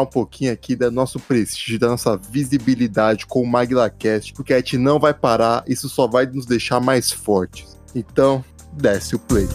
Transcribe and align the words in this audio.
um 0.00 0.06
pouquinho 0.06 0.52
aqui 0.52 0.74
do 0.74 0.90
nosso 0.90 1.20
prestígio, 1.20 1.78
da 1.78 1.88
nossa 1.88 2.16
visibilidade 2.16 3.26
com 3.26 3.42
o 3.42 3.46
MaglaCast, 3.46 4.32
porque 4.32 4.52
a 4.52 4.56
gente 4.58 4.76
não 4.76 4.98
vai 4.98 5.14
parar, 5.14 5.64
isso 5.66 5.88
só 5.88 6.06
vai 6.06 6.26
nos 6.26 6.46
deixar 6.46 6.80
mais 6.80 7.12
fortes. 7.12 7.78
Então, 7.94 8.44
desce 8.72 9.14
o 9.14 9.18
play. 9.18 9.46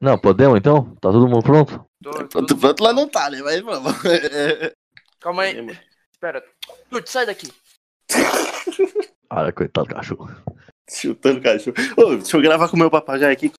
Não, 0.00 0.16
podemos 0.16 0.56
então? 0.56 0.94
Tá 1.00 1.10
todo 1.10 1.28
mundo 1.28 1.42
pronto? 1.42 1.84
Tô, 2.02 2.10
Pronto, 2.28 2.56
pronto 2.56 2.84
lá 2.84 2.92
não 2.92 3.08
tá, 3.08 3.28
né? 3.28 3.42
Mas 3.42 3.60
vamos. 3.60 3.92
Calma 5.20 5.42
aí. 5.42 5.78
Espera. 6.12 6.42
Tuti, 6.88 7.10
sai 7.10 7.26
daqui. 7.26 7.52
Olha, 9.30 9.52
coitado 9.52 9.88
do 9.88 9.94
cachorro. 9.94 10.30
Chutando 10.88 11.40
cachorro. 11.40 11.76
Ô, 11.96 12.16
deixa 12.16 12.36
eu 12.36 12.40
gravar 12.42 12.68
com 12.68 12.76
o 12.76 12.78
meu 12.78 12.90
papagaio 12.90 13.32
aqui. 13.32 13.52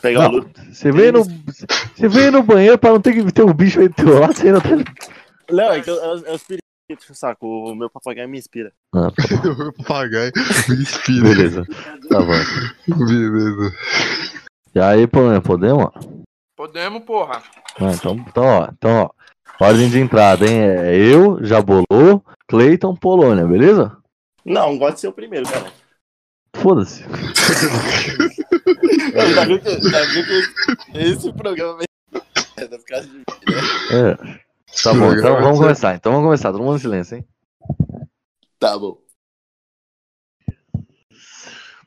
Pegar 0.00 0.28
o 0.28 0.32
Não, 0.32 0.50
você 0.72 0.92
veio 0.92 1.12
no. 1.12 1.24
Você 1.24 2.08
veio 2.08 2.30
no 2.32 2.42
banheiro 2.42 2.78
pra 2.78 2.90
não 2.90 3.00
ter 3.00 3.12
que 3.12 3.32
ter 3.32 3.42
um 3.44 3.52
bicho 3.52 3.80
aí 3.80 3.88
do 3.88 3.94
teu 3.94 4.18
lado, 4.20 4.34
você 4.34 4.46
ainda 4.48 4.60
tá. 4.60 4.68
Não, 5.50 5.72
é 5.72 5.80
que 5.80 5.90
eu- 5.90 5.96
o- 5.96 6.26
é 6.26 6.32
os 6.34 6.42
periquitos, 6.44 7.18
saco. 7.18 7.46
O 7.46 7.74
meu 7.74 7.90
papagaio 7.90 8.28
me 8.28 8.38
inspira. 8.38 8.72
Ah, 8.94 9.10
tá 9.10 9.22
O 9.68 9.72
papagaio 9.82 10.32
me 10.68 10.76
inspira. 10.76 11.22
beleza. 11.22 11.64
Tá 12.08 12.20
bom. 12.20 12.96
Beleza. 13.06 13.74
E 14.74 14.80
aí, 14.80 15.06
pô, 15.06 15.20
podemos? 15.44 15.88
Podemos, 16.56 17.02
porra. 17.04 17.42
Ah, 17.80 17.92
então, 17.92 18.14
então, 18.28 18.44
ó, 18.44 18.68
então, 18.72 18.90
ó. 19.02 19.10
Ordem 19.64 19.88
de 19.90 19.98
entrada, 19.98 20.44
hein? 20.46 20.58
É 20.60 20.96
eu, 20.96 21.44
Jabolô, 21.44 22.22
Cleiton, 22.48 22.94
Polônia, 22.96 23.46
beleza? 23.46 23.96
Não, 24.44 24.76
gosto 24.78 24.94
de 24.94 25.00
ser 25.02 25.08
o 25.08 25.12
primeiro, 25.12 25.48
cara. 25.48 25.66
Foda-se. 26.56 27.04
Tá 29.12 29.46
que, 29.46 30.98
esse 30.98 31.32
programa 31.32 31.78
vai 31.78 31.86
é 32.56 32.66
por 32.66 32.84
causa 32.84 33.06
de 33.06 33.14
mim, 33.14 33.22
né? 33.48 33.60
É. 33.92 34.16
Tá 34.82 34.92
bom, 34.94 35.12
então 35.12 35.40
vamos 35.40 35.58
começar. 35.58 35.94
Então 35.94 36.12
vamos 36.12 36.26
começar. 36.26 36.52
Todo 36.52 36.62
mundo 36.62 36.76
em 36.76 36.80
silêncio, 36.80 37.16
hein? 37.16 37.26
Tá 38.58 38.78
bom. 38.78 38.98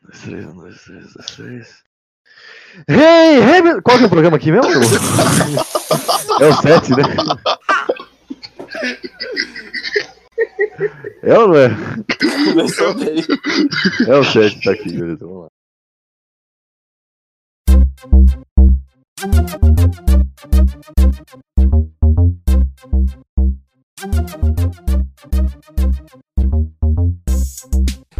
dois, 0.03 0.21
três, 0.21 0.45
um, 0.45 0.55
dois, 0.55 0.83
três, 0.83 1.13
dois, 1.13 1.27
três. 1.27 1.83
Hey, 2.87 3.39
hey, 3.39 3.81
qual 3.81 3.97
que 3.97 4.03
é 4.03 4.07
o 4.07 4.09
programa 4.09 4.37
aqui 4.37 4.51
mesmo? 4.51 4.69
É 6.37 6.47
o 6.47 6.53
7, 6.53 6.91
né? 6.91 7.03
É 11.23 11.39
ou 11.39 11.47
não 11.47 11.55
é? 11.55 11.69
Começou 12.49 12.93
bem. 12.95 13.23
É 14.07 14.15
o 14.15 14.23
7, 14.23 14.61
tá 14.61 14.71
aqui, 14.71 14.91
beleza, 14.91 15.25
vamos 15.25 15.43
lá. 15.43 15.47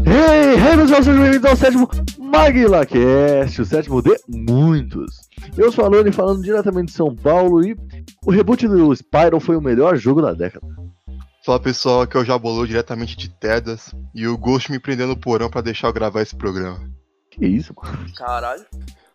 Hey, 0.06 0.56
hey, 0.56 0.78
pessoal, 0.78 1.04
sejam 1.04 1.22
bem-vindos 1.22 1.50
ao 1.50 1.56
sétimo 1.58 1.90
MaguilaCast, 2.20 3.62
o 3.62 3.66
sétimo 3.66 4.02
de 4.02 4.16
muitos. 4.30 5.16
Eu 5.58 5.72
sou 5.72 5.84
a 5.84 5.90
Lone 5.90 6.12
falando 6.12 6.42
diretamente 6.42 6.88
de 6.88 6.94
São 6.94 7.14
Paulo 7.14 7.66
e 7.66 7.76
o 8.26 8.32
reboot 8.32 8.66
do 8.68 8.96
Spyro 8.96 9.42
foi 9.42 9.58
o 9.58 9.62
melhor 9.62 9.98
jogo 9.98 10.22
da 10.22 10.34
década. 10.34 10.85
Fala 11.46 11.60
pessoal, 11.60 12.02
aqui 12.02 12.18
é 12.18 12.20
o 12.20 12.26
Jabolô 12.26 12.66
diretamente 12.66 13.16
de 13.16 13.30
Tedas 13.30 13.94
e 14.16 14.28
o 14.28 14.36
Ghost 14.36 14.72
me 14.72 14.80
prendeu 14.80 15.06
no 15.06 15.16
porão 15.16 15.48
pra 15.48 15.62
deixar 15.62 15.90
eu 15.90 15.94
gravar 15.94 16.24
esse 16.24 16.36
programa. 16.36 16.90
Que 17.30 17.46
isso, 17.46 17.72
mano? 17.78 18.12
Caralho. 18.18 18.66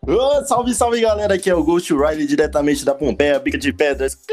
Ô, 0.07 0.41
salve, 0.45 0.73
salve, 0.73 1.01
galera. 1.01 1.33
Aqui 1.33 1.49
é 1.49 1.53
o 1.53 1.61
Ghost 1.61 1.93
Riley, 1.93 2.25
diretamente 2.25 2.85
da 2.85 2.95
Pompeia, 2.95 3.37
Bica 3.37 3.57
de 3.57 3.73
Pedras. 3.73 4.15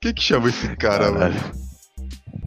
Quem 0.00 0.14
que 0.14 0.22
chama 0.22 0.48
esse 0.48 0.76
cara, 0.76 1.10
mano? 1.10 1.34
Caralho. 1.34 1.60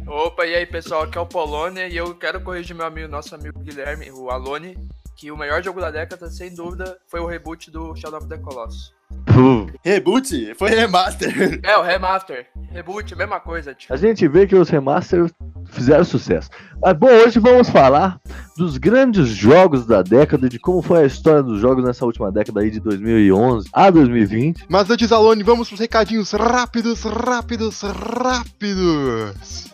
Opa, 0.07 0.45
e 0.45 0.55
aí, 0.55 0.65
pessoal? 0.65 1.01
Aqui 1.01 1.17
é 1.17 1.21
o 1.21 1.25
Polônia 1.25 1.89
e 1.89 1.97
eu 1.97 2.15
quero 2.15 2.39
corrigir 2.39 2.73
meu 2.73 2.85
amigo, 2.85 3.09
nosso 3.09 3.35
amigo 3.35 3.59
Guilherme, 3.59 4.09
o 4.09 4.29
Alone, 4.29 4.77
que 5.17 5.29
o 5.29 5.37
melhor 5.37 5.61
jogo 5.61 5.81
da 5.81 5.91
década, 5.91 6.31
sem 6.31 6.55
dúvida, 6.55 6.97
foi 7.09 7.19
o 7.19 7.27
reboot 7.27 7.69
do 7.69 7.93
Shadow 7.97 8.19
of 8.19 8.29
the 8.29 8.37
Colossus. 8.37 8.93
Puh. 9.25 9.67
Reboot? 9.83 10.53
Foi 10.55 10.69
remaster. 10.69 11.59
É, 11.63 11.77
o 11.77 11.81
remaster. 11.81 12.47
Reboot, 12.71 13.15
mesma 13.15 13.39
coisa, 13.39 13.73
tipo. 13.73 13.93
A 13.93 13.97
gente 13.97 14.27
vê 14.27 14.45
que 14.45 14.55
os 14.55 14.69
remasters 14.69 15.31
fizeram 15.65 16.03
sucesso. 16.03 16.49
Mas 16.81 16.93
bom, 16.97 17.07
hoje 17.07 17.39
vamos 17.39 17.69
falar 17.69 18.19
dos 18.57 18.77
grandes 18.77 19.29
jogos 19.29 19.85
da 19.85 20.01
década, 20.01 20.47
de 20.47 20.59
como 20.59 20.81
foi 20.81 21.03
a 21.03 21.05
história 21.05 21.41
dos 21.41 21.59
jogos 21.59 21.83
nessa 21.83 22.05
última 22.05 22.31
década 22.31 22.61
aí 22.61 22.69
de 22.69 22.79
2011 22.79 23.69
a 23.73 23.89
2020. 23.89 24.65
Mas 24.69 24.89
antes, 24.89 25.11
Alone, 25.11 25.43
vamos 25.43 25.67
pros 25.67 25.79
recadinhos 25.79 26.31
rápidos, 26.31 27.03
rápidos, 27.03 27.81
rápidos. 27.81 29.72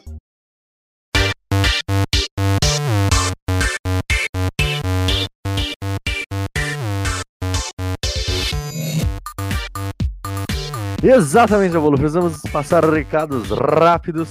Exatamente, 11.02 11.76
Avolo. 11.76 11.98
Precisamos 11.98 12.42
passar 12.52 12.84
recados 12.84 13.50
rápidos. 13.50 14.30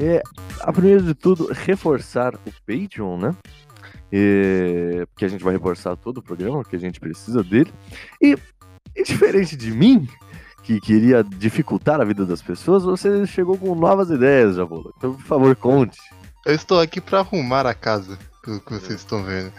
É, 0.00 0.22
a 0.60 0.72
primeiro 0.72 1.02
de 1.02 1.14
tudo, 1.14 1.50
reforçar 1.52 2.34
o 2.34 2.52
Patreon, 2.66 3.18
né? 3.18 3.34
É, 4.10 5.06
porque 5.06 5.24
a 5.24 5.28
gente 5.28 5.44
vai 5.44 5.52
reforçar 5.52 5.96
todo 5.96 6.18
o 6.18 6.22
programa, 6.22 6.64
que 6.64 6.76
a 6.76 6.78
gente 6.78 6.98
precisa 6.98 7.42
dele. 7.42 7.72
E, 8.22 8.36
e 8.96 9.02
diferente 9.02 9.54
de 9.54 9.70
mim, 9.70 10.08
que 10.62 10.80
queria 10.80 11.22
dificultar 11.22 12.00
a 12.00 12.04
vida 12.04 12.24
das 12.24 12.40
pessoas, 12.40 12.84
você 12.84 13.26
chegou 13.26 13.58
com 13.58 13.74
novas 13.74 14.10
ideias, 14.10 14.56
Javolo. 14.56 14.92
Então, 14.96 15.14
por 15.14 15.24
favor, 15.24 15.56
conte. 15.56 15.98
Eu 16.46 16.54
estou 16.54 16.80
aqui 16.80 17.00
pra 17.00 17.18
arrumar 17.18 17.66
a 17.66 17.74
casa, 17.74 18.18
pelo 18.42 18.60
que 18.60 18.72
vocês 18.72 19.00
estão 19.00 19.22
vendo. 19.22 19.52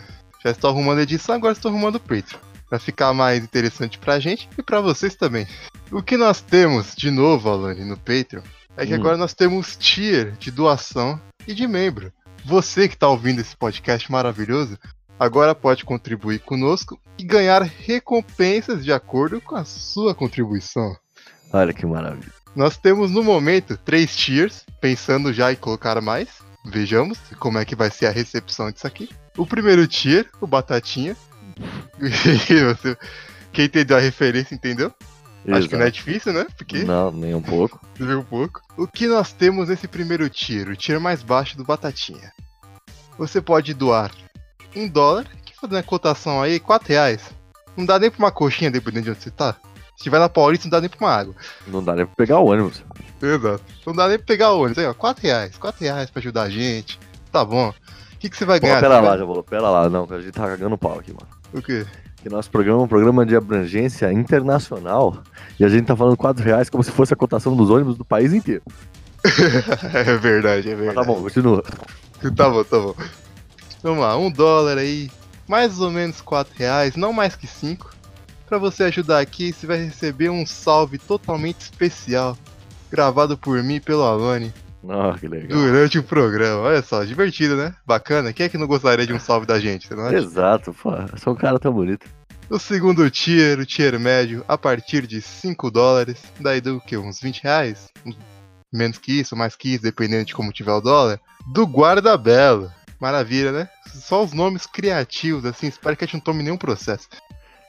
Já 0.43 0.51
estou 0.51 0.69
arrumando 0.69 0.99
a 0.99 1.03
edição, 1.03 1.35
agora 1.35 1.53
estou 1.53 1.69
arrumando 1.69 1.95
o 1.95 1.99
Patreon. 1.99 2.48
Pra 2.69 2.77
ficar 2.79 3.13
mais 3.13 3.43
interessante 3.43 3.97
pra 3.97 4.19
gente 4.19 4.47
e 4.57 4.61
pra 4.61 4.79
vocês 4.79 5.15
também. 5.15 5.47
O 5.91 6.03
que 6.03 6.15
nós 6.15 6.39
temos, 6.39 6.93
de 6.95 7.09
novo, 7.09 7.49
Alane, 7.49 7.83
no 7.83 7.97
Patreon, 7.97 8.43
é 8.77 8.85
que 8.85 8.93
Hum. 8.93 8.97
agora 8.97 9.17
nós 9.17 9.33
temos 9.33 9.75
tier 9.75 10.33
de 10.33 10.51
doação 10.51 11.19
e 11.47 11.53
de 11.53 11.67
membro. 11.67 12.13
Você 12.45 12.87
que 12.87 12.95
tá 12.97 13.07
ouvindo 13.07 13.41
esse 13.41 13.57
podcast 13.57 14.09
maravilhoso, 14.11 14.77
agora 15.19 15.55
pode 15.55 15.83
contribuir 15.83 16.39
conosco 16.39 16.99
e 17.17 17.23
ganhar 17.23 17.61
recompensas 17.63 18.83
de 18.85 18.93
acordo 18.93 19.41
com 19.41 19.55
a 19.55 19.65
sua 19.65 20.13
contribuição. 20.15 20.95
Olha 21.51 21.73
que 21.73 21.85
maravilha. 21.85 22.31
Nós 22.55 22.77
temos 22.77 23.11
no 23.11 23.23
momento 23.23 23.77
três 23.77 24.15
tiers, 24.15 24.63
pensando 24.79 25.33
já 25.33 25.51
em 25.51 25.55
colocar 25.55 25.99
mais. 26.01 26.27
Vejamos 26.65 27.17
como 27.39 27.57
é 27.57 27.65
que 27.65 27.75
vai 27.75 27.89
ser 27.89 28.05
a 28.07 28.11
recepção 28.11 28.71
disso 28.71 28.85
aqui. 28.85 29.09
O 29.37 29.45
primeiro 29.45 29.87
tier, 29.87 30.27
o 30.39 30.47
Batatinha. 30.47 31.15
Quem 33.51 33.65
entendeu 33.65 33.97
a 33.97 33.99
referência 33.99 34.53
entendeu? 34.55 34.91
Acho 35.51 35.67
que 35.69 35.75
não 35.77 35.85
é 35.85 35.91
difícil, 35.91 36.33
né? 36.33 36.45
Porque 36.57 36.83
Não, 36.83 37.11
nem 37.11 37.33
um 37.33 37.41
pouco. 37.41 37.79
viu 37.95 38.19
um 38.19 38.23
pouco. 38.23 38.61
O 38.77 38.85
que 38.87 39.07
nós 39.07 39.31
temos 39.33 39.69
nesse 39.69 39.87
primeiro 39.87 40.29
tier, 40.29 40.67
o 40.69 40.75
tier 40.75 40.99
mais 40.99 41.23
baixo 41.23 41.57
do 41.57 41.63
Batatinha? 41.63 42.31
Você 43.17 43.41
pode 43.41 43.73
doar 43.73 44.11
em 44.75 44.87
dólar, 44.87 45.25
que 45.45 45.55
fazendo 45.55 45.77
a 45.77 45.83
cotação 45.83 46.41
aí, 46.41 46.59
4 46.59 46.87
reais. 46.89 47.21
Não 47.75 47.85
dá 47.85 47.97
nem 47.97 48.11
pra 48.11 48.19
uma 48.19 48.31
coxinha, 48.31 48.69
dependendo 48.69 49.05
de 49.05 49.11
onde 49.11 49.21
você 49.23 49.31
tá. 49.31 49.53
Se 49.53 50.03
estiver 50.03 50.19
na 50.19 50.29
Paulista, 50.29 50.65
não 50.67 50.71
dá 50.71 50.81
nem 50.81 50.89
pra 50.89 50.99
uma 51.05 51.13
água. 51.13 51.35
Não 51.67 51.83
dá 51.83 51.95
nem 51.95 52.05
pra 52.05 52.15
pegar 52.15 52.39
o 52.39 52.45
ônibus. 52.45 52.83
Exato. 53.21 53.63
Não 53.85 53.93
dá 53.93 54.07
nem 54.07 54.17
pra 54.17 54.27
pegar 54.27 54.51
o 54.51 54.59
ônibus. 54.61 54.77
Aí, 54.77 54.85
ó, 54.85 54.93
4 54.93 55.23
reais. 55.23 55.57
4 55.57 55.83
reais 55.83 56.09
pra 56.09 56.19
ajudar 56.19 56.43
a 56.43 56.49
gente. 56.49 56.99
Tá 57.31 57.43
bom. 57.43 57.69
O 57.69 58.17
que, 58.19 58.29
que 58.29 58.37
você 58.37 58.45
vai 58.45 58.59
Pô, 58.59 58.67
ganhar? 58.67 58.79
pera 58.81 58.95
lá, 58.95 59.01
vai- 59.09 59.17
Javolo, 59.17 59.43
pera 59.43 59.69
lá. 59.69 59.89
Não, 59.89 60.07
a 60.09 60.19
gente 60.21 60.31
tá 60.33 60.45
cagando 60.47 60.77
pau 60.77 60.99
aqui, 60.99 61.11
mano. 61.11 61.27
O 61.53 61.61
quê? 61.61 61.85
Que 62.21 62.29
nosso 62.29 62.51
programa 62.51 62.81
é 62.81 62.83
um 62.83 62.87
programa 62.87 63.25
de 63.25 63.35
abrangência 63.35 64.11
internacional 64.11 65.23
e 65.59 65.63
a 65.63 65.69
gente 65.69 65.85
tá 65.85 65.95
falando 65.95 66.17
4 66.17 66.43
reais 66.43 66.69
como 66.69 66.83
se 66.83 66.91
fosse 66.91 67.13
a 67.13 67.17
cotação 67.17 67.55
dos 67.55 67.69
ônibus 67.69 67.97
do 67.97 68.03
país 68.03 68.33
inteiro. 68.33 68.61
é 69.93 70.17
verdade, 70.17 70.69
é 70.69 70.75
Mas 70.75 70.85
verdade. 70.85 70.95
tá 70.95 71.03
bom, 71.03 71.21
continua. 71.21 71.63
Tá 72.35 72.49
bom, 72.49 72.63
tá 72.63 72.79
bom. 72.79 72.95
Vamos 73.81 73.99
lá, 74.01 74.17
um 74.17 74.29
dólar 74.29 74.77
aí, 74.77 75.09
mais 75.47 75.79
ou 75.79 75.89
menos 75.89 76.19
quatro 76.19 76.53
reais, 76.57 76.95
não 76.95 77.13
mais 77.13 77.35
que 77.35 77.47
cinco. 77.47 77.95
Pra 78.45 78.57
você 78.57 78.83
ajudar 78.83 79.19
aqui, 79.19 79.53
você 79.53 79.65
vai 79.65 79.77
receber 79.77 80.29
um 80.29 80.45
salve 80.45 80.97
totalmente 80.97 81.61
especial, 81.61 82.37
gravado 82.91 83.37
por 83.37 83.61
mim 83.63 83.75
e 83.75 83.79
pelo 83.79 84.03
Alone, 84.03 84.53
Ah, 84.87 85.15
que 85.19 85.27
legal. 85.27 85.57
durante 85.57 85.97
o 85.99 86.03
programa. 86.03 86.61
Olha 86.61 86.81
só, 86.81 87.03
divertido, 87.03 87.55
né? 87.55 87.75
Bacana. 87.85 88.31
Quem 88.31 88.45
é 88.45 88.49
que 88.49 88.57
não 88.57 88.67
gostaria 88.67 89.05
de 89.05 89.13
um 89.13 89.19
salve 89.19 89.45
da 89.45 89.59
gente, 89.59 89.87
você 89.87 89.95
não 89.95 90.05
acha? 90.05 90.15
Exato, 90.15 90.73
pô. 90.73 90.91
Sou 91.17 91.33
um 91.33 91.35
cara 91.35 91.59
tão 91.59 91.73
bonito. 91.73 92.07
O 92.49 92.57
segundo 92.57 93.09
tier, 93.11 93.59
o 93.59 93.65
tier 93.65 93.99
médio, 93.99 94.43
a 94.47 94.57
partir 94.57 95.05
de 95.05 95.21
5 95.21 95.69
dólares, 95.69 96.23
daí 96.39 96.59
do 96.59 96.81
que? 96.81 96.97
Uns 96.97 97.19
20 97.19 97.43
reais? 97.43 97.89
Menos 98.73 98.97
que 98.97 99.19
isso, 99.19 99.35
mais 99.35 99.55
que 99.55 99.73
isso, 99.73 99.83
dependendo 99.83 100.25
de 100.25 100.33
como 100.33 100.51
tiver 100.51 100.71
o 100.71 100.81
dólar. 100.81 101.19
Do 101.53 101.65
Guarda-Belo. 101.65 102.71
Maravilha, 102.99 103.51
né? 103.51 103.69
Só 103.93 104.23
os 104.23 104.33
nomes 104.33 104.65
criativos, 104.65 105.45
assim, 105.45 105.67
espero 105.67 105.95
que 105.95 106.03
a 106.03 106.07
gente 106.07 106.15
não 106.15 106.21
tome 106.21 106.43
nenhum 106.43 106.57
processo. 106.57 107.07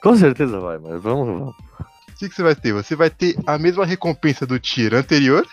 Com 0.01 0.15
certeza 0.15 0.59
vai, 0.59 0.77
mas 0.77 1.01
vamos, 1.01 1.27
vamos. 1.27 1.55
O 1.55 2.17
que, 2.17 2.27
que 2.27 2.35
você 2.35 2.43
vai 2.43 2.55
ter? 2.55 2.73
Você 2.73 2.95
vai 2.95 3.09
ter 3.09 3.35
a 3.45 3.57
mesma 3.57 3.85
recompensa 3.85 4.45
do 4.45 4.59
tier 4.59 4.93
anterior, 4.93 5.47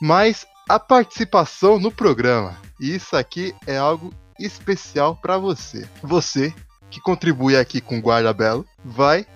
mas 0.00 0.46
a 0.68 0.78
participação 0.78 1.78
no 1.78 1.90
programa. 1.90 2.56
E 2.78 2.94
isso 2.94 3.16
aqui 3.16 3.54
é 3.66 3.78
algo 3.78 4.12
especial 4.38 5.16
pra 5.16 5.38
você. 5.38 5.88
Você 6.02 6.52
que 6.90 7.00
contribui 7.00 7.56
aqui 7.56 7.80
com 7.80 7.98
o 7.98 8.02
Guarda 8.02 8.32
Belo 8.32 8.66
vai 8.84 9.26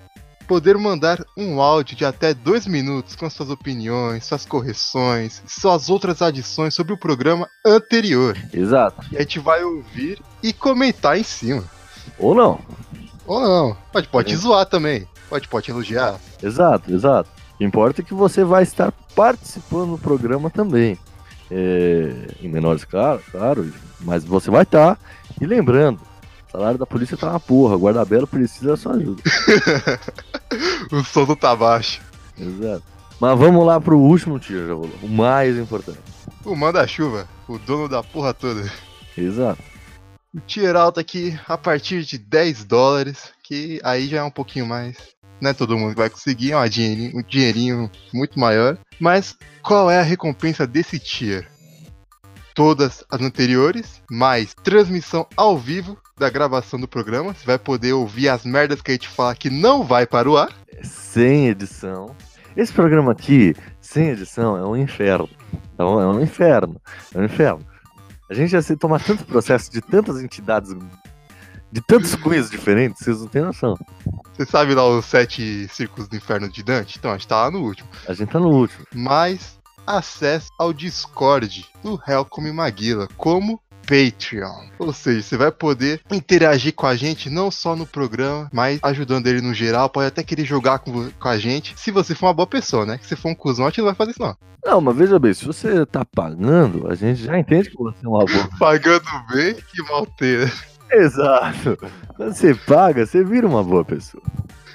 poder 0.47 0.77
mandar 0.77 1.25
um 1.37 1.61
áudio 1.61 1.97
de 1.97 2.05
até 2.05 2.35
dois 2.35 2.67
minutos 2.67 3.17
com 3.17 3.29
suas 3.31 3.49
opiniões, 3.49 4.27
suas 4.27 4.45
correções, 4.45 5.43
suas 5.47 5.89
outras 5.89 6.21
adições 6.21 6.75
sobre 6.75 6.93
o 6.93 6.99
programa 6.99 7.49
anterior. 7.65 8.37
Exato. 8.53 9.07
E 9.11 9.17
a 9.17 9.21
gente 9.21 9.39
vai 9.39 9.65
ouvir 9.65 10.21
e 10.43 10.53
comentar 10.53 11.19
em 11.19 11.23
cima. 11.23 11.65
Ou 12.19 12.35
não. 12.35 12.61
Ou 13.27 13.41
não. 13.41 13.77
Pode, 13.93 14.09
pode 14.09 14.37
zoar 14.37 14.67
também. 14.67 15.09
Pode, 15.29 15.49
pode 15.49 15.71
elogiar. 15.71 16.19
Exato, 16.43 16.93
exato. 16.93 17.31
O 17.55 17.59
que 17.59 17.65
importa 17.65 18.03
é 18.03 18.05
que 18.05 18.13
você 18.13 18.45
vai 18.45 18.63
estar 18.63 18.93
participando 19.15 19.93
do 19.93 19.99
programa 19.99 20.51
também. 20.51 20.99
É, 21.55 22.29
em 22.41 22.49
menor 22.49 22.77
escala, 22.77 23.21
claro, 23.31 23.71
mas 24.01 24.25
você 24.25 24.51
vai 24.51 24.63
estar. 24.63 24.99
E 25.39 25.45
lembrando, 25.45 26.01
o 26.49 26.51
salário 26.51 26.79
da 26.79 26.87
polícia 26.87 27.15
tá 27.15 27.29
uma 27.29 27.39
porra, 27.39 27.77
o 27.77 27.79
guarda-belo 27.79 28.27
precisa 28.27 28.69
da 28.69 28.77
sua 28.77 28.95
ajuda. 28.95 29.23
O 30.93 31.03
som 31.03 31.25
não 31.25 31.35
tá 31.35 31.57
baixo. 31.57 32.03
Exato. 32.39 32.83
Mas 33.19 33.39
vamos 33.39 33.65
lá 33.65 33.81
pro 33.81 33.99
último 33.99 34.39
tiro, 34.39 34.67
já 34.67 34.75
o 34.75 35.09
mais 35.09 35.57
importante. 35.57 36.01
O 36.45 36.55
manda-chuva, 36.55 37.27
o 37.49 37.59
dono 37.59 37.89
da 37.89 38.03
porra 38.03 38.35
toda. 38.35 38.71
Exato. 39.17 39.63
O 40.35 40.41
tier 40.41 40.77
alto 40.77 41.01
aqui 41.01 41.39
a 41.47 41.57
partir 41.57 42.05
de 42.05 42.19
10 42.19 42.65
dólares, 42.65 43.33
que 43.43 43.81
aí 43.85 44.07
já 44.09 44.19
é 44.19 44.23
um 44.23 44.31
pouquinho 44.31 44.67
mais. 44.67 44.97
Não 45.43 45.51
é 45.51 45.53
todo 45.53 45.77
mundo 45.77 45.97
vai 45.97 46.09
conseguir, 46.09 46.53
é 46.53 46.57
uma 46.57 46.71
dinheirinho, 46.71 47.19
um 47.19 47.21
dinheirinho 47.21 47.91
muito 48.15 48.39
maior. 48.39 48.79
Mas 49.01 49.37
qual 49.61 49.91
é 49.91 49.99
a 49.99 50.03
recompensa 50.03 50.69
desse 50.69 51.01
tier? 51.01 51.51
Todas 52.55 53.03
as 53.11 53.21
anteriores, 53.21 54.01
mais 54.09 54.55
transmissão 54.55 55.27
ao 55.37 55.59
vivo 55.59 55.99
da 56.17 56.31
gravação 56.31 56.79
do 56.79 56.87
programa. 56.87 57.35
Você 57.35 57.45
vai 57.45 57.59
poder 57.59 57.93
ouvir 57.93 58.29
as 58.29 58.45
merdas 58.45 58.81
que 58.81 58.93
a 58.93 58.95
gente 58.95 59.09
fala 59.09 59.35
que 59.35 59.51
não 59.51 59.83
vai 59.83 60.07
para 60.07 60.31
o 60.31 60.37
ar. 60.37 60.53
Sem 60.85 61.49
edição. 61.49 62.15
Esse 62.57 62.73
programa 62.73 63.11
aqui, 63.11 63.53
sem 63.81 64.11
edição, 64.11 64.57
é 64.57 64.65
um 64.65 64.77
inferno. 64.77 65.29
Tá 65.77 65.85
bom? 65.85 66.01
É 66.01 66.07
um 66.07 66.21
inferno. 66.21 66.81
É 67.13 67.19
um 67.19 67.25
inferno. 67.25 67.67
A 68.31 68.35
gente 68.35 68.51
já 68.51 68.63
se 68.63 68.77
toma 68.77 69.01
tanto 69.01 69.25
processo 69.25 69.73
de 69.73 69.81
tantas 69.81 70.23
entidades, 70.23 70.73
de 71.73 71.81
tantos 71.81 72.15
cunhos 72.15 72.49
diferentes, 72.49 73.03
vocês 73.03 73.21
não 73.21 73.27
têm 73.27 73.43
noção. 73.43 73.77
Você 74.35 74.47
sabe 74.47 74.75
lá 74.75 74.89
os 74.89 75.05
sete 75.05 75.69
círculos 75.69 76.09
do 76.09 76.17
inferno 76.17 76.49
de 76.49 76.63
Dante? 76.63 76.99
Então, 76.99 77.11
a 77.11 77.15
gente 77.15 77.29
tá 77.29 77.43
lá 77.43 77.51
no 77.51 77.63
último. 77.63 77.89
A 78.09 78.15
gente 78.15 78.31
tá 78.31 78.41
no 78.41 78.49
último. 78.49 78.87
mais 78.95 79.61
acesso 79.87 80.49
ao 80.59 80.73
Discord 80.73 81.67
do 81.83 82.01
Helcom 82.07 82.47
e 82.47 82.53
Maguila 82.53 83.09
como 83.17 83.61
Patreon. 83.83 84.69
Ou 84.79 84.93
seja, 84.93 85.23
você 85.23 85.37
vai 85.37 85.51
poder 85.51 86.01
interagir 86.11 86.75
com 86.75 86.87
a 86.87 86.95
gente 86.95 87.29
não 87.29 87.51
só 87.51 87.75
no 87.77 87.87
programa, 87.87 88.49
mas 88.53 88.79
ajudando 88.83 89.27
ele 89.27 89.41
no 89.41 89.53
geral. 89.53 89.89
Pode 89.91 90.07
até 90.07 90.23
querer 90.23 90.45
jogar 90.45 90.79
com, 90.79 91.11
com 91.11 91.29
a 91.29 91.39
gente, 91.39 91.75
se 91.77 91.91
você 91.91 92.15
for 92.15 92.27
uma 92.27 92.35
boa 92.35 92.47
pessoa, 92.47 92.87
né? 92.87 92.99
Que 92.99 93.07
se 93.07 93.17
for 93.17 93.31
um 93.31 93.35
cuzão, 93.35 93.67
a 93.67 93.69
gente 93.69 93.79
não 93.79 93.87
vai 93.87 93.95
fazer 93.95 94.13
isso 94.13 94.23
não. 94.23 94.37
Não, 94.65 94.81
mas 94.81 94.97
veja 94.97 95.19
bem, 95.19 95.35
se 95.35 95.45
você 95.45 95.85
tá 95.85 96.05
pagando, 96.05 96.89
a 96.89 96.95
gente 96.95 97.25
já 97.25 97.37
entende 97.37 97.71
que 97.71 97.77
você 97.77 97.99
é 98.05 98.09
uma 98.09 98.25
boa. 98.25 98.49
Pagando 98.59 99.05
bem, 99.33 99.55
que 99.55 99.83
mal 99.83 100.07
ter, 100.07 100.47
né? 100.47 100.53
Exato. 100.93 101.79
Quando 102.17 102.35
você 102.35 102.55
paga, 102.55 103.07
você 103.07 103.25
vira 103.25 103.47
uma 103.47 103.65
boa 103.65 103.85
pessoa. 103.85 104.23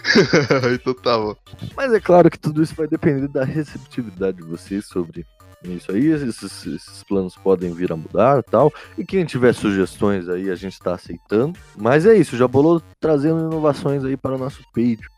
então 0.74 0.94
tá 0.94 1.18
bom. 1.18 1.36
Mas 1.76 1.94
é 1.94 2.00
claro 2.00 2.30
que 2.30 2.40
tudo 2.40 2.64
isso 2.64 2.76
vai 2.76 2.88
depender 2.88 3.28
da 3.28 3.44
receptividade 3.44 4.38
de 4.38 4.44
vocês 4.44 4.86
sobre 4.86 5.26
isso 5.64 5.92
aí. 5.92 6.08
Esses, 6.08 6.66
esses 6.66 7.04
planos 7.04 7.36
podem 7.36 7.74
vir 7.74 7.92
a 7.92 7.96
mudar 7.96 8.40
e 8.40 8.44
tal. 8.44 8.74
E 8.98 9.06
quem 9.06 9.26
tiver 9.26 9.54
sugestões 9.54 10.30
aí, 10.30 10.50
a 10.50 10.56
gente 10.56 10.80
tá 10.80 10.94
aceitando. 10.94 11.58
Mas 11.76 12.06
é 12.06 12.16
isso, 12.16 12.38
já 12.38 12.48
bolou 12.48 12.82
trazendo 13.00 13.52
inovações 13.52 14.04
aí 14.04 14.18
para 14.18 14.36
o 14.36 14.40
nosso 14.40 14.62
Patreon. 14.74 15.18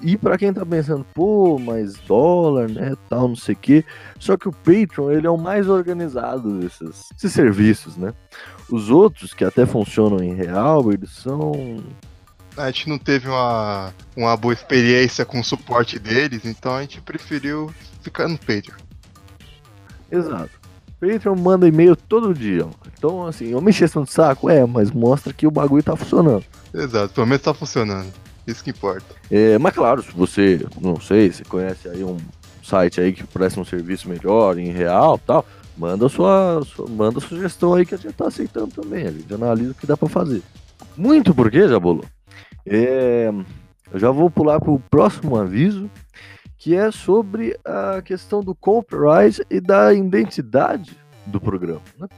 E 0.00 0.16
para 0.16 0.36
quem 0.36 0.52
tá 0.52 0.66
pensando, 0.66 1.06
pô, 1.14 1.60
mas 1.60 1.94
dólar, 1.98 2.68
né, 2.68 2.92
tal, 3.08 3.28
não 3.28 3.36
sei 3.36 3.54
o 3.54 3.58
quê. 3.58 3.84
Só 4.18 4.36
que 4.36 4.48
o 4.48 4.52
Patreon, 4.52 5.12
ele 5.12 5.28
é 5.28 5.30
o 5.30 5.38
mais 5.38 5.68
organizado 5.68 6.58
desses, 6.58 7.08
desses 7.12 7.32
serviços, 7.32 7.96
né? 7.96 8.12
Os 8.72 8.88
outros, 8.88 9.34
que 9.34 9.44
até 9.44 9.66
funcionam 9.66 10.24
em 10.24 10.34
real, 10.34 10.90
eles 10.90 11.10
são 11.10 11.84
A 12.56 12.70
gente 12.70 12.88
não 12.88 12.98
teve 12.98 13.28
uma, 13.28 13.92
uma 14.16 14.34
boa 14.34 14.54
experiência 14.54 15.26
com 15.26 15.38
o 15.38 15.44
suporte 15.44 15.98
deles, 15.98 16.46
então 16.46 16.76
a 16.76 16.80
gente 16.80 16.98
preferiu 17.02 17.70
ficar 18.00 18.28
no 18.28 18.38
Patreon. 18.38 18.78
Exato. 20.10 20.50
Patreon 20.98 21.36
manda 21.36 21.68
e-mail 21.68 21.94
todo 21.94 22.32
dia. 22.32 22.66
Então, 22.96 23.26
assim, 23.26 23.48
eu 23.50 23.60
me 23.60 23.70
encheção 23.70 24.04
de 24.04 24.10
saco, 24.12 24.48
é, 24.48 24.64
mas 24.64 24.90
mostra 24.90 25.34
que 25.34 25.46
o 25.46 25.50
bagulho 25.50 25.82
tá 25.82 25.94
funcionando. 25.94 26.44
Exato, 26.72 27.12
pelo 27.12 27.26
menos 27.26 27.42
tá 27.42 27.52
funcionando. 27.52 28.10
Isso 28.46 28.64
que 28.64 28.70
importa. 28.70 29.14
É, 29.30 29.58
mas 29.58 29.74
claro, 29.74 30.02
se 30.02 30.12
você, 30.12 30.64
não 30.80 30.98
sei, 30.98 31.30
você 31.30 31.44
conhece 31.44 31.90
aí 31.90 32.02
um 32.02 32.16
site 32.62 33.02
aí 33.02 33.12
que 33.12 33.24
presta 33.24 33.60
um 33.60 33.66
serviço 33.66 34.08
melhor, 34.08 34.58
em 34.58 34.70
real 34.70 35.18
tal, 35.18 35.44
manda 35.76 36.08
sua, 36.08 36.62
sua 36.64 36.88
manda 36.88 37.20
sugestão 37.20 37.74
aí 37.74 37.86
que 37.86 37.94
a 37.94 37.98
gente 37.98 38.14
tá 38.14 38.26
aceitando 38.26 38.68
também. 38.68 39.06
A 39.06 39.10
gente 39.10 39.32
analisa 39.32 39.72
o 39.72 39.74
que 39.74 39.86
dá 39.86 39.96
pra 39.96 40.08
fazer. 40.08 40.42
Muito 40.96 41.34
porque, 41.34 41.68
Jabolo? 41.68 42.04
É, 42.66 43.32
eu 43.92 43.98
já 43.98 44.10
vou 44.10 44.30
pular 44.30 44.60
pro 44.60 44.78
próximo 44.90 45.36
aviso, 45.36 45.90
que 46.56 46.74
é 46.74 46.90
sobre 46.90 47.58
a 47.64 48.00
questão 48.02 48.42
do 48.42 48.54
copyright 48.54 49.42
e 49.50 49.60
da 49.60 49.92
identidade 49.92 50.96
do 51.26 51.40
programa. 51.40 51.82
Né? 51.98 52.08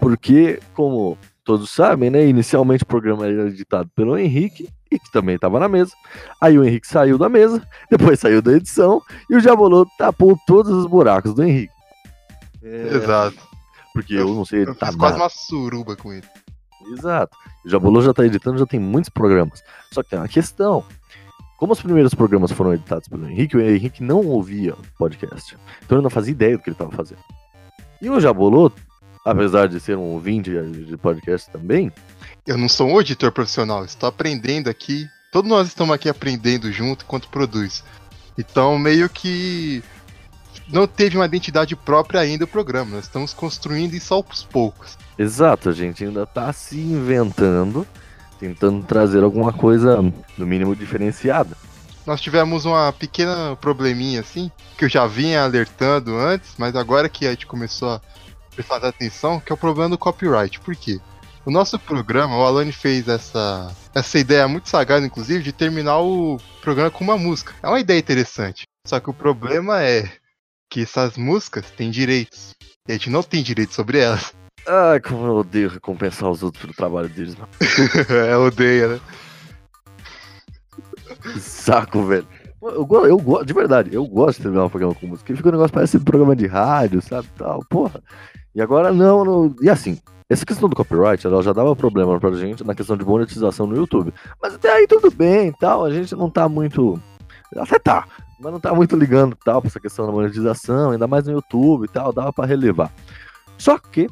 Porque, 0.00 0.60
como 0.74 1.16
todos 1.44 1.70
sabem, 1.70 2.10
né, 2.10 2.26
inicialmente 2.26 2.84
o 2.84 2.86
programa 2.86 3.26
era 3.26 3.48
editado 3.48 3.90
pelo 3.94 4.16
Henrique, 4.16 4.68
e 4.90 4.98
que 4.98 5.10
também 5.10 5.36
estava 5.36 5.58
na 5.58 5.68
mesa. 5.68 5.92
Aí 6.40 6.58
o 6.58 6.64
Henrique 6.64 6.86
saiu 6.86 7.16
da 7.16 7.28
mesa, 7.28 7.66
depois 7.90 8.20
saiu 8.20 8.42
da 8.42 8.52
edição, 8.52 9.00
e 9.30 9.36
o 9.36 9.40
Jabolô 9.40 9.86
tapou 9.98 10.38
todos 10.46 10.70
os 10.70 10.86
buracos 10.86 11.34
do 11.34 11.42
Henrique. 11.42 11.72
É, 12.62 12.94
Exato. 12.96 13.38
Porque 13.92 14.14
eu 14.14 14.28
não 14.34 14.44
sei 14.44 14.60
Eu 14.60 14.70
editar 14.70 14.86
fiz 14.86 14.96
quase 14.96 15.12
nada. 15.18 15.24
uma 15.24 15.28
suruba 15.30 15.96
com 15.96 16.12
ele. 16.12 16.26
Exato. 16.92 17.36
O 17.64 17.68
Jabolô 17.68 18.00
já 18.02 18.12
tá 18.12 18.24
editando, 18.24 18.58
já 18.58 18.66
tem 18.66 18.80
muitos 18.80 19.10
programas. 19.10 19.62
Só 19.92 20.02
que 20.02 20.10
tem 20.10 20.18
uma 20.18 20.28
questão. 20.28 20.84
Como 21.58 21.72
os 21.72 21.80
primeiros 21.80 22.12
programas 22.14 22.50
foram 22.50 22.74
editados 22.74 23.06
pelo 23.06 23.28
Henrique, 23.28 23.56
o 23.56 23.60
Henrique 23.60 24.02
não 24.02 24.26
ouvia 24.26 24.74
podcast. 24.98 25.56
Então 25.84 25.98
ele 25.98 26.02
não 26.02 26.10
fazia 26.10 26.32
ideia 26.32 26.56
do 26.56 26.62
que 26.62 26.70
ele 26.70 26.74
estava 26.74 26.90
fazendo. 26.90 27.20
E 28.00 28.10
o 28.10 28.18
Jabolô, 28.18 28.72
apesar 29.24 29.68
de 29.68 29.78
ser 29.78 29.96
um 29.96 30.02
ouvinte 30.12 30.50
de 30.50 30.96
podcast 30.96 31.48
também, 31.50 31.92
Eu 32.44 32.58
não 32.58 32.68
sou 32.68 32.88
um 32.88 33.00
editor 33.00 33.30
profissional, 33.30 33.84
estou 33.84 34.08
aprendendo 34.08 34.68
aqui. 34.68 35.06
Todos 35.30 35.48
nós 35.48 35.68
estamos 35.68 35.94
aqui 35.94 36.08
aprendendo 36.08 36.72
junto 36.72 37.04
enquanto 37.04 37.28
produz. 37.28 37.84
Então, 38.36 38.76
meio 38.76 39.08
que 39.08 39.84
não 40.72 40.86
teve 40.86 41.16
uma 41.16 41.26
identidade 41.26 41.76
própria 41.76 42.20
ainda 42.20 42.44
o 42.44 42.48
programa. 42.48 42.96
Nós 42.96 43.04
estamos 43.04 43.34
construindo 43.34 43.94
isso 43.94 44.14
aos 44.14 44.42
poucos. 44.42 44.96
Exato, 45.18 45.68
a 45.68 45.72
gente 45.72 46.02
ainda 46.04 46.26
tá 46.26 46.52
se 46.52 46.80
inventando, 46.80 47.86
tentando 48.40 48.82
trazer 48.84 49.22
alguma 49.22 49.52
coisa, 49.52 50.00
no 50.36 50.46
mínimo, 50.46 50.74
diferenciada. 50.74 51.56
Nós 52.06 52.20
tivemos 52.20 52.64
uma 52.64 52.92
pequena 52.92 53.54
probleminha 53.56 54.20
assim, 54.20 54.50
que 54.76 54.86
eu 54.86 54.88
já 54.88 55.06
vinha 55.06 55.44
alertando 55.44 56.16
antes, 56.16 56.54
mas 56.58 56.74
agora 56.74 57.08
que 57.08 57.26
a 57.26 57.30
gente 57.30 57.46
começou 57.46 57.90
a 57.90 58.00
prestar 58.56 58.84
atenção, 58.84 59.38
que 59.38 59.52
é 59.52 59.54
o 59.54 59.58
problema 59.58 59.90
do 59.90 59.98
copyright. 59.98 60.58
Por 60.58 60.74
quê? 60.74 60.98
O 61.44 61.50
nosso 61.50 61.78
programa, 61.78 62.36
o 62.36 62.44
Alane 62.44 62.72
fez 62.72 63.08
essa, 63.08 63.70
essa 63.94 64.18
ideia 64.18 64.48
muito 64.48 64.68
sagaz, 64.68 65.04
inclusive, 65.04 65.42
de 65.42 65.52
terminar 65.52 65.98
o 66.00 66.38
programa 66.60 66.90
com 66.90 67.04
uma 67.04 67.18
música. 67.18 67.52
É 67.62 67.68
uma 67.68 67.80
ideia 67.80 67.98
interessante. 67.98 68.62
Só 68.86 68.98
que 68.98 69.10
o 69.10 69.14
problema 69.14 69.82
é 69.82 70.08
que 70.72 70.80
essas 70.80 71.18
músicas 71.18 71.70
têm 71.72 71.90
direitos. 71.90 72.54
E 72.88 72.92
a 72.92 72.94
gente 72.94 73.10
não 73.10 73.22
tem 73.22 73.42
direito 73.42 73.74
sobre 73.74 73.98
elas. 73.98 74.32
Ai, 74.66 75.00
como 75.06 75.26
eu 75.26 75.36
odeio 75.36 75.68
recompensar 75.68 76.30
os 76.30 76.42
outros 76.42 76.62
pelo 76.62 76.74
trabalho 76.74 77.10
deles, 77.10 77.36
mano. 77.36 77.50
é, 78.08 78.34
odeia, 78.38 78.88
né? 78.88 79.00
Saco, 81.38 82.02
velho. 82.06 82.26
Eu, 82.62 82.88
eu 83.06 83.18
gosto, 83.18 83.44
de 83.44 83.52
verdade, 83.52 83.94
eu 83.94 84.06
gosto 84.06 84.38
de 84.38 84.44
terminar 84.44 84.64
um 84.64 84.70
programa 84.70 84.94
com 84.94 85.06
música. 85.08 85.36
Fica 85.36 85.48
um 85.50 85.52
negócio 85.52 85.74
parece 85.74 85.98
um 85.98 86.04
programa 86.04 86.34
de 86.34 86.46
rádio, 86.46 87.02
sabe? 87.02 87.28
Tal, 87.36 87.60
porra. 87.68 88.02
E 88.54 88.62
agora 88.62 88.92
não, 88.92 89.24
não. 89.24 89.54
E 89.60 89.68
assim, 89.68 89.98
essa 90.30 90.46
questão 90.46 90.70
do 90.70 90.76
copyright, 90.76 91.26
ela 91.26 91.42
já 91.42 91.52
dava 91.52 91.76
problema 91.76 92.18
pra 92.18 92.32
gente 92.32 92.64
na 92.64 92.74
questão 92.74 92.96
de 92.96 93.04
monetização 93.04 93.66
no 93.66 93.76
YouTube. 93.76 94.14
Mas 94.40 94.54
até 94.54 94.72
aí 94.72 94.86
tudo 94.86 95.10
bem 95.10 95.48
e 95.48 95.52
tal. 95.52 95.84
A 95.84 95.92
gente 95.92 96.14
não 96.14 96.30
tá 96.30 96.48
muito. 96.48 96.98
Até 97.56 97.78
tá, 97.78 98.06
mas 98.42 98.52
não 98.52 98.60
tá 98.60 98.74
muito 98.74 98.96
ligando 98.96 99.36
tal 99.36 99.60
pra 99.60 99.68
essa 99.68 99.80
questão 99.80 100.06
da 100.06 100.12
monetização, 100.12 100.90
ainda 100.90 101.06
mais 101.06 101.24
no 101.24 101.32
YouTube 101.32 101.84
e 101.84 101.88
tal, 101.88 102.12
dava 102.12 102.32
pra 102.32 102.44
relevar. 102.44 102.92
Só 103.56 103.78
que, 103.78 104.08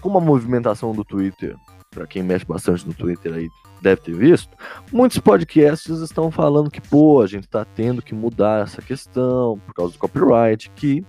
como 0.00 0.18
a 0.18 0.20
movimentação 0.20 0.92
do 0.92 1.04
Twitter, 1.04 1.56
pra 1.90 2.06
quem 2.06 2.22
mexe 2.22 2.44
bastante 2.44 2.86
no 2.86 2.94
Twitter 2.94 3.32
aí 3.32 3.48
deve 3.80 4.02
ter 4.02 4.14
visto, 4.14 4.54
muitos 4.92 5.18
podcasts 5.18 6.00
estão 6.00 6.30
falando 6.30 6.70
que, 6.70 6.80
pô, 6.80 7.22
a 7.22 7.26
gente 7.26 7.48
tá 7.48 7.64
tendo 7.64 8.02
que 8.02 8.14
mudar 8.14 8.64
essa 8.64 8.82
questão 8.82 9.58
por 9.66 9.74
causa 9.74 9.92
do 9.94 9.98
copyright, 9.98 10.70
que. 10.76 11.04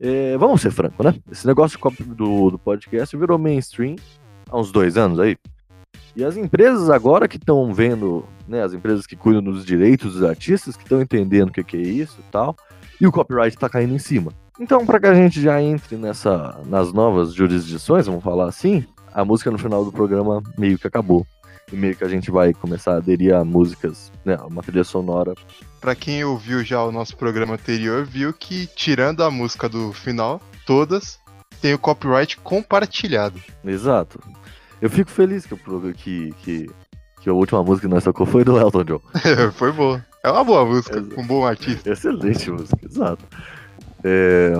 é, 0.00 0.36
vamos 0.38 0.62
ser 0.62 0.70
franco, 0.70 1.02
né? 1.02 1.14
Esse 1.30 1.46
negócio 1.46 1.78
do, 2.06 2.50
do 2.50 2.58
podcast 2.58 3.14
virou 3.16 3.38
mainstream 3.38 3.96
há 4.50 4.58
uns 4.58 4.72
dois 4.72 4.96
anos 4.96 5.20
aí. 5.20 5.36
E 6.18 6.24
as 6.24 6.36
empresas 6.36 6.90
agora 6.90 7.28
que 7.28 7.36
estão 7.36 7.72
vendo, 7.72 8.26
né, 8.48 8.64
as 8.64 8.72
empresas 8.72 9.06
que 9.06 9.14
cuidam 9.14 9.40
dos 9.40 9.64
direitos 9.64 10.14
dos 10.14 10.24
artistas, 10.24 10.76
que 10.76 10.82
estão 10.82 11.00
entendendo 11.00 11.50
o 11.50 11.52
que, 11.52 11.62
que 11.62 11.76
é 11.76 11.80
isso 11.80 12.16
e 12.18 12.32
tal, 12.32 12.56
e 13.00 13.06
o 13.06 13.12
copyright 13.12 13.56
tá 13.56 13.68
caindo 13.68 13.94
em 13.94 14.00
cima. 14.00 14.32
Então, 14.58 14.84
para 14.84 14.98
que 14.98 15.06
a 15.06 15.14
gente 15.14 15.40
já 15.40 15.62
entre 15.62 15.94
nessa, 15.94 16.58
nas 16.66 16.92
novas 16.92 17.32
jurisdições, 17.32 18.06
vamos 18.06 18.24
falar 18.24 18.48
assim, 18.48 18.84
a 19.14 19.24
música 19.24 19.48
no 19.48 19.58
final 19.58 19.84
do 19.84 19.92
programa 19.92 20.42
meio 20.58 20.76
que 20.76 20.88
acabou. 20.88 21.24
E 21.72 21.76
meio 21.76 21.94
que 21.94 22.02
a 22.02 22.08
gente 22.08 22.32
vai 22.32 22.52
começar 22.52 22.94
a 22.94 22.96
aderir 22.96 23.32
a 23.32 23.44
músicas, 23.44 24.10
né, 24.24 24.36
uma 24.38 24.60
trilha 24.60 24.82
sonora. 24.82 25.34
Pra 25.80 25.94
quem 25.94 26.24
ouviu 26.24 26.64
já 26.64 26.82
o 26.82 26.90
nosso 26.90 27.16
programa 27.16 27.54
anterior, 27.54 28.04
viu 28.04 28.32
que 28.32 28.66
tirando 28.74 29.22
a 29.22 29.30
música 29.30 29.68
do 29.68 29.92
final, 29.92 30.40
todas 30.66 31.20
tem 31.60 31.74
o 31.74 31.78
copyright 31.78 32.36
compartilhado. 32.38 33.40
Exato. 33.64 34.18
Eu 34.80 34.88
fico 34.90 35.10
feliz 35.10 35.44
que, 35.46 35.56
prog- 35.56 35.92
que, 35.94 36.32
que, 36.42 36.70
que 37.20 37.28
a 37.28 37.32
última 37.32 37.62
música 37.62 37.88
que 37.88 37.94
nós 37.94 38.04
tocou 38.04 38.24
foi 38.26 38.44
do 38.44 38.58
Elton 38.58 38.84
John. 38.84 39.00
Foi 39.54 39.72
boa. 39.72 40.04
É 40.24 40.30
uma 40.30 40.44
boa 40.44 40.64
música, 40.64 41.00
com 41.02 41.22
um 41.22 41.26
bom 41.26 41.44
artista. 41.46 41.90
Excelente 41.90 42.50
música, 42.50 42.78
exato. 42.84 43.24
É, 44.04 44.52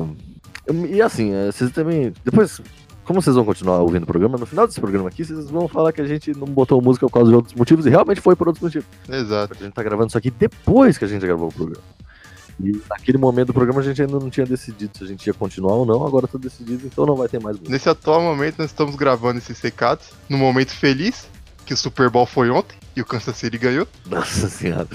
E 0.90 1.00
assim, 1.02 1.32
é, 1.32 1.46
vocês 1.52 1.70
também. 1.70 2.12
Depois, 2.24 2.60
como 3.04 3.20
vocês 3.22 3.34
vão 3.36 3.44
continuar 3.44 3.78
ouvindo 3.78 4.02
o 4.04 4.06
programa, 4.06 4.36
no 4.38 4.46
final 4.46 4.66
desse 4.66 4.80
programa 4.80 5.08
aqui, 5.08 5.24
vocês 5.24 5.50
vão 5.50 5.66
falar 5.68 5.92
que 5.92 6.00
a 6.00 6.06
gente 6.06 6.32
não 6.36 6.46
botou 6.46 6.80
música 6.82 7.06
por 7.06 7.12
causa 7.12 7.30
de 7.30 7.36
outros 7.36 7.54
motivos, 7.54 7.86
e 7.86 7.90
realmente 7.90 8.20
foi 8.20 8.36
por 8.36 8.46
outros 8.48 8.62
motivos. 8.62 8.86
Exato. 9.08 9.54
A 9.58 9.64
gente 9.64 9.72
tá 9.74 9.82
gravando 9.82 10.08
isso 10.08 10.18
aqui 10.18 10.30
depois 10.30 10.98
que 10.98 11.04
a 11.04 11.08
gente 11.08 11.24
gravou 11.26 11.48
o 11.48 11.52
programa. 11.52 11.82
E 12.60 12.80
naquele 12.90 13.18
momento 13.18 13.48
do 13.48 13.54
programa 13.54 13.80
a 13.80 13.84
gente 13.84 14.02
ainda 14.02 14.18
não 14.18 14.30
tinha 14.30 14.46
decidido 14.46 14.96
se 14.96 15.04
a 15.04 15.06
gente 15.06 15.26
ia 15.26 15.34
continuar 15.34 15.74
ou 15.74 15.86
não, 15.86 16.06
agora 16.06 16.26
tá 16.26 16.38
decidido, 16.38 16.86
então 16.86 17.06
não 17.06 17.14
vai 17.14 17.28
ter 17.28 17.40
mais 17.40 17.56
música. 17.56 17.72
Nesse 17.72 17.88
atual 17.88 18.20
momento, 18.20 18.58
nós 18.58 18.70
estamos 18.70 18.96
gravando 18.96 19.38
esses 19.38 19.60
recados 19.60 20.10
num 20.28 20.38
momento 20.38 20.70
feliz, 20.70 21.28
que 21.64 21.72
o 21.72 21.76
Super 21.76 22.10
Bowl 22.10 22.26
foi 22.26 22.50
ontem 22.50 22.76
e 22.96 23.00
o 23.00 23.04
Kansas 23.04 23.36
City 23.36 23.58
ganhou. 23.58 23.86
Nossa 24.06 24.48
senhora. 24.48 24.88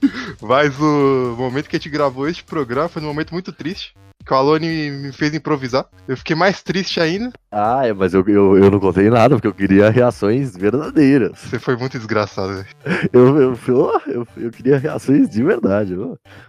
Mas 0.42 0.78
o 0.78 1.34
momento 1.38 1.68
que 1.68 1.76
a 1.76 1.78
gente 1.78 1.90
gravou 1.90 2.28
este 2.28 2.44
programa 2.44 2.88
foi 2.88 3.00
num 3.00 3.08
momento 3.08 3.32
muito 3.32 3.52
triste. 3.52 3.94
Que 4.28 4.34
o 4.34 4.36
Alone 4.36 4.90
me 4.90 5.10
fez 5.10 5.32
improvisar. 5.32 5.86
Eu 6.06 6.14
fiquei 6.14 6.36
mais 6.36 6.62
triste 6.62 7.00
ainda. 7.00 7.32
Ah, 7.50 7.86
é, 7.86 7.94
mas 7.94 8.12
eu, 8.12 8.22
eu, 8.28 8.58
eu 8.58 8.70
não 8.70 8.78
contei 8.78 9.08
nada, 9.08 9.34
porque 9.34 9.48
eu 9.48 9.54
queria 9.54 9.88
reações 9.88 10.54
verdadeiras. 10.54 11.38
Você 11.38 11.58
foi 11.58 11.78
muito 11.78 11.96
desgraçado, 11.96 12.48
velho. 12.48 12.66
Eu, 13.10 13.40
eu, 13.40 13.58
eu, 13.66 14.02
eu, 14.06 14.28
eu 14.36 14.50
queria 14.50 14.76
reações 14.76 15.30
de 15.30 15.42
verdade. 15.42 15.96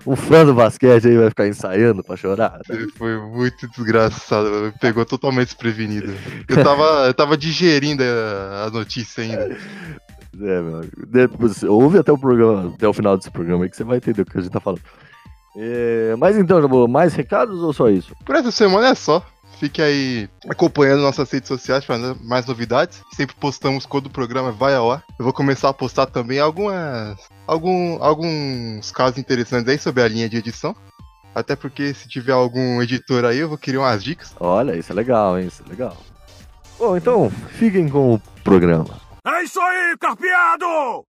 Um 0.05 0.13
fã 0.13 0.45
do 0.45 0.53
basquete 0.53 1.07
aí 1.07 1.17
vai 1.17 1.29
ficar 1.29 1.47
ensaiando 1.47 2.03
pra 2.03 2.17
chorar. 2.17 2.59
Você 2.67 2.85
foi 2.97 3.17
muito 3.17 3.65
desgraçado. 3.69 4.49
Me 4.49 4.73
pegou 4.73 5.05
totalmente 5.05 5.47
desprevenido. 5.47 6.13
Eu 6.49 6.61
tava, 6.61 7.07
eu 7.07 7.13
tava 7.13 7.37
digerindo 7.37 8.03
a, 8.03 8.65
a 8.65 8.69
notícia 8.71 9.23
ainda. 9.23 9.55
É, 10.35 10.61
meu 10.61 10.79
amigo. 10.79 11.07
Depois, 11.07 11.63
ouve 11.63 11.97
até 11.97 12.11
o 12.11 12.17
programa, 12.17 12.73
até 12.75 12.85
o 12.85 12.93
final 12.93 13.15
desse 13.15 13.31
programa 13.31 13.63
aí 13.63 13.69
que 13.69 13.77
você 13.77 13.85
vai 13.85 13.95
entender 13.97 14.23
o 14.23 14.25
que 14.25 14.37
a 14.37 14.41
gente 14.41 14.51
tá 14.51 14.59
falando. 14.59 14.81
É, 15.61 16.15
mas 16.17 16.37
então, 16.37 16.61
Jabô, 16.61 16.87
mais 16.87 17.13
recados 17.13 17.61
ou 17.61 17.73
só 17.73 17.89
isso? 17.89 18.15
Por 18.25 18.35
essa 18.35 18.49
semana 18.49 18.87
é 18.87 18.95
só. 18.95 19.21
Fique 19.59 19.81
aí 19.81 20.29
acompanhando 20.47 21.01
nossas 21.01 21.29
redes 21.29 21.49
sociais 21.49 21.83
para 21.83 22.15
mais 22.21 22.45
novidades. 22.45 23.01
Sempre 23.13 23.35
postamos 23.35 23.85
quando 23.85 24.05
o 24.05 24.09
programa 24.09 24.53
vai 24.53 24.73
ao 24.73 24.89
ar. 24.89 25.03
Eu 25.19 25.25
vou 25.25 25.33
começar 25.33 25.67
a 25.67 25.73
postar 25.73 26.05
também 26.05 26.39
algumas, 26.39 27.17
algum, 27.45 28.01
alguns 28.01 28.89
casos 28.91 29.17
interessantes 29.17 29.67
aí 29.67 29.77
sobre 29.77 30.01
a 30.01 30.07
linha 30.07 30.29
de 30.29 30.37
edição. 30.37 30.73
Até 31.35 31.57
porque 31.57 31.93
se 31.93 32.07
tiver 32.07 32.31
algum 32.31 32.81
editor 32.81 33.25
aí, 33.25 33.39
eu 33.39 33.49
vou 33.49 33.57
querer 33.57 33.79
umas 33.79 34.01
dicas. 34.01 34.33
Olha, 34.39 34.77
isso 34.77 34.93
é 34.93 34.95
legal, 34.95 35.37
hein? 35.37 35.47
Isso 35.47 35.61
é 35.65 35.69
legal. 35.69 35.97
Bom, 36.77 36.95
então, 36.95 37.29
fiquem 37.29 37.89
com 37.89 38.13
o 38.13 38.21
programa. 38.45 38.97
É 39.27 39.43
isso 39.43 39.59
aí, 39.59 39.97
carpeado! 39.99 41.05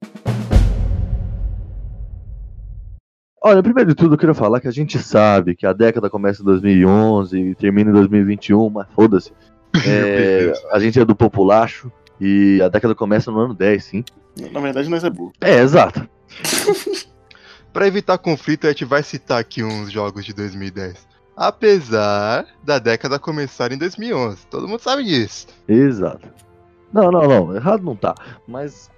Olha, 3.47 3.63
primeiro 3.63 3.91
de 3.91 3.95
tudo, 3.95 4.15
eu 4.15 4.19
queria 4.19 4.35
falar 4.35 4.59
que 4.59 4.69
a 4.69 4.71
gente 4.71 4.99
sabe 4.99 5.55
que 5.55 5.67
a 5.67 5.75
década 5.75 6.09
começa 6.09 6.41
em 6.41 6.47
2011 6.47 7.39
e 7.39 7.55
termina 7.55 7.91
em 7.91 7.93
2021, 7.93 8.71
mas 8.71 8.87
foda-se. 8.95 9.33
É, 9.87 10.53
a 10.71 10.79
gente 10.79 11.01
é 11.01 11.05
do 11.05 11.17
populacho 11.17 11.91
e 12.21 12.63
a 12.63 12.69
década 12.69 12.95
começa 12.95 13.29
no 13.33 13.41
ano 13.41 13.53
10, 13.53 13.85
sim. 13.85 14.05
Na 14.53 14.61
verdade, 14.61 14.89
nós 14.89 15.03
é 15.03 15.11
burro. 15.11 15.33
É, 15.41 15.59
exato. 15.59 16.09
Para 17.73 17.89
evitar 17.89 18.17
conflito, 18.19 18.69
a 18.69 18.71
gente 18.71 18.85
vai 18.85 19.03
citar 19.03 19.41
aqui 19.41 19.65
uns 19.65 19.91
jogos 19.91 20.25
de 20.25 20.33
2010. 20.33 21.09
Apesar 21.37 22.47
da 22.63 22.79
década 22.79 23.19
começar 23.19 23.73
em 23.73 23.77
2011. 23.79 24.47
Todo 24.47 24.69
mundo 24.69 24.79
sabe 24.79 25.03
disso. 25.03 25.49
Exato. 25.67 26.29
Não, 26.93 27.11
não, 27.11 27.27
não. 27.27 27.57
Errado 27.57 27.83
não 27.83 27.97
tá. 27.97 28.15
Mas 28.47 28.89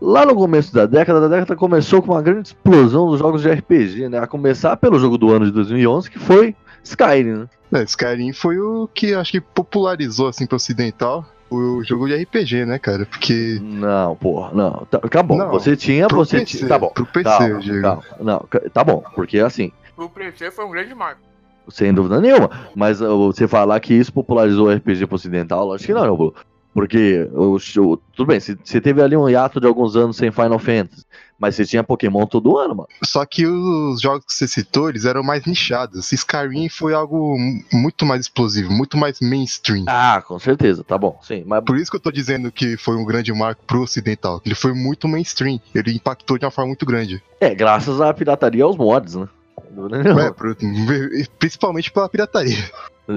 lá 0.00 0.24
no 0.26 0.34
começo 0.34 0.72
da 0.72 0.86
década, 0.86 1.26
a 1.26 1.28
década 1.28 1.56
começou 1.56 2.02
com 2.02 2.12
uma 2.12 2.22
grande 2.22 2.48
explosão 2.48 3.08
dos 3.08 3.18
jogos 3.18 3.42
de 3.42 3.50
RPG, 3.50 4.08
né? 4.08 4.18
A 4.18 4.26
começar 4.26 4.76
pelo 4.76 4.98
jogo 4.98 5.16
do 5.18 5.30
ano 5.32 5.46
de 5.46 5.52
2011, 5.52 6.10
que 6.10 6.18
foi 6.18 6.54
Skyrim, 6.82 7.32
né? 7.32 7.48
É, 7.72 7.82
Skyrim 7.82 8.32
foi 8.32 8.58
o 8.58 8.88
que 8.94 9.14
acho 9.14 9.32
que 9.32 9.40
popularizou 9.40 10.28
assim 10.28 10.46
pro 10.46 10.56
ocidental 10.56 11.24
o 11.50 11.82
jogo 11.84 12.06
de 12.08 12.14
RPG, 12.22 12.64
né, 12.64 12.78
cara? 12.78 13.06
Porque 13.06 13.58
Não, 13.62 14.16
porra, 14.16 14.50
não. 14.52 14.86
Tá, 14.90 14.98
tá 14.98 15.22
bom. 15.22 15.36
Não, 15.36 15.50
você 15.50 15.76
tinha, 15.76 16.08
pro 16.08 16.16
você 16.18 16.40
PC, 16.40 16.58
tinha. 16.58 16.68
Tá 16.68 16.78
bom. 16.78 16.88
pro 16.88 17.06
PC, 17.06 17.24
Calma, 17.24 17.82
calma. 17.82 18.02
Não, 18.20 18.46
tá 18.72 18.84
bom. 18.84 19.02
Porque 19.14 19.38
assim, 19.38 19.72
Pro 19.94 20.08
PC 20.10 20.50
foi 20.50 20.64
um 20.64 20.70
grande 20.70 20.94
marco. 20.94 21.20
sem 21.68 21.92
dúvida 21.94 22.20
nenhuma. 22.20 22.50
Mas 22.74 23.00
uh, 23.00 23.32
você 23.32 23.48
falar 23.48 23.78
que 23.80 23.94
isso 23.94 24.12
popularizou 24.12 24.68
o 24.68 24.72
RPG 24.72 25.06
pro 25.06 25.16
ocidental, 25.16 25.72
acho 25.72 25.86
que 25.86 25.94
não, 25.94 26.06
não, 26.06 26.16
Bruno. 26.16 26.34
Porque 26.76 27.26
o, 27.32 27.56
o- 27.56 27.96
tudo 27.96 28.26
bem, 28.26 28.38
você 28.38 28.80
teve 28.82 29.00
ali 29.00 29.16
um 29.16 29.26
hiato 29.26 29.58
de 29.58 29.66
alguns 29.66 29.96
anos 29.96 30.14
sem 30.18 30.30
Final 30.30 30.58
Fantasy, 30.58 31.06
mas 31.38 31.54
você 31.54 31.64
tinha 31.64 31.82
Pokémon 31.82 32.26
todo 32.26 32.58
ano, 32.58 32.76
mano. 32.76 32.88
Só 33.02 33.24
que 33.24 33.46
os 33.46 33.98
jogos 33.98 34.26
que 34.26 34.34
você 34.34 34.46
citou, 34.46 34.90
eles 34.90 35.06
eram 35.06 35.22
mais 35.22 35.46
nichados. 35.46 36.12
Skyrim 36.12 36.68
foi 36.68 36.92
algo 36.92 37.38
mu- 37.38 37.62
muito 37.72 38.04
mais 38.04 38.20
explosivo, 38.20 38.70
muito 38.70 38.98
mais 38.98 39.20
mainstream. 39.22 39.84
Ah, 39.88 40.22
com 40.26 40.38
certeza, 40.38 40.84
tá 40.84 40.98
bom, 40.98 41.18
sim. 41.22 41.44
Mas 41.46 41.64
Por 41.64 41.78
isso 41.78 41.90
que 41.90 41.96
eu 41.96 42.00
tô 42.02 42.10
dizendo 42.12 42.52
que 42.52 42.76
foi 42.76 42.94
um 42.94 43.06
grande 43.06 43.32
marco 43.32 43.62
pro 43.66 43.80
ocidental. 43.80 44.42
Ele 44.44 44.54
foi 44.54 44.74
muito 44.74 45.08
mainstream. 45.08 45.58
Ele 45.74 45.92
impactou 45.94 46.36
de 46.38 46.44
uma 46.44 46.50
forma 46.50 46.68
muito 46.68 46.84
grande. 46.84 47.22
é, 47.40 47.54
graças 47.54 48.02
à 48.02 48.12
pirataria 48.12 48.60
e 48.60 48.62
aos 48.62 48.76
mods, 48.76 49.14
né? 49.14 49.26
É, 49.58 51.26
principalmente 51.38 51.90
pela 51.90 52.08
pirataria. 52.08 52.56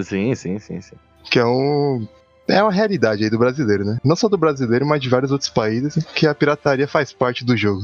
Sim, 0.03 0.33
sim, 0.35 0.59
sim, 0.59 0.79
sim. 0.79 0.95
Que 1.29 1.39
é 1.39 1.45
um. 1.45 2.07
É 2.49 2.61
uma 2.63 2.71
realidade 2.71 3.23
aí 3.23 3.29
do 3.29 3.37
brasileiro, 3.37 3.85
né? 3.85 3.97
Não 4.03 4.15
só 4.15 4.27
do 4.27 4.37
brasileiro, 4.37 4.85
mas 4.85 5.01
de 5.01 5.09
vários 5.09 5.31
outros 5.31 5.49
países, 5.49 6.03
que 6.15 6.25
a 6.25 6.33
pirataria 6.33 6.87
faz 6.87 7.13
parte 7.13 7.45
do 7.45 7.55
jogo. 7.55 7.83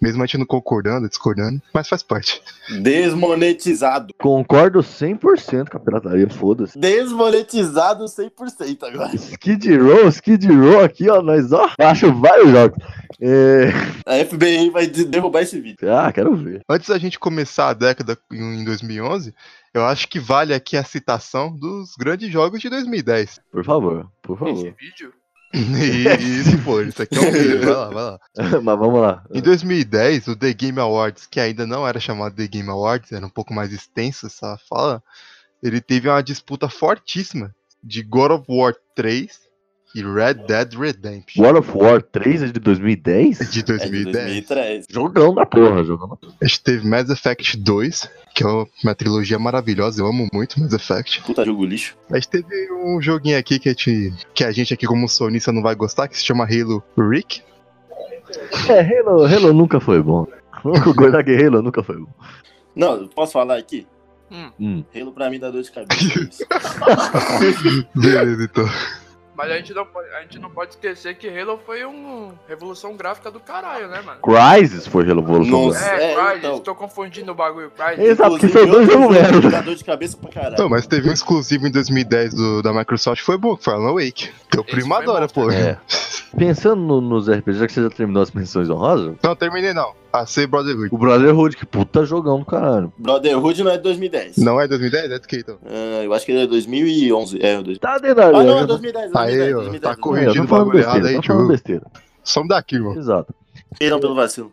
Mesmo 0.00 0.22
a 0.22 0.26
gente 0.26 0.38
não 0.38 0.46
concordando, 0.46 1.08
discordando, 1.08 1.60
mas 1.74 1.88
faz 1.88 2.02
parte. 2.02 2.40
Desmonetizado. 2.82 4.14
Concordo 4.18 4.80
100% 4.80 5.68
com 5.70 5.76
a 5.76 5.80
pirataria, 5.80 6.28
foda-se. 6.30 6.78
Desmonetizado 6.78 8.04
100% 8.04 8.84
agora. 8.84 9.14
Skid 9.14 9.76
Row, 9.76 10.08
Skid 10.08 10.46
Row 10.46 10.80
aqui, 10.84 11.08
ó, 11.08 11.20
nós, 11.22 11.52
ó, 11.52 11.68
acho 11.80 12.12
vários 12.14 12.50
jogos. 12.50 12.78
É... 13.20 13.70
A 14.06 14.24
FBI 14.24 14.70
vai 14.70 14.86
de- 14.86 15.04
derrubar 15.04 15.42
esse 15.42 15.60
vídeo. 15.60 15.92
Ah, 15.92 16.12
quero 16.12 16.36
ver. 16.36 16.60
Antes 16.68 16.88
da 16.88 16.98
gente 16.98 17.18
começar 17.18 17.70
a 17.70 17.74
década 17.74 18.16
em 18.32 18.64
2011, 18.64 19.34
eu 19.74 19.84
acho 19.84 20.06
que 20.08 20.20
vale 20.20 20.54
aqui 20.54 20.76
a 20.76 20.84
citação 20.84 21.54
dos 21.54 21.94
grandes 21.98 22.30
jogos 22.30 22.60
de 22.60 22.68
2010. 22.70 23.40
Por 23.50 23.64
favor, 23.64 24.08
por 24.22 24.34
Esse 24.34 24.44
favor. 24.56 24.74
vídeo? 24.78 25.12
E 25.52 25.58
isso, 26.40 26.58
pô, 26.62 26.80
isso 26.82 27.02
aqui 27.02 27.16
é 27.16 27.20
um 27.20 27.32
vídeo, 27.32 27.60
vai 27.60 27.74
lá, 27.74 27.88
vai 27.88 28.04
lá. 28.04 28.20
Mas 28.62 28.78
vamos 28.78 29.00
lá. 29.00 29.24
Em 29.32 29.40
2010, 29.40 30.28
o 30.28 30.36
The 30.36 30.52
Game 30.52 30.78
Awards, 30.78 31.26
que 31.26 31.40
ainda 31.40 31.66
não 31.66 31.86
era 31.86 31.98
chamado 31.98 32.34
The 32.34 32.46
Game 32.46 32.68
Awards, 32.68 33.12
era 33.12 33.24
um 33.24 33.30
pouco 33.30 33.54
mais 33.54 33.72
extenso 33.72 34.26
essa 34.26 34.58
fala, 34.68 35.02
ele 35.62 35.80
teve 35.80 36.08
uma 36.08 36.22
disputa 36.22 36.68
fortíssima 36.68 37.54
de 37.82 38.02
God 38.02 38.32
of 38.32 38.44
War 38.48 38.74
3 38.94 39.47
e 39.94 40.02
Red 40.02 40.34
Dead 40.46 40.74
Redemption 40.74 41.42
God 41.42 41.56
of 41.56 41.70
War 41.74 42.02
3 42.02 42.42
é 42.42 42.46
de 42.46 42.60
2010? 42.60 43.38
de 43.38 43.44
É 43.44 43.46
de 43.50 43.62
2010. 43.62 44.14
2003. 44.14 44.86
Jogão 44.90 45.34
da 45.34 45.46
porra, 45.46 45.82
jogão 45.84 46.08
da 46.08 46.16
porra. 46.16 46.34
A 46.40 46.46
gente 46.46 46.62
teve 46.62 46.86
Mass 46.86 47.08
Effect 47.08 47.56
2, 47.56 48.10
que 48.34 48.44
é 48.44 48.46
uma 48.84 48.94
trilogia 48.94 49.38
maravilhosa, 49.38 50.02
eu 50.02 50.06
amo 50.06 50.28
muito 50.32 50.60
Mass 50.60 50.72
Effect. 50.72 51.22
Puta 51.22 51.44
jogo 51.44 51.64
lixo. 51.64 51.96
A 52.10 52.16
gente 52.16 52.28
teve 52.28 52.72
um 52.72 53.00
joguinho 53.00 53.38
aqui 53.38 53.58
que 53.58 53.68
a 53.68 53.72
gente, 53.72 54.12
que 54.34 54.44
a 54.44 54.52
gente 54.52 54.74
aqui 54.74 54.86
como 54.86 55.08
sonista 55.08 55.52
não 55.52 55.62
vai 55.62 55.74
gostar, 55.74 56.08
que 56.08 56.16
se 56.16 56.24
chama 56.24 56.44
Halo 56.44 56.82
Reach. 56.96 57.42
É, 58.68 58.80
Halo, 58.80 59.24
Halo 59.24 59.52
nunca 59.52 59.80
foi 59.80 60.02
bom. 60.02 60.26
O 60.64 60.72
que 61.24 61.34
Halo 61.44 61.62
nunca 61.62 61.82
foi 61.82 61.96
bom. 61.96 62.08
Não, 62.76 63.08
posso 63.08 63.32
falar 63.32 63.56
aqui? 63.56 63.86
Hum. 64.30 64.84
Halo 64.94 65.12
pra 65.12 65.30
mim 65.30 65.38
dá 65.38 65.50
dor 65.50 65.62
de 65.62 65.72
cabeça. 65.72 66.20
isso. 66.20 66.46
Beleza, 67.94 68.44
então. 68.44 68.68
Mas 69.38 69.52
a 69.52 69.56
gente, 69.56 69.72
não 69.72 69.86
pode, 69.86 70.08
a 70.10 70.20
gente 70.22 70.38
não 70.40 70.50
pode 70.50 70.70
esquecer 70.72 71.14
que 71.14 71.28
Halo 71.28 71.60
foi 71.64 71.84
uma 71.84 72.34
revolução 72.48 72.96
gráfica 72.96 73.30
do 73.30 73.38
caralho, 73.38 73.86
né, 73.86 74.00
mano? 74.04 74.18
Crysis 74.20 74.84
foi 74.88 75.04
Revolução 75.04 75.66
Nossa. 75.66 75.78
Gráfica. 75.78 76.02
É, 76.02 76.10
É, 76.10 76.14
Crysis, 76.16 76.38
então. 76.38 76.58
tô 76.58 76.74
confundindo 76.74 77.30
o 77.30 77.34
bagulho, 77.36 77.70
Crysis. 77.70 78.04
Exato, 78.04 78.30
porque 78.32 78.48
são 78.48 78.66
dois 78.66 78.88
outro 78.88 79.12
jogos 79.42 79.64
dor 79.64 79.74
de 79.76 79.84
cabeça 79.84 80.16
pra 80.16 80.28
caralho. 80.30 80.56
Não, 80.58 80.68
mas 80.68 80.88
teve 80.88 81.08
um 81.08 81.12
exclusivo 81.12 81.68
em 81.68 81.70
2010 81.70 82.34
do, 82.34 82.62
da 82.62 82.72
Microsoft, 82.72 83.22
foi 83.22 83.38
bom, 83.38 83.56
que 83.56 83.62
foi 83.62 83.74
Alan 83.74 83.92
Wake. 83.94 84.28
Teu 84.50 84.62
Esse 84.62 84.70
primo 84.72 84.92
foi 84.92 85.02
adora, 85.04 85.28
pô. 85.28 85.48
É. 85.52 85.78
Pensando 86.36 86.82
no- 86.82 87.00
nos 87.00 87.28
RPGs, 87.28 87.60
já 87.60 87.66
que 87.68 87.72
você 87.72 87.82
já 87.82 87.90
terminou 87.90 88.22
as 88.22 88.32
menções 88.32 88.68
honrosas, 88.68 89.14
Não, 89.22 89.36
terminei 89.36 89.72
não. 89.72 89.92
AC 90.12 90.46
Brotherhood. 90.46 90.88
o 90.90 90.98
Brotherhood, 90.98 91.56
que 91.56 91.66
puta 91.66 92.04
jogão 92.04 92.38
do 92.40 92.44
caralho. 92.46 92.92
Brotherhood 92.98 93.62
não 93.62 93.70
é 93.70 93.76
de 93.76 93.82
2010. 93.82 94.36
Não 94.38 94.60
é 94.60 94.66
2010? 94.66 95.10
É 95.10 95.18
do 95.18 95.26
que 95.28 95.36
então? 95.36 95.58
Ah, 95.66 96.02
eu 96.04 96.12
acho 96.14 96.24
que 96.24 96.32
ele 96.32 96.42
é 96.42 96.46
2011. 96.46 97.36
É, 97.38 97.54
2010. 97.62 97.78
Tá 97.78 97.98
dentro 97.98 98.14
da 98.16 98.26
Ah, 98.28 98.32
não, 98.44 98.56
é 98.56 98.60
já- 98.60 98.66
2010. 98.66 99.04
Aí, 99.14 99.36
2010, 99.36 99.52
ó, 99.54 99.56
2010, 99.60 99.80
tá 99.82 99.88
2010. 99.94 99.96
corrigindo 100.00 100.34
É, 100.34 100.38
eu 100.38 100.44
o 100.44 100.46
bagulho 100.46 100.78
errado 100.78 100.94
besteira, 101.02 101.16
aí, 101.18 101.22
tio. 101.22 101.48
besteira. 101.48 101.86
Some 102.24 102.48
daqui, 102.48 102.74
irmão. 102.76 102.96
Exato. 102.96 103.34
Perdão 103.78 104.00
pelo 104.00 104.14
vacilo. 104.14 104.52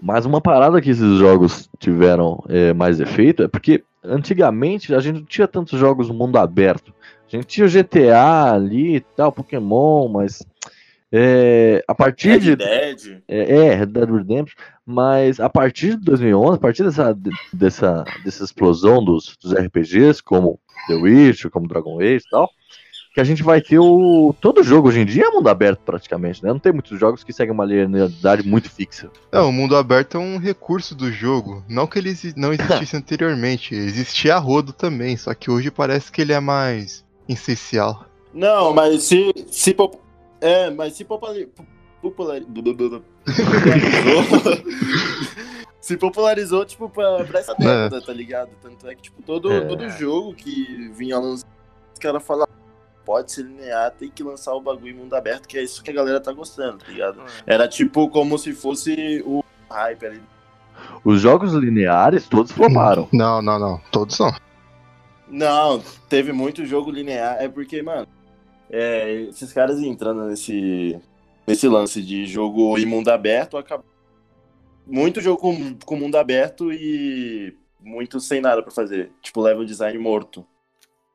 Mas 0.00 0.24
uma 0.26 0.40
parada 0.40 0.80
que 0.80 0.90
esses 0.90 1.18
jogos 1.18 1.68
tiveram 1.78 2.42
é, 2.48 2.72
mais 2.72 2.98
efeito 3.00 3.42
é 3.44 3.48
porque 3.48 3.84
antigamente 4.04 4.94
a 4.94 5.00
gente 5.00 5.16
não 5.20 5.24
tinha 5.24 5.46
tantos 5.46 5.78
jogos 5.78 6.08
no 6.08 6.14
mundo 6.14 6.36
aberto. 6.38 6.92
A 7.32 7.36
gente 7.36 7.46
tinha 7.46 7.66
o 7.66 7.70
GTA 7.70 8.52
ali 8.52 8.96
e 8.96 9.00
tal, 9.00 9.30
Pokémon, 9.32 10.08
mas 10.08 10.42
é, 11.12 11.84
a 11.86 11.94
partir 11.94 12.30
Red 12.30 12.38
de. 12.38 12.56
Dead. 12.56 13.22
É, 13.28 13.56
é, 13.56 13.74
Red 13.74 13.86
Dead 13.86 14.08
Redemption, 14.08 14.56
mas 14.86 15.38
a 15.38 15.50
partir 15.50 15.90
de 15.90 16.04
2011, 16.04 16.56
a 16.56 16.60
partir 16.60 16.84
dessa, 16.84 17.16
dessa, 17.52 18.04
dessa 18.24 18.44
explosão 18.44 19.04
dos, 19.04 19.36
dos 19.36 19.52
RPGs, 19.52 20.22
como 20.22 20.58
The 20.88 20.94
Witcher, 20.94 21.50
como 21.50 21.68
Dragon 21.68 22.00
Age 22.00 22.24
e 22.26 22.30
tal, 22.30 22.48
que 23.12 23.20
a 23.20 23.24
gente 23.24 23.42
vai 23.42 23.60
ter 23.60 23.78
o. 23.78 24.34
Todo 24.40 24.62
jogo 24.62 24.88
hoje 24.88 25.00
em 25.00 25.04
dia 25.04 25.26
é 25.26 25.30
mundo 25.30 25.48
aberto 25.48 25.80
praticamente, 25.84 26.42
né? 26.42 26.48
Não 26.48 26.58
tem 26.58 26.72
muitos 26.72 26.98
jogos 26.98 27.22
que 27.22 27.32
seguem 27.32 27.52
uma 27.52 27.66
linearidade 27.66 28.48
muito 28.48 28.70
fixa. 28.70 29.10
Não, 29.30 29.50
o 29.50 29.52
mundo 29.52 29.76
aberto 29.76 30.16
é 30.16 30.20
um 30.20 30.38
recurso 30.38 30.94
do 30.94 31.12
jogo. 31.12 31.62
Não 31.68 31.86
que 31.86 31.98
ele 31.98 32.14
não 32.36 32.52
existisse 32.54 32.96
anteriormente. 32.96 33.74
Existia 33.74 34.36
a 34.36 34.38
rodo 34.38 34.72
também, 34.72 35.14
só 35.16 35.34
que 35.34 35.50
hoje 35.50 35.70
parece 35.70 36.10
que 36.10 36.22
ele 36.22 36.32
é 36.32 36.40
mais 36.40 37.04
essencial. 37.28 38.06
Não, 38.32 38.72
mas 38.72 39.02
se. 39.02 39.30
se. 39.48 39.76
É, 40.42 40.70
mas 40.70 40.94
se 40.94 41.04
populari... 41.04 41.48
populari- 42.02 42.44
popularizou. 42.44 43.02
se 45.80 45.96
popularizou, 45.96 46.64
tipo, 46.64 46.88
pra, 46.88 47.24
pra 47.24 47.40
essa 47.40 47.54
década, 47.54 48.00
tá 48.02 48.12
ligado? 48.12 48.50
Tanto 48.60 48.88
é 48.88 48.94
que, 48.94 49.02
tipo, 49.02 49.22
todo, 49.22 49.52
É. 49.52 49.60
todo 49.62 49.88
jogo 49.90 50.34
que 50.34 50.88
vinha 50.94 51.18
lançando, 51.18 51.50
os 51.92 51.98
caras 51.98 52.22
falavam, 52.24 52.54
pode 53.04 53.32
ser 53.32 53.42
linear, 53.44 53.90
tem 53.92 54.10
que 54.10 54.22
lançar 54.22 54.54
o 54.54 54.60
bagulho 54.60 54.90
em 54.90 54.94
mundo 54.94 55.14
aberto, 55.14 55.48
que 55.48 55.58
é 55.58 55.62
isso 55.62 55.82
que 55.82 55.90
a 55.90 55.94
galera 55.94 56.20
tá 56.20 56.32
gostando, 56.32 56.78
tá 56.78 56.86
ligado? 56.88 57.20
Era 57.46 57.66
tipo 57.68 58.08
como 58.08 58.38
se 58.38 58.52
fosse 58.52 59.22
o 59.26 59.42
hype 59.70 60.06
ali. 60.06 60.22
Os 61.04 61.20
jogos 61.20 61.52
lineares 61.52 62.28
todos 62.28 62.52
floparam. 62.52 63.08
Não, 63.12 63.42
não, 63.42 63.58
não. 63.58 63.80
Todos 63.90 64.18
não. 64.18 64.32
Não, 65.28 65.82
teve 66.08 66.32
muito 66.32 66.64
jogo 66.66 66.90
linear. 66.90 67.36
É 67.40 67.48
porque, 67.48 67.82
mano, 67.82 68.06
é, 68.72 69.20
esses 69.28 69.52
caras 69.52 69.78
entrando 69.78 70.24
nesse, 70.24 70.98
nesse 71.46 71.68
lance 71.68 72.02
de 72.02 72.26
jogo 72.26 72.76
em 72.78 72.86
mundo 72.86 73.08
aberto, 73.10 73.56
acaba... 73.56 73.84
muito 74.86 75.20
jogo 75.20 75.40
com, 75.40 75.74
com 75.84 75.96
mundo 75.96 76.16
aberto 76.16 76.72
e 76.72 77.54
muito 77.80 78.18
sem 78.18 78.40
nada 78.40 78.62
pra 78.62 78.72
fazer. 78.72 79.12
Tipo, 79.22 79.42
level 79.42 79.64
design 79.64 79.96
morto. 79.98 80.44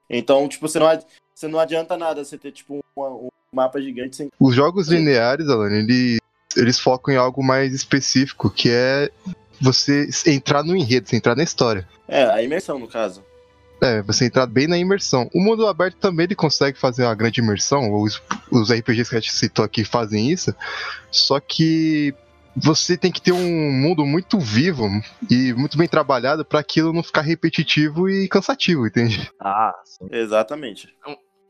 Então, 0.09 0.47
tipo, 0.47 0.67
você 0.67 0.79
não, 0.79 0.87
ad- 0.87 1.05
você 1.33 1.47
não 1.47 1.59
adianta 1.59 1.97
nada 1.97 2.23
você 2.23 2.37
ter, 2.37 2.51
tipo, 2.51 2.79
um, 2.95 3.01
um 3.01 3.29
mapa 3.51 3.81
gigante 3.81 4.15
sem. 4.15 4.29
Os 4.39 4.55
jogos 4.55 4.87
lineares, 4.87 5.49
Alan, 5.49 5.71
eles, 5.71 6.19
eles 6.55 6.79
focam 6.79 7.13
em 7.13 7.17
algo 7.17 7.43
mais 7.43 7.73
específico, 7.73 8.49
que 8.49 8.69
é 8.69 9.09
você 9.59 10.07
entrar 10.27 10.63
no 10.63 10.75
enredo, 10.75 11.09
você 11.09 11.15
entrar 11.15 11.35
na 11.35 11.43
história. 11.43 11.87
É, 12.07 12.23
a 12.23 12.41
imersão, 12.41 12.79
no 12.79 12.87
caso. 12.87 13.23
É, 13.81 14.01
você 14.01 14.25
entrar 14.25 14.47
bem 14.47 14.67
na 14.67 14.77
imersão. 14.77 15.29
O 15.33 15.41
mundo 15.41 15.67
aberto 15.67 15.97
também 15.97 16.25
ele 16.25 16.35
consegue 16.35 16.79
fazer 16.79 17.03
uma 17.03 17.15
grande 17.15 17.41
imersão. 17.41 17.93
Os, 17.93 18.21
os 18.51 18.71
RPGs 18.71 19.09
que 19.09 19.15
a 19.15 19.19
gente 19.19 19.33
citou 19.33 19.63
aqui 19.63 19.83
fazem 19.83 20.31
isso. 20.31 20.53
Só 21.11 21.39
que 21.39 22.13
você 22.55 22.97
tem 22.97 23.11
que 23.11 23.21
ter 23.21 23.31
um 23.31 23.71
mundo 23.71 24.03
muito 24.05 24.39
vivo 24.39 24.89
e 25.29 25.53
muito 25.53 25.77
bem 25.77 25.87
trabalhado 25.87 26.43
para 26.43 26.59
aquilo 26.59 26.91
não 26.91 27.03
ficar 27.03 27.21
repetitivo 27.21 28.09
e 28.09 28.27
cansativo, 28.27 28.87
entende? 28.87 29.29
Ah, 29.39 29.73
sim. 29.85 30.07
Exatamente. 30.11 30.89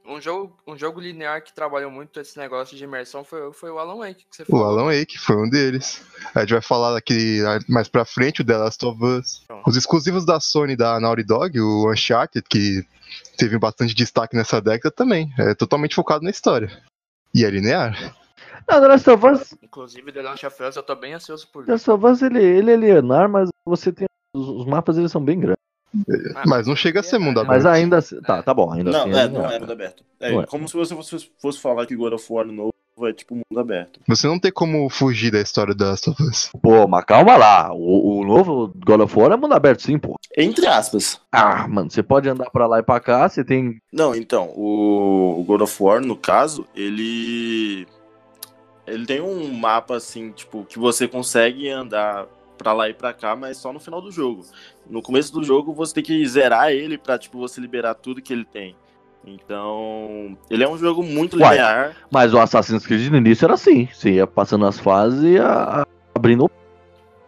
Um 0.07 0.21
jogo, 0.21 0.57
um 0.65 0.77
jogo 0.77 1.01
linear 1.01 1.43
que 1.43 1.53
trabalhou 1.53 1.91
muito 1.91 2.17
esse 2.17 2.37
negócio 2.37 2.77
de 2.77 2.83
imersão 2.85 3.25
foi, 3.25 3.51
foi 3.51 3.69
o 3.69 3.77
Alan 3.77 3.97
Wake, 3.97 4.25
que 4.29 4.37
você 4.37 4.45
O. 4.47 4.63
Alan 4.63 4.85
Wake 4.85 5.19
foi 5.19 5.35
um 5.35 5.49
deles. 5.49 6.01
A 6.33 6.39
gente 6.39 6.53
vai 6.53 6.61
falar 6.61 6.97
aqui 6.97 7.41
mais 7.67 7.89
pra 7.89 8.05
frente, 8.05 8.41
o 8.41 8.45
The 8.45 8.55
Last 8.55 8.85
of 8.85 9.03
Us. 9.03 9.43
Os 9.65 9.75
exclusivos 9.75 10.25
da 10.25 10.39
Sony 10.39 10.73
e 10.73 10.77
da 10.77 10.97
Naughty 10.97 11.23
Dog, 11.23 11.59
o 11.59 11.91
Uncharted, 11.91 12.47
que 12.49 12.85
teve 13.37 13.59
bastante 13.59 13.93
destaque 13.93 14.33
nessa 14.37 14.61
década 14.61 14.95
também. 14.95 15.29
É 15.37 15.53
totalmente 15.53 15.95
focado 15.95 16.23
na 16.23 16.29
história. 16.29 16.71
E 17.35 17.43
é 17.43 17.49
linear. 17.49 18.15
Não, 18.69 18.79
The 18.79 18.87
Last 18.87 19.09
of 19.09 19.25
Us, 19.25 19.53
Inclusive, 19.61 20.11
The 20.13 20.21
Last 20.21 20.45
of 20.45 20.63
Us, 20.63 20.75
eu 20.77 20.83
tô 20.83 20.95
bem 20.95 21.15
ansioso 21.15 21.45
por 21.51 21.65
The 21.65 21.73
Last 21.73 21.91
of 21.91 22.05
Us 22.05 22.21
ele, 22.21 22.41
ele 22.41 22.71
é 22.71 22.77
linear, 22.77 23.27
mas 23.27 23.49
você 23.65 23.91
tem. 23.91 24.07
Os, 24.33 24.47
os 24.47 24.65
mapas 24.65 24.97
eles 24.97 25.11
são 25.11 25.23
bem 25.23 25.37
grandes. 25.37 25.66
Mas 26.45 26.67
não 26.67 26.75
chega 26.75 26.99
a 26.99 27.03
ser 27.03 27.17
mundo 27.19 27.39
aberto. 27.39 27.55
Mas 27.55 27.65
ainda 27.65 27.97
assim. 27.97 28.19
Tá, 28.21 28.41
tá 28.43 28.53
bom, 28.53 28.71
ainda 28.71 28.91
Não, 28.91 29.01
assim. 29.01 29.09
é, 29.13 29.25
linear. 29.25 29.29
não 29.43 29.51
é 29.51 29.59
mundo 29.59 29.71
aberto. 29.71 30.03
É, 30.19 30.31
Não 30.31 30.41
é. 30.41 30.45
como 30.45 30.67
se 30.67 30.75
você 30.75 30.95
fosse, 30.95 31.29
fosse 31.41 31.59
falar 31.59 31.85
que 31.85 31.95
God 31.95 32.13
of 32.13 32.25
War 32.31 32.45
novo 32.45 32.71
é 33.03 33.13
tipo 33.13 33.35
mundo 33.35 33.59
aberto. 33.59 33.99
Você 34.07 34.25
não 34.27 34.39
tem 34.39 34.51
como 34.51 34.89
fugir 34.89 35.31
da 35.31 35.39
história 35.39 35.75
da 35.75 35.89
Last 35.91 36.09
of 36.09 36.23
Us. 36.23 36.49
Pô, 36.61 36.87
mas 36.87 37.05
calma 37.05 37.37
lá. 37.37 37.71
O, 37.71 38.19
o 38.21 38.25
novo 38.25 38.73
God 38.85 39.01
of 39.01 39.19
War 39.19 39.31
é 39.31 39.35
mundo 39.37 39.53
aberto 39.53 39.83
sim, 39.83 39.99
pô. 39.99 40.15
Entre 40.35 40.65
aspas. 40.65 41.19
Ah, 41.31 41.67
mano, 41.67 41.91
você 41.91 42.01
pode 42.01 42.27
andar 42.27 42.49
pra 42.49 42.65
lá 42.67 42.79
e 42.79 42.83
pra 42.83 42.99
cá, 42.99 43.29
você 43.29 43.43
tem. 43.43 43.77
Não, 43.93 44.15
então, 44.15 44.51
o 44.55 45.39
o 45.39 45.43
God 45.43 45.61
of 45.61 45.83
War, 45.83 46.01
no 46.01 46.15
caso, 46.15 46.65
ele. 46.75 47.87
Ele 48.87 49.05
tem 49.05 49.21
um 49.21 49.53
mapa 49.53 49.97
assim, 49.97 50.31
tipo, 50.31 50.63
que 50.63 50.79
você 50.79 51.07
consegue 51.07 51.69
andar 51.69 52.25
pra 52.57 52.73
lá 52.73 52.89
e 52.89 52.93
pra 52.93 53.13
cá, 53.13 53.35
mas 53.35 53.57
só 53.57 53.71
no 53.71 53.79
final 53.79 54.01
do 54.01 54.11
jogo. 54.11 54.45
No 54.89 55.01
começo 55.01 55.31
do 55.31 55.43
jogo 55.43 55.73
você 55.73 55.95
tem 55.95 56.03
que 56.03 56.27
zerar 56.27 56.71
ele 56.71 56.97
pra, 56.97 57.17
tipo, 57.17 57.37
você 57.37 57.61
liberar 57.61 57.93
tudo 57.95 58.21
que 58.21 58.33
ele 58.33 58.45
tem. 58.45 58.75
Então, 59.25 60.37
ele 60.49 60.63
é 60.63 60.69
um 60.69 60.77
jogo 60.77 61.03
muito 61.03 61.37
Uai. 61.37 61.55
linear. 61.55 61.95
Mas 62.09 62.33
o 62.33 62.39
Assassin's 62.39 62.85
Creed 62.85 63.11
no 63.11 63.17
início 63.17 63.45
era 63.45 63.55
assim. 63.55 63.87
Você 63.87 64.11
ia 64.11 64.27
passando 64.27 64.65
as 64.65 64.79
fases 64.79 65.21
e 65.23 65.33
ia 65.33 65.85
abrindo. 66.15 66.49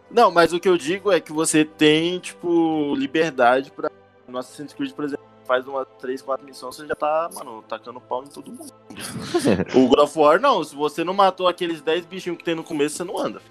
Não, 0.10 0.32
mas 0.32 0.54
o 0.54 0.60
que 0.60 0.70
eu 0.70 0.78
digo 0.78 1.12
é 1.12 1.20
que 1.20 1.32
você 1.32 1.65
tem, 1.65 2.18
tipo, 2.20 2.96
liberdade 2.96 3.72
pra. 3.72 3.92
No 4.28 4.38
Assassin's 4.38 4.74
Creed, 4.74 4.94
por 4.94 5.06
exemplo, 5.06 5.26
faz 5.46 5.68
umas 5.68 5.88
3, 6.00 6.22
4 6.22 6.46
missões, 6.46 6.76
você 6.76 6.86
já 6.86 6.96
tá, 6.96 7.28
mano, 7.34 7.63
tacando 7.68 8.00
pau 8.00 8.24
em 8.24 8.28
todo 8.28 8.52
mundo. 8.52 8.72
o 9.76 9.88
God 9.88 10.00
of 10.00 10.18
War, 10.18 10.39
não. 10.39 10.63
Se 10.63 10.76
você 10.76 11.04
não 11.04 11.13
matou 11.13 11.48
aqueles 11.48 11.82
10 11.82 12.06
bichinhos 12.06 12.38
que 12.38 12.44
tem 12.44 12.56
no 12.56 12.63
começo, 12.63 12.96
você 12.96 13.04
não 13.04 13.18
anda. 13.18 13.42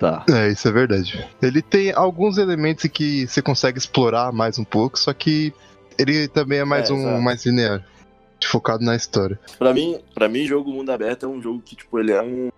Tá. 0.00 0.24
É, 0.30 0.48
isso 0.48 0.66
é 0.66 0.72
verdade. 0.72 1.28
Ele 1.42 1.60
tem 1.60 1.92
alguns 1.92 2.38
elementos 2.38 2.88
que 2.90 3.26
você 3.26 3.42
consegue 3.42 3.76
explorar 3.78 4.32
mais 4.32 4.58
um 4.58 4.64
pouco, 4.64 4.98
só 4.98 5.12
que 5.12 5.52
ele 5.98 6.26
também 6.26 6.58
é 6.60 6.64
mais 6.64 6.88
É, 6.88 6.92
um 6.94 7.00
exato. 7.02 7.22
mais 7.22 7.44
linear. 7.44 7.86
Focado 8.42 8.82
na 8.82 8.96
história. 8.96 9.38
Pra 9.58 9.74
mim, 9.74 10.00
pra 10.14 10.26
mim, 10.26 10.46
jogo 10.46 10.72
mundo 10.72 10.90
aberto 10.90 11.26
é 11.26 11.28
um 11.28 11.42
jogo 11.42 11.60
que, 11.60 11.76
tipo, 11.76 11.98
ele 11.98 12.12
é 12.12 12.22
um 12.22 12.50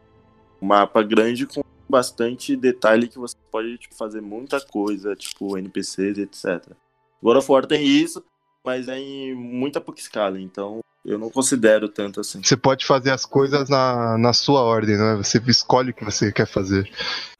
mapa 0.60 1.02
grande 1.02 1.44
com 1.44 1.60
bastante 1.88 2.54
detalhe 2.54 3.08
que 3.08 3.18
você 3.18 3.36
pode 3.50 3.76
tipo, 3.76 3.96
fazer 3.96 4.20
muita 4.20 4.60
coisa, 4.60 5.16
tipo, 5.16 5.58
NPCs, 5.58 6.18
etc. 6.18 6.68
God 7.20 7.38
of 7.38 7.50
War 7.50 7.66
tem 7.66 7.84
isso, 7.84 8.22
mas 8.64 8.86
é 8.86 8.96
em 8.96 9.34
muita 9.34 9.80
pouca 9.80 10.00
escala, 10.00 10.40
então 10.40 10.78
eu 11.04 11.18
não 11.18 11.30
considero 11.30 11.88
tanto 11.88 12.20
assim. 12.20 12.40
Você 12.42 12.56
pode 12.56 12.86
fazer 12.86 13.10
as 13.10 13.24
coisas 13.24 13.68
na, 13.68 14.16
na 14.16 14.32
sua 14.32 14.62
ordem, 14.62 14.96
né? 14.96 15.16
Você 15.16 15.42
escolhe 15.48 15.90
o 15.90 15.94
que 15.94 16.04
você 16.04 16.30
quer 16.30 16.46
fazer. 16.46 16.88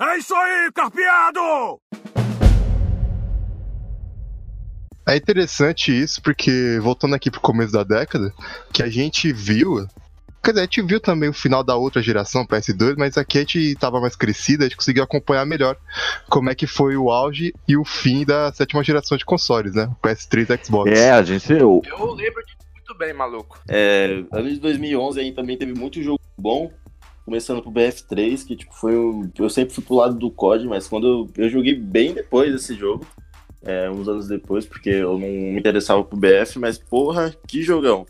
É 0.01 0.19
isso 0.19 0.35
aí, 0.35 0.73
carpeado! 0.73 1.81
É 5.07 5.17
interessante 5.17 5.93
isso, 5.93 6.21
porque 6.23 6.79
voltando 6.81 7.15
aqui 7.15 7.31
pro 7.31 7.41
começo 7.41 7.73
da 7.73 7.83
década, 7.83 8.33
que 8.73 8.83
a 8.83 8.89
gente 8.89 9.33
viu. 9.33 9.87
Quer 10.45 10.51
dizer, 10.51 10.61
a 10.61 10.65
gente 10.65 10.83
viu 10.83 11.01
também 11.01 11.29
o 11.29 11.33
final 11.33 11.63
da 11.63 11.77
outra 11.77 12.03
geração, 12.03 12.45
PS2, 12.45 12.97
mas 12.97 13.17
aqui 13.17 13.39
a 13.39 13.41
gente 13.43 13.77
tava 13.77 14.01
mais 14.01 14.17
crescida, 14.17 14.65
a 14.65 14.69
gente 14.69 14.77
conseguiu 14.77 15.05
acompanhar 15.05 15.47
melhor 15.47 15.77
como 16.29 16.51
é 16.51 16.55
que 16.55 16.67
foi 16.67 16.97
o 16.97 17.13
auge 17.13 17.53
e 17.67 17.77
o 17.77 17.85
fim 17.85 18.25
da 18.25 18.53
sétima 18.53 18.83
geração 18.83 19.17
de 19.17 19.25
consoles, 19.25 19.75
né? 19.75 19.89
PS3 20.03 20.51
e 20.51 20.65
Xbox. 20.65 20.91
É, 20.91 21.13
a 21.13 21.23
gente. 21.23 21.53
Eu, 21.53 21.81
Eu 21.87 22.13
lembro 22.13 22.43
muito 22.45 22.62
bem, 23.03 23.13
maluco. 23.13 23.61
É, 23.69 24.23
ano 24.31 24.49
de 24.49 24.61
2011 24.61 25.19
aí 25.19 25.33
também 25.33 25.57
teve 25.57 25.75
muito 25.75 26.01
jogo 26.01 26.21
bom, 26.39 26.73
começando 27.25 27.61
pro 27.61 27.73
BF3, 27.73 28.47
que 28.47 28.55
tipo 28.55 28.73
foi 28.73 28.97
um, 28.97 29.29
eu 29.37 29.51
sempre 29.51 29.75
fui 29.75 29.83
pro 29.83 29.97
lado 29.97 30.15
do 30.15 30.31
COD, 30.31 30.69
mas 30.69 30.87
quando 30.87 31.29
eu, 31.37 31.45
eu 31.45 31.51
joguei 31.51 31.75
bem 31.75 32.15
depois 32.15 32.53
desse 32.53 32.77
jogo, 32.77 33.05
é, 33.65 33.91
uns 33.91 34.07
anos 34.09 34.29
depois, 34.29 34.67
porque 34.67 34.91
eu 34.91 35.15
não 35.15 35.19
me 35.19 35.59
interessava 35.59 36.05
pro 36.05 36.17
BF, 36.17 36.61
mas 36.61 36.79
porra, 36.79 37.35
que 37.49 37.61
jogão. 37.63 38.07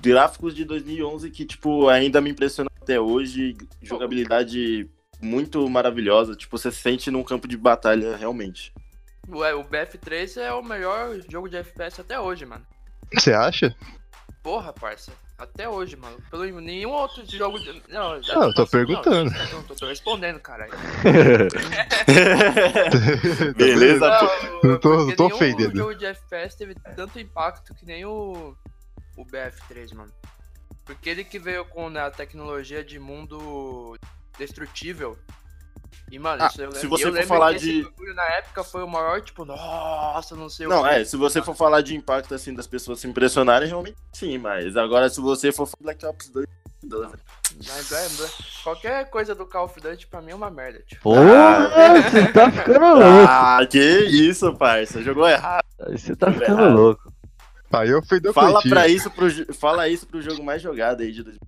Gráficos 0.00 0.54
de 0.54 0.64
2011 0.64 1.30
que 1.30 1.44
tipo 1.44 1.88
ainda 1.88 2.18
me 2.22 2.30
impressionam 2.30 2.70
até 2.80 2.98
hoje, 2.98 3.54
jogabilidade 3.82 4.88
muito 5.20 5.68
maravilhosa, 5.68 6.34
tipo 6.34 6.56
você 6.56 6.72
se 6.72 6.78
sente 6.78 7.10
num 7.10 7.22
campo 7.22 7.46
de 7.46 7.58
batalha 7.58 8.16
realmente. 8.16 8.72
Ué, 9.28 9.54
o 9.54 9.62
BF3 9.62 10.40
é 10.40 10.52
o 10.52 10.62
melhor 10.62 11.20
jogo 11.30 11.48
de 11.48 11.56
FPS 11.58 12.00
até 12.00 12.18
hoje, 12.18 12.46
mano. 12.46 12.66
Você 13.14 13.32
acha? 13.32 13.74
Porra, 14.42 14.72
parça. 14.72 15.12
Até 15.38 15.68
hoje, 15.68 15.96
mano. 15.96 16.16
Pelo 16.30 16.44
nenhum 16.60 16.90
outro 16.90 17.24
jogo. 17.28 17.58
de- 17.58 17.82
Não, 17.88 18.12
Ah, 18.12 18.20
eu 18.46 18.54
tô 18.54 18.66
perguntando. 18.66 19.30
Não, 19.30 19.52
não, 19.52 19.62
tô, 19.64 19.74
tô 19.74 19.86
respondendo, 19.86 20.38
caralho. 20.38 20.72
Beleza, 23.56 24.18
pô. 24.18 24.66
Não 24.68 24.78
tô- 24.78 24.90
porque 24.90 25.10
não 25.10 25.16
tô 25.16 25.26
ofendendo. 25.34 25.76
jogo 25.76 25.94
de 25.94 26.06
FPS 26.06 26.56
teve 26.56 26.74
tanto 26.96 27.18
impacto 27.18 27.74
que 27.74 27.84
nem 27.84 28.04
o, 28.04 28.54
o 29.16 29.24
BF3, 29.24 29.94
mano. 29.94 30.12
Porque 30.84 31.10
ele 31.10 31.24
que 31.24 31.38
veio 31.38 31.64
com 31.64 31.88
né, 31.90 32.00
a 32.00 32.10
tecnologia 32.10 32.84
de 32.84 32.98
mundo 32.98 33.96
destrutível. 34.38 35.18
E, 36.10 36.18
mano, 36.18 36.42
Ah, 36.42 36.46
isso 36.48 36.62
eu 36.62 36.72
se 36.72 36.86
você 36.86 37.08
eu 37.08 37.12
for 37.14 37.26
falar 37.26 37.54
que 37.54 37.60
de- 37.60 37.82
bagulho 37.82 38.14
na 38.14 38.24
época 38.34 38.62
foi 38.64 38.82
o 38.82 38.88
maior, 38.88 39.20
tipo, 39.22 39.44
nossa, 39.44 40.36
não 40.36 40.48
sei 40.48 40.66
o 40.66 40.68
Não, 40.68 40.82
quê. 40.82 40.88
é, 40.90 41.04
se 41.04 41.16
você 41.16 41.40
for 41.42 41.54
falar 41.54 41.80
de 41.80 41.94
impacto 41.96 42.34
assim 42.34 42.54
das 42.54 42.66
pessoas 42.66 43.00
se 43.00 43.06
impressionarem, 43.06 43.68
realmente 43.68 43.96
sim, 44.12 44.36
mas 44.38 44.76
agora 44.76 45.08
se 45.08 45.20
você 45.20 45.50
for 45.52 45.66
falar 45.66 45.94
Black 45.94 46.04
Ops 46.06 46.28
2, 46.30 46.46
Mas 47.66 47.92
é, 47.92 48.08
qualquer 48.64 49.08
coisa 49.08 49.34
do 49.34 49.46
Call 49.46 49.66
of 49.66 49.80
Duty 49.80 50.06
pra 50.06 50.20
mim 50.20 50.32
é 50.32 50.34
uma 50.34 50.50
merda, 50.50 50.80
tipo. 50.86 51.02
Porra, 51.02 51.70
você 52.02 52.32
tá 52.32 52.50
ficando 52.50 52.80
louco. 52.98 53.28
Ah, 53.28 53.60
que 53.70 53.78
isso, 53.78 54.52
parça, 54.56 55.00
jogou 55.02 55.28
errado. 55.28 55.62
Você 55.90 56.14
tá 56.16 56.32
ficando 56.32 56.60
errado. 56.60 56.74
louco. 56.74 57.12
Aí 57.72 57.88
eu 57.88 58.02
fui 58.04 58.20
do 58.20 58.34
Fala 58.34 58.60
pra 58.62 58.86
isso 58.86 59.10
pro, 59.10 59.30
fala 59.54 59.88
isso 59.88 60.06
pro 60.06 60.20
jogo 60.20 60.42
mais 60.44 60.60
jogado 60.60 61.00
aí 61.02 61.10
de 61.12 61.22
2000. 61.22 61.40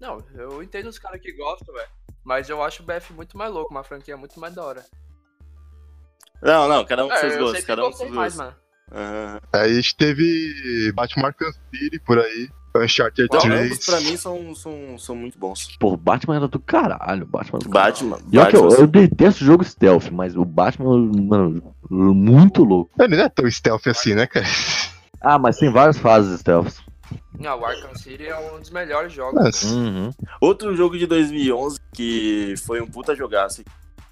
Não, 0.00 0.24
eu 0.34 0.62
entendo 0.62 0.88
os 0.88 0.98
caras 0.98 1.20
que 1.20 1.32
gostam, 1.32 1.72
velho. 1.74 1.88
Mas 2.28 2.50
eu 2.50 2.62
acho 2.62 2.82
o 2.82 2.84
BF 2.86 3.14
muito 3.14 3.38
mais 3.38 3.50
louco, 3.50 3.70
uma 3.72 3.82
franquia 3.82 4.14
muito 4.14 4.38
mais 4.38 4.54
da 4.54 4.62
hora. 4.62 4.84
Não, 6.42 6.68
não, 6.68 6.84
cada 6.84 7.06
um 7.06 7.08
com 7.08 7.14
É, 7.14 7.20
seus 7.20 7.32
eu 7.32 7.40
gostos, 7.40 7.64
cada 7.64 7.82
um 7.86 7.90
com 7.90 7.96
seus 7.96 8.10
gostos. 8.10 8.36
mano. 8.36 8.54
Aham. 8.92 9.40
Aí 9.50 9.70
a 9.70 9.74
gente 9.74 9.96
teve 9.96 10.92
Batman 10.94 11.28
Arkham 11.28 11.50
City 11.74 11.98
por 12.00 12.18
aí, 12.18 12.50
Uncharted 12.76 13.28
Não, 13.32 13.40
3. 13.40 13.72
ambos 13.72 13.86
pra 13.86 14.00
mim 14.02 14.16
são, 14.18 14.54
são, 14.54 14.98
são 14.98 15.16
muito 15.16 15.38
bons. 15.38 15.74
Pô, 15.80 15.94
o 15.94 15.96
Batman 15.96 16.36
era 16.36 16.48
do 16.48 16.60
caralho. 16.60 17.24
Batman 17.24 17.60
do 17.60 17.70
Batman, 17.70 18.16
olha 18.16 18.46
que 18.50 18.56
eu, 18.56 18.62
Batman 18.68 18.78
eu 18.82 18.86
detesto 18.86 19.42
jogo 19.42 19.64
stealth, 19.64 20.10
mas 20.10 20.36
o 20.36 20.44
Batman, 20.44 20.98
mano, 20.98 21.74
muito 21.90 22.62
louco. 22.62 22.90
Ele 23.00 23.16
não 23.16 23.24
é 23.24 23.28
tão 23.30 23.50
stealth 23.50 23.86
assim, 23.86 24.14
né, 24.14 24.26
cara? 24.26 24.44
Ah, 25.22 25.38
mas 25.38 25.56
tem 25.56 25.72
várias 25.72 25.96
fases 25.98 26.40
stealth. 26.40 26.76
Não, 27.38 27.60
o 27.60 27.64
Arkham 27.64 27.94
City 27.94 28.26
é 28.26 28.36
um 28.38 28.58
dos 28.58 28.70
melhores 28.70 29.12
jogos. 29.12 29.62
Uhum. 29.62 30.10
Outro 30.40 30.74
jogo 30.76 30.98
de 30.98 31.06
2011 31.06 31.78
que 31.94 32.54
foi 32.64 32.80
um 32.80 32.86
puta 32.86 33.14
jogaço, 33.14 33.62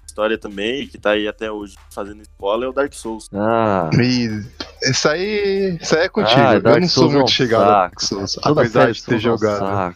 história 0.05 0.37
também, 0.37 0.81
e 0.81 0.87
que 0.87 0.97
tá 0.97 1.11
aí 1.11 1.27
até 1.27 1.51
hoje 1.51 1.75
fazendo 1.91 2.21
escola, 2.21 2.65
é 2.65 2.67
o 2.67 2.73
Dark 2.73 2.91
Souls. 2.93 3.29
Ah, 3.33 3.89
e 3.93 4.43
isso 4.89 5.07
aí, 5.07 5.77
isso 5.79 5.95
aí 5.95 6.05
é 6.05 6.09
contigo. 6.09 6.41
Ah, 6.41 6.55
eu 6.55 6.61
Dark 6.61 6.81
não 6.81 6.87
sou 6.87 7.03
Souls 7.03 7.13
é 7.13 7.15
um 7.15 7.19
muito 7.19 7.31
chegado 7.31 7.63
a 7.63 7.65
Dark. 7.65 7.99
Souls, 8.01 8.39
apesar 8.43 8.91
de 8.91 9.03
ter 9.03 9.19
Souls 9.21 9.41
é 9.43 9.47
jogado. 9.47 9.95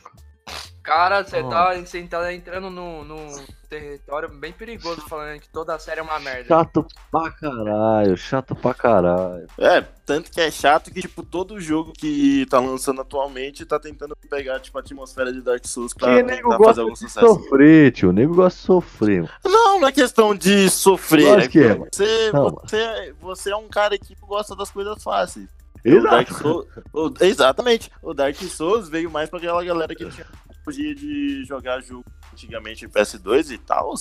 Cara, 0.84 1.24
você 1.24 1.44
tá, 1.44 1.76
você 1.76 2.02
tá 2.04 2.34
entrando 2.34 2.70
num, 2.70 3.04
num 3.04 3.46
território 3.70 4.28
bem 4.30 4.52
perigoso 4.52 5.02
falando 5.02 5.40
que 5.40 5.48
toda 5.48 5.76
a 5.76 5.80
série 5.80 6.00
é 6.00 6.04
uma 6.04 6.20
merda. 6.20 6.48
Chato 6.48 6.86
pra 7.12 7.30
caralho, 7.32 8.18
chato 8.18 8.56
pra 8.56 8.74
caralho. 8.74 9.48
É, 9.60 9.82
tanto 10.06 10.32
que 10.32 10.42
é 10.42 10.50
chato 10.50 10.92
que, 10.92 11.00
tipo, 11.02 11.24
todo 11.24 11.62
jogo 11.62 11.94
que 11.94 12.46
tá 12.50 12.60
lançando 12.60 13.02
atualmente 13.02 13.64
tá 13.66 13.80
tentando 13.80 14.16
pegar, 14.30 14.60
tipo, 14.60 14.78
a 14.78 14.82
atmosfera 14.82 15.32
de 15.32 15.42
Dark 15.42 15.66
Souls 15.68 15.94
pra 15.94 16.16
Que 16.16 16.24
tentar 16.24 16.58
fazer 16.58 16.82
algum 16.82 16.94
de 16.94 17.00
sucesso. 17.00 17.28
sofrer, 17.28 17.92
tio. 17.92 18.10
O 18.10 18.14
nego 18.14 18.34
gosta 18.36 18.58
de 18.60 18.66
sofrer. 18.66 19.30
Não, 19.46 19.80
não 19.80 19.88
é 19.88 19.92
questão 19.92 20.34
de 20.36 20.68
sofrer. 20.70 21.28
Lógico 21.28 21.52
que 21.52 21.60
é, 21.60 21.68
mano. 21.76 21.88
Você, 21.92 22.32
Não, 22.34 22.50
você, 22.50 23.16
você 23.22 23.52
é 23.52 23.56
um 23.56 23.68
cara 23.68 23.98
que 24.00 24.16
gosta 24.20 24.56
das 24.56 24.72
coisas 24.72 25.02
fáceis. 25.04 25.48
O 25.86 26.02
Dark 26.04 26.28
Exato. 26.30 26.44
Souls, 26.44 26.68
o- 26.94 27.14
exatamente. 27.22 27.90
O 28.04 28.14
Dark 28.14 28.36
Souls 28.36 28.90
veio 28.90 29.10
mais 29.10 29.30
pra 29.30 29.40
aquela 29.40 29.64
galera 29.64 29.96
que 29.96 30.06
tinha 30.10 30.26
tecnologia 30.64 30.96
de 30.96 31.44
jogar 31.46 31.82
jogo 31.82 32.04
antigamente 32.34 32.86
em 32.86 32.90
PS2 32.90 33.52
e 33.52 33.58
tal. 33.58 33.94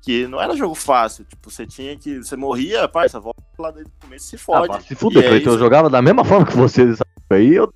Que 0.00 0.26
não 0.28 0.40
era 0.40 0.56
jogo 0.56 0.74
fácil. 0.74 1.24
Tipo, 1.24 1.50
você 1.50 1.66
tinha 1.66 1.96
que. 1.96 2.18
Você 2.18 2.36
morria, 2.36 2.88
parça, 2.88 3.18
volta 3.18 3.42
lá 3.58 3.70
desde 3.70 3.90
o 3.90 4.00
começo 4.00 4.26
e 4.26 4.28
se 4.30 4.36
Ah, 4.36 4.38
fode. 4.38 4.68
pra 4.68 4.80
se 4.80 4.94
fuder, 4.94 5.22
E 5.22 5.26
é 5.26 5.28
Cleiton, 5.30 5.50
eu 5.50 5.58
jogava 5.58 5.90
da 5.90 6.00
mesma 6.00 6.24
forma 6.24 6.46
que 6.46 6.56
vocês 6.56 6.90
essa 6.92 7.04
aí, 7.30 7.54
eu. 7.54 7.72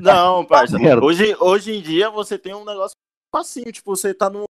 Não, 0.00 0.44
parça. 0.46 0.78
merda. 0.78 1.04
Hoje, 1.04 1.36
hoje 1.38 1.72
em 1.72 1.82
dia 1.82 2.10
você 2.10 2.38
tem 2.38 2.54
um 2.54 2.64
negócio 2.64 2.96
facinho. 3.30 3.70
Tipo, 3.70 3.94
você 3.94 4.14
tá 4.14 4.30
no 4.30 4.44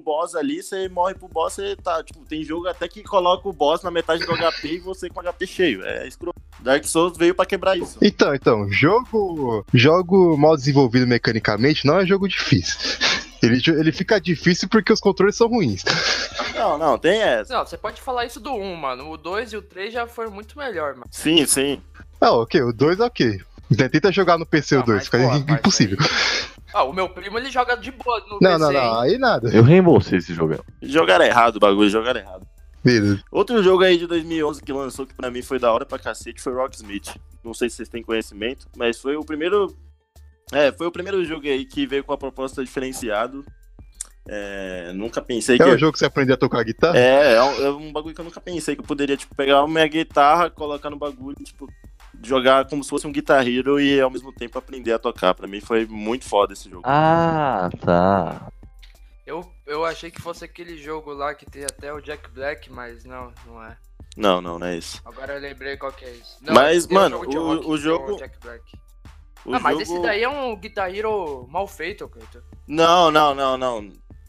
boss 0.00 0.34
ali, 0.34 0.62
você 0.62 0.88
morre 0.88 1.14
pro 1.14 1.28
boss, 1.28 1.54
você 1.54 1.76
tá. 1.76 2.02
Tipo, 2.02 2.24
tem 2.24 2.42
jogo 2.42 2.66
até 2.68 2.88
que 2.88 3.02
coloca 3.02 3.48
o 3.48 3.52
boss 3.52 3.82
na 3.82 3.90
metade 3.90 4.24
do 4.24 4.32
HP 4.32 4.74
e 4.74 4.78
você 4.78 5.08
com 5.08 5.20
HP 5.20 5.46
cheio. 5.46 5.84
É 5.84 6.06
escroto. 6.06 6.38
Dark 6.60 6.84
Souls 6.84 7.16
veio 7.16 7.34
pra 7.34 7.46
quebrar 7.46 7.76
isso. 7.76 7.98
Então, 8.02 8.34
então, 8.34 8.70
jogo, 8.70 9.64
jogo 9.72 10.36
mal 10.36 10.56
desenvolvido 10.56 11.06
mecanicamente 11.06 11.86
não 11.86 11.98
é 11.98 12.06
jogo 12.06 12.28
difícil. 12.28 12.76
Ele, 13.42 13.58
ele 13.68 13.90
fica 13.90 14.20
difícil 14.20 14.68
porque 14.68 14.92
os 14.92 15.00
controles 15.00 15.34
são 15.34 15.48
ruins. 15.48 15.82
Não, 16.54 16.76
não, 16.76 16.98
tem 16.98 17.22
essa. 17.22 17.54
Não, 17.54 17.64
você 17.64 17.78
pode 17.78 17.98
falar 17.98 18.26
isso 18.26 18.38
do 18.38 18.52
1, 18.52 18.76
mano. 18.76 19.10
O 19.10 19.16
2 19.16 19.54
e 19.54 19.56
o 19.56 19.62
3 19.62 19.94
já 19.94 20.06
foram 20.06 20.30
muito 20.30 20.58
melhor, 20.58 20.92
mano. 20.92 21.06
Sim, 21.10 21.46
sim. 21.46 21.80
Ah, 22.20 22.32
ok, 22.32 22.60
o 22.60 22.70
2 22.70 23.00
é 23.00 23.04
ok. 23.04 23.40
Tenta 23.76 24.10
jogar 24.12 24.38
no 24.38 24.46
PC 24.46 24.76
o 24.76 24.78
Não, 24.78 24.86
2, 24.86 24.96
mas, 24.96 25.04
fica 25.06 25.18
porra, 25.18 25.38
impossível. 25.38 25.98
Ah, 26.72 26.84
o 26.84 26.92
meu 26.92 27.08
primo 27.08 27.38
ele 27.38 27.50
joga 27.50 27.76
de 27.76 27.90
boa 27.90 28.20
no 28.28 28.38
Não, 28.40 28.52
PC, 28.52 28.58
não, 28.58 28.72
não, 28.72 29.04
hein? 29.04 29.12
aí 29.12 29.18
nada. 29.18 29.48
Eu 29.50 29.62
reembolsei 29.62 30.18
esse 30.18 30.34
jogo. 30.34 30.64
Jogaram 30.82 31.24
errado 31.24 31.56
o 31.56 31.60
bagulho, 31.60 31.88
jogaram 31.90 32.20
errado. 32.20 32.46
Beleza. 32.82 33.22
Outro 33.30 33.62
jogo 33.62 33.84
aí 33.84 33.98
de 33.98 34.06
2011 34.06 34.62
que 34.62 34.72
lançou 34.72 35.06
que 35.06 35.14
pra 35.14 35.30
mim 35.30 35.42
foi 35.42 35.58
da 35.58 35.72
hora 35.72 35.84
pra 35.84 35.98
cacete 35.98 36.40
foi 36.40 36.54
Rocksmith. 36.54 37.14
Não 37.44 37.52
sei 37.54 37.68
se 37.68 37.76
vocês 37.76 37.88
têm 37.88 38.02
conhecimento, 38.02 38.66
mas 38.76 38.98
foi 38.98 39.16
o 39.16 39.24
primeiro. 39.24 39.76
É, 40.52 40.72
foi 40.72 40.86
o 40.86 40.92
primeiro 40.92 41.24
jogo 41.24 41.46
aí 41.46 41.64
que 41.64 41.86
veio 41.86 42.02
com 42.02 42.12
a 42.12 42.18
proposta 42.18 42.64
diferenciado. 42.64 43.44
É, 44.28 44.92
nunca 44.94 45.20
pensei 45.20 45.56
que. 45.56 45.62
É 45.62 45.66
o 45.66 45.78
jogo 45.78 45.92
que 45.92 45.98
você 45.98 46.06
aprende 46.06 46.32
a 46.32 46.36
tocar 46.36 46.62
guitarra? 46.62 46.96
É, 46.98 47.34
é 47.34 47.42
um, 47.42 47.64
é 47.64 47.70
um 47.70 47.92
bagulho 47.92 48.14
que 48.14 48.20
eu 48.20 48.24
nunca 48.24 48.40
pensei 48.40 48.74
que 48.74 48.80
eu 48.80 48.86
poderia, 48.86 49.16
tipo, 49.16 49.34
pegar 49.34 49.58
a 49.58 49.66
minha 49.68 49.86
guitarra, 49.86 50.50
colocar 50.50 50.90
no 50.90 50.96
bagulho, 50.96 51.36
tipo, 51.42 51.66
jogar 52.22 52.66
como 52.68 52.82
se 52.84 52.90
fosse 52.90 53.06
um 53.06 53.12
Guitar 53.12 53.46
Hero 53.46 53.80
e 53.80 54.00
ao 54.00 54.10
mesmo 54.10 54.32
tempo 54.32 54.58
aprender 54.58 54.92
a 54.92 54.98
tocar. 54.98 55.34
Pra 55.34 55.46
mim 55.46 55.60
foi 55.60 55.86
muito 55.86 56.24
foda 56.24 56.52
esse 56.52 56.68
jogo. 56.68 56.82
Ah, 56.84 57.70
tá. 57.80 58.50
Eu, 59.26 59.48
eu 59.66 59.84
achei 59.84 60.10
que 60.10 60.20
fosse 60.20 60.44
aquele 60.44 60.76
jogo 60.76 61.12
lá 61.12 61.34
que 61.34 61.46
tem 61.46 61.62
até 61.64 61.92
o 61.92 62.00
Jack 62.00 62.28
Black, 62.30 62.70
mas 62.72 63.04
não, 63.04 63.32
não 63.46 63.62
é. 63.62 63.76
Não, 64.16 64.40
não, 64.40 64.58
não 64.58 64.66
é 64.66 64.76
isso. 64.76 65.00
Agora 65.04 65.34
eu 65.34 65.40
lembrei 65.40 65.76
qual 65.76 65.92
que 65.92 66.04
é 66.04 66.10
isso. 66.10 66.36
Não, 66.42 66.52
Mas, 66.52 66.86
um 66.86 66.94
mano, 66.94 67.16
o- 67.16 67.20
rock 67.20 67.36
o 67.66 67.74
tem 67.74 67.76
jogo- 67.78 68.16
Jack 68.16 68.38
Black. 68.42 68.64
O 69.44 69.54
ah, 69.54 69.60
mas 69.60 69.72
jogo- 69.78 69.82
esse 69.82 70.02
daí 70.02 70.22
é 70.22 70.28
um 70.28 70.56
Guitar 70.56 70.92
Hero 70.94 71.46
mal 71.48 71.66
feito, 71.68 72.08
Cleiton. 72.08 72.40
Não, 72.66 73.10
não, 73.10 73.34
não, 73.34 73.56
não. 73.56 73.88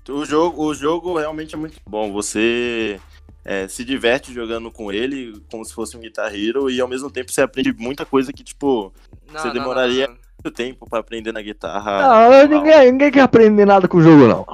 O 0.10 0.26
jogo, 0.26 0.64
o 0.64 0.74
jogo 0.74 1.18
realmente 1.18 1.56
é 1.56 1.58
muito 1.58 1.80
bom. 1.88 2.12
Você 2.14 3.00
é, 3.44 3.68
se 3.68 3.84
diverte 3.84 4.34
jogando 4.34 4.70
com 4.72 4.92
ele 4.92 5.42
como 5.50 5.64
se 5.66 5.74
fosse 5.74 5.98
um 5.98 6.00
Guitar 6.02 6.34
Hero 6.34 6.70
e 6.70 6.80
ao 6.80 6.88
mesmo 6.88 7.10
tempo 7.10 7.32
você 7.32 7.42
aprende 7.42 7.74
muita 7.78 8.06
coisa 8.06 8.32
que, 8.32 8.44
tipo, 8.44 8.94
Não, 9.32 9.40
Você 9.40 9.48
não, 9.48 9.54
demoraria- 9.54 10.08
não, 10.08 10.14
não. 10.14 10.20
muito 10.44 10.56
tempo 10.56 10.90
pra 10.90 11.00
aprender 11.00 11.32
na 11.32 11.42
guitarra. 11.42 12.02
Não, 12.30 12.48
ninguém, 12.48 12.92
ninguém 12.92 13.12
quer 13.12 13.22
aprender 13.22 13.66
nada 13.66 13.88
com 13.88 13.98
o 13.98 14.02
jogo, 14.04 14.28
não. 14.28 14.46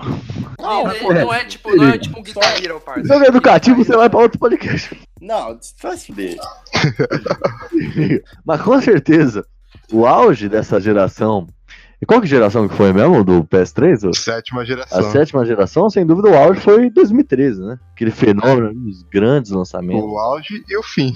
Não, 0.59 0.83
mas, 0.83 1.01
não, 1.01 1.09
não 1.13 1.33
é 1.33 1.45
tipo, 1.45 1.75
não 1.75 1.87
é 1.89 1.97
tipo 1.97 2.19
um 2.19 2.23
Guitar 2.23 2.63
Hero, 2.63 2.79
parça. 2.81 3.07
Jogo 3.07 3.25
educativo, 3.25 3.83
você 3.83 3.95
vai 3.95 4.09
pra 4.09 4.19
outro 4.19 4.39
podcast. 4.39 4.99
Não, 5.21 5.57
faz 5.77 6.05
fuder. 6.05 6.35
Mas 8.45 8.61
com 8.61 8.79
certeza, 8.81 9.45
o 9.91 10.05
auge 10.05 10.49
dessa 10.49 10.79
geração. 10.79 11.47
E 11.99 12.05
qual 12.05 12.21
que 12.21 12.27
geração 12.27 12.67
que 12.67 12.75
foi 12.75 12.93
mesmo? 12.93 13.23
Do 13.23 13.43
PS3? 13.45 14.03
ou? 14.05 14.13
Sétima 14.13 14.61
A 14.61 14.65
geração. 14.65 15.11
sétima 15.11 15.43
geração, 15.45 15.89
sem 15.89 16.05
dúvida, 16.05 16.29
o 16.29 16.37
auge 16.37 16.59
foi 16.61 16.85
em 16.85 16.89
2013, 16.91 17.59
né? 17.59 17.79
Aquele 17.93 18.11
fenômeno, 18.11 18.71
os 18.87 19.01
grandes 19.01 19.49
lançamentos. 19.49 20.03
O 20.03 20.17
auge 20.19 20.63
e 20.69 20.77
o 20.77 20.83
fim. 20.83 21.15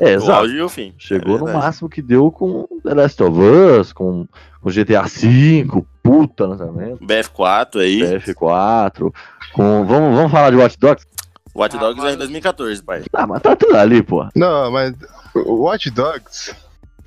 É, 0.00 0.06
O 0.06 0.08
exato. 0.08 0.32
auge 0.32 0.54
e 0.56 0.62
o 0.62 0.68
fim. 0.70 0.94
Chegou 0.96 1.36
É 1.36 1.38
no 1.40 1.44
máximo 1.52 1.88
que 1.90 2.00
deu 2.00 2.30
com 2.30 2.66
The 2.82 2.94
Last 2.94 3.22
of 3.22 3.38
Us, 3.38 3.92
com, 3.92 4.26
com 4.62 4.70
GTA 4.70 5.02
V, 5.02 5.66
puta 6.02 6.46
lançamento, 6.46 6.98
BF4 7.04 7.80
aí. 7.80 8.00
BF4, 8.00 9.12
com. 9.52 9.84
Vamos, 9.84 10.16
vamos 10.16 10.32
falar 10.32 10.50
de 10.50 10.56
Watch 10.56 10.78
Dogs? 10.78 11.06
Watch 11.54 11.76
Ah, 11.76 11.80
Dogs 11.80 12.00
é 12.00 12.04
mas- 12.04 12.14
em 12.14 12.18
2014, 12.18 12.82
pai. 12.82 13.02
Ah, 13.12 13.26
mas 13.26 13.42
tá 13.42 13.54
tudo 13.54 13.76
ali, 13.76 14.02
pô. 14.02 14.26
Não, 14.34 14.70
mas 14.70 14.94
o 15.34 15.64
Watch 15.64 15.90
Dogs. 15.90 16.54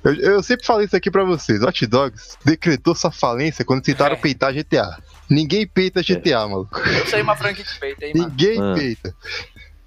Eu, 0.02 0.14
eu 0.14 0.42
sempre 0.42 0.64
falei 0.66 0.86
isso 0.86 0.96
aqui 0.96 1.10
pra 1.10 1.24
vocês. 1.24 1.62
Watch 1.62 1.86
Dogs 1.86 2.36
decretou 2.44 2.94
sua 2.94 3.10
falência 3.10 3.64
quando 3.64 3.82
tentaram 3.82 4.14
É. 4.14 4.18
peitar 4.18 4.52
GTA. 4.52 4.98
Ninguém 5.28 5.66
peita 5.66 6.02
GTA, 6.02 6.48
maluco. 6.48 6.78
Eu 6.80 7.06
sei 7.06 7.22
uma 7.22 7.36
franquia 7.36 7.64
que 7.64 7.78
peita, 7.78 8.04
hein, 8.06 8.12
mano. 8.16 8.28
Ninguém 8.30 8.58
Ah. 8.60 8.74
peita. 8.74 9.14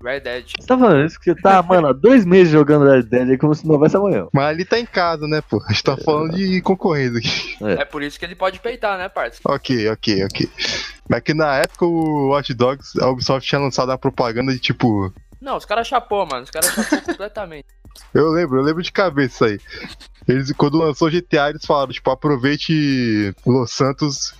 Red 0.04 0.19
Dead. 0.19 0.45
Você 0.60 0.67
tá 0.67 0.78
falando 0.78 1.06
isso 1.06 1.17
que 1.17 1.34
você 1.34 1.41
tá, 1.41 1.63
mano, 1.63 1.88
há 1.88 1.93
dois 1.93 2.26
meses 2.26 2.52
jogando 2.52 2.84
Red 2.89 3.04
Dead 3.04 3.30
aí 3.30 3.38
como 3.38 3.56
se 3.56 3.65
não 3.65 3.76
houvesse 3.76 3.95
amanhã. 3.95 4.28
Mas 4.34 4.47
ali 4.47 4.65
tá 4.65 4.78
em 4.78 4.86
casa, 4.86 5.26
né, 5.30 5.41
pô? 5.41 5.63
A 5.65 5.71
gente 5.71 5.82
tá 5.84 5.95
falando 5.95 6.36
de 6.36 6.62
concorrência 6.62 7.19
aqui. 7.19 7.58
É 7.80 7.86
por 7.86 8.04
isso 8.04 8.19
que 8.19 8.26
ele 8.26 8.36
pode 8.36 8.60
peitar, 8.60 8.97
né, 8.97 9.08
parça? 9.08 9.39
Ok, 9.45 9.89
ok, 9.89 10.26
ok. 10.26 10.49
Mas 11.10 11.21
que 11.21 11.34
na 11.34 11.56
época 11.56 11.86
o 11.86 12.28
Watch 12.32 12.54
Dogs, 12.54 12.99
a 13.02 13.08
Ubisoft 13.08 13.47
tinha 13.47 13.60
lançado 13.62 13.89
uma 13.89 13.97
propaganda 13.97 14.52
de 14.52 14.60
tipo. 14.60 15.13
Não, 15.39 15.56
os 15.56 15.63
caras 15.65 15.88
chapou, 15.88 16.26
mano. 16.26 16.43
Os 16.43 16.49
caras 16.52 16.69
chapou 16.73 16.99
completamente. 17.15 17.67
Eu 18.13 18.29
lembro, 18.29 18.60
eu 18.60 18.63
lembro 18.63 18.84
de 18.84 18.91
cabeça 18.91 19.34
isso 19.34 19.45
aí. 19.45 19.60
Eles, 20.27 20.51
quando 20.53 20.77
lançou 20.77 21.10
GTA, 21.10 21.49
eles 21.49 21.65
falaram, 21.65 21.91
tipo, 21.91 22.10
aproveite 22.10 23.34
Los 23.45 23.71
Santos 23.71 24.34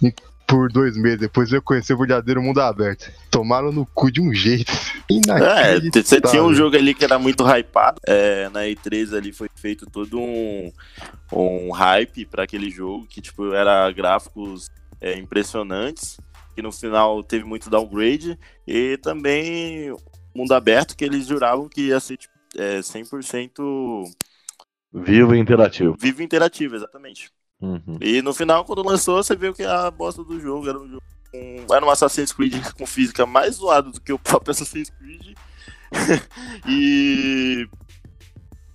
por 0.48 0.72
dois 0.72 0.96
meses, 0.96 1.20
depois 1.20 1.50
veio 1.50 1.62
conhecer 1.62 1.94
o 1.94 1.98
verdadeiro 1.98 2.42
mundo 2.42 2.62
aberto. 2.62 3.12
Tomaram 3.32 3.72
no 3.72 3.86
cu 3.88 4.12
de 4.12 4.22
um 4.22 4.34
jeito. 4.34 4.72
É, 5.14 5.80
você 5.80 6.20
tinha 6.22 6.44
um 6.44 6.56
jogo 6.56 6.76
ali 6.76 6.94
que 6.94 7.04
era 7.04 7.20
muito 7.20 7.44
hypado. 7.46 8.00
É, 8.08 8.50
na 8.50 8.62
E3 8.62 9.16
ali 9.16 9.32
foi 9.32 9.48
feito 9.54 9.86
todo 9.86 10.18
um, 10.18 10.72
um 11.32 11.72
hype 11.72 12.26
pra 12.26 12.44
aquele 12.44 12.70
jogo, 12.70 13.06
que 13.06 13.22
tipo, 13.22 13.54
era 13.54 13.92
gráficos 13.92 14.70
é, 15.00 15.16
impressionantes, 15.18 16.18
que 16.56 16.62
no 16.62 16.72
final 16.72 17.22
teve 17.22 17.44
muito 17.44 17.70
downgrade, 17.70 18.40
e 18.66 18.98
também 18.98 19.94
mundo 20.34 20.54
aberto 20.54 20.96
que 20.96 21.06
eles 21.06 21.28
juravam 21.28 21.70
que 21.70 21.88
ia 21.88 22.00
ser 22.00 22.18
tipo, 22.18 22.33
é, 22.58 22.80
100% 22.82 24.04
Vivo 24.94 25.34
e 25.36 25.40
interativo. 25.40 25.96
vivo 26.00 26.22
e 26.22 26.26
interativo, 26.26 26.76
exatamente. 26.76 27.32
Uhum. 27.62 27.98
E 28.02 28.22
no 28.22 28.34
final, 28.34 28.64
quando 28.66 28.86
lançou, 28.86 29.24
você 29.24 29.36
viu 29.36 29.54
que 29.54 29.64
a 29.64 29.90
bosta 29.90 30.24
do 30.24 30.40
jogo 30.40 30.68
era 30.70 30.78
um 30.80 30.88
jogo. 30.88 31.02
com- 31.32 31.74
era 31.74 31.84
um 31.86 31.90
Assassin's 31.90 32.32
Creed 32.32 32.54
com 32.78 32.86
física 32.86 33.26
mais 33.26 33.56
zoado 33.56 33.92
do 33.92 34.00
que 34.02 34.14
o 34.14 34.20
próprio 34.20 34.52
Assassin's 34.52 34.90
Creed. 34.92 35.36
e. 36.68 37.68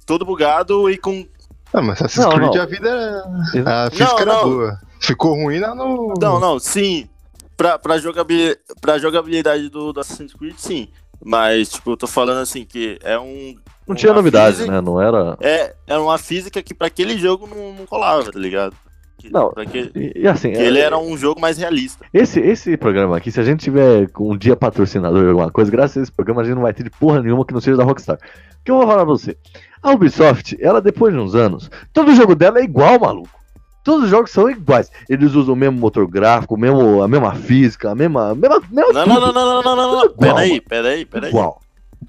Todo 0.06 0.24
bugado 0.24 0.90
e 0.90 0.96
com. 0.96 1.26
Ah, 1.72 1.82
mas 1.82 2.00
Assassin's 2.00 2.24
Não, 2.24 2.32
Creed 2.32 2.54
não. 2.54 2.62
a 2.62 2.66
vida 2.66 2.88
era. 2.88 3.86
A 3.86 3.90
física 3.90 4.10
Não, 4.10 4.18
era 4.20 4.32
não. 4.34 4.44
boa. 4.44 4.80
Ficou 5.00 5.34
ruim 5.34 5.58
lá 5.58 5.74
no. 5.74 6.14
Não, 6.20 6.40
não, 6.40 6.58
sim. 6.58 7.08
Pra, 7.56 7.78
pra, 7.78 7.98
jogabilidade, 7.98 8.60
pra 8.80 8.98
jogabilidade 8.98 9.68
do, 9.68 9.92
do 9.92 10.00
Assassin's 10.00 10.32
Creed, 10.32 10.56
sim. 10.56 10.88
Mas, 11.24 11.68
tipo, 11.70 11.90
eu 11.90 11.96
tô 11.96 12.06
falando 12.06 12.38
assim 12.38 12.64
que 12.64 12.98
é 13.02 13.18
um. 13.18 13.54
Não 13.86 13.96
tinha 13.96 14.12
novidade, 14.12 14.56
física- 14.56 14.72
né? 14.72 14.80
Não 14.80 15.00
era. 15.00 15.36
É, 15.40 15.74
é 15.86 15.98
uma 15.98 16.18
física 16.18 16.62
que 16.62 16.74
pra 16.74 16.86
aquele 16.86 17.18
jogo 17.18 17.46
não, 17.46 17.72
não 17.74 17.86
colava, 17.86 18.30
tá 18.30 18.38
ligado? 18.38 18.74
Que- 19.18 19.30
Não, 19.30 19.50
que- 19.52 19.90
E, 19.96 20.12
e 20.22 20.28
assim, 20.28 20.50
é- 20.52 20.62
ele 20.64 20.78
era 20.78 20.96
um 20.96 21.16
jogo 21.16 21.40
mais 21.40 21.58
realista. 21.58 22.04
esse, 22.14 22.38
esse 22.38 22.76
programa 22.76 23.16
aqui, 23.16 23.32
se 23.32 23.40
a 23.40 23.42
gente 23.42 23.64
tiver 23.64 24.08
um 24.20 24.36
dia 24.36 24.54
patrocinador 24.54 25.22
de 25.24 25.28
alguma 25.30 25.50
coisa, 25.50 25.70
graças 25.72 25.96
a 25.96 26.02
esse 26.02 26.12
programa 26.12 26.42
a 26.42 26.44
gente 26.44 26.54
não 26.54 26.62
vai 26.62 26.72
ter 26.72 26.84
de 26.84 26.90
porra 26.90 27.20
nenhuma 27.20 27.44
que 27.44 27.52
não 27.52 27.60
seja 27.60 27.76
da 27.76 27.82
Rockstar. 27.84 28.16
O 28.16 28.64
que 28.64 28.70
eu 28.70 28.76
vou 28.76 28.86
falar 28.86 28.98
pra 29.04 29.04
você? 29.06 29.36
A 29.82 29.90
Ubisoft, 29.90 30.56
ela 30.60 30.80
depois 30.80 31.12
de 31.12 31.18
uns 31.18 31.34
anos, 31.34 31.68
todo 31.92 32.14
jogo 32.14 32.36
dela 32.36 32.60
é 32.60 32.62
igual, 32.62 33.00
maluco. 33.00 33.37
Todos 33.88 34.04
os 34.04 34.10
jogos 34.10 34.30
são 34.30 34.50
iguais. 34.50 34.90
Eles 35.08 35.32
usam 35.32 35.54
o 35.54 35.56
mesmo 35.56 35.78
motor 35.78 36.06
gráfico, 36.06 36.58
mesmo, 36.58 37.02
a 37.02 37.08
mesma 37.08 37.34
física, 37.34 37.90
a 37.90 37.94
mesma. 37.94 38.32
A 38.32 38.34
mesma, 38.34 38.60
mesma 38.70 38.92
Não, 38.92 39.06
não, 39.06 39.14
tudo. 39.14 39.32
não, 39.32 39.32
não, 39.32 39.44
não, 39.44 39.62
não, 39.62 39.76
não, 39.76 39.92
não. 39.92 40.04
Igual, 40.04 40.14
Peraí, 40.34 40.60
peraí, 40.60 41.04
peraí. 41.06 41.30
Igual. 41.30 41.62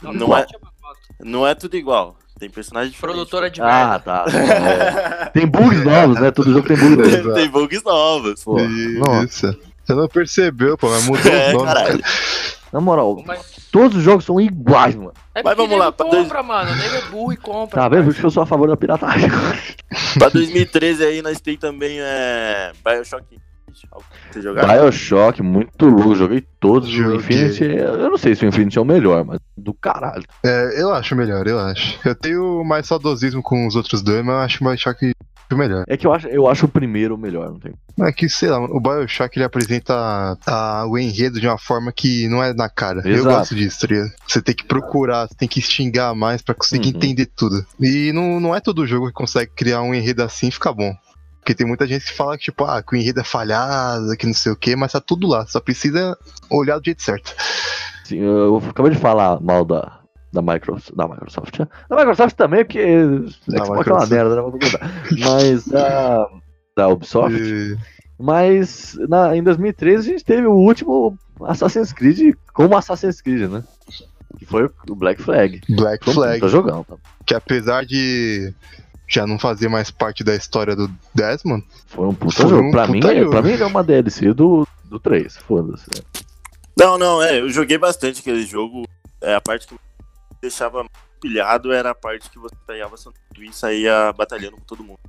Não 0.04 0.38
é- 0.38 0.46
Não 1.24 1.48
é 1.48 1.56
tudo 1.56 1.78
igual. 1.78 2.18
Tem 2.38 2.50
personagem 2.50 2.92
diferente. 2.92 3.14
Produtora 3.16 3.50
de 3.50 3.62
Ah, 3.62 3.66
merda. 3.92 4.00
tá. 4.00 4.26
É. 4.38 5.26
Tem 5.30 5.48
bugs 5.48 5.84
novos, 5.86 6.20
né? 6.20 6.32
Todo 6.32 6.52
jogo 6.52 6.68
tem 6.68 6.76
bugs 6.78 6.98
novos. 6.98 7.14
Exato. 7.14 7.34
Tem 7.36 7.50
bugs 7.50 7.84
novos. 7.84 8.44
Pô, 8.44 8.58
nossa. 8.60 9.26
Isso. 9.26 9.60
Você 9.86 9.94
não 9.94 10.08
percebeu, 10.10 10.78
pô, 10.78 10.90
mas 10.90 11.06
mudou 11.06 11.32
É, 11.32 11.48
os 11.48 11.54
nomes. 11.54 11.74
caralho. 11.74 12.04
Na 12.74 12.80
moral, 12.82 13.24
Mas, 13.26 13.40
todos 13.72 13.98
os 13.98 14.04
jogos 14.04 14.26
são 14.26 14.40
iguais, 14.40 14.96
mano. 14.96 15.14
é 15.36 15.42
Mas 15.44 15.56
vamos 15.58 15.78
lá, 15.78 15.86
nego 15.86 15.98
pra 15.98 16.06
dois- 16.08 16.24
compra, 16.24 16.44
mano. 16.44 16.72
O 16.72 16.76
nego 16.76 16.96
é 16.96 17.02
burro 17.10 17.34
e 17.34 17.38
compra. 17.38 17.82
Tá 17.82 17.90
vendo? 17.90 18.00
Por 18.00 18.06
parça. 18.06 18.10
isso 18.12 18.20
que 18.20 18.26
eu 18.26 18.32
sou 18.32 18.44
a 18.44 18.46
favor 18.46 18.68
da 18.68 18.78
pirataria. 18.78 19.28
Pra 20.18 20.30
2013 20.30 21.04
aí 21.06 21.22
nós 21.22 21.40
tem 21.42 21.58
também 21.58 21.98
é, 22.00 22.72
Bioshock 22.84 23.26
Você 24.32 24.42
jogar? 24.42 24.68
Bioshock, 24.68 25.42
muito 25.42 25.86
louco. 25.86 26.16
Joguei 26.16 26.44
todos. 26.60 26.90
O 26.90 26.92
Joguei. 26.92 27.18
Infinity, 27.18 27.64
eu 27.64 28.10
não 28.10 28.18
sei 28.18 28.36
se 28.36 28.44
o 28.46 28.48
Infinity 28.48 28.78
é 28.78 28.82
o 28.82 28.86
melhor, 28.86 29.24
mas 29.24 29.40
do 29.56 29.74
caralho. 29.74 30.24
É, 30.44 30.82
eu 30.82 30.94
acho 30.94 31.16
melhor, 31.16 31.48
eu 31.48 31.60
acho. 31.60 31.98
Eu 32.08 32.16
tenho 32.16 32.64
mais 32.64 32.88
saudosismo 32.88 33.42
com 33.44 33.68
os 33.68 33.76
outros 33.76 34.02
dois, 34.02 34.24
mas 34.26 34.36
eu 34.36 34.42
acho 34.42 34.64
o 34.64 34.68
Bioshock 34.68 35.12
melhor. 35.58 35.84
É 35.88 35.98
que 35.98 36.06
eu 36.06 36.14
acho, 36.14 36.28
eu 36.28 36.48
acho 36.48 36.66
o 36.66 36.70
primeiro 36.70 37.16
o 37.16 37.18
melhor, 37.18 37.50
não 37.52 37.60
tem. 37.60 37.74
É 38.02 38.12
que, 38.12 38.30
sei 38.30 38.50
lá, 38.50 38.60
o 38.60 38.80
Bioshock 38.80 39.38
ele 39.38 39.44
apresenta 39.46 40.38
a- 40.48 40.86
o 40.88 40.98
enredo 40.98 41.40
de 41.40 41.48
uma 41.48 41.58
forma 41.58 41.92
que 41.92 42.28
não 42.30 42.44
é 42.44 42.54
na 42.54 42.70
cara. 42.70 43.02
Eu 43.04 43.16
Exato. 43.16 43.36
gosto 43.36 43.56
disso, 43.56 43.88
tá? 43.88 43.96
Você 44.28 44.42
tem 44.42 44.56
que 44.56 44.64
procurar, 44.66 45.28
você 45.28 45.36
tem 45.36 45.48
que 45.48 45.62
xingar 45.62 46.14
mais 46.16 46.42
pra 46.42 46.56
conseguir 46.56 46.90
Uhum. 46.90 46.96
entender 46.96 47.26
tudo. 47.36 47.66
E 47.80 48.12
não, 48.14 48.40
não 48.40 48.56
é 48.56 48.60
todo 48.62 48.86
jogo 48.88 49.08
que 49.08 49.14
consegue 49.14 49.52
criar 49.56 49.82
um 49.82 49.94
enredo 49.94 50.24
assim 50.24 50.48
e 50.48 50.52
ficar 50.52 50.72
bom. 50.74 50.94
Porque 51.40 51.56
tem 51.56 51.66
muita 51.66 51.88
gente 51.88 52.06
que 52.06 52.14
fala 52.14 52.38
que, 52.38 52.44
tipo, 52.46 52.64
ah, 52.66 52.84
que 52.84 52.94
o 52.94 52.98
enredo 52.98 53.20
é 53.22 53.24
falhado, 53.24 54.16
que 54.18 54.28
não 54.28 54.34
sei 54.34 54.52
o 54.52 54.56
que, 54.56 54.76
mas 54.76 54.92
tá 54.92 55.00
tudo 55.02 55.28
lá. 55.28 55.46
Só 55.48 55.60
precisa 55.60 56.16
olhar 56.50 56.78
do 56.78 56.86
jeito 56.86 57.02
certo. 57.02 57.34
Assim, 58.04 58.18
eu 58.20 58.62
acabei 58.70 58.92
de 58.92 58.98
falar 59.00 59.40
mal 59.42 59.64
da, 59.66 59.99
da, 60.32 60.42
Microsoft, 60.42 60.92
da 60.96 61.08
Microsoft. 61.08 61.60
né? 61.60 61.68
Da 61.90 61.96
Microsoft 61.96 62.36
também, 62.36 62.64
porque 62.66 62.84
Xbox 63.64 63.88
é 63.88 63.94
uma 63.94 64.06
merda, 64.06 64.36
né? 64.36 64.42
Mas 65.20 65.66
da, 65.68 66.28
da 66.76 66.88
Ubisoft. 66.88 67.36
E- 67.38 67.78
Mas 68.20 68.98
na, 69.08 69.36
em 69.36 69.42
2013 69.44 70.10
a 70.10 70.12
gente 70.14 70.26
teve 70.26 70.46
o 70.46 70.54
último 70.54 71.18
Assassin's 71.42 71.94
Creed 71.94 72.36
como 72.54 72.76
Assassin's 72.76 73.22
Creed, 73.22 73.50
né? 73.50 73.64
Que 74.38 74.46
foi 74.46 74.70
o 74.90 74.96
Black 74.96 75.22
Flag. 75.22 75.62
Black 75.70 76.10
um 76.10 76.14
Flag. 76.14 76.40
puta 76.40 76.52
jogão, 76.52 76.84
tá? 76.84 76.96
Que 77.26 77.34
apesar 77.34 77.86
de 77.86 78.54
já 79.08 79.26
não 79.26 79.40
fazer 79.40 79.68
mais 79.70 79.90
parte 79.90 80.24
da 80.24 80.36
história 80.36 80.76
do 80.76 80.90
Desmond, 81.16 81.64
Foi 81.88 82.08
um 82.08 82.14
puta 82.14 82.42
Foi 82.42 82.50
jogo. 82.50 82.68
um 82.68 82.72
pra, 82.72 82.86
puta 82.86 83.08
mim, 83.08 83.16
é- 83.16 83.20
jogo. 83.20 83.32
pra 83.32 83.42
mim, 83.42 83.52
ele 83.52 83.64
é 83.64 83.66
uma 83.66 83.84
DLC 83.84 84.34
do, 84.34 84.68
do 84.86 85.00
3. 85.00 85.38
Foda-se. 85.38 85.86
Não, 86.78 86.98
não, 86.98 87.22
é. 87.24 87.40
Eu 87.42 87.50
joguei 87.50 87.78
bastante 87.78 88.20
aquele 88.22 88.46
jogo. 88.46 88.86
É, 89.22 89.34
a 89.36 89.42
parte 89.42 89.68
que 89.68 89.76
deixava 90.42 90.86
pilhado 91.22 91.72
era 91.72 91.92
a 91.92 91.96
parte 91.96 92.30
que 92.30 92.40
você 92.40 92.56
pegava 92.66 92.96
seu 92.98 93.12
e 93.40 93.52
saía 93.54 94.14
batalhando 94.14 94.58
com 94.58 94.64
todo 94.64 94.84
mundo. 94.84 95.00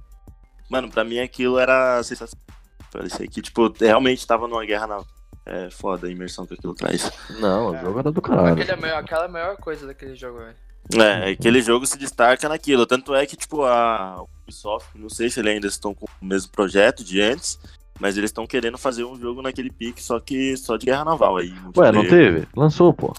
Mano, 0.70 0.90
pra 0.90 1.04
mim 1.04 1.18
aquilo 1.18 1.58
era 1.58 2.02
sensacional. 2.02 2.44
Parecia 2.92 3.26
que, 3.28 3.40
tipo, 3.40 3.72
realmente 3.78 4.26
tava 4.26 4.48
numa 4.48 4.64
guerra 4.64 4.86
naval. 4.86 5.06
É 5.46 5.70
foda 5.70 6.06
a 6.06 6.10
imersão 6.10 6.46
que 6.46 6.54
aquilo 6.54 6.74
traz. 6.74 7.10
Não, 7.40 7.70
o 7.70 7.76
jogo 7.78 7.98
era 8.00 8.12
do 8.12 8.20
caralho. 8.20 8.52
Aquele 8.54 8.70
é 8.70 8.74
a 8.74 8.76
maior- 8.76 8.98
aquela 8.98 9.22
é 9.22 9.26
a 9.26 9.28
melhor 9.32 9.56
coisa 9.56 9.86
daquele 9.86 10.14
jogo, 10.14 10.38
velho. 10.38 10.56
É, 11.00 11.30
aquele 11.30 11.60
jogo 11.62 11.86
se 11.86 11.96
destaca 11.98 12.48
naquilo. 12.48 12.86
Tanto 12.86 13.14
é 13.14 13.24
que, 13.26 13.36
tipo, 13.36 13.62
a 13.64 14.24
Ubisoft, 14.42 14.96
não 14.98 15.08
sei 15.08 15.30
se 15.30 15.40
eles 15.40 15.52
ainda 15.54 15.66
estão 15.66 15.94
com 15.94 16.06
o 16.20 16.24
mesmo 16.24 16.50
projeto 16.50 17.02
de 17.04 17.20
antes, 17.20 17.58
mas 17.98 18.16
eles 18.16 18.28
estão 18.30 18.46
querendo 18.46 18.76
fazer 18.78 19.04
um 19.04 19.18
jogo 19.18 19.40
naquele 19.42 19.70
pique, 19.70 20.02
só 20.02 20.18
que 20.20 20.56
só 20.56 20.76
de 20.76 20.86
guerra 20.86 21.04
naval 21.04 21.36
aí. 21.36 21.52
Ué, 21.76 21.92
não 21.92 22.02
teve? 22.08 22.48
Lançou, 22.56 22.92
pô. 22.92 23.14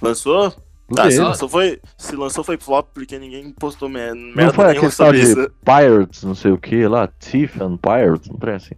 Lançou? 0.00 0.54
Tá, 0.94 1.10
se 1.10 1.18
lançou 1.20 1.48
foi, 1.48 1.80
se 1.96 2.16
lançou 2.16 2.42
foi 2.42 2.58
flop 2.58 2.88
porque 2.92 3.18
ninguém 3.18 3.52
postou 3.52 3.88
mer- 3.88 4.14
Não 4.14 4.34
merda 4.34 4.52
foi 4.52 4.64
aquele 4.70 4.90
tal 4.92 5.12
de 5.12 5.20
isso. 5.20 5.50
Pirates, 5.64 6.22
não 6.24 6.34
sei 6.34 6.50
o 6.50 6.58
que 6.58 6.86
lá, 6.86 7.06
Thief 7.06 7.60
and 7.60 7.76
Pirates, 7.76 8.28
não 8.28 8.36
parece? 8.38 8.76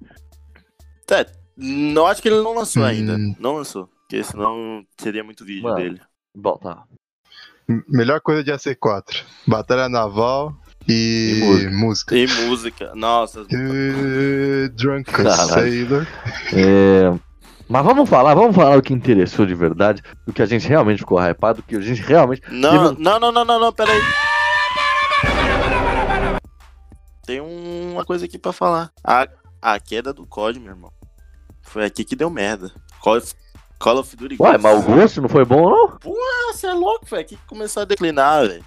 É, 1.11 1.27
não 1.57 2.07
acho 2.07 2.20
que 2.22 2.29
ele 2.29 2.40
não 2.42 2.55
lançou 2.55 2.83
Hum. 2.83 2.87
ainda. 2.87 3.18
Não 3.38 3.57
lançou. 3.57 3.88
Porque 4.09 4.22
senão 4.25 4.85
seria 5.01 5.22
muito 5.25 5.44
vídeo 5.44 5.62
Mano. 5.64 5.77
dele. 5.77 6.01
Bom, 6.35 6.57
tá. 6.59 6.85
m- 7.68 7.83
melhor 7.88 8.20
coisa 8.20 8.42
de 8.44 8.51
AC4: 8.53 9.22
Batalha 9.46 9.88
Naval 9.88 10.55
e, 10.88 11.40
E 11.64 11.68
música. 11.70 12.16
E 12.16 12.27
música. 12.27 12.92
Nossa, 12.94 13.42
Uh, 13.42 14.68
drunk 14.75 15.11
Caralho. 15.11 15.37
Sailor. 15.48 16.07
É, 16.55 17.18
Mas 17.68 17.85
vamos 17.85 18.09
falar, 18.09 18.35
vamos 18.35 18.55
falar 18.55 18.77
o 18.77 18.83
que 18.83 18.92
interessou 18.92 19.46
de 19.46 19.55
verdade, 19.55 20.03
do 20.27 20.33
que 20.33 20.42
a 20.42 20.46
gente 20.46 20.66
realmente 20.68 20.98
ficou 20.98 21.18
hypado, 21.18 21.62
do 21.62 21.66
que 21.66 21.77
a 21.77 21.81
gente 21.81 22.03
realmente. 22.03 22.42
Não, 22.51 22.90
Teve- 22.94 23.03
não, 23.03 23.18
não, 23.18 23.33
não, 23.33 23.44
não, 23.44 23.61
não, 23.61 23.72
peraí. 23.72 24.01
Tem 27.25 27.40
um- 27.40 27.92
uma 27.92 28.05
coisa 28.05 28.25
aqui 28.27 28.38
pra 28.38 28.53
falar. 28.53 28.90
A, 29.05 29.27
a 29.61 29.79
queda 29.81 30.12
do 30.12 30.27
COD, 30.27 30.59
meu 30.61 30.70
irmão. 30.72 30.90
Foi 31.62 31.85
aqui 31.85 32.05
que 32.05 32.16
deu 32.16 32.29
merda. 32.29 32.70
Call 33.01 33.18
of, 33.18 33.33
Call 33.79 33.98
of 33.98 34.16
Duty 34.16 34.37
Ué, 34.40 34.59
mas 34.59 34.79
o 34.79 34.83
gosto 34.83 35.22
não 35.22 35.29
foi 35.29 35.44
bom, 35.44 35.70
não? 35.70 35.98
Ah, 36.05 36.53
você 36.53 36.66
é 36.66 36.75
louco, 36.75 37.07
foi 37.07 37.20
aqui 37.20 37.37
que 37.37 37.46
começou 37.46 37.83
a 37.83 37.87
declinar, 37.87 38.46
velho. 38.46 38.64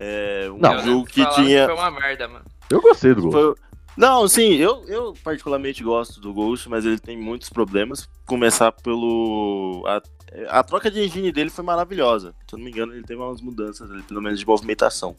É 0.00 0.48
um 0.50 0.58
Não, 0.58 0.78
jogo 0.82 1.04
que 1.06 1.24
tinha. 1.34 1.66
Foi 1.66 1.74
uma 1.74 1.90
merda, 1.90 2.26
mano. 2.28 2.44
Eu 2.70 2.80
gostei 2.80 3.14
do 3.14 3.22
gol. 3.22 3.32
Foi- 3.32 3.54
Não, 3.98 4.28
sim, 4.28 4.54
eu, 4.54 4.84
eu 4.86 5.12
particularmente 5.24 5.82
gosto 5.82 6.20
do 6.20 6.32
Ghost, 6.32 6.68
mas 6.68 6.86
ele 6.86 7.00
tem 7.00 7.18
muitos 7.18 7.50
problemas. 7.50 8.08
Começar 8.24 8.70
pelo. 8.70 9.82
A, 9.88 10.60
a 10.60 10.62
troca 10.62 10.88
de 10.88 11.00
engine 11.00 11.32
dele 11.32 11.50
foi 11.50 11.64
maravilhosa. 11.64 12.32
Se 12.46 12.54
eu 12.54 12.58
não 12.58 12.64
me 12.64 12.70
engano, 12.70 12.94
ele 12.94 13.02
teve 13.02 13.20
umas 13.20 13.40
mudanças 13.40 13.90
ali, 13.90 14.00
pelo 14.04 14.22
menos 14.22 14.38
de 14.38 14.46
movimentação. 14.46 15.16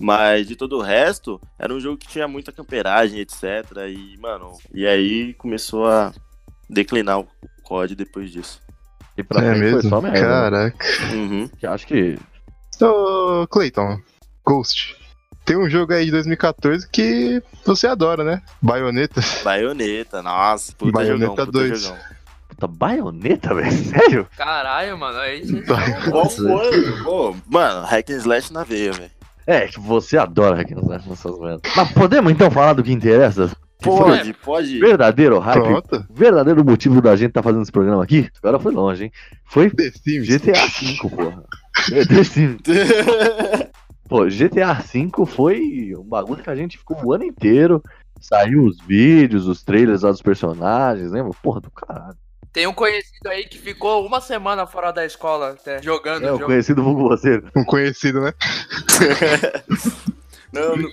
Mas 0.00 0.48
de 0.48 0.56
todo 0.56 0.76
o 0.76 0.82
resto, 0.82 1.40
era 1.56 1.72
um 1.72 1.78
jogo 1.78 1.98
que 1.98 2.08
tinha 2.08 2.26
muita 2.26 2.50
camperagem, 2.50 3.20
etc. 3.20 3.44
E, 3.88 4.18
mano, 4.18 4.54
e 4.74 4.84
aí 4.84 5.32
começou 5.34 5.86
a 5.86 6.12
declinar 6.68 7.20
o 7.20 7.28
COD 7.62 7.94
depois 7.94 8.32
disso. 8.32 8.60
E 9.16 9.22
pra 9.22 9.40
é 9.40 9.50
frente 9.50 9.60
mesmo? 9.60 9.80
foi 9.82 9.88
só 9.88 10.00
merda. 10.00 10.18
né? 10.18 10.26
Caraca. 10.26 11.14
Uhum. 11.14 11.46
Que 11.46 11.64
Acho 11.64 11.86
que. 11.86 12.18
Ô, 12.82 13.46
Clayton, 13.46 14.00
Ghost. 14.44 14.96
Tem 15.46 15.56
um 15.56 15.70
jogo 15.70 15.92
aí 15.94 16.06
de 16.06 16.10
2014 16.10 16.88
que 16.90 17.40
você 17.64 17.86
adora, 17.86 18.24
né? 18.24 18.42
Bayonetta. 18.60 19.20
Baioneta, 19.44 20.20
nossa, 20.20 20.72
puta 20.76 20.90
Bayonetta 20.90 21.26
jogão, 21.26 21.46
puta 21.46 21.52
2. 21.52 21.82
jogão. 21.82 21.98
Puta, 22.48 22.66
baioneta, 22.66 23.54
velho? 23.54 23.70
Sério? 23.70 24.26
Caralho, 24.36 24.98
mano. 24.98 25.18
Aí 25.18 25.46
vocês 25.46 25.64
Qual 26.10 26.28
foi? 26.28 27.02
Pô, 27.04 27.36
mano, 27.48 27.86
hack 27.86 28.10
and 28.10 28.16
slash 28.16 28.52
na 28.52 28.64
veia, 28.64 28.90
velho. 28.90 29.10
É, 29.46 29.68
que 29.68 29.78
você 29.78 30.18
adora 30.18 30.56
Hack 30.56 30.72
and 30.72 30.80
Slash 30.80 31.08
nessas 31.08 31.38
merdas. 31.38 31.60
Mas 31.76 31.92
podemos 31.92 32.32
então 32.32 32.50
falar 32.50 32.72
do 32.72 32.82
que 32.82 32.90
interessa? 32.90 33.48
Pode, 33.80 34.32
pode. 34.32 34.80
verdadeiro 34.80 35.38
hype, 35.38 35.62
Pronto. 35.62 36.04
verdadeiro 36.10 36.64
motivo 36.64 37.00
da 37.00 37.14
gente 37.14 37.30
tá 37.30 37.44
fazendo 37.44 37.62
esse 37.62 37.70
programa 37.70 38.02
aqui? 38.02 38.28
Agora 38.42 38.58
foi 38.58 38.72
longe, 38.72 39.04
hein? 39.04 39.12
Foi 39.44 39.70
The 39.70 39.92
Sims. 39.92 40.26
GTA 40.26 40.66
V, 40.66 40.96
porra. 41.00 41.44
É, 41.92 42.04
The 42.04 42.24
Sims. 42.24 42.60
Pô, 44.08 44.24
GTA 44.26 44.74
V 44.74 45.10
foi 45.26 45.94
um 45.96 46.04
bagulho 46.04 46.42
que 46.42 46.50
a 46.50 46.54
gente 46.56 46.78
ficou 46.78 46.96
o 47.04 47.12
ano 47.12 47.24
inteiro. 47.24 47.82
Saiu 48.20 48.64
os 48.64 48.78
vídeos, 48.80 49.46
os 49.46 49.62
trailers 49.62 50.02
lá 50.02 50.10
dos 50.10 50.22
personagens, 50.22 51.10
lembra? 51.10 51.32
Porra 51.42 51.60
do 51.60 51.70
caralho. 51.70 52.16
Tem 52.52 52.66
um 52.66 52.72
conhecido 52.72 53.28
aí 53.28 53.44
que 53.44 53.58
ficou 53.58 54.06
uma 54.06 54.18
semana 54.20 54.66
fora 54.66 54.90
da 54.90 55.04
escola 55.04 55.50
até, 55.50 55.82
jogando 55.82 56.24
É 56.24 56.30
o 56.32 56.36
o 56.36 56.38
jogo. 56.38 56.46
conhecido 56.46 56.82
vulgo 56.82 57.08
você. 57.08 57.42
Um 57.54 57.64
conhecido, 57.64 58.22
né? 58.22 58.32
não, 60.50 60.74
não, 60.76 60.88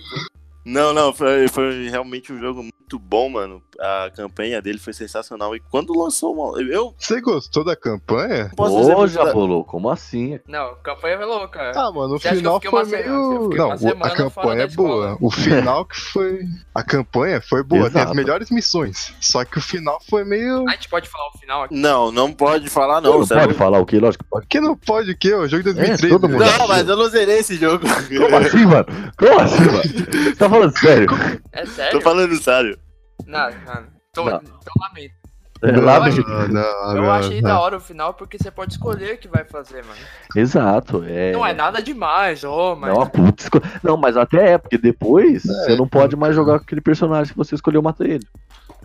não, 0.64 0.92
não, 0.92 1.12
foi, 1.14 1.48
foi 1.48 1.88
realmente 1.88 2.30
um 2.32 2.38
jogo 2.38 2.62
muito 2.62 2.74
bom, 2.92 3.28
mano. 3.28 3.62
A 3.80 4.10
campanha 4.14 4.62
dele 4.62 4.78
foi 4.78 4.92
sensacional. 4.92 5.54
E 5.56 5.60
quando 5.70 5.98
lançou, 5.98 6.58
eu 6.60 6.94
Você 6.98 7.20
gostou 7.20 7.64
da 7.64 7.74
campanha? 7.74 8.50
posso 8.56 8.76
dizer 8.78 8.94
Ô, 8.94 8.98
muito 8.98 9.32
bolou, 9.32 9.64
como 9.64 9.88
assim? 9.90 10.38
Não, 10.46 10.74
campanha 10.82 11.14
é 11.16 11.24
louca. 11.24 11.72
Ah, 11.74 11.90
mano, 11.90 12.14
o 12.14 12.18
Você 12.20 12.28
acha 12.28 12.36
que 12.36 12.36
final 12.36 12.54
eu 12.54 12.60
fiquei 12.60 12.70
foi 12.70 12.84
meio. 12.84 13.42
fiquei 13.44 13.58
Não, 13.58 13.72
a 14.06 14.10
campanha 14.10 14.62
é 14.62 14.66
boa. 14.68 15.16
O 15.20 15.30
final 15.30 15.84
que 15.84 15.98
foi. 15.98 16.40
A 16.74 16.82
campanha 16.82 17.40
foi 17.40 17.62
boa, 17.62 17.90
tem 17.90 18.02
as 18.02 18.12
melhores 18.12 18.50
missões. 18.50 19.12
Só 19.20 19.44
que 19.44 19.58
o 19.58 19.62
final 19.62 19.98
foi 20.08 20.24
meio. 20.24 20.68
A 20.68 20.72
gente 20.72 20.88
pode 20.88 21.08
falar 21.08 21.28
o 21.34 21.38
final 21.38 21.62
aqui. 21.64 21.74
Não, 21.74 22.12
não 22.12 22.32
pode 22.32 22.68
falar 22.70 23.00
Não, 23.00 23.12
não, 23.12 23.18
não 23.20 23.26
pode 23.26 23.54
falar 23.54 23.78
o 23.80 23.86
que? 23.86 23.98
Lógico 23.98 24.22
que 24.24 24.30
pode. 24.30 24.46
Que 24.46 24.60
não 24.60 24.76
pode 24.76 25.10
o 25.10 25.16
quê? 25.18 25.34
O 25.34 25.48
jogo 25.48 25.62
de 25.62 25.72
2013. 25.72 26.08
todo 26.08 26.28
mundo- 26.28 26.44
né? 26.44 26.58
Não, 26.58 26.68
mas 26.68 26.88
eu 26.88 26.96
não 26.96 27.08
zerei 27.08 27.38
esse 27.38 27.56
jogo. 27.56 27.84
Como 27.84 28.36
assim, 28.36 28.64
mano? 28.66 28.86
Como 29.18 29.40
assim, 29.40 29.64
mano? 29.64 29.82
Você 29.82 30.36
tá 30.36 30.48
falando 30.48 30.74
sério? 30.78 31.08
É 31.52 31.62
Tô 31.62 31.70
sério? 31.70 32.00
falando 32.00 32.36
sério. 32.42 32.78
Não, 33.26 33.50
não. 33.50 33.86
Tô, 34.12 34.24
Não. 34.24 34.36
então 34.36 34.72
lamento. 34.80 35.14
É, 35.62 35.72
Não, 35.72 36.96
eu 36.96 37.02
não, 37.02 37.10
achei 37.10 37.40
da 37.40 37.58
hora 37.58 37.78
o 37.78 37.80
final 37.80 38.12
porque 38.12 38.36
você 38.36 38.50
pode 38.50 38.74
escolher 38.74 39.14
o 39.14 39.18
que 39.18 39.28
vai 39.28 39.44
fazer, 39.44 39.82
mano. 39.82 39.98
Exato. 40.36 41.02
É... 41.06 41.32
Não 41.32 41.44
é 41.46 41.54
nada 41.54 41.80
demais, 41.80 42.44
ô, 42.44 42.76
mas. 42.76 42.92
Não, 42.92 43.02
esco- 43.38 43.62
não, 43.82 43.96
mas 43.96 44.16
até 44.16 44.52
é, 44.52 44.58
porque 44.58 44.76
depois 44.76 45.42
você 45.42 45.74
não 45.74 45.88
pode 45.88 46.16
mais 46.16 46.34
jogar 46.34 46.58
com 46.58 46.64
aquele 46.64 46.82
personagem 46.82 47.32
que 47.32 47.38
você 47.38 47.54
escolheu 47.54 47.80
matar 47.80 48.04
ele. 48.04 48.26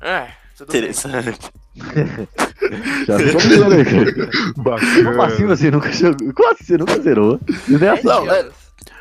É, 0.01 0.27
tudo. 0.57 0.69
Interessante. 0.69 1.51
Já 3.05 3.17
cara. 3.17 4.31
Bacana. 4.57 5.03
Como 5.09 5.21
assim 5.21 5.45
você 5.47 5.71
nunca 5.71 5.91
jogou? 5.91 6.33
Como 6.33 6.49
assim 6.51 6.63
você 6.63 6.77
nunca 6.77 6.99
zerou? 7.01 7.39
É 7.81 7.89
assim. 7.89 8.07
Não, 8.07 8.31
é-. 8.31 8.49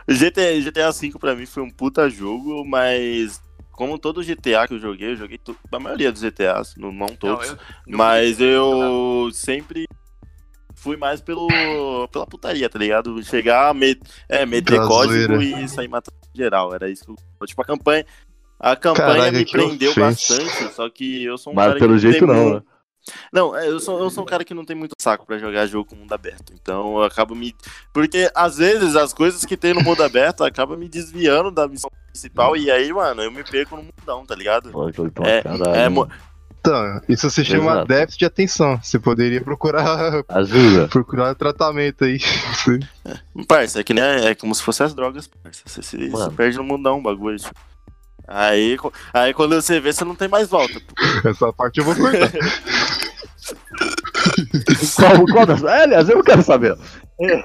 GTA, 0.09 0.61
GTA 0.62 0.91
V 0.91 1.12
pra 1.21 1.35
mim 1.37 1.47
foi 1.47 1.62
um 1.62 1.71
puta 1.71 2.09
jogo, 2.09 2.64
mas 2.64 3.41
como 3.79 3.97
todo 3.97 4.25
GTA 4.25 4.67
que 4.67 4.75
eu 4.75 4.81
joguei, 4.81 5.12
eu 5.12 5.17
joguei 5.17 5.38
a 5.71 5.79
maioria 5.79 6.11
dos 6.11 6.21
GTAs, 6.21 6.75
não, 6.77 6.91
não 6.91 7.07
Não, 7.07 7.17
todos. 7.17 7.47
eu- 7.47 7.55
eu 7.87 7.97
mas 7.97 8.41
eu 8.41 9.31
sempre 9.33 9.85
fui 10.75 10.97
mais 10.97 11.21
pelo, 11.21 12.09
pela 12.09 12.27
putaria, 12.27 12.69
tá 12.69 12.77
ligado? 12.77 13.23
Chegar, 13.23 13.73
met, 13.73 14.01
é, 14.29 14.45
meter 14.45 14.81
código 14.81 15.41
e 15.41 15.69
sair 15.69 15.87
matando 15.87 16.17
geral. 16.35 16.75
Era 16.75 16.91
isso 16.91 17.05
que 17.05 17.12
eu. 17.41 17.47
Tipo, 17.47 17.62
a 17.62 17.64
campanha. 17.64 18.05
A 18.59 18.75
campanha 18.75 19.07
Caraca, 19.07 19.38
me 19.38 19.47
prendeu 19.47 19.93
ofensa. 19.93 20.35
bastante, 20.37 20.75
só 20.75 20.91
que 20.91 21.23
eu 21.23 21.38
sou 21.38 21.53
um 21.53 21.57
Mas 21.57 21.67
cara 21.69 21.79
pelo 21.79 21.95
que 21.95 22.01
jeito 22.01 22.27
tem 22.27 22.27
não, 22.27 22.45
mu- 22.47 22.55
né? 22.57 22.62
Não, 23.33 23.57
é, 23.57 23.68
eu 23.68 23.79
sou, 23.81 23.99
eu 24.01 24.11
sou 24.11 24.23
um 24.25 24.27
cara 24.27 24.44
que 24.44 24.55
não 24.55 24.64
tem 24.64 24.77
muito 24.77 24.94
saco 24.99 25.27
pra 25.27 25.38
jogar 25.38 25.66
jogo 25.66 25.88
com 25.90 25.97
mundo 25.97 26.12
aberto. 26.12 26.53
Então 26.61 26.97
eu 26.99 27.05
acabo 27.05 27.35
me. 27.35 27.55
Porque 27.92 28.31
às 28.35 28.57
vezes 28.59 28.97
as 28.97 29.12
coisas 29.12 29.44
que 29.44 29.57
tem 29.57 29.75
no 29.75 29.83
mundo 29.83 30.03
aberto 30.03 30.44
acabam 30.44 30.79
me 30.79 30.88
desviando 30.88 31.51
da 31.51 31.66
missão 31.68 31.90
principal. 32.11 32.57
E 32.57 32.71
aí, 32.71 32.92
mano, 32.92 33.23
eu 33.23 33.31
me 33.31 33.42
perco 33.44 33.77
no 33.77 33.83
mundão, 33.85 34.25
tá 34.27 34.35
ligado? 34.35 34.71
Pô, 34.71 34.88
então, 34.88 35.25
É, 35.25 35.42
caralho. 35.42 35.75
é 35.75 35.88
mo- 35.88 36.09
Então, 36.61 37.01
isso 37.09 37.31
se 37.31 37.44
chama 37.44 37.71
Exato. 37.73 37.88
déficit 37.88 38.18
de 38.18 38.25
atenção. 38.25 38.79
Você 38.83 38.99
poderia 38.99 39.40
procurar, 39.40 40.23
Ajuda. 40.29 40.88
procurar 40.88 41.35
tratamento 41.35 42.05
aí. 42.05 42.18
Parça, 43.47 43.81
é 43.81 43.85
que 43.85 43.94
nem 43.94 44.03
é 44.05 44.35
como 44.35 44.55
se 44.55 44.62
fosse 44.62 44.83
as 44.83 44.94
drogas, 44.94 45.27
parça. 45.29 45.62
Você 45.64 45.83
se, 45.83 46.11
se 46.11 46.31
perde 46.37 46.57
no 46.59 46.64
mundão 46.64 46.99
o 46.99 47.03
bagulho. 47.03 47.38
Tipo. 47.38 47.55
Aí, 48.29 48.77
aí 49.14 49.33
quando 49.33 49.55
você 49.55 49.81
vê, 49.81 49.91
você 49.91 50.05
não 50.05 50.14
tem 50.14 50.29
mais 50.29 50.49
volta. 50.49 50.79
pô. 50.81 50.95
Essa 51.29 51.51
parte 51.53 51.79
eu 51.79 51.85
vou 51.85 51.95
cortar. 51.97 52.31
Qual, 54.95 55.25
qual 55.33 55.47
das... 55.47 55.62
é, 55.64 55.83
aliás, 55.85 56.09
eu 56.09 56.17
não 56.17 56.23
quero 56.23 56.43
saber. 56.43 56.77
É. 57.21 57.43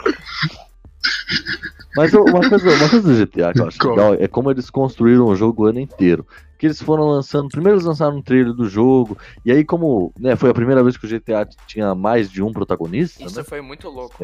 Mas 1.95 2.13
uma 2.13 2.49
coisa, 2.49 2.69
uma 2.75 2.89
coisa 2.89 3.01
do 3.01 3.25
GTA 3.25 3.53
que 3.53 3.61
eu 3.61 3.67
acho 3.67 3.77
Como? 3.77 3.95
legal 3.95 4.13
é 4.15 4.27
como 4.27 4.51
eles 4.51 4.69
construíram 4.69 5.25
o 5.27 5.35
jogo 5.35 5.63
o 5.63 5.65
ano 5.67 5.79
inteiro. 5.79 6.27
Que 6.57 6.67
eles 6.67 6.81
foram 6.81 7.05
lançando. 7.05 7.47
Primeiro 7.49 7.77
eles 7.77 7.85
lançaram 7.85 8.17
um 8.17 8.21
trailer 8.21 8.53
do 8.53 8.67
jogo. 8.67 9.17
E 9.45 9.51
aí, 9.51 9.63
como 9.63 10.13
né, 10.19 10.35
foi 10.35 10.49
a 10.49 10.53
primeira 10.53 10.83
vez 10.83 10.97
que 10.97 11.05
o 11.05 11.09
GTA 11.09 11.47
tinha 11.67 11.93
mais 11.93 12.29
de 12.29 12.41
um 12.41 12.51
protagonista, 12.51 13.23
Isso 13.23 13.37
né? 13.37 13.43
foi 13.43 13.61
muito 13.61 13.89
louco. 13.89 14.15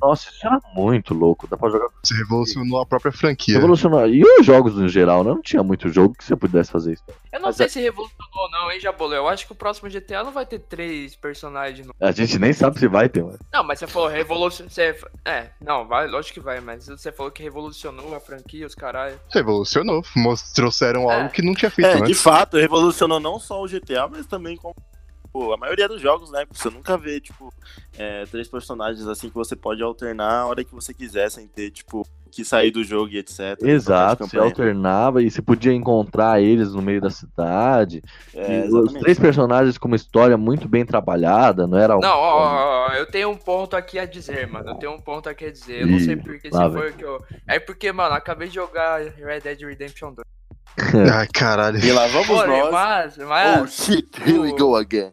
Nossa, 0.00 0.28
isso 0.30 0.46
era 0.46 0.60
muito 0.74 1.14
louco. 1.14 1.46
Dá 1.46 1.56
pra 1.56 1.68
jogar 1.70 1.88
Você 2.02 2.14
revolucionou 2.14 2.80
a 2.80 2.86
própria 2.86 3.12
franquia. 3.12 3.54
revolucionar. 3.54 4.08
E 4.08 4.22
os 4.24 4.46
jogos 4.46 4.74
no 4.74 4.88
geral, 4.88 5.22
né? 5.24 5.30
Não 5.30 5.42
tinha 5.42 5.62
muito 5.62 5.88
jogo 5.88 6.14
que 6.16 6.24
você 6.24 6.34
pudesse 6.36 6.70
fazer 6.70 6.94
isso. 6.94 7.02
Eu 7.32 7.40
não 7.40 7.48
Mas 7.48 7.56
sei 7.56 7.66
é- 7.66 7.68
se 7.68 7.80
revolucionou 7.80 8.30
ou 8.34 8.50
não, 8.50 8.72
hein, 8.72 8.80
Jabolo? 8.80 9.14
Eu 9.14 9.28
acho 9.28 9.46
que 9.46 9.52
o 9.52 9.54
próximo 9.56 9.88
GTA 9.90 10.24
não 10.24 10.32
vai 10.32 10.44
ter 10.46 10.58
três 10.60 11.14
personagens. 11.14 11.86
No... 11.86 11.94
A 12.00 12.10
gente 12.12 12.38
nem 12.38 12.52
sabe 12.52 12.78
se 12.78 12.88
vai 12.88 13.08
ter, 13.08 13.22
mano. 13.22 13.38
Não, 13.52 13.62
mas 13.64 13.78
você 13.78 13.86
falou 13.86 14.08
revolucionou. 14.08 14.70
Você... 14.70 14.96
É, 15.24 15.50
não, 15.60 15.86
vai, 15.86 16.06
lógico 16.08 16.34
que 16.34 16.40
vai, 16.40 16.60
mas 16.60 16.86
você 16.86 17.12
falou 17.12 17.30
que 17.30 17.42
revolucionou 17.42 18.14
a 18.14 18.20
franquia, 18.20 18.66
os 18.66 18.74
caralho. 18.74 19.18
Revolucionou. 19.32 20.02
Trouxeram 20.54 21.10
É. 21.10 21.16
algo 21.16 21.30
que 21.30 21.42
não 21.42 21.54
tinha 21.54 21.70
feito 21.70 21.88
É, 21.88 21.94
antes. 21.94 22.08
de 22.08 22.14
fato, 22.14 22.56
revolucionou 22.56 23.20
não 23.20 23.38
só 23.38 23.62
o 23.62 23.68
GTA, 23.68 24.08
mas 24.08 24.26
também 24.26 24.56
com 24.56 24.72
pô, 25.32 25.52
a 25.52 25.56
maioria 25.56 25.88
dos 25.88 26.00
jogos, 26.00 26.30
né? 26.30 26.44
Você 26.50 26.70
nunca 26.70 26.96
vê, 26.96 27.20
tipo, 27.20 27.52
é, 27.98 28.24
três 28.26 28.48
personagens 28.48 29.06
assim 29.06 29.28
que 29.28 29.34
você 29.34 29.56
pode 29.56 29.82
alternar 29.82 30.40
a 30.40 30.46
hora 30.46 30.64
que 30.64 30.74
você 30.74 30.92
quiser, 30.92 31.30
sem 31.30 31.46
ter, 31.46 31.70
tipo, 31.70 32.06
que 32.30 32.44
sair 32.44 32.70
do 32.70 32.84
jogo 32.84 33.08
e 33.10 33.18
etc. 33.18 33.58
Exato, 33.62 34.26
você 34.26 34.38
alternava 34.38 35.22
e 35.22 35.30
você 35.30 35.42
podia 35.42 35.72
encontrar 35.72 36.40
eles 36.40 36.72
no 36.72 36.80
meio 36.80 37.00
da 37.00 37.10
cidade. 37.10 38.02
É, 38.34 38.66
os 38.70 38.92
três 38.94 39.18
personagens 39.18 39.76
com 39.76 39.88
uma 39.88 39.96
história 39.96 40.36
muito 40.36 40.68
bem 40.68 40.86
trabalhada, 40.86 41.66
não 41.66 41.76
era 41.76 41.96
um. 41.96 42.00
Não, 42.00 42.16
ó, 42.16 42.38
ó, 42.38 42.88
ó, 42.88 42.92
eu 42.94 43.06
tenho 43.06 43.30
um 43.30 43.36
ponto 43.36 43.76
aqui 43.76 43.98
a 43.98 44.06
dizer, 44.06 44.46
mano. 44.46 44.70
Eu 44.70 44.74
tenho 44.76 44.92
um 44.92 45.00
ponto 45.00 45.28
aqui 45.28 45.46
a 45.46 45.52
dizer. 45.52 45.82
Eu 45.82 45.88
não 45.88 45.98
sei 45.98 46.16
porque 46.16 46.50
se 46.50 46.70
foi 46.70 46.92
que 46.92 47.04
eu. 47.04 47.22
É 47.46 47.58
porque, 47.58 47.90
mano, 47.92 48.14
acabei 48.14 48.48
de 48.48 48.54
jogar 48.54 49.00
Red 49.00 49.40
Dead 49.40 49.60
Redemption 49.60 50.12
2. 50.14 50.24
Ai, 51.12 51.26
caralho. 51.34 51.78
E 51.78 51.92
lá 51.92 52.06
vamos 52.06 52.28
Porém, 52.28 52.60
nós. 52.60 52.70
mas, 52.70 53.18
mas 53.18 53.62
Oh 53.62 53.66
shit, 53.66 54.08
here 54.24 54.38
we 54.38 54.52
go 54.52 54.76
again. 54.76 55.12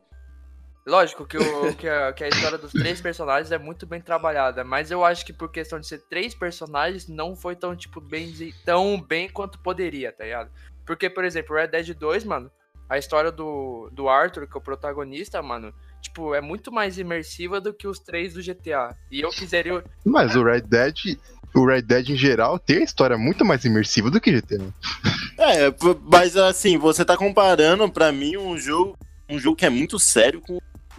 Lógico 0.88 1.26
que, 1.26 1.38
o, 1.38 1.76
que, 1.76 1.88
a, 1.88 2.14
que 2.14 2.24
a 2.24 2.30
história 2.30 2.58
dos 2.58 2.72
três 2.72 3.02
personagens 3.02 3.52
é 3.52 3.58
muito 3.58 3.86
bem 3.86 4.02
trabalhada, 4.02 4.64
mas 4.64 4.90
eu 4.90 5.04
acho 5.04 5.26
que 5.26 5.34
por 5.34 5.52
questão 5.52 5.80
de 5.80 5.88
ser 5.88 6.00
três 6.10 6.34
personagens, 6.34 7.08
não 7.08 7.36
foi 7.36 7.56
tão, 7.56 7.76
tipo, 7.76 8.00
bem, 8.00 8.34
tão 8.66 9.00
bem 9.00 9.30
quanto 9.30 9.60
poderia, 9.60 10.12
tá 10.12 10.24
ligado? 10.24 10.50
Porque, 10.86 11.10
por 11.10 11.26
exemplo, 11.26 11.56
Red 11.56 11.68
Dead 11.68 11.94
2, 11.94 12.24
mano, 12.24 12.50
a 12.90 12.98
história 12.98 13.32
do, 13.32 13.90
do 13.92 14.08
Arthur, 14.08 14.48
que 14.48 14.56
é 14.56 14.60
o 14.60 14.64
protagonista, 14.64 15.42
mano, 15.42 15.74
tipo, 16.02 16.34
é 16.34 16.40
muito 16.40 16.72
mais 16.72 16.98
imersiva 16.98 17.60
do 17.60 17.74
que 17.74 17.88
os 17.88 18.00
três 18.00 18.34
do 18.34 18.42
GTA. 18.42 18.96
E 19.12 19.20
eu 19.20 19.30
quiseria. 19.30 19.84
Mas 20.06 20.36
o 20.38 20.44
Red 20.44 20.62
Dead, 20.62 21.18
o 21.54 21.66
Red 21.66 21.82
Dead 21.82 22.10
em 22.10 22.16
geral, 22.16 22.58
tem 22.58 22.78
a 22.78 22.84
história 22.84 23.18
muito 23.18 23.44
mais 23.44 23.66
imersiva 23.66 24.10
do 24.10 24.22
que 24.22 24.32
GTA. 24.32 24.74
É, 25.38 25.74
mas 26.10 26.38
assim, 26.38 26.78
você 26.78 27.04
tá 27.04 27.18
comparando 27.18 27.92
pra 27.92 28.12
mim 28.12 28.38
um 28.38 28.58
jogo, 28.58 28.98
um 29.30 29.38
jogo 29.38 29.58
que 29.58 29.66
é 29.66 29.70
muito 29.70 30.00
sério 30.00 30.40
com 30.40 30.58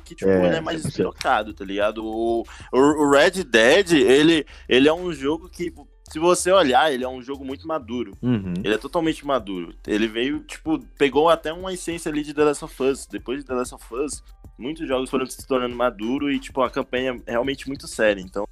que 0.08 0.14
tipo, 0.14 0.30
É, 0.30 0.46
ele 0.46 0.56
é 0.56 0.60
mais 0.60 0.80
100%. 0.80 0.86
despirocado, 0.86 1.54
tá 1.54 1.64
ligado? 1.64 2.04
O, 2.04 2.42
o, 2.72 2.78
o 2.78 3.10
Red 3.10 3.44
Dead, 3.44 3.92
ele, 3.92 4.46
ele 4.68 4.88
é 4.88 4.92
um 4.92 5.12
jogo 5.12 5.48
que 5.48 5.72
se 6.10 6.18
você 6.18 6.50
olhar, 6.50 6.90
ele 6.90 7.04
é 7.04 7.08
um 7.08 7.22
jogo 7.22 7.44
muito 7.44 7.68
maduro. 7.68 8.16
Uhum. 8.22 8.54
Ele 8.64 8.74
é 8.74 8.78
totalmente 8.78 9.26
maduro. 9.26 9.74
Ele 9.86 10.08
veio, 10.08 10.40
tipo, 10.40 10.78
pegou 10.96 11.28
até 11.28 11.52
uma 11.52 11.72
essência 11.72 12.10
ali 12.10 12.22
de 12.22 12.32
The 12.32 12.44
Last 12.44 12.64
of 12.64 12.82
Us. 12.82 13.06
Depois 13.06 13.40
de 13.40 13.44
The 13.46 13.52
Last 13.54 13.74
of 13.74 13.94
Us, 13.94 14.22
muitos 14.58 14.88
jogos 14.88 15.10
foram 15.10 15.26
se 15.26 15.46
tornando 15.46 15.76
maduro 15.76 16.30
e, 16.32 16.40
tipo, 16.40 16.62
a 16.62 16.70
campanha 16.70 17.20
é 17.26 17.32
realmente 17.32 17.68
muito 17.68 17.86
séria. 17.86 18.22
Então, 18.22 18.48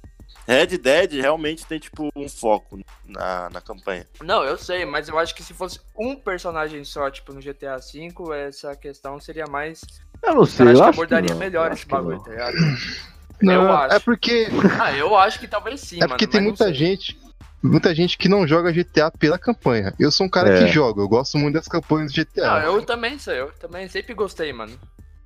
Red 0.47 0.77
Dead 0.77 1.13
realmente 1.13 1.65
tem, 1.65 1.79
tipo, 1.79 2.09
um 2.15 2.29
foco 2.29 2.79
na, 3.05 3.49
na 3.49 3.59
campanha. 3.59 4.05
Não, 4.23 4.43
eu 4.43 4.57
sei, 4.57 4.85
mas 4.85 5.09
eu 5.09 5.17
acho 5.17 5.33
que 5.33 5.41
se 5.43 5.53
fosse 5.53 5.79
um 5.97 6.15
personagem 6.15 6.83
só, 6.83 7.09
tipo, 7.09 7.33
no 7.33 7.41
GTA 7.41 7.77
V, 7.77 8.13
essa 8.47 8.75
questão 8.75 9.19
seria 9.19 9.47
mais. 9.47 9.81
Eu 10.23 10.35
não 10.35 10.45
sei, 10.45 10.65
eu 10.65 10.71
acho 10.71 10.81
que 10.83 10.89
abordaria 10.89 11.31
não, 11.31 11.37
melhor 11.39 11.71
esse 11.71 11.85
bagulho, 11.87 12.17
não. 12.17 12.23
tá 12.23 12.31
ligado? 12.31 12.55
Não, 13.39 13.53
eu 13.53 13.71
acho. 13.71 13.95
é 13.95 13.99
porque, 13.99 14.47
Ah, 14.81 14.91
eu 14.93 15.15
acho 15.15 15.39
que 15.39 15.47
talvez 15.47 15.79
sim, 15.79 15.97
é 15.97 15.99
mano. 15.99 16.09
porque 16.09 16.25
tem 16.25 16.41
mas 16.41 16.57
não 16.59 16.65
muita 16.65 16.73
gente. 16.73 17.15
Muita 17.61 17.93
gente 17.93 18.17
que 18.17 18.27
não 18.27 18.47
joga 18.47 18.71
GTA 18.71 19.11
pela 19.11 19.37
campanha. 19.37 19.93
Eu 19.99 20.09
sou 20.11 20.25
um 20.25 20.29
cara 20.29 20.49
É. 20.55 20.59
que 20.65 20.71
joga, 20.71 21.01
eu 21.01 21.07
gosto 21.07 21.37
muito 21.37 21.53
das 21.53 21.67
campanhas 21.67 22.11
de 22.11 22.21
GTA. 22.23 22.47
Não, 22.47 22.57
eu 22.61 22.81
também 22.81 23.19
sou, 23.19 23.31
eu 23.33 23.51
também 23.59 23.87
sempre 23.89 24.15
gostei, 24.15 24.51
mano. 24.51 24.73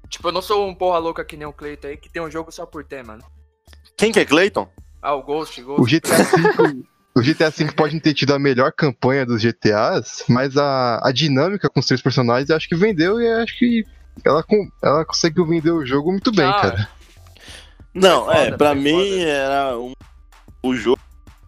Tipo, 0.09 0.27
eu 0.27 0.33
não 0.33 0.41
sou 0.41 0.67
um 0.67 0.75
porra 0.75 0.97
louca 0.99 1.23
que 1.23 1.37
nem 1.37 1.47
o 1.47 1.53
Cleiton 1.53 1.87
aí, 1.87 1.95
que 1.95 2.09
tem 2.09 2.21
um 2.21 2.29
jogo 2.29 2.51
só 2.51 2.65
por 2.65 2.83
ter, 2.83 3.01
mano. 3.01 3.23
Quem 3.95 4.11
que 4.11 4.19
é 4.19 4.25
Clayton? 4.25 4.67
Ah, 5.01 5.15
o 5.15 5.23
Ghost, 5.23 5.61
Ghost. 5.61 5.81
O 5.81 5.85
GTA 5.85 6.17
V. 6.17 6.83
O 7.15 7.21
GTA 7.21 7.49
V 7.49 7.71
pode 7.73 7.93
não 7.93 7.99
ter 8.01 8.13
tido 8.13 8.33
a 8.33 8.39
melhor 8.39 8.71
campanha 8.71 9.25
dos 9.25 9.41
GTAs, 9.41 10.23
mas 10.29 10.55
a, 10.55 10.99
a 11.05 11.11
dinâmica 11.11 11.69
com 11.69 11.79
os 11.81 11.85
três 11.85 12.01
personagens 12.01 12.49
eu 12.49 12.55
acho 12.55 12.69
que 12.69 12.75
vendeu 12.75 13.19
e 13.21 13.27
acho 13.27 13.57
que 13.59 13.85
ela, 14.23 14.43
com- 14.43 14.69
ela 14.83 15.05
conseguiu 15.05 15.45
vender 15.45 15.71
o 15.71 15.85
jogo 15.85 16.11
muito 16.11 16.31
bem, 16.31 16.45
Ah, 16.47 16.53
cara. 16.61 16.89
Não, 17.93 18.25
Foi 18.25 18.33
foda, 18.35 18.47
é, 18.47 18.57
pra 18.57 18.71
foi 18.71 18.79
mim 18.81 18.91
foda. 19.19 19.29
era 19.29 19.77
um, 19.77 19.93
o 20.63 20.75
jogo 20.75 20.99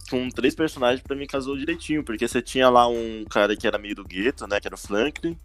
com 0.09 0.29
três 0.29 0.53
personagens 0.53 1.01
pra 1.01 1.15
mim 1.15 1.25
casou 1.25 1.57
direitinho, 1.57 2.03
porque 2.03 2.27
você 2.27 2.41
tinha 2.41 2.69
lá 2.69 2.87
um 2.87 3.23
cara 3.29 3.55
que 3.55 3.65
era 3.65 3.77
meio 3.77 3.95
do 3.95 4.03
gueto, 4.03 4.45
né, 4.47 4.59
que 4.59 4.67
era 4.67 4.75
o 4.75 4.77
Franklin, 4.77 5.37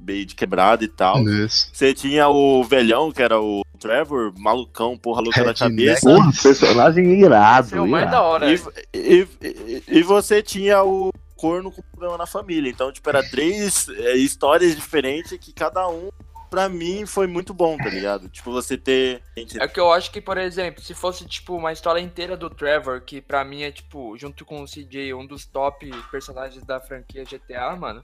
meio 0.00 0.26
de 0.26 0.34
quebrado 0.34 0.82
e 0.84 0.88
tal. 0.88 1.22
Isso. 1.28 1.70
Você 1.72 1.94
tinha 1.94 2.28
o 2.28 2.64
velhão, 2.64 3.12
que 3.12 3.22
era 3.22 3.40
o 3.40 3.62
Trevor, 3.78 4.32
malucão, 4.36 4.96
porra 4.98 5.20
louca 5.20 5.40
da 5.44 5.52
Redneck. 5.52 5.58
cabeça. 5.58 6.08
Porra, 6.10 6.30
personagem 6.42 7.20
irado. 7.20 7.66
Esse 7.68 7.76
é 7.76 7.80
o 7.80 7.86
mais 7.88 8.02
irado. 8.04 8.16
da 8.16 8.22
hora. 8.22 8.52
E, 8.52 8.60
e, 8.94 9.28
e- 9.42 9.82
e 9.88 10.02
você 10.02 10.42
tinha 10.42 10.82
o 10.82 11.10
corno 11.36 11.70
com 11.72 11.82
problema 11.82 12.16
na 12.18 12.26
família. 12.26 12.68
Então, 12.70 12.92
tipo, 12.92 13.08
era 13.08 13.22
três 13.28 13.88
é, 13.88 14.14
histórias 14.16 14.74
diferentes 14.76 15.36
que 15.38 15.52
cada 15.52 15.88
um, 15.88 16.10
pra 16.52 16.68
mim, 16.68 17.06
foi 17.06 17.26
muito 17.26 17.54
bom, 17.54 17.78
tá 17.78 17.88
ligado? 17.88 18.28
Tipo, 18.28 18.52
você 18.52 18.76
ter. 18.76 19.22
É 19.58 19.66
que 19.66 19.80
eu 19.80 19.90
acho 19.90 20.10
que, 20.12 20.20
por 20.20 20.36
exemplo, 20.36 20.82
se 20.82 20.92
fosse, 20.92 21.24
tipo, 21.24 21.56
uma 21.56 21.72
história 21.72 21.98
inteira 21.98 22.36
do 22.36 22.50
Trevor, 22.50 23.00
que 23.00 23.22
pra 23.22 23.42
mim 23.42 23.62
é, 23.62 23.72
tipo, 23.72 24.18
junto 24.18 24.44
com 24.44 24.62
o 24.62 24.66
CJ, 24.68 25.14
um 25.14 25.26
dos 25.26 25.46
top 25.46 25.90
personagens 26.10 26.62
da 26.62 26.78
franquia 26.78 27.24
GTA, 27.24 27.74
mano. 27.74 28.02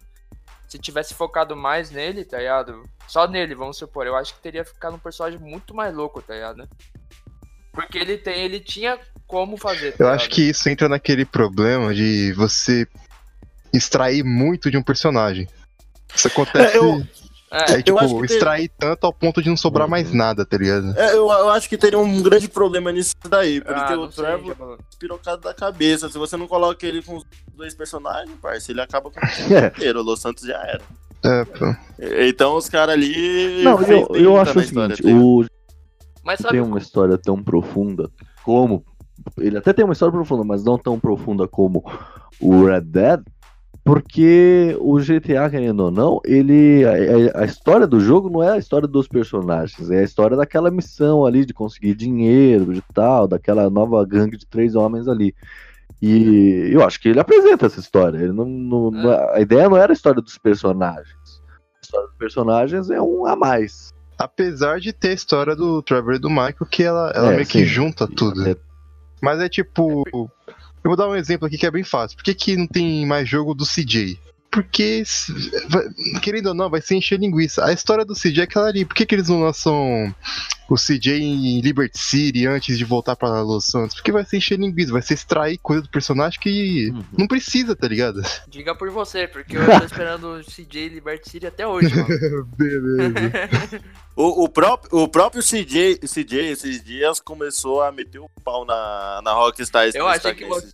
Se 0.66 0.78
tivesse 0.78 1.12
focado 1.12 1.54
mais 1.54 1.90
nele, 1.90 2.24
tá 2.24 2.38
ligado? 2.38 2.82
Só 3.06 3.28
nele, 3.28 3.54
vamos 3.54 3.76
supor, 3.76 4.06
eu 4.06 4.16
acho 4.16 4.34
que 4.34 4.40
teria 4.40 4.64
ficado 4.64 4.96
um 4.96 4.98
personagem 4.98 5.38
muito 5.38 5.74
mais 5.74 5.94
louco, 5.94 6.22
tá 6.22 6.32
ligado? 6.32 6.66
Porque 7.70 7.98
ele 7.98 8.16
tem, 8.16 8.44
ele 8.44 8.60
tinha 8.60 8.98
como 9.26 9.58
fazer, 9.58 9.92
tá 9.92 10.04
Eu 10.04 10.08
acho 10.08 10.30
que 10.30 10.40
isso 10.40 10.66
entra 10.70 10.88
naquele 10.88 11.26
problema 11.26 11.94
de 11.94 12.32
você 12.32 12.88
extrair 13.74 14.24
muito 14.24 14.70
de 14.70 14.78
um 14.78 14.82
personagem. 14.82 15.46
Isso 16.14 16.28
acontece. 16.28 16.74
É, 16.74 16.78
eu- 16.78 17.06
É, 17.50 17.72
É, 17.74 17.82
tipo, 17.82 18.24
extrair 18.24 18.70
tanto 18.78 19.04
ao 19.06 19.12
ponto 19.12 19.42
de 19.42 19.48
não 19.48 19.56
sobrar 19.56 19.86
Uhum. 19.86 19.90
mais 19.90 20.12
nada, 20.12 20.44
tá 20.44 20.56
ligado? 20.58 20.92
É, 20.98 21.12
eu, 21.12 21.28
eu 21.30 21.48
acho 21.50 21.68
que 21.68 21.78
teria 21.78 21.98
um 21.98 22.22
grande 22.22 22.48
problema 22.48 22.92
nisso 22.92 23.14
daí, 23.28 23.60
porque 23.60 23.92
ah, 23.94 23.98
o 23.98 24.12
sei, 24.12 24.24
Trevor 24.24 24.54
falou. 24.56 24.78
pirocado 24.98 25.42
da 25.42 25.54
cabeça. 25.54 26.08
Se 26.10 26.18
você 26.18 26.36
não 26.36 26.46
coloca 26.46 26.86
ele 26.86 27.02
com 27.02 27.16
os 27.16 27.24
dois 27.56 27.74
personagens, 27.74 28.36
parça, 28.40 28.70
ele 28.70 28.80
acaba 28.82 29.10
com 29.10 29.18
o 29.20 29.54
É. 29.54 29.66
inteiro. 29.68 30.00
O 30.00 30.02
Los 30.02 30.20
Santos 30.20 30.44
já 30.44 30.58
era. 30.58 30.82
É, 31.24 31.44
pô. 31.46 31.74
Então 32.28 32.54
os 32.56 32.68
caras 32.68 32.94
ali. 32.94 33.62
Não, 33.64 33.80
eu, 33.82 34.08
eu 34.14 34.36
acho 34.36 34.58
o 34.58 34.62
seguinte, 34.62 35.02
o 35.04 35.44
Mas 36.22 36.38
sabe, 36.40 36.52
tem 36.52 36.60
uma 36.60 36.78
história 36.78 37.16
tão 37.18 37.42
profunda 37.42 38.10
como. 38.44 38.84
Ele 39.36 39.58
até 39.58 39.72
tem 39.72 39.84
uma 39.84 39.92
história 39.94 40.12
profunda, 40.12 40.44
mas 40.44 40.62
não 40.62 40.78
tão 40.78 40.98
profunda 41.00 41.48
como 41.48 41.82
o 42.40 42.64
Red 42.66 42.82
Dead, 42.82 43.20
porque 43.88 44.76
o 44.80 44.98
GTA, 45.00 45.48
querendo 45.50 45.80
ou 45.80 45.90
não, 45.90 46.20
ele. 46.24 46.84
A, 46.84 47.40
a- 47.40 47.44
história 47.44 47.86
do 47.86 47.98
jogo 47.98 48.28
não 48.28 48.42
é 48.42 48.50
a 48.52 48.58
história 48.58 48.86
dos 48.86 49.08
personagens, 49.08 49.90
é 49.90 50.00
a 50.00 50.04
história 50.04 50.36
daquela 50.36 50.70
missão 50.70 51.24
ali 51.24 51.44
de 51.46 51.54
conseguir 51.54 51.94
dinheiro 51.94 52.72
e 52.72 52.82
tal, 52.92 53.26
daquela 53.26 53.70
nova 53.70 54.04
gangue 54.04 54.36
de 54.36 54.46
três 54.46 54.74
homens 54.74 55.08
ali. 55.08 55.34
E 56.02 56.70
eu 56.72 56.84
acho 56.84 57.00
que 57.00 57.08
ele 57.08 57.18
apresenta 57.18 57.66
essa 57.66 57.80
história. 57.80 58.18
Ele 58.18 58.32
não, 58.32 58.44
não- 58.44 58.90
não- 58.90 59.30
a 59.30 59.40
ideia 59.40 59.68
não 59.68 59.76
era 59.76 59.92
a 59.92 59.94
história 59.94 60.20
dos 60.22 60.36
personagens. 60.38 61.16
A 61.76 61.80
história 61.82 62.06
dos 62.08 62.16
personagens 62.16 62.90
é 62.90 63.00
um 63.00 63.24
a 63.26 63.34
mais. 63.34 63.92
Apesar 64.18 64.80
de 64.80 64.92
ter 64.92 65.08
a 65.10 65.14
história 65.14 65.56
do 65.56 65.80
Trevor 65.82 66.14
e 66.14 66.18
do 66.18 66.28
Michael, 66.28 66.66
que 66.70 66.82
ela, 66.82 67.10
ela 67.14 67.32
É, 67.32 67.36
meio 67.36 67.46
que 67.46 67.60
sim. 67.60 67.64
junta 67.64 68.06
tudo. 68.06 68.46
É, 68.48 68.54
Mas 69.22 69.40
é 69.40 69.48
tipo. 69.48 70.02
Eu 70.84 70.90
vou 70.90 70.96
dar 70.96 71.08
um 71.08 71.14
exemplo 71.16 71.46
aqui 71.46 71.58
que 71.58 71.66
é 71.66 71.70
bem 71.70 71.84
fácil. 71.84 72.16
Por 72.16 72.24
que, 72.24 72.34
que 72.34 72.56
não 72.56 72.66
tem 72.66 73.04
mais 73.06 73.28
jogo 73.28 73.54
do 73.54 73.64
CJ? 73.64 74.18
Porque, 74.50 75.02
querendo 76.22 76.46
ou 76.48 76.54
não, 76.54 76.70
vai 76.70 76.80
ser 76.80 76.94
encher 76.96 77.18
linguiça. 77.20 77.64
A 77.64 77.72
história 77.72 78.04
do 78.04 78.14
CJ 78.14 78.40
é 78.40 78.42
aquela 78.44 78.68
ali. 78.68 78.84
Por 78.84 78.94
que, 78.94 79.04
que 79.06 79.14
eles 79.14 79.28
não 79.28 79.42
lançam 79.42 80.14
o 80.70 80.74
CJ 80.74 81.18
em 81.20 81.60
Liberty 81.60 81.98
City 81.98 82.46
antes 82.46 82.78
de 82.78 82.84
voltar 82.84 83.14
pra 83.16 83.42
Los 83.42 83.66
Santos? 83.66 83.96
Porque 83.96 84.10
vai 84.12 84.24
ser 84.24 84.38
encher 84.38 84.58
linguiça, 84.58 84.92
vai 84.92 85.02
ser 85.02 85.14
extrair 85.14 85.58
coisa 85.58 85.82
do 85.82 85.88
personagem 85.90 86.40
que 86.40 86.90
Uhum. 86.90 87.04
não 87.18 87.26
precisa, 87.26 87.76
tá 87.76 87.86
ligado? 87.88 88.22
diga 88.48 88.74
por 88.74 88.90
você, 88.90 89.26
porque 89.28 89.56
eu 89.56 89.64
tô 89.66 89.84
esperando 89.84 90.24
o 90.38 90.44
CJ 90.44 90.88
Liberty 90.88 91.30
City 91.30 91.46
até 91.46 91.66
hoje, 91.66 91.94
mano. 91.94 92.48
Beleza. 92.56 93.14
O, 94.20 94.42
o, 94.46 94.48
próprio, 94.48 94.98
o 94.98 95.06
próprio 95.06 95.40
CJ, 95.40 95.98
CJ 95.98 96.50
esses 96.50 96.82
dias 96.82 97.20
começou 97.20 97.80
a 97.80 97.92
meter 97.92 98.18
o 98.18 98.28
pau 98.42 98.64
na, 98.64 99.20
na 99.22 99.32
Rockstar. 99.32 99.88
Eu 99.94 100.08
achei 100.08 100.34
que 100.34 100.44
você. 100.44 100.72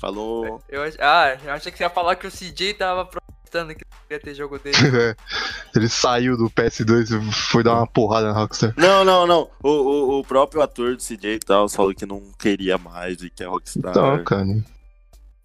Falou. 0.00 0.62
Eu, 0.68 0.82
ach- 0.82 0.96
ah, 1.00 1.36
eu 1.44 1.52
achei 1.52 1.72
que 1.72 1.78
você 1.78 1.84
ia 1.84 1.90
falar 1.90 2.16
que 2.16 2.26
o 2.26 2.30
CJ 2.30 2.74
tava 2.74 3.04
protestando 3.04 3.74
que 3.74 3.84
não 3.84 3.98
ia 4.16 4.20
ter 4.20 4.34
jogo 4.34 4.58
dele. 4.58 4.76
Ele 5.74 5.88
saiu 5.88 6.36
do 6.36 6.48
PS2 6.50 7.10
e 7.20 7.32
foi 7.32 7.62
dar 7.64 7.74
uma 7.74 7.86
porrada 7.86 8.28
na 8.28 8.32
Rockstar. 8.38 8.72
Não, 8.76 9.04
não, 9.04 9.26
não. 9.26 9.50
O, 9.62 9.68
o, 9.70 10.18
o 10.20 10.24
próprio 10.24 10.62
ator 10.62 10.94
do 10.96 11.02
CJ 11.02 11.34
e 11.34 11.38
tal 11.40 11.68
falou 11.68 11.94
que 11.94 12.06
não 12.06 12.32
queria 12.38 12.78
mais 12.78 13.20
e 13.22 13.28
que 13.30 13.42
a 13.42 13.48
Rockstar. 13.48 13.90
Então, 13.90 14.22
cara. 14.24 14.44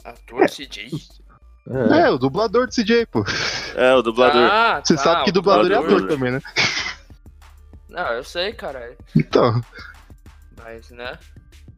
Ator 0.03 0.45
CJ? 0.49 0.91
é. 1.93 2.01
É, 2.01 2.09
o 2.11 2.17
dublador 2.17 2.67
do 2.67 2.73
CJ, 2.73 3.05
pô. 3.07 3.23
É, 3.75 3.93
o 3.95 4.01
dublador. 4.01 4.41
Ah, 4.51 4.81
Você 4.83 4.95
tá, 4.95 5.01
sabe 5.01 5.23
que 5.23 5.29
o 5.29 5.33
dublador 5.33 5.65
é 5.65 5.75
dublador. 5.75 5.97
ator 5.97 6.09
também, 6.09 6.31
né? 6.31 6.41
Não, 7.89 8.07
eu 8.13 8.23
sei, 8.23 8.53
cara. 8.53 8.95
Então, 9.15 9.61
Mas, 10.57 10.89
né? 10.91 11.17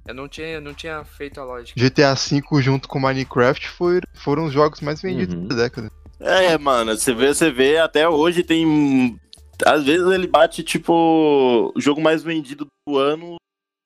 Eu 0.07 0.13
não 0.13 0.27
tinha, 0.27 0.47
eu 0.47 0.61
não 0.61 0.73
tinha 0.73 1.03
feito 1.03 1.39
a 1.39 1.43
lógica. 1.43 1.79
GTA 1.79 2.13
V 2.13 2.61
junto 2.61 2.87
com 2.87 2.99
Minecraft 2.99 3.67
foi, 3.69 3.99
foram 4.13 4.45
os 4.45 4.53
jogos 4.53 4.79
mais 4.81 5.01
vendidos 5.01 5.33
Uhum. 5.35 5.47
da 5.47 5.55
década. 5.55 5.91
É, 6.19 6.57
mano, 6.57 6.95
você 6.95 7.13
vê, 7.13 7.33
você 7.33 7.51
vê, 7.51 7.77
até 7.77 8.07
hoje 8.07 8.43
tem. 8.43 9.19
Às 9.65 9.83
vezes 9.83 10.05
ele 10.11 10.27
bate, 10.27 10.63
tipo, 10.63 11.71
o 11.75 11.81
jogo 11.81 12.01
mais 12.01 12.23
vendido 12.23 12.67
do 12.87 12.97
ano. 12.97 13.35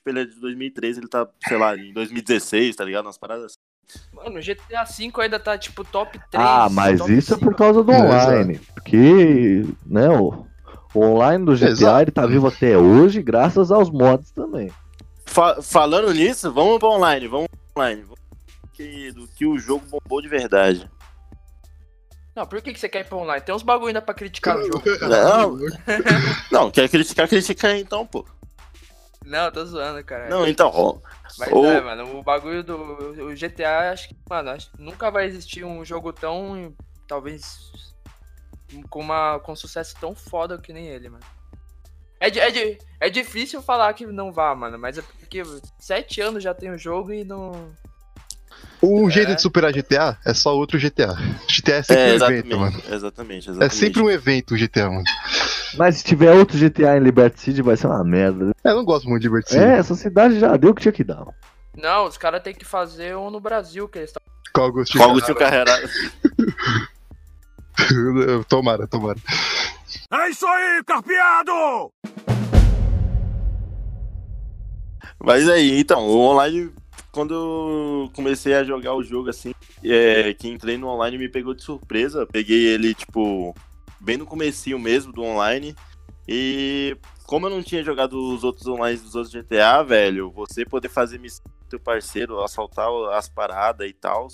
Ele 0.08 0.22
é 0.22 0.26
de 0.26 0.40
2013, 0.40 1.00
ele 1.00 1.08
tá, 1.08 1.28
sei 1.48 1.58
lá, 1.58 1.76
em 1.76 1.94
2016, 1.94 2.76
tá 2.76 2.84
ligado? 2.84 3.06
Umas 3.06 3.18
paradas 3.18 3.46
assim. 3.46 3.56
Mano, 4.14 4.38
o 4.40 4.42
GTA 4.42 4.84
V 4.84 5.12
ainda 5.22 5.40
tá 5.40 5.58
tipo 5.58 5.84
top 5.84 6.20
3. 6.32 6.44
Ah, 6.46 6.68
mas 6.72 7.00
isso 7.08 7.34
é 7.34 7.38
5. 7.38 7.40
por 7.50 7.56
causa 7.56 7.84
do 7.84 7.92
É, 7.92 7.98
online. 8.02 8.60
Porque, 8.74 9.66
né, 9.86 10.10
o, 10.10 10.46
o 10.94 11.00
online 11.00 11.46
do 11.46 11.56
GTA 11.56 11.68
Exato. 11.70 12.02
ele 12.02 12.12
tá 12.12 12.26
vivo 12.26 12.48
até 12.48 12.78
hoje, 12.78 13.22
graças 13.22 13.72
aos 13.72 13.90
mods 13.92 14.32
também. 14.32 14.72
Fa- 15.30 15.62
falando 15.62 16.12
nisso, 16.14 16.52
vamos 16.52 16.80
pra 16.80 16.90
online, 16.90 17.28
vamos 17.28 17.48
pra 17.74 17.84
online. 17.84 18.02
Vamos 18.02 18.20
que, 18.74 19.12
do 19.12 19.28
que 19.28 19.46
o 19.46 19.58
jogo 19.60 19.86
bombou 19.86 20.22
de 20.22 20.28
verdade. 20.28 20.90
Não, 22.36 22.46
por 22.48 22.62
que, 22.62 22.74
que 22.74 22.80
você 22.80 22.88
quer 22.88 23.02
ir 23.02 23.06
pra 23.06 23.18
online? 23.18 23.42
Tem 23.46 23.54
uns 23.54 23.64
bagulho 23.64 23.88
ainda 23.88 24.02
pra 24.02 24.14
criticar 24.14 24.58
no 24.58 24.66
jogo. 24.66 24.82
Não, 25.08 25.58
não, 26.52 26.72
quer 26.72 26.88
criticar, 26.90 27.28
critica 27.28 27.68
aí 27.68 27.82
então, 27.82 28.06
pô. 28.08 28.26
Não, 29.26 29.52
tô 29.52 29.66
zoando, 29.66 30.04
cara. 30.04 30.30
Não, 30.30 30.48
então, 30.48 30.72
ó, 30.74 30.98
Mas 31.38 31.52
Ou- 31.52 31.66
é, 31.66 31.82
mano, 31.82 32.18
o 32.18 32.24
bagulho 32.24 32.64
do 32.64 32.76
o 33.28 33.36
GTA, 33.36 33.92
acho 33.92 34.08
que, 34.10 34.16
mano, 34.30 34.50
acho 34.52 34.72
que 34.72 34.82
nunca 34.82 35.12
vai 35.12 35.26
existir 35.26 35.64
um 35.66 35.84
jogo 35.86 36.12
tão, 36.14 36.74
talvez, 37.08 37.72
com 38.90 39.02
uma 39.02 39.40
com 39.40 39.56
sucesso 39.56 39.96
tão 40.00 40.16
foda 40.16 40.58
que 40.58 40.72
nem 40.74 40.88
ele, 40.88 41.10
mano. 41.10 41.24
É, 42.20 42.28
é, 42.28 42.78
é 43.00 43.10
difícil 43.10 43.62
falar 43.62 43.94
que 43.94 44.06
não 44.06 44.32
vá, 44.32 44.54
mano, 44.54 44.78
mas 44.78 44.98
é 44.98 45.02
porque 45.02 45.42
sete 45.80 46.22
anos 46.22 46.44
já 46.44 46.54
tem 46.54 46.72
o 46.72 46.78
jogo 46.78 47.14
e 47.14 47.24
não... 47.24 47.70
Um 48.82 49.10
É. 49.10 49.12
jeito 49.12 49.36
de 49.36 49.42
superar 49.42 49.72
GTA 49.74 50.18
é 50.26 50.34
só 50.34 50.56
outro 50.56 50.80
GTA. 50.80 51.14
GTA 51.48 51.76
é 51.76 51.84
sempre 51.84 52.04
é, 52.04 52.14
um 52.14 52.16
evento, 52.16 52.58
mano. 52.58 52.82
exatamente, 52.92 53.48
É 53.48 53.52
exatamente. 53.52 53.76
sempre 53.76 54.02
um 54.02 54.10
evento 54.10 54.54
o 54.54 54.58
GTA, 54.58 54.90
mano. 54.90 55.04
Mas 55.78 55.98
se 55.98 56.04
tiver 56.04 56.32
outro 56.32 56.58
GTA 56.58 56.98
em 56.98 57.02
Liberty 57.02 57.40
City, 57.40 57.62
vai 57.62 57.78
ser 57.78 57.88
uma 57.88 58.04
merda. 58.04 58.52
É, 58.64 58.72
eu 58.72 58.76
não 58.78 58.86
gosto 58.86 59.08
muito 59.08 59.22
de 59.22 59.28
Liberty 59.28 59.50
City. 59.52 59.64
É, 59.64 59.78
essa 59.78 59.96
cidade 59.96 60.40
já 60.40 60.56
deu 60.58 60.72
o 60.72 60.74
que 60.74 60.82
tinha 60.82 60.92
que 60.94 61.04
dar. 61.04 61.26
Não, 61.76 62.08
os 62.08 62.18
caras 62.18 62.42
têm 62.42 62.54
que 62.54 62.66
fazer 62.66 63.16
um 63.16 63.30
no 63.30 63.40
Brasil, 63.40 63.88
que 63.88 64.00
eles 64.00 64.10
estão. 64.10 64.22
Com 64.54 64.62
Augusto 65.04 65.36
Carrera. 65.36 65.72
Tomara, 68.50 68.88
tomara. 68.88 69.18
É 70.12 70.28
isso 70.28 70.48
aí, 70.48 70.84
carpeado! 70.84 71.94
Mas 75.24 75.48
aí, 75.48 75.80
então, 75.80 76.08
o 76.08 76.18
online, 76.18 76.74
quando 77.12 77.36
eu 77.36 78.12
comecei 78.16 78.56
a 78.56 78.64
jogar 78.64 78.96
o 78.96 79.04
jogo 79.04 79.30
assim, 79.30 79.54
é, 79.84 80.34
que 80.34 80.48
entrei 80.48 80.80
no 80.80 80.88
online 80.88 81.16
me 81.20 81.30
pegou 81.30 81.54
de 81.54 81.64
surpresa. 81.64 82.26
Peguei 82.26 82.66
ele, 82.66 82.96
tipo, 82.96 83.54
bem 84.00 84.18
no 84.18 84.26
comecinho 84.26 84.80
mesmo 84.80 85.14
do 85.14 85.22
online. 85.22 85.76
E 86.28 86.98
como 87.28 87.46
eu 87.46 87.52
não 87.52 87.62
tinha 87.62 87.84
jogado 87.84 88.14
os 88.14 88.44
outros 88.44 88.66
online 88.66 88.98
dos 88.98 89.14
outros 89.14 89.32
GTA, 89.32 89.84
velho, 89.84 90.32
você 90.32 90.66
poder 90.66 90.90
fazer 90.90 91.20
missão 91.20 91.44
com 91.46 91.70
teu 91.70 91.80
parceiro, 91.80 92.42
assaltar 92.42 92.90
as 93.14 93.30
paradas 93.30 93.88
e 93.88 93.94
tal, 93.94 94.28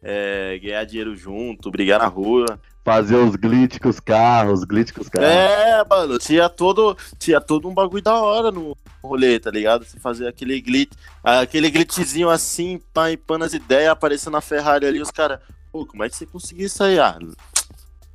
é, 0.00 0.56
ganhar 0.62 0.84
dinheiro 0.84 1.16
junto, 1.16 1.72
brigar 1.72 1.98
na 1.98 2.06
rua. 2.06 2.60
Fazer 2.84 3.16
os 3.16 3.36
glitch 3.36 3.78
com 3.78 3.88
os 3.88 4.00
carros, 4.00 4.64
glitch 4.64 4.92
com 4.92 5.02
os 5.02 5.08
carros. 5.08 5.28
É, 5.28 5.84
mano, 5.84 6.18
tinha 6.18 6.48
todo, 6.48 6.96
tinha 7.18 7.40
todo 7.40 7.68
um 7.68 7.74
bagulho 7.74 8.02
da 8.02 8.14
hora 8.14 8.50
no 8.50 8.76
rolê, 9.02 9.38
tá 9.38 9.50
ligado? 9.50 9.84
Você 9.84 10.00
fazer 10.00 10.26
aquele 10.26 10.60
glitch, 10.60 10.92
aquele 11.22 11.70
glitchzinho 11.70 12.30
assim, 12.30 12.80
pá, 12.94 13.04
pano 13.26 13.44
as 13.44 13.52
ideias, 13.52 13.90
aparecendo 13.90 14.32
na 14.32 14.40
Ferrari 14.40 14.86
ali, 14.86 15.02
os 15.02 15.10
caras, 15.10 15.38
pô, 15.70 15.84
como 15.84 16.02
é 16.02 16.08
que 16.08 16.16
você 16.16 16.24
conseguiu 16.24 16.66
isso 16.66 16.82
aí? 16.82 16.98
Ah, 16.98 17.18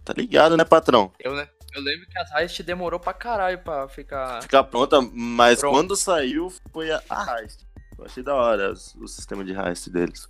tá 0.03 0.13
ligado, 0.17 0.57
né, 0.57 0.63
patrão? 0.63 1.11
Eu, 1.19 1.35
né? 1.35 1.47
Eu 1.73 1.81
lembro 1.81 2.05
que 2.07 2.17
a 2.17 2.41
Heist 2.41 2.61
demorou 2.61 2.99
pra 2.99 3.13
caralho 3.13 3.57
pra 3.57 3.87
ficar. 3.87 4.41
Ficar 4.43 4.63
pronta, 4.63 5.01
mas 5.01 5.59
Pronto. 5.59 5.73
quando 5.73 5.95
saiu 5.95 6.53
foi 6.71 6.91
a, 6.91 7.01
a 7.09 7.41
Heist. 7.41 7.65
Eu 7.97 8.05
achei 8.05 8.21
da 8.21 8.35
hora 8.35 8.73
o, 8.73 9.07
sistema 9.07 9.43
de 9.43 9.53
Heist 9.53 9.89
deles. 9.89 10.27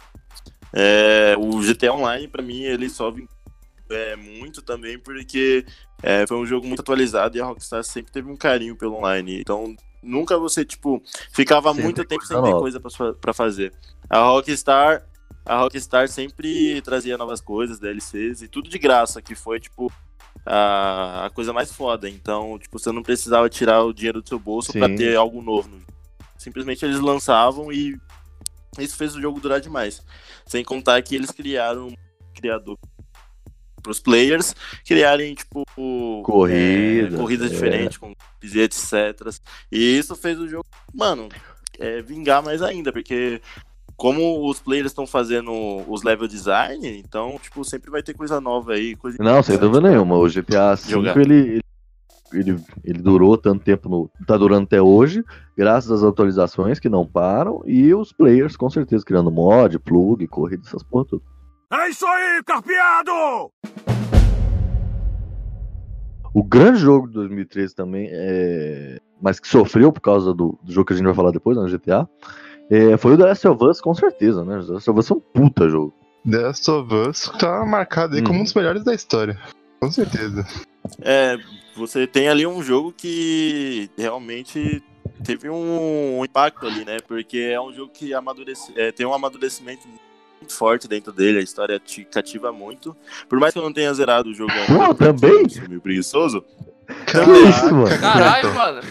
É, 0.71 1.35
o 1.37 1.59
GTA 1.59 1.93
Online, 1.93 2.27
pra 2.27 2.41
mim, 2.41 2.61
ele 2.61 2.89
só 2.89 3.11
vim 3.11 3.27
é, 3.93 4.15
muito 4.15 4.61
também 4.61 4.97
porque 4.99 5.65
é, 6.01 6.25
foi 6.27 6.37
um 6.37 6.45
jogo 6.45 6.67
muito 6.67 6.81
atualizado 6.81 7.37
e 7.37 7.41
a 7.41 7.45
Rockstar 7.45 7.83
sempre 7.83 8.11
teve 8.11 8.29
um 8.29 8.35
carinho 8.35 8.75
pelo 8.75 8.95
online. 8.95 9.39
Então, 9.39 9.75
nunca 10.01 10.37
você, 10.37 10.65
tipo, 10.65 11.01
ficava 11.31 11.69
Sempre 11.69 11.83
muito 11.83 12.05
tempo 12.05 12.25
sem 12.25 12.35
ter 12.35 12.49
nova. 12.49 12.59
coisa 12.59 12.81
pra 13.19 13.33
fazer. 13.33 13.73
A 14.09 14.19
Rockstar. 14.19 15.05
A 15.45 15.57
Rockstar 15.57 16.07
sempre 16.07 16.81
trazia 16.81 17.17
novas 17.17 17.41
coisas, 17.41 17.77
DLCs 17.77 18.41
e 18.43 18.47
tudo 18.47 18.69
de 18.69 18.79
graça, 18.79 19.21
que 19.21 19.35
foi, 19.35 19.59
tipo, 19.59 19.91
a, 20.45 21.25
a 21.25 21.29
coisa 21.29 21.51
mais 21.51 21.71
foda. 21.71 22.09
Então, 22.09 22.57
tipo, 22.59 22.79
você 22.79 22.91
não 22.91 23.03
precisava 23.03 23.49
tirar 23.49 23.83
o 23.83 23.93
dinheiro 23.93 24.21
do 24.21 24.27
seu 24.27 24.39
bolso 24.39 24.71
pra 24.71 24.87
Sim. 24.87 24.95
ter 24.95 25.15
algo 25.15 25.41
novo. 25.41 25.69
Simplesmente 26.37 26.83
eles 26.85 26.99
lançavam 26.99 27.71
e 27.71 27.97
isso 28.79 28.95
fez 28.95 29.15
o 29.15 29.21
jogo 29.21 29.39
durar 29.39 29.59
demais. 29.61 30.01
Sem 30.45 30.63
contar 30.63 31.01
que 31.01 31.15
eles 31.15 31.31
criaram 31.31 31.87
um 31.87 31.95
criador 32.33 32.77
pros 33.83 33.99
players 33.99 34.55
criarem, 34.87 35.35
tipo, 35.35 35.63
Corrida, 36.23 37.15
é, 37.15 37.19
corridas 37.19 37.51
é. 37.51 37.53
diferentes, 37.53 37.97
com 37.97 38.13
e 38.41 38.59
etc. 38.59 39.29
E 39.71 39.97
isso 39.97 40.15
fez 40.15 40.39
o 40.39 40.47
jogo, 40.47 40.65
mano, 40.93 41.29
é, 41.79 42.01
vingar 42.01 42.41
mais 42.41 42.61
ainda, 42.61 42.91
porque 42.91 43.41
como 43.95 44.49
os 44.49 44.59
players 44.59 44.87
estão 44.87 45.05
fazendo 45.05 45.51
os 45.87 46.03
level 46.03 46.27
design, 46.27 46.87
então, 46.97 47.37
tipo, 47.41 47.63
sempre 47.63 47.91
vai 47.91 48.01
ter 48.01 48.13
coisa 48.13 48.41
nova 48.41 48.73
aí, 48.73 48.95
coisa 48.95 49.17
Não, 49.21 49.41
sem 49.43 49.57
dúvida 49.57 49.89
nenhuma. 49.89 50.17
O 50.17 50.27
GTA 50.27 50.75
V, 50.75 51.21
ele, 51.21 51.61
ele, 52.33 52.59
ele 52.83 53.01
durou 53.01 53.37
tanto 53.37 53.63
tempo, 53.63 53.87
no, 53.87 54.09
tá 54.25 54.35
durando 54.35 54.63
até 54.63 54.81
hoje, 54.81 55.23
graças 55.55 55.91
às 55.91 56.03
atualizações 56.03 56.79
que 56.79 56.89
não 56.89 57.05
param, 57.05 57.61
e 57.65 57.93
os 57.93 58.11
players, 58.11 58.57
com 58.57 58.69
certeza, 58.69 59.05
criando 59.05 59.31
mod, 59.31 59.77
plug, 59.79 60.27
corrida, 60.27 60.63
essas 60.65 60.83
porra 60.83 61.05
tudo. 61.05 61.23
É 61.73 61.89
isso 61.89 62.05
aí, 62.05 62.43
carpeado! 62.43 63.11
O 66.31 66.43
grande 66.43 66.77
jogo 66.77 67.07
de 67.07 67.13
2013 67.15 67.73
também, 67.73 68.09
é... 68.11 68.99
mas 69.19 69.39
que 69.39 69.47
sofreu 69.47 69.91
por 69.91 70.01
causa 70.01 70.35
do, 70.35 70.55
do 70.61 70.71
jogo 70.71 70.85
que 70.85 70.93
a 70.93 70.95
gente 70.95 71.05
vai 71.05 71.15
falar 71.15 71.31
depois, 71.31 71.57
né, 71.57 71.67
GTA, 71.67 72.07
é, 72.69 72.95
foi 72.95 73.13
o 73.13 73.17
The 73.17 73.23
Last 73.23 73.47
of 73.47 73.63
Us, 73.65 73.81
com 73.81 73.93
certeza, 73.95 74.45
né? 74.45 74.63
The 74.63 74.73
Last 74.73 74.89
of 74.89 74.99
Us 74.99 75.09
é 75.09 75.13
um 75.15 75.19
puta 75.19 75.67
jogo. 75.67 75.93
The 76.29 76.37
Last 76.37 76.69
of 76.69 76.93
Us 76.93 77.31
tá 77.39 77.65
marcado 77.65 78.15
aí 78.15 78.21
Hum. 78.21 78.25
como 78.25 78.39
um 78.41 78.43
dos 78.43 78.53
melhores 78.53 78.83
da 78.83 78.93
história. 78.93 79.39
Com 79.79 79.89
certeza. 79.91 80.45
É, 81.01 81.37
você 81.75 82.05
tem 82.05 82.29
ali 82.29 82.45
um 82.45 82.61
jogo 82.61 82.93
que 82.95 83.89
realmente 83.97 84.83
teve 85.23 85.49
um 85.49 86.23
impacto 86.23 86.67
ali, 86.67 86.85
né? 86.85 86.97
Porque 87.07 87.39
é 87.39 87.59
um 87.59 87.73
jogo 87.73 87.91
que 87.91 88.13
amadurece, 88.13 88.71
é, 88.75 88.91
tem 88.91 89.05
um 89.07 89.13
amadurecimento 89.13 89.87
muito 90.43 90.53
forte 90.53 90.87
dentro 90.87 91.11
dele, 91.11 91.39
a 91.39 91.41
história 91.41 91.79
te 91.79 92.03
cativa 92.03 92.51
muito. 92.51 92.95
Por 93.27 93.39
mais 93.39 93.53
que 93.53 93.59
eu 93.59 93.63
não 93.63 93.73
tenha 93.73 93.93
zerado 93.93 94.29
o 94.29 94.33
jogo 94.33 94.51
ainda, 94.51 94.87
Pô, 94.87 94.93
também? 94.93 95.45
eu 95.61 95.69
meio 95.69 95.81
preguiçoso. 95.81 96.43
Que 97.07 97.17
isso, 97.49 97.73
mano? 97.73 97.99
Caralho, 97.99 98.53
mano. 98.53 98.81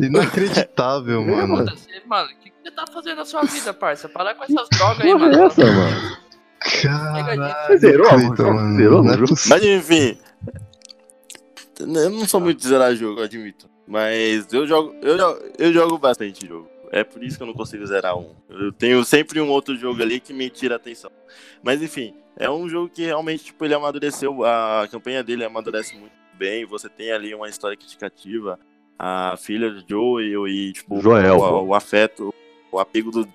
Inacreditável, 0.00 1.22
mano. 1.24 1.66
Mano, 2.06 2.30
o 2.30 2.42
que, 2.42 2.50
que 2.50 2.56
você 2.62 2.70
tá 2.70 2.84
fazendo 2.92 3.16
na 3.16 3.24
sua 3.24 3.42
vida, 3.42 3.74
parça? 3.74 4.08
Para 4.08 4.34
com 4.34 4.44
essas 4.44 4.68
drogas 4.70 5.00
aí, 5.00 5.14
mano. 5.14 5.34
é 5.34 5.46
essa, 5.46 5.66
mano? 5.66 6.16
Caralho. 6.82 7.66
Você 7.66 7.78
zerou? 7.78 8.06
acredito, 8.06 8.42
mano. 8.44 8.76
zerou 8.76 9.02
Não 9.02 9.12
é. 9.12 9.16
Mas 9.48 9.64
enfim, 9.64 10.18
eu 11.80 12.10
não 12.10 12.26
sou 12.26 12.40
muito 12.40 12.60
de 12.60 12.68
zerar 12.68 12.94
jogo, 12.94 13.20
eu 13.20 13.24
admito. 13.24 13.68
Mas 13.86 14.52
eu 14.52 14.66
jogo, 14.66 14.94
eu, 15.02 15.16
eu 15.58 15.72
jogo 15.72 15.98
bastante 15.98 16.46
jogo. 16.46 16.68
É 16.92 17.04
por 17.04 17.22
isso 17.22 17.36
que 17.36 17.42
eu 17.42 17.46
não 17.46 17.54
consigo 17.54 17.84
zerar 17.86 18.16
um. 18.16 18.34
Eu 18.48 18.72
tenho 18.72 19.04
sempre 19.04 19.40
um 19.40 19.48
outro 19.48 19.76
jogo 19.76 20.02
ali 20.02 20.20
que 20.20 20.32
me 20.32 20.48
tira 20.50 20.74
a 20.74 20.76
atenção. 20.76 21.10
Mas 21.62 21.82
enfim, 21.82 22.14
é 22.36 22.50
um 22.50 22.68
jogo 22.68 22.88
que 22.88 23.04
realmente 23.04 23.44
tipo, 23.44 23.64
ele 23.64 23.74
amadureceu, 23.74 24.44
a 24.44 24.86
campanha 24.90 25.22
dele 25.22 25.44
amadurece 25.44 25.96
muito 25.96 26.12
bem. 26.34 26.64
Você 26.66 26.88
tem 26.88 27.12
ali 27.12 27.34
uma 27.34 27.48
história 27.48 27.76
que 27.76 27.86
te 27.86 27.96
cativa. 27.98 28.58
A 28.98 29.36
filha 29.38 29.70
do 29.70 29.84
Joel 29.88 30.48
e 30.48 30.72
tipo, 30.72 31.00
Joel, 31.00 31.38
o, 31.38 31.66
o 31.68 31.74
afeto, 31.74 32.34
o 32.72 32.78
apego 32.80 33.10
do, 33.12 33.28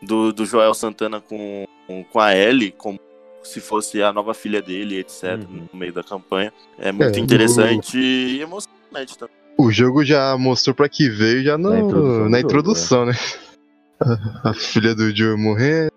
do, 0.00 0.32
do 0.32 0.46
Joel 0.46 0.72
Santana 0.72 1.20
com, 1.20 1.66
com 2.10 2.20
a 2.20 2.34
Ellie, 2.34 2.70
como 2.72 2.98
se 3.42 3.60
fosse 3.60 4.02
a 4.02 4.10
nova 4.12 4.32
filha 4.32 4.62
dele, 4.62 4.98
etc., 4.98 5.24
Uhum. 5.46 5.68
no 5.70 5.78
meio 5.78 5.92
da 5.92 6.02
campanha. 6.02 6.50
É 6.78 6.90
muito 6.90 7.18
É, 7.18 7.20
interessante 7.20 7.98
e 7.98 8.40
emocionante 8.40 9.18
também. 9.18 9.36
O 9.56 9.70
jogo 9.70 10.04
já 10.04 10.36
mostrou 10.36 10.74
pra 10.74 10.88
que 10.88 11.08
veio 11.08 11.42
já 11.44 11.56
no- 11.56 11.70
Na 11.70 11.80
introdução 11.80 12.28
na 12.28 12.40
introdução, 12.40 13.06
né? 13.06 13.12
A, 14.00 14.50
a 14.50 14.54
filha 14.54 14.94
do 14.94 15.14
Joe 15.14 15.36
morrer. 15.36 15.90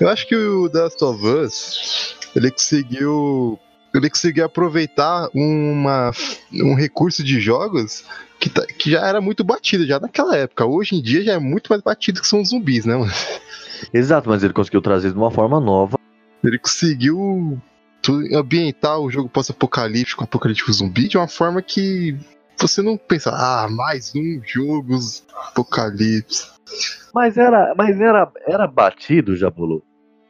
Eu 0.00 0.08
acho 0.08 0.26
que 0.26 0.34
o 0.36 0.68
The 0.68 0.82
Last 0.82 1.04
of 1.04 1.26
Us, 1.26 2.16
ele 2.34 2.50
conseguiu. 2.50 3.58
Ele 3.94 4.08
conseguiu 4.08 4.44
aproveitar 4.44 5.28
uma, 5.34 6.12
um 6.52 6.74
recurso 6.74 7.24
de 7.24 7.40
jogos 7.40 8.04
que, 8.38 8.48
tá- 8.48 8.64
que 8.66 8.90
já 8.90 9.04
era 9.06 9.20
muito 9.20 9.42
batido 9.42 9.84
já 9.86 9.98
naquela 9.98 10.36
época. 10.36 10.64
Hoje 10.64 10.94
em 10.96 11.02
dia 11.02 11.24
já 11.24 11.32
é 11.32 11.38
muito 11.40 11.68
mais 11.68 11.82
batido 11.82 12.20
que 12.20 12.26
são 12.26 12.40
os 12.40 12.50
zumbis, 12.50 12.84
né, 12.84 12.94
mano? 12.96 13.10
Exato, 13.92 14.28
mas 14.28 14.44
ele 14.44 14.52
conseguiu 14.52 14.80
trazer 14.80 15.10
de 15.10 15.16
uma 15.18 15.30
forma 15.30 15.58
nova. 15.58 15.98
Ele 16.44 16.58
conseguiu 16.58 17.58
ambientar 18.32 18.98
o 19.00 19.10
jogo 19.10 19.28
pós-apocalíptico, 19.28 20.22
apocalíptico 20.22 20.72
zumbi, 20.72 21.08
de 21.08 21.16
uma 21.18 21.26
forma 21.28 21.60
que 21.60 22.16
você 22.60 22.82
não 22.82 22.96
pensa, 22.96 23.30
ah, 23.32 23.68
mais 23.70 24.12
um 24.14 24.40
jogo 24.44 24.94
apocalipse. 25.48 26.48
Mas 27.14 27.36
era, 27.36 27.74
mas 27.76 28.00
era, 28.00 28.30
era 28.46 28.66
batido, 28.66 29.36
Jabulu. 29.36 29.82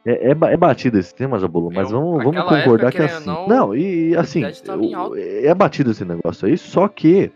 É, 0.05 0.29
é, 0.29 0.31
é 0.31 0.57
batido 0.57 0.97
esse 0.97 1.13
tema, 1.13 1.37
Jabulu, 1.37 1.69
mas 1.71 1.91
Meu, 1.91 1.99
vamos, 1.99 2.23
vamos 2.23 2.35
naquela 2.35 2.57
concordar 2.63 2.87
época, 2.87 2.91
que 2.91 2.97
querendo 2.97 3.17
assim. 3.17 3.47
Não, 3.47 3.47
não, 3.47 3.75
e 3.75 4.09
e, 4.09 4.15
assim, 4.15 4.43
o- 4.43 4.95
alta. 4.95 5.19
é 5.19 5.53
batido 5.53 5.91
esse 5.91 6.03
negócio 6.03 6.47
aí, 6.47 6.57
só 6.57 6.87
que 6.87 7.31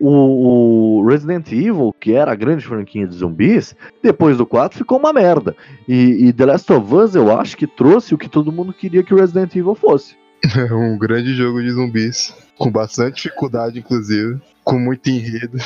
o, 0.00 1.00
o 1.00 1.06
Resident 1.06 1.52
Evil, 1.52 1.94
que 2.00 2.12
era 2.14 2.32
a 2.32 2.34
grande 2.34 2.64
franquia 2.64 3.06
de 3.06 3.14
zumbis, 3.14 3.76
depois 4.02 4.38
do 4.38 4.46
4 4.46 4.78
ficou 4.78 4.98
uma 4.98 5.12
merda. 5.12 5.54
E, 5.86 6.26
e 6.28 6.32
The 6.32 6.46
Last 6.46 6.72
of 6.72 6.94
Us, 6.94 7.14
eu 7.14 7.30
acho 7.38 7.56
que 7.56 7.66
trouxe 7.66 8.14
o 8.14 8.18
que 8.18 8.28
todo 8.28 8.50
mundo 8.50 8.72
queria 8.72 9.02
que 9.02 9.12
o 9.14 9.18
Resident 9.18 9.54
Evil 9.54 9.74
fosse. 9.74 10.16
É 10.42 10.72
um 10.74 10.98
grande 10.98 11.34
jogo 11.34 11.62
de 11.62 11.70
zumbis, 11.70 12.34
com 12.56 12.70
bastante 12.70 13.22
dificuldade, 13.22 13.78
inclusive, 13.78 14.40
com 14.64 14.78
muito 14.78 15.08
enredo. 15.08 15.58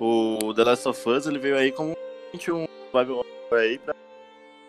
O 0.00 0.52
The 0.54 0.64
Last 0.64 0.88
of 0.88 1.08
Us 1.08 1.26
ele 1.26 1.38
veio 1.38 1.56
aí 1.56 1.72
como 1.72 1.92
um 1.92 2.66
aí 3.54 3.78
pra 3.78 3.94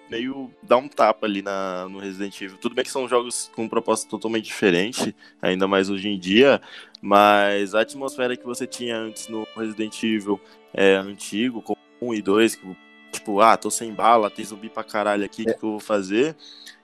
meio 0.09 0.49
dar 0.63 0.78
um 0.78 0.88
tapa 0.88 1.25
ali 1.25 1.41
na, 1.41 1.89
no 1.89 1.99
Resident 1.99 2.39
Evil. 2.39 2.57
Tudo 2.57 2.75
bem 2.75 2.86
que 2.86 2.91
são 2.91 3.07
jogos 3.07 3.51
com 3.53 3.63
um 3.63 3.69
propósito 3.69 4.11
totalmente 4.11 4.45
diferente, 4.45 5.15
ainda 5.41 5.67
mais 5.67 5.89
hoje 5.89 6.07
em 6.07 6.17
dia, 6.17 6.61
mas 7.01 7.75
a 7.75 7.82
atmosfera 7.82 8.38
que 8.38 8.45
você 8.45 8.65
tinha 8.65 8.95
antes 8.97 9.28
no 9.28 9.45
Resident 9.55 10.01
Evil 10.03 10.39
é, 10.73 10.95
antigo, 10.95 11.61
com 11.61 11.75
1 12.01 12.13
e 12.13 12.21
2, 12.21 12.55
que, 12.55 12.78
tipo, 13.11 13.41
ah, 13.41 13.57
tô 13.57 13.69
sem 13.69 13.93
bala, 13.93 14.30
tem 14.30 14.45
zumbi 14.45 14.69
pra 14.69 14.84
caralho 14.84 15.25
aqui, 15.25 15.41
o 15.41 15.45
que, 15.45 15.53
que 15.53 15.63
eu 15.65 15.71
vou 15.71 15.80
fazer? 15.80 16.36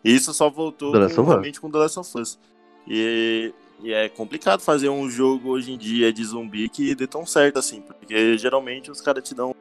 E 0.04 0.14
isso 0.16 0.34
só 0.34 0.49
voltou 0.49 0.91
com, 0.91 1.24
realmente 1.24 1.62
com 1.62 1.70
The 1.72 1.78
Last 1.78 1.99
of 1.99 2.18
Us. 2.20 2.39
E, 2.88 3.54
e 3.82 3.93
é 3.93 4.10
complicado 4.10 4.60
fazer 4.62 4.89
um 4.89 5.10
jogo 5.10 5.49
hoje 5.49 5.72
em 5.72 5.78
dia 5.78 6.12
de 6.12 6.24
zumbi 6.24 6.68
que 6.70 6.93
dê 6.93 7.08
tão 7.08 7.26
certo 7.26 7.60
assim, 7.60 7.82
porque 7.82 8.38
geralmente 8.38 8.91
os 8.91 8.99
caras 9.01 9.24
te 9.24 9.34
dão 9.34 9.56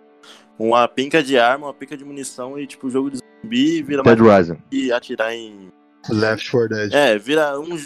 uma 0.58 0.86
pinca 0.88 1.22
de 1.22 1.38
arma, 1.38 1.66
uma 1.68 1.74
pinca 1.74 1.96
de 1.96 2.04
munição 2.04 2.58
e, 2.58 2.66
tipo, 2.66 2.90
jogo 2.90 3.10
de 3.10 3.18
zumbi 3.18 3.82
vira 3.82 4.02
Dead 4.02 4.18
mais 4.18 4.48
Rising. 4.48 4.62
e 4.70 4.92
atirar 4.92 5.32
em. 5.34 5.70
Left 6.08 6.50
4 6.50 6.68
Dead. 6.68 6.92
É, 6.92 7.16
vira 7.18 7.58
um. 7.60 7.76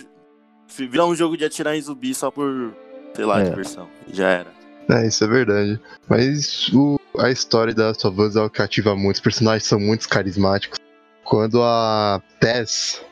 Vira 0.69 1.05
um 1.07 1.15
jogo 1.15 1.37
de 1.37 1.45
atirar 1.45 1.77
em 1.77 1.81
zumbi 1.81 2.15
só 2.15 2.31
por, 2.31 2.75
sei 3.15 3.25
lá, 3.25 3.41
É. 3.41 3.49
diversão. 3.51 3.89
Já 4.13 4.29
era. 4.29 4.57
É, 4.89 5.07
isso 5.07 5.23
é 5.25 5.27
verdade. 5.27 5.81
Mas 6.09 6.69
o, 6.73 6.99
a 7.19 7.31
história 7.31 7.75
da 7.75 7.89
Last 7.89 8.07
of 8.07 8.21
Us 8.21 8.37
é 8.37 8.41
o 8.43 8.49
que 8.51 8.63
ativa 8.63 8.95
muito. 8.97 9.17
Os 9.17 9.21
personagens 9.23 9.65
são 9.69 9.79
muito 9.81 10.09
carismáticos. 10.09 10.79
Quando 11.27 11.63
a 11.63 12.21
Tess. 12.41 13.03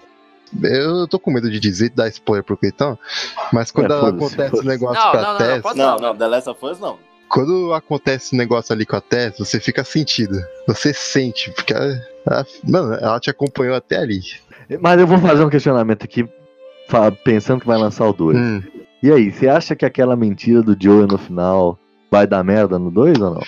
Eu 0.63 1.09
tô 1.09 1.19
com 1.19 1.33
medo 1.33 1.51
de 1.51 1.59
dizer 1.59 1.91
dar 1.91 2.07
spoiler 2.09 2.45
pro 2.45 2.57
Cleitão, 2.57 2.97
mas 3.53 3.73
quando 3.73 3.93
É, 3.93 4.09
acontece 4.09 4.57
o 4.57 4.63
negócio 4.63 5.03
Não, 5.03 5.11
com 5.11 5.19
a 5.19 5.21
não, 5.23 5.33
não, 5.33 5.39
Tess. 5.39 5.63
Não, 5.65 5.75
não, 5.75 5.99
não, 5.99 6.17
The 6.17 6.27
Last 6.29 6.49
of 6.51 6.65
Us 6.65 6.79
não. 6.79 6.97
Quando 7.29 7.73
acontece 7.75 8.35
o 8.35 8.39
negócio 8.39 8.73
ali 8.73 8.87
com 8.87 8.95
a 8.95 9.01
Tess, 9.01 9.37
você 9.39 9.59
fica 9.59 9.83
sentido. 9.83 10.39
Você 10.69 10.95
sente, 10.95 11.51
porque 11.51 11.73
ela, 11.73 12.01
ela- 12.25 12.47
mano, 12.63 12.95
ela 12.95 13.19
te 13.19 13.31
acompanhou 13.31 13.75
até 13.75 13.97
ali. 13.99 14.21
Mas 14.81 15.01
eu 15.01 15.07
vou 15.09 15.19
fazer 15.19 15.45
um 15.45 15.51
questionamento 15.51 16.05
aqui, 16.05 16.25
pensando 17.25 17.61
que 17.61 17.67
vai 17.67 17.79
lançar 17.79 18.07
o 18.07 18.13
2. 18.13 18.37
Hum, 18.39 18.63
E 19.03 19.11
aí, 19.11 19.33
você 19.33 19.49
acha 19.49 19.75
que 19.75 19.85
aquela 19.85 20.15
mentira 20.15 20.63
do 20.63 20.77
Joey 20.81 21.07
no 21.09 21.19
final 21.19 21.77
vai 22.11 22.27
dar 22.29 22.45
merda 22.45 22.79
no 22.79 22.91
2 22.93 23.21
ou 23.21 23.35
não? 23.35 23.43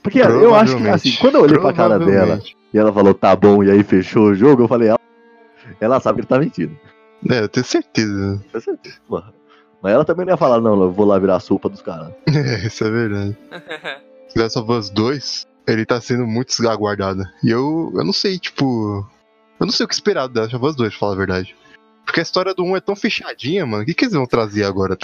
Porque 0.00 0.20
eu 0.20 0.54
acho 0.54 0.76
que, 0.76 0.88
assim, 0.88 1.12
quando 1.20 1.34
eu 1.36 1.42
olhei 1.42 1.58
pra 1.58 1.72
cara 1.72 1.98
dela. 1.98 2.40
E 2.72 2.78
ela 2.78 2.92
falou 2.92 3.14
tá 3.14 3.34
bom, 3.36 3.62
e 3.62 3.70
aí 3.70 3.82
fechou 3.82 4.28
o 4.28 4.34
jogo, 4.34 4.62
eu 4.62 4.68
falei, 4.68 4.88
ela, 4.88 5.00
ela 5.80 6.00
sabe 6.00 6.16
que 6.16 6.20
ele 6.22 6.28
tá 6.28 6.38
mentindo. 6.38 6.76
É, 7.30 7.40
eu 7.40 7.48
tenho 7.48 7.64
certeza. 7.64 8.42
Com 8.52 8.60
certeza, 8.60 8.96
porra. 9.06 9.32
Mas 9.82 9.92
ela 9.92 10.04
também 10.04 10.24
não 10.24 10.32
ia 10.32 10.36
falar, 10.36 10.60
não, 10.60 10.80
eu 10.80 10.92
vou 10.92 11.04
lá 11.04 11.18
virar 11.18 11.36
a 11.36 11.40
sopa 11.40 11.68
dos 11.68 11.82
caras. 11.82 12.12
É, 12.26 12.66
isso 12.66 12.84
é 12.84 12.90
verdade. 12.90 13.36
Last 14.36 14.58
of 14.58 14.72
Us 14.72 14.90
2, 14.90 15.46
ele 15.66 15.84
tá 15.84 16.00
sendo 16.00 16.26
muito 16.26 16.52
aguardado. 16.68 17.24
E 17.44 17.50
eu, 17.50 17.92
eu 17.94 18.04
não 18.04 18.12
sei, 18.12 18.38
tipo. 18.38 19.06
Eu 19.60 19.66
não 19.66 19.72
sei 19.72 19.84
o 19.84 19.88
que 19.88 19.94
esperar 19.94 20.26
do 20.26 20.40
Last 20.40 20.56
of 20.56 20.64
Us 20.64 20.76
2, 20.76 20.90
pra 20.90 20.98
falar 20.98 21.12
a 21.12 21.16
verdade. 21.16 21.54
Porque 22.04 22.20
a 22.20 22.22
história 22.22 22.52
do 22.54 22.62
1 22.64 22.76
é 22.76 22.80
tão 22.80 22.94
fechadinha, 22.96 23.64
mano. 23.64 23.82
O 23.82 23.86
que, 23.86 23.94
que 23.94 24.04
eles 24.04 24.14
vão 24.14 24.26
trazer 24.26 24.64
agora? 24.64 24.98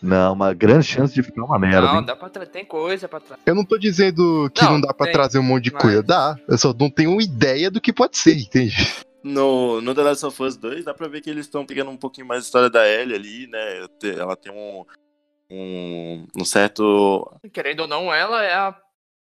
Não, 0.00 0.32
uma 0.32 0.54
grande 0.54 0.86
chance 0.86 1.12
de 1.12 1.22
ficar 1.22 1.44
uma 1.44 1.58
merda. 1.58 1.82
Não, 1.82 1.98
hein? 1.98 2.04
dá 2.04 2.16
pra 2.16 2.28
tra... 2.30 2.46
tem 2.46 2.64
coisa 2.64 3.06
pra 3.08 3.20
trás. 3.20 3.40
Eu 3.44 3.54
não 3.54 3.64
tô 3.64 3.76
dizendo 3.76 4.50
que 4.54 4.62
não, 4.62 4.72
Não, 4.72 4.80
dá 4.80 4.94
pra 4.94 5.06
tem, 5.06 5.12
trazer 5.12 5.38
um 5.38 5.42
monte 5.42 5.64
de 5.64 5.72
mas- 5.72 5.82
coisa. 5.82 6.02
Dá. 6.02 6.36
Eu 6.48 6.56
só 6.56 6.72
não 6.72 6.88
tenho 6.88 7.20
ideia 7.20 7.70
do 7.70 7.80
que 7.80 7.92
pode 7.92 8.16
ser, 8.16 8.36
entende? 8.38 8.74
No, 9.22 9.80
no 9.80 9.94
The 9.94 10.02
Last 10.02 10.26
of 10.26 10.42
Us 10.42 10.56
2, 10.56 10.84
dá 10.84 10.92
pra 10.94 11.08
ver 11.08 11.20
que 11.22 11.30
eles 11.30 11.46
estão 11.46 11.64
pegando 11.66 11.90
um 11.90 11.96
pouquinho 11.96 12.26
mais 12.26 12.42
a 12.42 12.44
história 12.44 12.70
da 12.70 12.86
Ellie 12.86 13.14
ali, 13.14 13.46
né? 13.46 13.86
Ela 14.18 14.36
tem 14.36 14.52
um, 14.52 14.84
um, 15.50 16.26
um 16.38 16.44
certo. 16.44 17.30
Querendo 17.52 17.80
ou 17.80 17.86
não, 17.88 18.12
ela 18.12 18.42
é 18.42 18.54
a 18.54 18.76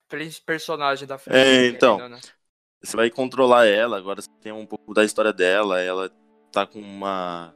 principal 0.08 0.46
personagem 0.46 1.06
da 1.06 1.18
frente. 1.18 1.36
É, 1.36 1.44
querendo 1.44 1.74
então. 1.74 2.00
ou 2.00 2.08
não. 2.08 2.18
Você 2.82 2.96
vai 2.96 3.10
controlar 3.10 3.66
ela, 3.66 3.96
agora 3.96 4.20
você 4.20 4.28
tem 4.40 4.50
um 4.50 4.66
pouco 4.66 4.92
da 4.92 5.04
história 5.04 5.32
dela. 5.32 5.80
Ela 5.80 6.10
tá 6.52 6.66
com 6.66 6.78
uma. 6.78 7.52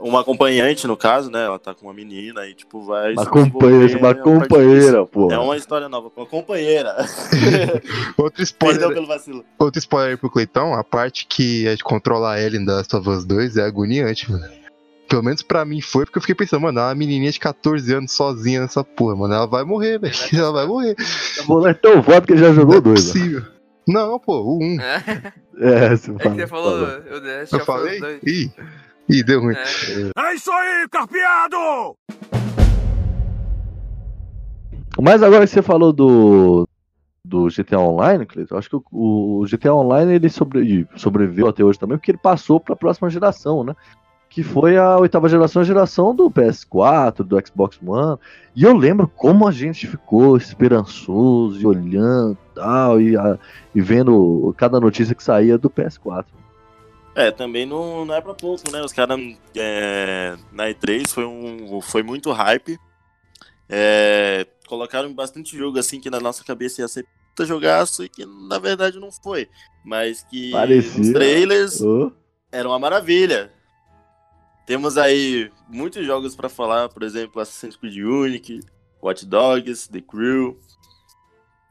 Uma 0.00 0.22
acompanhante, 0.22 0.86
no 0.86 0.96
caso, 0.96 1.30
né? 1.30 1.44
Ela 1.44 1.58
tá 1.58 1.74
com 1.74 1.86
uma 1.86 1.92
menina 1.94 2.44
e, 2.46 2.54
tipo, 2.54 2.82
vai. 2.82 3.12
Uma 3.12 3.26
companheira, 3.26 3.98
uma 3.98 4.14
companheira, 4.14 5.06
pô. 5.06 5.30
É 5.30 5.38
uma 5.38 5.56
história 5.56 5.88
nova, 5.88 6.10
com 6.10 6.22
uma 6.22 6.26
companheira. 6.26 6.96
Outro 8.16 8.42
Perdão 8.42 8.42
spoiler, 8.42 8.94
pelo 8.94 9.06
vacilo. 9.06 9.44
outro 9.58 9.78
spoiler 9.78 10.10
aí 10.12 10.16
pro 10.16 10.30
Cleitão, 10.30 10.74
a 10.74 10.82
parte 10.82 11.26
que 11.26 11.68
é 11.68 11.76
de 11.76 11.84
controlar 11.84 12.32
a 12.34 12.40
Ellen 12.42 12.64
da 12.64 12.76
Last 12.76 12.96
of 12.96 13.08
Us 13.08 13.24
2 13.24 13.58
é 13.58 13.62
agoniante, 13.62 14.30
mano. 14.32 14.44
Pelo 15.08 15.22
menos 15.22 15.42
pra 15.42 15.64
mim 15.64 15.80
foi, 15.82 16.04
porque 16.06 16.18
eu 16.18 16.22
fiquei 16.22 16.34
pensando, 16.34 16.62
mano, 16.62 16.80
é 16.80 16.82
uma 16.84 16.94
menininha 16.94 17.30
de 17.30 17.38
14 17.38 17.94
anos 17.94 18.12
sozinha 18.12 18.62
nessa 18.62 18.82
porra, 18.82 19.14
mano. 19.14 19.34
Ela 19.34 19.46
vai 19.46 19.62
morrer, 19.62 19.98
velho. 19.98 20.14
Ela 20.32 20.52
vai 20.52 20.66
morrer. 20.66 20.96
O 21.44 21.48
moleque 21.48 21.86
é 21.86 21.92
tão 21.92 22.02
foda 22.02 22.22
que 22.22 22.32
ele 22.32 22.40
já 22.40 22.52
jogou 22.52 22.76
Não 22.76 22.78
é 22.78 22.80
dois. 22.94 23.10
ó. 23.10 23.12
possível. 23.12 23.42
Não, 23.86 24.18
pô, 24.18 24.40
o 24.40 24.58
1. 24.62 24.80
É, 24.80 25.32
É, 25.60 25.96
você 25.96 26.10
é 26.10 26.18
fala, 26.18 26.34
você 26.34 26.46
falou. 26.46 26.86
falou. 26.86 26.88
Eu, 27.06 27.24
eu, 27.24 27.46
Eu 27.52 27.64
falei? 27.64 28.20
Ih, 28.24 28.50
ih, 29.08 29.22
deu 29.22 29.40
ruim. 29.40 29.54
É. 29.54 30.28
É 30.28 30.34
isso 30.34 30.50
aí, 30.50 30.88
carpeado! 30.90 31.96
Mas 35.00 35.22
agora 35.22 35.46
que 35.46 35.52
você 35.52 35.62
falou 35.62 35.92
do, 35.92 36.68
do 37.24 37.48
GTA 37.48 37.78
Online, 37.78 38.26
Cleiton, 38.26 38.54
eu 38.54 38.58
acho 38.58 38.68
que 38.68 38.76
o, 38.76 38.82
o 38.92 39.44
GTA 39.46 39.74
Online 39.74 40.14
ele 40.14 40.28
sobre, 40.28 40.86
sobreviveu 40.96 41.48
até 41.48 41.64
hoje 41.64 41.78
também, 41.78 41.96
porque 41.96 42.10
ele 42.10 42.18
passou 42.18 42.60
para 42.60 42.74
a 42.74 42.76
próxima 42.76 43.08
geração, 43.10 43.64
né? 43.64 43.74
Que 44.32 44.42
foi 44.42 44.78
a 44.78 44.96
oitava 44.98 45.28
geração, 45.28 45.60
a 45.60 45.64
geração 45.64 46.14
do 46.14 46.30
PS4, 46.30 47.22
do 47.22 47.36
Xbox 47.46 47.78
One. 47.84 48.18
E 48.56 48.64
eu 48.64 48.74
lembro 48.74 49.06
como 49.06 49.46
a 49.46 49.52
gente 49.52 49.86
ficou 49.86 50.38
esperançoso 50.38 51.60
e 51.60 51.66
olhando 51.66 52.38
tal, 52.54 52.98
e, 52.98 53.14
a- 53.14 53.38
e 53.74 53.80
vendo 53.82 54.54
cada 54.56 54.80
notícia 54.80 55.14
que 55.14 55.22
saía 55.22 55.58
do 55.58 55.68
PS4. 55.68 56.24
É, 57.14 57.30
também 57.30 57.66
não, 57.66 58.06
não 58.06 58.14
é 58.14 58.22
pra 58.22 58.32
pouco, 58.32 58.62
né? 58.72 58.80
Os 58.82 58.90
caras 58.92 59.18
é, 59.54 60.34
na 60.50 60.70
E3 60.70 61.08
foi, 61.08 61.26
um, 61.26 61.78
foi 61.82 62.02
muito 62.02 62.32
hype. 62.32 62.78
É, 63.68 64.46
colocaram 64.66 65.12
bastante 65.12 65.56
jogo 65.58 65.78
assim 65.78 66.00
que 66.00 66.08
na 66.08 66.20
nossa 66.20 66.42
cabeça 66.42 66.80
ia 66.80 66.88
ser 66.88 67.04
puta 67.28 67.44
jogaço 67.46 68.02
e 68.02 68.08
que 68.08 68.24
na 68.24 68.58
verdade 68.58 68.98
não 68.98 69.10
foi. 69.12 69.46
Mas 69.84 70.22
que 70.22 70.50
Parecia. 70.52 71.02
os 71.02 71.10
trailers 71.12 71.80
Ô, 71.82 72.10
eram 72.50 72.70
uma 72.70 72.78
maravilha. 72.78 73.50
Temos 74.66 74.96
aí 74.96 75.50
muitos 75.68 76.04
jogos 76.06 76.34
pra 76.36 76.48
falar, 76.48 76.88
por 76.88 77.02
exemplo, 77.02 77.40
Assassin's 77.40 77.76
Creed 77.76 77.96
Unique, 77.96 78.60
Watch 79.02 79.26
Dogs, 79.26 79.88
The 79.90 80.00
Crew. 80.00 80.58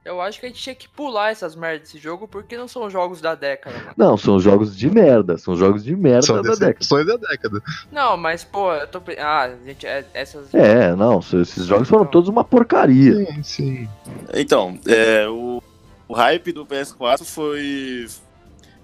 Eu 0.04 0.20
acho 0.20 0.40
que 0.40 0.48
a 0.48 0.50
gente 0.50 0.60
tinha 0.62 0.74
que 0.74 0.90
pular 0.90 1.30
essas 1.32 1.56
merdas 1.56 1.82
desse 1.82 2.00
jogo 2.00 2.28
porque 2.28 2.58
não 2.58 2.68
são 2.68 2.90
jogos 2.90 3.22
da 3.22 3.36
década, 3.36 3.78
mano. 3.78 3.94
Não, 3.96 4.18
são 4.18 4.40
jogos 4.40 4.76
de 4.76 4.90
merda, 4.90 5.38
são 5.38 5.56
jogos 5.56 5.84
de 5.84 5.96
merda 5.96 6.24
São 6.24 6.36
da 6.38 6.42
década. 6.42 6.60
decepções 6.60 7.06
da 7.06 7.18
década. 7.18 7.62
Não, 7.92 8.18
mas, 8.18 8.44
pô, 8.44 8.74
eu 8.74 8.88
tô. 8.88 9.00
Ah, 9.20 9.54
gente, 9.64 9.86
é- 9.86 10.04
essas. 10.12 10.52
É, 10.56 10.96
não, 10.96 11.20
esses 11.20 11.68
jogos 11.68 11.88
foram 11.88 12.06
todos 12.08 12.28
uma 12.30 12.44
porcaria. 12.44 13.14
Sim, 13.28 13.44
sim. 13.44 13.90
Então, 14.34 14.80
é, 14.88 15.28
o, 15.30 15.62
o 16.08 16.14
hype 16.16 16.52
do 16.52 16.66
PS4 16.66 17.24
foi, 17.24 18.08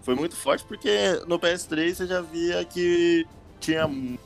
foi 0.04 0.14
muito 0.14 0.36
forte 0.36 0.64
porque 0.66 1.20
no 1.28 1.40
PS3 1.40 1.96
você 1.96 2.06
já 2.06 2.22
via 2.22 2.64
que 2.64 3.26
tinha 3.60 3.88
mu- 3.88 4.18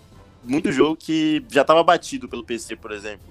muito 0.43 0.71
jogo 0.71 0.95
que 0.95 1.43
já 1.49 1.61
estava 1.61 1.83
batido 1.83 2.27
pelo 2.27 2.43
PC, 2.43 2.75
por 2.75 2.91
exemplo. 2.91 3.27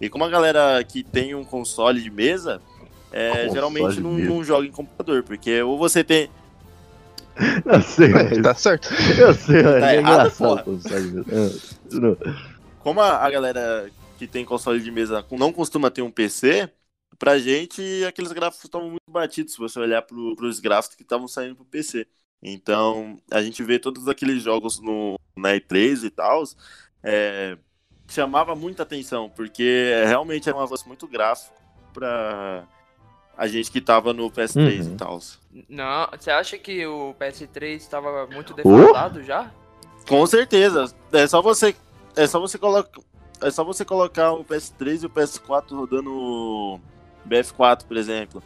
E 0.00 0.08
como 0.08 0.24
a 0.24 0.28
galera 0.28 0.82
que 0.84 1.02
tem 1.04 1.34
um 1.34 1.44
console 1.44 2.00
de 2.02 2.10
mesa, 2.10 2.60
é, 3.12 3.30
Console 3.30 3.52
geralmente 3.52 4.00
não, 4.00 4.12
não 4.12 4.44
joga 4.44 4.66
em 4.66 4.70
computador, 4.72 5.22
porque 5.22 5.62
ou 5.62 5.78
você 5.78 6.02
tem. 6.02 6.28
Eu 7.64 7.80
sei, 7.82 8.08
mas- 8.08 8.42
tá 8.42 8.54
certo. 8.54 8.88
eu 9.18 9.32
sei, 9.34 9.62
mas 9.62 9.82
é 9.82 9.96
errado, 9.96 10.30
porra. 10.36 10.64
É. 11.28 12.32
Como 12.80 13.00
a, 13.00 13.24
a 13.24 13.30
galera 13.30 13.90
que 14.18 14.26
tem 14.26 14.44
console 14.44 14.80
de 14.80 14.90
mesa 14.90 15.24
não 15.30 15.52
costuma 15.52 15.90
ter 15.90 16.02
um 16.02 16.10
PC, 16.10 16.68
pra 17.18 17.38
gente 17.38 17.82
aqueles 18.06 18.32
gráficos 18.32 18.64
estavam 18.64 18.90
muito 18.90 19.08
batidos 19.08 19.52
se 19.52 19.58
você 19.58 19.78
olhar 19.78 20.02
pro, 20.02 20.34
pros 20.36 20.58
gráficos 20.60 20.96
que 20.96 21.02
estavam 21.02 21.28
saindo 21.28 21.54
pro 21.56 21.64
PC. 21.64 22.06
Então, 22.42 23.18
a 23.30 23.40
gente 23.42 23.62
vê 23.62 23.78
todos 23.78 24.08
aqueles 24.08 24.42
jogos 24.42 24.80
no, 24.80 25.18
na 25.36 25.50
E3 25.50 26.04
e 26.04 26.10
tal, 26.10 26.42
é, 27.02 27.56
chamava 28.08 28.54
muita 28.56 28.82
atenção, 28.82 29.28
porque 29.30 29.92
realmente 30.06 30.48
era 30.48 30.58
um 30.58 30.60
avanço 30.60 30.86
muito 30.88 31.06
gráfico 31.06 31.54
pra 31.94 32.64
a 33.36 33.46
gente 33.46 33.70
que 33.70 33.80
tava 33.80 34.12
no 34.12 34.30
PS3 34.30 34.86
Uhum. 34.86 34.92
e 34.94 34.96
tal. 34.96 35.18
Não, 35.68 36.08
você 36.18 36.30
acha 36.30 36.58
que 36.58 36.84
o 36.86 37.14
PS3 37.18 37.76
estava 37.76 38.26
muito 38.26 38.52
defasado 38.54 39.22
já? 39.22 39.50
Com 40.08 40.26
certeza. 40.26 40.92
É 41.12 41.26
só 41.26 41.40
você. 41.40 41.74
É 42.16 42.26
só 42.26 42.40
você 42.40 42.58
colocar. 42.58 43.00
É 43.40 43.50
só 43.50 43.64
você 43.64 43.84
colocar 43.84 44.32
o 44.32 44.44
PS3 44.44 45.02
e 45.02 45.06
o 45.06 45.10
PS4 45.10 45.70
rodando 45.76 46.10
o 46.12 46.80
BF4, 47.28 47.84
por 47.86 47.96
exemplo. 47.96 48.42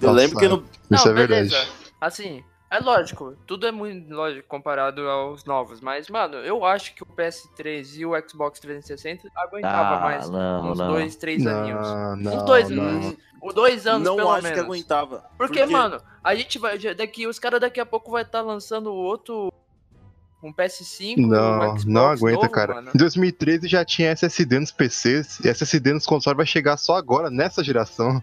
Eu 0.00 0.08
Nossa, 0.08 0.20
lembro 0.20 0.38
que 0.38 0.48
no. 0.48 0.56
Isso 0.90 1.04
não, 1.06 1.12
é 1.12 1.14
verdade. 1.14 1.48
beleza. 1.50 1.68
Assim, 2.00 2.44
é 2.76 2.80
lógico, 2.80 3.36
tudo 3.46 3.66
é 3.66 3.72
muito 3.72 4.12
lógico 4.14 4.46
comparado 4.48 5.08
aos 5.08 5.44
novos, 5.44 5.80
mas, 5.80 6.08
mano, 6.08 6.36
eu 6.36 6.64
acho 6.64 6.94
que 6.94 7.02
o 7.02 7.06
PS3 7.06 7.96
e 7.98 8.06
o 8.06 8.12
Xbox 8.28 8.60
360 8.60 9.28
aguentava 9.36 9.96
Ah, 9.96 10.00
mais 10.00 10.30
não, 10.30 10.70
uns 10.72 10.78
não. 10.78 10.88
dois, 10.88 11.16
três 11.16 11.46
aninhos. 11.46 11.86
Não, 11.86 12.16
não, 12.16 12.36
Uns 12.36 12.42
dois, 12.44 12.70
não. 12.70 12.84
uns, 12.84 13.16
uns 13.42 13.54
dois 13.54 13.86
anos, 13.86 14.06
não 14.06 14.16
pelo 14.16 14.30
acho 14.32 14.42
menos. 14.42 14.58
que 14.58 14.64
aguentava. 14.64 15.24
Porque, 15.36 15.64
mano, 15.66 16.00
a 16.22 16.34
gente 16.34 16.58
vai. 16.58 16.78
Daqui, 16.94 17.26
os 17.26 17.38
caras 17.38 17.60
daqui 17.60 17.80
a 17.80 17.86
pouco 17.86 18.10
vai 18.10 18.22
estar 18.22 18.40
lançando 18.42 18.92
outro. 18.92 19.52
Um 20.46 20.52
PS5. 20.52 21.18
um 21.18 21.26
Não, 21.26 21.60
Xbox 21.60 21.84
não 21.84 22.06
aguenta, 22.06 22.36
novo, 22.42 22.50
cara. 22.50 22.74
mano. 22.74 22.90
Em 22.94 22.98
2013 22.98 23.66
já 23.66 23.84
tinha 23.84 24.10
SSD 24.10 24.60
nos 24.60 24.70
PCs, 24.70 25.40
e 25.40 25.48
SSD 25.48 25.92
nos 25.92 26.06
consoles 26.06 26.36
vai 26.36 26.46
chegar 26.46 26.76
só 26.76 26.96
agora, 26.96 27.28
nessa 27.30 27.64
geração. 27.64 28.22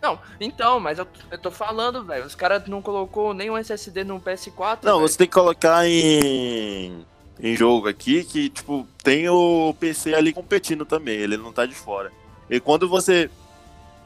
Não, 0.00 0.18
então, 0.40 0.78
mas 0.78 0.98
eu, 0.98 1.06
eu 1.30 1.38
tô 1.38 1.50
falando, 1.50 2.04
velho. 2.04 2.24
Os 2.24 2.34
caras 2.34 2.64
não 2.66 2.80
colocou 2.80 3.34
nenhum 3.34 3.56
SSD 3.56 4.04
no 4.04 4.20
PS4. 4.20 4.78
Não, 4.84 4.98
velho. 4.98 5.08
você 5.08 5.18
tem 5.18 5.26
que 5.26 5.34
colocar 5.34 5.86
em. 5.86 7.04
Em 7.40 7.54
jogo 7.54 7.88
aqui 7.88 8.24
que, 8.24 8.48
tipo, 8.48 8.86
tem 9.02 9.28
o 9.28 9.72
PC 9.78 10.12
ali 10.12 10.32
competindo 10.32 10.84
também, 10.84 11.14
ele 11.14 11.36
não 11.36 11.52
tá 11.52 11.64
de 11.66 11.74
fora. 11.74 12.10
E 12.50 12.58
quando 12.58 12.88
você. 12.88 13.30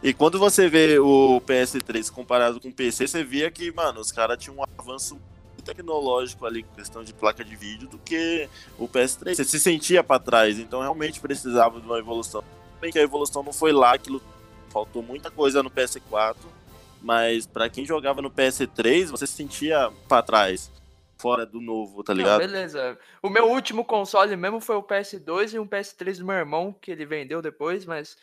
E 0.03 0.13
quando 0.13 0.39
você 0.39 0.69
vê 0.69 0.99
o 0.99 1.41
PS3 1.47 2.11
comparado 2.11 2.61
com 2.61 2.69
o 2.69 2.73
PC, 2.73 3.07
você 3.07 3.23
via 3.23 3.51
que, 3.51 3.71
mano, 3.73 4.01
os 4.01 4.11
caras 4.11 4.37
tinham 4.37 4.57
um 4.59 4.65
avanço 4.79 5.17
tecnológico 5.63 6.45
ali, 6.47 6.63
com 6.63 6.75
questão 6.75 7.03
de 7.03 7.13
placa 7.15 7.45
de 7.45 7.57
vídeo, 7.57 7.89
do 7.89 7.99
que 7.99 8.49
o 8.79 8.89
PS3. 8.89 9.37
Você 9.37 9.45
se 9.45 9.61
sentia 9.61 10.03
para 10.05 10.21
trás, 10.21 10.59
então 10.59 10.81
realmente 10.81 11.21
precisava 11.21 11.81
de 11.81 11.87
uma 11.87 11.99
evolução. 11.99 12.45
Bem 12.81 12.93
que 12.93 12.99
a 12.99 13.03
evolução 13.03 13.43
não 13.43 13.53
foi 13.53 13.73
lá, 13.73 13.95
aquilo 13.95 14.21
faltou 14.71 15.03
muita 15.03 15.31
coisa 15.31 15.63
no 15.63 15.71
PS4, 15.71 16.37
mas 17.01 17.47
para 17.47 17.69
quem 17.69 17.85
jogava 17.85 18.23
no 18.23 18.31
PS3, 18.31 19.07
você 19.07 19.27
se 19.27 19.35
sentia 19.35 19.93
para 20.09 20.23
trás, 20.23 20.71
fora 21.19 21.47
do 21.47 21.61
novo, 21.61 22.03
tá 22.03 22.13
ligado? 22.13 22.41
Não, 22.41 22.47
beleza. 22.49 22.99
O 23.23 23.29
meu 23.29 23.49
último 23.49 23.85
console 23.85 24.37
mesmo 24.37 24.61
foi 24.61 24.75
o 24.75 24.83
PS2 24.83 25.55
e 25.55 25.59
um 25.59 25.67
PS3 25.67 26.19
do 26.19 26.25
meu 26.25 26.35
irmão, 26.35 26.75
que 26.81 26.91
ele 26.91 27.07
vendeu 27.07 27.41
depois, 27.41 27.87
mas 27.87 28.17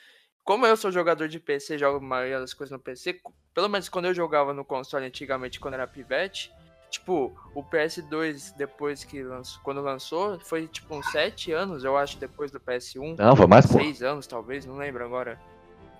como 0.43 0.65
eu 0.65 0.75
sou 0.75 0.91
jogador 0.91 1.27
de 1.29 1.39
PC, 1.39 1.77
jogo 1.77 1.97
a 1.97 2.01
maioria 2.01 2.39
das 2.39 2.53
coisas 2.53 2.71
no 2.71 2.79
PC, 2.79 3.21
pelo 3.53 3.69
menos 3.69 3.87
quando 3.87 4.05
eu 4.05 4.13
jogava 4.13 4.53
no 4.53 4.65
console 4.65 5.05
antigamente, 5.05 5.59
quando 5.59 5.75
era 5.75 5.87
pivete, 5.87 6.51
tipo, 6.89 7.31
o 7.53 7.63
PS2 7.63 8.53
depois 8.57 9.03
que 9.03 9.21
lançou, 9.23 9.61
quando 9.63 9.81
lançou, 9.81 10.39
foi 10.39 10.67
tipo 10.67 10.95
uns 10.95 11.09
7 11.11 11.51
anos, 11.51 11.83
eu 11.83 11.95
acho, 11.97 12.17
depois 12.17 12.51
do 12.51 12.59
PS1. 12.59 13.15
Não, 13.17 13.35
foi 13.35 13.47
mais, 13.47 13.65
pô. 13.65 13.73
6 13.79 14.01
anos, 14.03 14.27
talvez, 14.27 14.65
não 14.65 14.77
lembro 14.77 15.03
agora. 15.03 15.39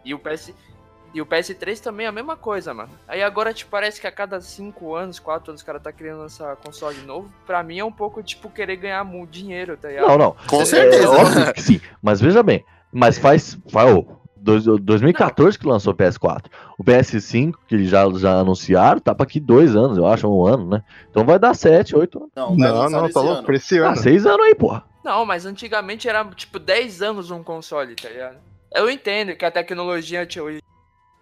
E 0.03 0.13
o 0.13 0.19
PS 0.19 0.53
e 1.11 1.19
o 1.21 1.25
PS3 1.25 1.79
também 1.79 2.05
é 2.05 2.09
a 2.09 2.11
mesma 2.11 2.37
coisa, 2.37 2.71
mano. 2.71 2.91
Aí 3.07 3.23
agora, 3.23 3.51
tipo, 3.51 3.71
parece 3.71 3.99
que 3.99 4.05
a 4.05 4.11
cada 4.11 4.39
5 4.39 4.93
anos, 4.93 5.17
4 5.17 5.51
anos, 5.51 5.61
o 5.61 5.65
cara 5.65 5.79
tá 5.79 5.91
querendo 5.91 6.19
lançar 6.19 6.55
console 6.57 6.99
novo. 7.01 7.31
Pra 7.47 7.63
mim 7.63 7.79
é 7.79 7.83
um 7.83 7.91
pouco, 7.91 8.21
tipo, 8.21 8.47
querer 8.49 8.75
ganhar 8.75 9.03
dinheiro, 9.27 9.75
tá 9.75 9.87
ligado? 9.87 10.07
Não, 10.07 10.17
não. 10.17 10.35
Com 10.47 10.61
É, 10.61 10.65
certeza. 10.65 11.09
óbvio 11.09 11.53
que 11.53 11.61
sim. 11.63 11.81
Mas 12.01 12.21
veja 12.21 12.43
bem, 12.43 12.63
mas 12.91 13.17
faz. 13.17 13.57
faz 13.71 13.91
ô, 13.91 14.18
dois- 14.41 14.63
2014 14.65 15.57
que 15.57 15.67
lançou 15.67 15.93
o 15.93 15.95
PS4. 15.95 16.45
O 16.77 16.83
PS5, 16.83 17.53
que 17.67 17.75
eles 17.75 17.89
já, 17.89 18.09
já 18.15 18.33
anunciaram, 18.39 18.99
tá 18.99 19.13
pra 19.13 19.23
aqui 19.25 19.39
dois 19.39 19.75
anos, 19.75 19.97
eu 19.97 20.05
acho, 20.07 20.27
um 20.27 20.45
ano, 20.45 20.65
né? 20.69 20.83
Então 21.09 21.25
vai 21.25 21.37
dar 21.39 21.53
7, 21.53 21.95
8 21.95 22.17
anos. 22.17 22.29
Não, 22.35 22.55
Não, 22.55 22.89
não, 22.89 23.09
tá 23.09 23.21
louco, 23.21 23.43
pra 23.43 23.55
esse 23.55 23.79
Ah, 23.79 23.87
ano. 23.89 23.97
6 23.97 24.25
anos 24.25 24.45
aí, 24.45 24.55
porra. 24.55 24.83
Não, 25.03 25.25
mas 25.25 25.45
antigamente 25.45 26.07
era, 26.09 26.23
tipo, 26.25 26.59
10 26.59 27.01
anos 27.01 27.31
um 27.31 27.41
console, 27.43 27.95
tá 27.95 28.09
ligado? 28.09 28.37
Eu 28.73 28.89
entendo 28.89 29.35
que 29.35 29.43
a 29.45 29.49
tecnologia, 29.51 30.25
tipo, 30.25 30.45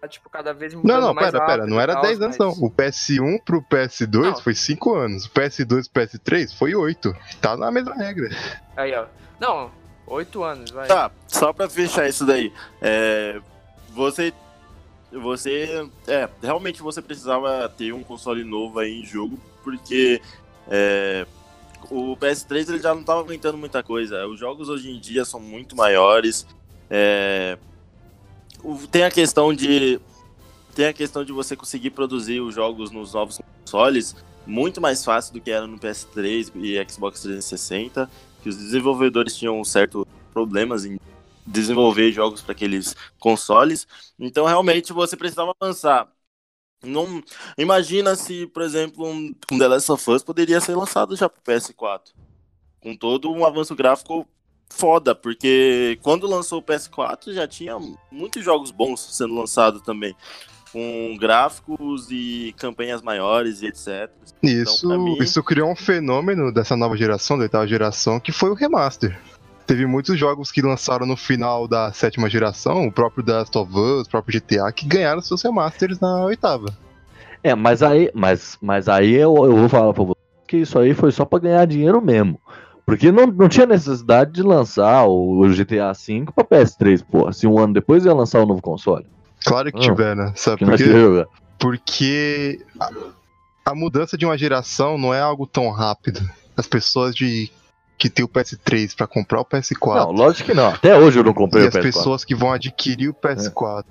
tá, 0.00 0.06
tipo, 0.08 0.28
cada 0.28 0.52
vez 0.52 0.74
mudando 0.74 0.92
Não, 0.92 1.00
não, 1.08 1.14
mais 1.14 1.30
pera, 1.30 1.38
pera, 1.44 1.52
rápido 1.62 1.70
não 1.70 1.78
e 1.78 1.82
era 1.82 1.92
tal, 1.94 2.02
10 2.02 2.20
anos 2.20 2.36
mas- 2.38 2.58
não. 2.58 2.64
O 2.66 2.70
PS1 2.70 3.38
pro 3.44 3.62
PS2 3.62 4.22
Não. 4.32 4.36
foi 4.42 4.54
5 4.54 4.94
anos. 4.94 5.24
O 5.26 5.30
PS2 5.30 5.88
pro 5.90 6.02
PS3 6.02 6.52
foi 6.58 6.74
8. 6.74 7.14
Tá 7.40 7.56
na 7.56 7.70
mesma 7.70 7.94
regra. 7.94 8.28
Aí, 8.76 8.94
ó. 8.94 9.06
Não, 9.40 9.70
8 10.08 10.42
anos, 10.42 10.70
vai. 10.70 10.88
Tá, 10.88 11.10
só 11.26 11.52
pra 11.52 11.68
fechar 11.68 12.08
isso 12.08 12.24
daí. 12.24 12.52
É, 12.80 13.40
você. 13.90 14.32
Você. 15.12 15.88
É, 16.06 16.28
realmente 16.42 16.82
você 16.82 17.00
precisava 17.00 17.68
ter 17.68 17.92
um 17.92 18.02
console 18.02 18.44
novo 18.44 18.78
aí 18.78 19.00
em 19.00 19.04
jogo, 19.04 19.38
porque. 19.62 20.20
é, 20.68 21.26
o 21.90 22.16
PS3 22.16 22.68
ele 22.68 22.80
já 22.80 22.92
não 22.94 23.04
tava 23.04 23.20
aguentando 23.20 23.56
muita 23.56 23.82
coisa. 23.82 24.26
Os 24.26 24.38
jogos 24.38 24.68
hoje 24.68 24.90
em 24.90 24.98
dia 24.98 25.24
são 25.24 25.38
muito 25.38 25.76
maiores. 25.76 26.46
é, 26.90 27.56
tem 28.90 29.04
a 29.04 29.10
questão 29.10 29.54
de. 29.54 30.00
Tem 30.74 30.86
a 30.86 30.92
questão 30.92 31.24
de 31.24 31.32
você 31.32 31.56
conseguir 31.56 31.90
produzir 31.90 32.40
os 32.40 32.54
jogos 32.54 32.90
nos 32.90 33.12
novos 33.12 33.40
consoles 33.64 34.14
muito 34.48 34.80
mais 34.80 35.04
fácil 35.04 35.34
do 35.34 35.40
que 35.40 35.50
era 35.50 35.66
no 35.66 35.78
PS3 35.78 36.52
e 36.56 36.90
Xbox 36.90 37.20
360, 37.20 38.10
que 38.42 38.48
os 38.48 38.56
desenvolvedores 38.56 39.36
tinham 39.36 39.60
um 39.60 39.64
certo 39.64 40.06
problemas 40.32 40.84
em 40.84 40.98
desenvolver 41.46 42.12
jogos 42.12 42.42
para 42.42 42.52
aqueles 42.52 42.94
consoles. 43.18 43.86
Então, 44.18 44.46
realmente, 44.46 44.92
você 44.92 45.16
precisava 45.16 45.52
avançar. 45.60 46.08
Não, 46.82 47.22
imagina 47.56 48.14
se, 48.14 48.46
por 48.46 48.62
exemplo, 48.62 49.04
um, 49.06 49.34
um 49.50 49.58
The 49.58 49.66
Last 49.68 49.90
of 49.90 50.10
Us 50.10 50.22
poderia 50.22 50.60
ser 50.60 50.76
lançado 50.76 51.16
já 51.16 51.28
para 51.28 51.42
PS4. 51.42 52.12
Com 52.80 52.94
todo 52.96 53.32
um 53.32 53.44
avanço 53.44 53.74
gráfico 53.74 54.26
foda, 54.70 55.14
porque 55.14 55.98
quando 56.02 56.26
lançou 56.26 56.60
o 56.60 56.62
PS4 56.62 57.32
já 57.32 57.48
tinha 57.48 57.76
muitos 58.12 58.44
jogos 58.44 58.70
bons 58.70 59.00
sendo 59.16 59.34
lançados 59.34 59.82
também. 59.82 60.14
Com 60.72 61.16
gráficos 61.18 62.08
e 62.10 62.54
campanhas 62.58 63.00
maiores 63.02 63.62
e 63.62 63.66
etc. 63.66 64.10
Isso, 64.42 64.86
pra 64.86 64.98
mim- 64.98 65.16
isso 65.20 65.42
criou 65.42 65.70
um 65.70 65.76
fenômeno 65.76 66.52
dessa 66.52 66.76
nova 66.76 66.96
geração, 66.96 67.36
da 67.38 67.44
oitava 67.44 67.66
geração, 67.66 68.20
que 68.20 68.32
foi 68.32 68.50
o 68.50 68.54
remaster. 68.54 69.18
Teve 69.66 69.86
muitos 69.86 70.18
jogos 70.18 70.50
que 70.50 70.62
lançaram 70.62 71.06
no 71.06 71.16
final 71.16 71.68
da 71.68 71.92
sétima 71.92 72.28
geração, 72.30 72.86
o 72.86 72.92
próprio 72.92 73.22
The 73.24 73.32
Last 73.32 73.58
of 73.58 73.70
Us, 73.78 74.06
o 74.06 74.10
próprio 74.10 74.40
GTA, 74.40 74.72
que 74.72 74.86
ganharam 74.86 75.20
seus 75.20 75.42
remasters 75.42 76.00
na 76.00 76.24
oitava. 76.24 76.66
É, 77.42 77.54
mas 77.54 77.82
aí, 77.82 78.10
mas, 78.14 78.56
mas 78.60 78.88
aí 78.88 79.14
eu, 79.14 79.34
eu 79.44 79.56
vou 79.56 79.68
falar 79.68 79.92
pra 79.92 80.04
você 80.04 80.18
que 80.46 80.56
isso 80.56 80.78
aí 80.78 80.94
foi 80.94 81.12
só 81.12 81.24
pra 81.24 81.38
ganhar 81.38 81.66
dinheiro 81.66 82.00
mesmo. 82.00 82.40
Porque 82.86 83.12
não, 83.12 83.26
não 83.26 83.48
tinha 83.50 83.66
necessidade 83.66 84.32
de 84.32 84.42
lançar 84.42 85.04
o, 85.06 85.40
o 85.42 85.48
GTA 85.50 85.92
V 85.92 86.24
pra 86.34 86.42
PS3, 86.44 87.04
pô. 87.04 87.30
Se 87.30 87.46
um 87.46 87.58
ano 87.58 87.74
depois 87.74 88.06
ia 88.06 88.14
lançar 88.14 88.40
o 88.40 88.46
novo 88.46 88.62
console. 88.62 89.06
Claro 89.44 89.70
que 89.72 89.78
Ah, 89.78 89.80
tiveram, 89.82 90.32
sabe 90.36 90.58
Que 90.58 90.64
por 90.64 90.76
quê? 90.76 91.26
Porque 91.58 92.60
a, 92.78 92.90
a 93.66 93.74
mudança 93.74 94.16
de 94.16 94.24
uma 94.24 94.36
geração 94.38 94.96
não 94.98 95.12
é 95.12 95.20
algo 95.20 95.46
tão 95.46 95.70
rápido. 95.70 96.20
As 96.56 96.66
pessoas 96.66 97.14
de 97.14 97.50
que 97.96 98.08
tem 98.08 98.24
o 98.24 98.28
PS3 98.28 98.94
pra 98.96 99.06
comprar 99.08 99.40
o 99.40 99.44
PS4 99.44 99.94
Não, 99.96 100.12
lógico 100.12 100.50
que 100.50 100.54
não. 100.54 100.68
Até 100.68 100.96
hoje 100.96 101.18
eu 101.18 101.24
não 101.24 101.34
comprei 101.34 101.64
e 101.64 101.66
o 101.66 101.68
as 101.68 101.74
PS4. 101.74 101.82
pessoas 101.82 102.24
que 102.24 102.34
vão 102.34 102.52
adquirir 102.52 103.08
o 103.08 103.14
PS4. 103.14 103.84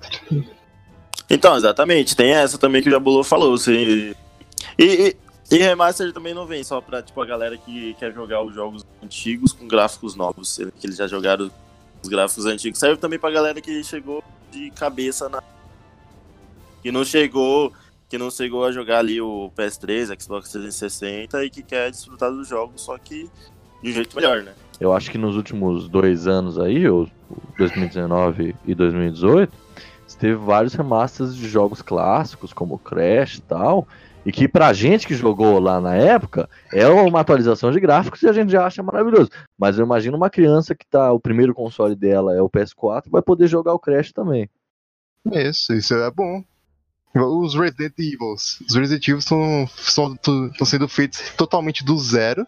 Então, 1.28 1.56
exatamente, 1.56 2.16
tem 2.16 2.32
essa 2.32 2.56
também 2.56 2.82
que 2.82 2.88
o 2.88 2.92
Jabulô 2.92 3.22
falou. 3.22 3.56
Você... 3.56 4.14
E, 4.78 4.84
e, 4.84 5.16
e 5.50 5.58
remaster 5.58 6.10
também 6.12 6.32
não 6.32 6.46
vem 6.46 6.64
só 6.64 6.80
pra 6.80 7.02
tipo, 7.02 7.20
a 7.20 7.26
galera 7.26 7.56
que 7.58 7.94
quer 7.98 8.12
jogar 8.14 8.42
os 8.42 8.54
jogos 8.54 8.84
antigos 9.04 9.52
com 9.52 9.68
gráficos 9.68 10.14
novos, 10.14 10.58
que 10.78 10.86
eles 10.86 10.96
já 10.96 11.06
jogaram 11.06 11.50
os 12.02 12.08
gráficos 12.08 12.46
antigos. 12.46 12.78
Serve 12.78 12.96
também 12.96 13.18
pra 13.18 13.30
galera 13.30 13.60
que 13.60 13.84
chegou 13.84 14.24
de 14.50 14.70
cabeça 14.70 15.28
na. 15.28 15.42
Que 16.82 16.92
não 16.92 17.04
chegou. 17.04 17.72
Que 18.08 18.16
não 18.16 18.30
chegou 18.30 18.64
a 18.64 18.72
jogar 18.72 19.00
ali 19.00 19.20
o 19.20 19.50
PS3, 19.54 20.18
Xbox 20.18 20.50
360 20.50 21.44
e 21.44 21.50
que 21.50 21.62
quer 21.62 21.90
desfrutar 21.90 22.30
dos 22.30 22.48
jogos, 22.48 22.80
só 22.80 22.96
que 22.96 23.28
de 23.82 23.90
um 23.90 23.92
jeito 23.92 24.16
melhor, 24.16 24.42
né? 24.42 24.54
Eu 24.80 24.94
acho 24.94 25.10
que 25.10 25.18
nos 25.18 25.36
últimos 25.36 25.88
dois 25.88 26.26
anos 26.26 26.58
aí, 26.58 26.88
o 26.88 27.06
o 27.30 27.58
2019 27.58 28.54
e 28.66 28.74
2018, 28.74 29.52
teve 30.18 30.34
vários 30.34 30.74
remasters 30.74 31.36
de 31.36 31.48
jogos 31.48 31.82
clássicos, 31.82 32.52
como 32.52 32.78
Crash 32.78 33.36
e 33.36 33.42
tal, 33.42 33.86
e 34.24 34.32
que 34.32 34.48
pra 34.48 34.72
gente 34.72 35.06
que 35.06 35.14
jogou 35.14 35.58
lá 35.58 35.80
na 35.80 35.94
época, 35.94 36.48
é 36.72 36.86
uma 36.88 37.20
atualização 37.20 37.70
de 37.70 37.80
gráficos 37.80 38.22
e 38.22 38.28
a 38.28 38.32
gente 38.32 38.50
já 38.50 38.66
acha 38.66 38.82
maravilhoso. 38.82 39.30
Mas 39.58 39.78
eu 39.78 39.84
imagino 39.84 40.16
uma 40.16 40.30
criança 40.30 40.74
que 40.74 40.86
tá, 40.86 41.12
o 41.12 41.20
primeiro 41.20 41.54
console 41.54 41.94
dela 41.94 42.34
é 42.34 42.42
o 42.42 42.50
PS4, 42.50 43.04
vai 43.08 43.22
poder 43.22 43.48
jogar 43.48 43.74
o 43.74 43.78
Crash 43.78 44.12
também. 44.12 44.48
Isso, 45.32 45.72
isso 45.72 45.94
é 45.94 46.10
bom. 46.10 46.42
Os 47.14 47.54
Resident 47.54 47.94
Evil. 47.98 48.34
Os 48.34 48.74
Resident 48.74 49.08
Evil 49.08 49.18
estão 49.18 49.66
sendo 50.64 50.88
feitos 50.88 51.30
totalmente 51.36 51.84
do 51.84 51.98
zero. 51.98 52.46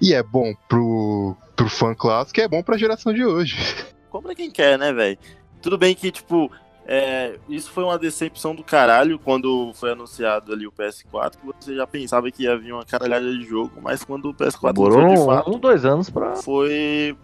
E 0.00 0.12
é 0.12 0.22
bom 0.22 0.52
pro, 0.68 1.36
pro 1.56 1.68
fã 1.68 1.94
clássico 1.94 2.40
e 2.40 2.42
é 2.42 2.48
bom 2.48 2.62
pra 2.62 2.76
geração 2.76 3.12
de 3.12 3.24
hoje. 3.24 3.56
compra 4.10 4.34
quem 4.34 4.50
quer, 4.50 4.78
né, 4.78 4.92
velho? 4.92 5.18
Tudo 5.62 5.78
bem 5.78 5.94
que, 5.94 6.10
tipo, 6.12 6.50
é, 6.86 7.38
isso 7.48 7.70
foi 7.70 7.82
uma 7.82 7.98
decepção 7.98 8.54
do 8.54 8.62
caralho 8.62 9.18
quando 9.18 9.72
foi 9.74 9.92
anunciado 9.92 10.52
ali 10.52 10.66
o 10.66 10.72
PS4, 10.72 11.32
que 11.32 11.46
você 11.46 11.74
já 11.74 11.86
pensava 11.86 12.30
que 12.30 12.42
ia 12.42 12.58
vir 12.58 12.72
uma 12.72 12.84
caralhada 12.84 13.30
de 13.30 13.42
jogo, 13.44 13.80
mas 13.80 14.04
quando 14.04 14.30
o 14.30 14.34
PS4 14.34 14.72
Demorou 14.74 15.08
de 15.08 15.20
um, 15.20 15.24
fato, 15.24 15.54
um, 15.54 15.58
dois 15.58 15.84
anos 15.84 16.10
pra. 16.10 16.36
foi. 16.36 17.16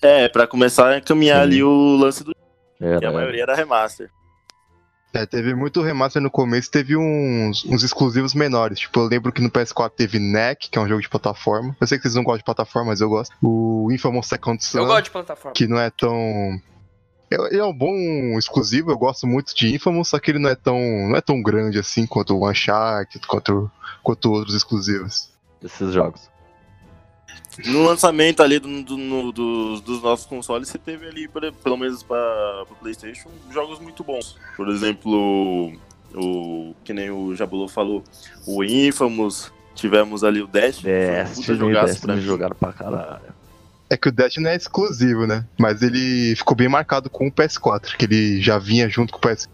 É, 0.00 0.28
pra 0.28 0.46
começar 0.46 0.94
a 0.94 1.00
caminhar 1.00 1.38
Sim. 1.38 1.42
ali 1.42 1.62
o 1.64 1.96
lance 1.96 2.22
do 2.22 2.32
Era, 2.80 2.98
que 3.00 3.06
a 3.06 3.12
maioria 3.12 3.42
era 3.42 3.54
remaster. 3.54 4.10
É, 5.12 5.24
teve 5.24 5.54
muito 5.54 5.80
remaster 5.80 6.20
no 6.20 6.30
começo, 6.30 6.70
teve 6.70 6.94
uns, 6.94 7.64
uns 7.64 7.82
exclusivos 7.82 8.34
menores. 8.34 8.80
Tipo, 8.80 9.00
eu 9.00 9.06
lembro 9.06 9.32
que 9.32 9.40
no 9.40 9.50
PS4 9.50 9.90
teve 9.96 10.18
NEC, 10.18 10.68
que 10.70 10.78
é 10.78 10.80
um 10.80 10.86
jogo 10.86 11.00
de 11.00 11.08
plataforma. 11.08 11.74
Eu 11.80 11.86
sei 11.86 11.96
que 11.96 12.02
vocês 12.02 12.14
não 12.14 12.22
gostam 12.22 12.38
de 12.38 12.44
plataforma, 12.44 12.90
mas 12.90 13.00
eu 13.00 13.08
gosto. 13.08 13.34
O 13.42 13.90
Infamous 13.90 14.26
Second 14.26 14.62
Son, 14.62 14.78
Eu 14.78 14.86
gosto 14.86 15.04
de 15.04 15.10
plataforma. 15.10 15.52
que 15.54 15.66
não 15.66 15.78
é 15.78 15.90
tão. 15.90 16.60
É- 17.30 17.34
Ele 17.52 17.58
é 17.60 17.64
um 17.64 17.72
bom 17.72 17.94
exclusivo, 18.38 18.90
eu 18.90 18.98
gosto 18.98 19.26
muito 19.26 19.54
de 19.54 19.74
Infamous, 19.74 20.08
só 20.08 20.18
que 20.18 20.30
ele 20.30 20.38
não 20.38 20.50
é 20.50 20.54
tão, 20.54 20.78
não 21.08 21.16
é 21.16 21.20
tão 21.20 21.42
grande 21.42 21.78
assim 21.78 22.06
quanto 22.06 22.36
o 22.36 22.48
Uncharted, 22.48 23.26
quanto, 23.26 23.70
quanto 24.02 24.30
outros 24.32 24.54
exclusivos. 24.54 25.30
Desses 25.60 25.92
jogos. 25.92 26.28
No 27.64 27.84
lançamento 27.86 28.42
ali 28.42 28.58
do, 28.58 28.82
do- 28.82 28.98
no- 28.98 29.32
dos, 29.32 29.80
dos 29.80 30.02
novos 30.02 30.26
consoles, 30.26 30.68
você 30.68 30.76
teve 30.78 31.06
ali, 31.06 31.26
por- 31.26 31.50
pelo 31.52 31.76
menos 31.78 32.02
para 32.02 32.64
o 32.70 32.74
PlayStation, 32.76 33.30
jogos 33.50 33.78
muito 33.78 34.04
bons. 34.04 34.36
Por 34.56 34.68
exemplo, 34.68 35.72
o 36.14 36.74
que 36.84 36.92
nem 36.92 37.10
o 37.10 37.34
Jabulô 37.34 37.66
falou, 37.66 38.04
o 38.46 38.62
Infamous, 38.62 39.50
tivemos 39.74 40.22
ali 40.22 40.42
o 40.42 40.46
Dash, 40.46 40.80
foi 40.80 40.90
um 40.90 40.94
puta 40.94 41.24
Destiny, 41.24 41.58
jogaço 41.58 41.84
pra 41.84 41.84
Destiny 41.92 42.16
mim. 42.16 42.22
jogaram 42.22 42.56
pra 42.56 42.72
caralho. 42.74 43.20
É 43.88 43.96
que 43.96 44.08
o 44.08 44.12
Destiny 44.12 44.48
é 44.48 44.56
exclusivo, 44.56 45.26
né? 45.26 45.44
Mas 45.58 45.80
ele 45.82 46.34
ficou 46.36 46.56
bem 46.56 46.68
marcado 46.68 47.08
com 47.08 47.28
o 47.28 47.32
PS4, 47.32 47.96
que 47.96 48.04
ele 48.04 48.40
já 48.42 48.58
vinha 48.58 48.88
junto 48.88 49.12
com 49.12 49.18
o 49.18 49.22
PS4. 49.22 49.48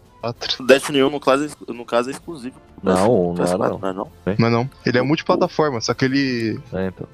O 0.61 0.67
Destiny 0.67 1.03
1, 1.03 1.11
no 1.11 1.21
caso, 1.21 1.51
no 1.69 1.85
caso 1.85 2.09
é 2.09 2.13
exclusivo. 2.13 2.57
Não, 2.83 3.35
não 3.35 3.45
PS4, 3.45 3.49
era 3.49 3.59
não. 3.69 3.79
não 3.79 3.89
é 3.89 3.93
não? 3.93 4.13
Mas 4.39 4.53
não, 4.53 4.71
ele 4.87 4.99
é 4.99 5.03
multiplataforma, 5.03 5.81
só 5.81 5.93
que 5.95 6.05
ele. 6.07 6.61
É, 6.73 6.87
então. 6.87 7.07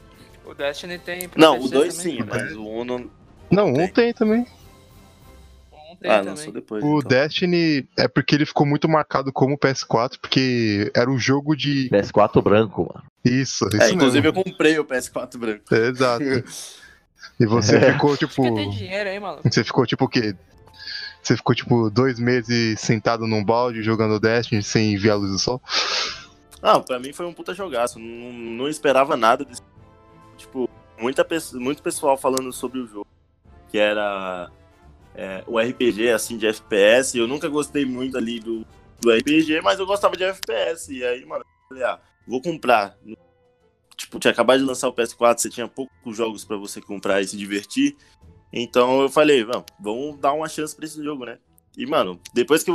O 0.47 0.55
Destiny 0.55 0.99
tem. 0.99 1.29
pra 1.29 1.41
Não, 1.41 1.59
o 1.61 1.69
2 1.69 1.97
também, 1.97 2.13
sim, 2.13 2.19
né? 2.21 2.27
mas 2.31 2.53
o 2.57 2.63
1 2.67 2.85
não. 2.85 3.11
Não, 3.51 3.69
um 3.71 3.75
Tem. 3.75 3.89
tem 3.93 4.13
também. 4.15 4.47
Um 5.73 5.97
tem 5.97 6.11
Ah, 6.11 6.23
também. 6.23 6.53
depois. 6.53 6.85
O 6.85 6.99
então. 6.99 7.09
Destiny 7.09 7.89
é 7.97 8.07
porque 8.07 8.35
ele 8.35 8.47
ficou 8.47 8.65
muito 8.67 8.89
marcado 8.89 9.33
como 9.33 9.59
PS4, 9.59 10.19
porque 10.21 10.91
era 10.95 11.11
um 11.11 11.19
jogo 11.19 11.57
de. 11.57 11.89
PS4 11.91 12.43
branco, 12.43 12.83
mano. 12.95 13.05
Isso, 13.25 13.67
isso 13.69 13.77
É, 13.77 13.79
mesmo. 13.81 13.95
inclusive 13.97 14.29
eu 14.29 14.33
comprei 14.33 14.79
o 14.79 14.85
PS4 14.85 15.37
branco. 15.39 15.63
É, 15.75 15.89
exato. 15.89 16.25
E 17.39 17.47
você 17.47 17.77
É. 17.77 17.93
ficou, 17.93 18.17
tipo. 18.17 18.43
dinheiro. 18.71 19.11
Você 19.45 19.63
ficou 19.65 19.87
tipo 19.87 20.05
o 20.05 20.09
quê? 20.09 20.35
Você 21.23 21.37
ficou 21.37 21.55
tipo 21.55 21.91
dois 21.91 22.19
meses 22.19 22.81
sentado 22.81 23.27
num 23.27 23.45
balde 23.45 23.83
jogando 23.83 24.19
Destiny 24.21 24.63
sem 24.63 24.97
ver 24.97 25.11
a 25.11 25.15
luz 25.17 25.31
do 25.31 25.39
sol? 25.39 25.61
Ah, 26.63 26.81
pra 26.81 26.99
mim 26.99 27.13
foi 27.13 27.27
um 27.27 27.33
puta 27.33 27.55
jogaço. 27.55 27.99
Não, 27.99 28.33
não 28.33 28.69
esperava 28.69 29.17
nada 29.17 29.45
desse. 29.45 29.61
Tipo, 30.37 30.69
muita, 30.99 31.25
pe- 31.25 31.39
muito 31.55 31.83
pessoal 31.83 32.17
falando 32.17 32.53
sobre 32.53 32.81
o 32.81 32.87
jogo. 32.87 33.07
Que 33.71 33.79
era 33.79 34.51
é, 35.15 35.45
o 35.47 35.59
RPG, 35.61 36.11
assim, 36.11 36.37
de 36.39 36.47
FPS. 36.47 37.17
Eu 37.19 37.29
nunca 37.29 37.49
gostei 37.49 37.85
muito 37.85 38.17
ali 38.17 38.41
do, 38.41 38.65
do 39.01 39.11
RPG, 39.13 39.61
mas 39.61 39.79
eu 39.79 39.87
gostava 39.87 40.17
de 40.17 40.25
FPS. 40.25 40.93
E 40.93 41.05
aí, 41.05 41.25
mano, 41.27 41.45
eu 41.45 41.69
falei, 41.69 41.85
ah, 41.85 41.99
vou 42.27 42.41
comprar. 42.41 42.97
Tipo, 44.09 44.19
tinha 44.19 44.33
acabado 44.33 44.59
de 44.59 44.65
lançar 44.65 44.89
o 44.89 44.93
PS4, 44.95 45.39
você 45.39 45.51
tinha 45.51 45.69
poucos 45.69 46.17
jogos 46.17 46.43
pra 46.43 46.57
você 46.57 46.81
comprar 46.81 47.21
e 47.21 47.29
se 47.29 47.37
divertir. 47.37 47.95
Então 48.51 49.03
eu 49.03 49.11
falei, 49.11 49.45
"Vamos, 49.79 50.19
dar 50.19 50.33
uma 50.33 50.49
chance 50.49 50.75
pra 50.75 50.87
esse 50.87 51.05
jogo, 51.05 51.27
né? 51.27 51.39
E, 51.77 51.85
mano, 51.85 52.19
depois 52.33 52.63
que, 52.65 52.73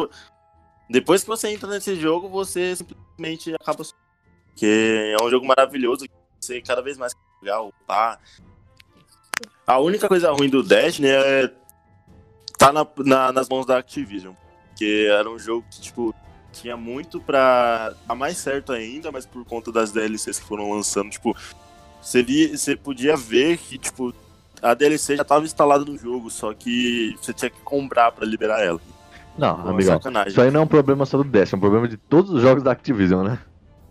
depois 0.88 1.24
que 1.24 1.28
você 1.28 1.48
entra 1.50 1.68
nesse 1.68 1.96
jogo, 1.96 2.30
você 2.30 2.76
simplesmente 2.76 3.52
acaba 3.56 3.84
porque 4.50 5.16
é 5.20 5.24
um 5.24 5.30
jogo 5.32 5.48
maravilhoso 5.48 6.06
você 6.40 6.62
cada 6.62 6.84
vez 6.84 7.00
mais 7.00 7.14
jogar, 7.42 7.62
upar. 7.64 8.20
A 9.66 9.80
única 9.80 10.08
coisa 10.08 10.32
ruim 10.32 10.50
do 10.50 10.62
Destiny 10.62 11.08
é 11.08 11.52
tá 12.60 12.72
na, 12.72 12.88
na- 13.00 13.32
nas 13.32 13.50
mãos 13.50 13.66
da 13.66 13.80
Activision. 13.80 14.36
Porque 14.70 15.08
era 15.10 15.28
um 15.28 15.40
jogo 15.40 15.66
que, 15.72 15.82
tipo, 15.82 16.14
tinha 16.54 16.78
muito 16.78 17.20
pra 17.20 17.94
dar 18.08 18.16
mais 18.16 18.38
certo 18.38 18.72
ainda, 18.72 19.12
mas 19.12 19.26
por 19.26 19.44
conta 19.46 19.72
das 19.72 19.92
DLCs 19.92 20.40
que 20.40 20.46
foram 20.46 20.72
lançando, 20.72 21.10
tipo, 21.10 21.36
você, 22.02 22.22
via, 22.24 22.56
você 22.58 22.76
podia 22.76 23.16
ver 23.18 23.58
que, 23.58 23.78
tipo, 23.78 24.14
a 24.62 24.74
DLC 24.74 25.18
já 25.18 25.24
tava 25.24 25.44
instalada 25.46 25.84
no 25.84 25.98
jogo, 25.98 26.30
só 26.30 26.54
que 26.54 27.16
você 27.22 27.34
tinha 27.34 27.50
que 27.50 27.60
comprar 27.62 28.12
pra 28.12 28.26
liberar 28.26 28.62
ela. 28.64 28.80
Não, 29.38 29.68
amigão. 29.68 29.96
sacanagem. 29.96 30.30
Isso 30.32 30.42
aí 30.42 30.52
não 30.52 30.62
é 30.62 30.64
um 30.64 30.68
problema 30.68 31.06
só 31.06 31.18
do 31.18 31.24
Destiny, 31.24 31.56
é 31.56 31.58
um 31.58 31.62
problema 31.62 31.88
de 31.88 31.98
todos 31.98 32.32
os 32.32 32.42
jogos 32.42 32.64
da 32.64 32.72
Activision, 32.72 33.26
né? 33.28 33.40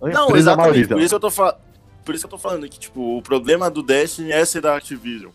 Não, 0.01 0.37
exatamente. 0.37 0.89
Por 0.89 1.01
isso, 1.01 1.15
eu 1.15 1.21
tô 1.21 1.31
fa- 1.31 1.57
por 2.05 2.15
isso 2.15 2.27
que 2.27 2.35
eu 2.35 2.39
tô 2.39 2.43
falando 2.43 2.69
que, 2.69 2.79
tipo, 2.79 3.19
o 3.19 3.23
problema 3.23 3.71
do 3.71 3.83
Destiny 3.83 4.31
é 4.33 4.45
ser 4.45 4.61
da 4.61 4.77
Activision. 4.77 5.31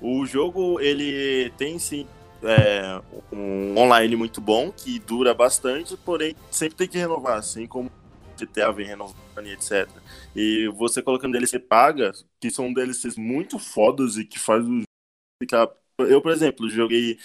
O 0.00 0.26
jogo, 0.26 0.80
ele 0.80 1.50
tem 1.56 1.78
sim 1.78 2.06
é, 2.42 3.00
um 3.32 3.76
online 3.76 4.16
muito 4.16 4.40
bom, 4.40 4.70
que 4.70 4.98
dura 4.98 5.34
bastante, 5.34 5.96
porém 5.96 6.34
sempre 6.50 6.76
tem 6.76 6.88
que 6.88 6.98
renovar, 6.98 7.38
assim 7.38 7.66
como 7.66 7.90
GTA 8.38 8.70
vem 8.72 8.86
renovando 8.86 9.16
e 9.44 9.52
etc. 9.52 9.88
E 10.34 10.68
você 10.68 11.02
colocando 11.02 11.32
DLC 11.32 11.58
paga, 11.58 12.12
que 12.40 12.50
são 12.50 12.72
DLCs 12.72 13.16
muito 13.16 13.58
fodas 13.58 14.16
e 14.16 14.24
que 14.24 14.38
faz 14.38 14.64
o 14.64 14.82
ficar. 15.42 15.68
Eu, 15.98 16.20
por 16.20 16.30
exemplo, 16.30 16.68
joguei 16.68 17.18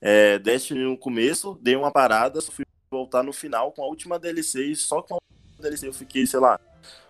é, 0.00 0.38
Destiny 0.38 0.84
no 0.84 0.96
começo, 0.96 1.58
dei 1.62 1.76
uma 1.76 1.90
parada, 1.90 2.40
só 2.40 2.52
fui 2.52 2.64
voltar 2.90 3.22
no 3.22 3.32
final 3.32 3.72
com 3.72 3.82
a 3.82 3.86
última 3.86 4.18
DLC 4.18 4.66
e 4.66 4.76
só 4.76 5.00
com 5.00 5.14
a 5.14 5.18
última 5.18 5.62
DLC 5.62 5.88
eu 5.88 5.92
fiquei, 5.92 6.26
sei 6.26 6.40
lá, 6.40 6.58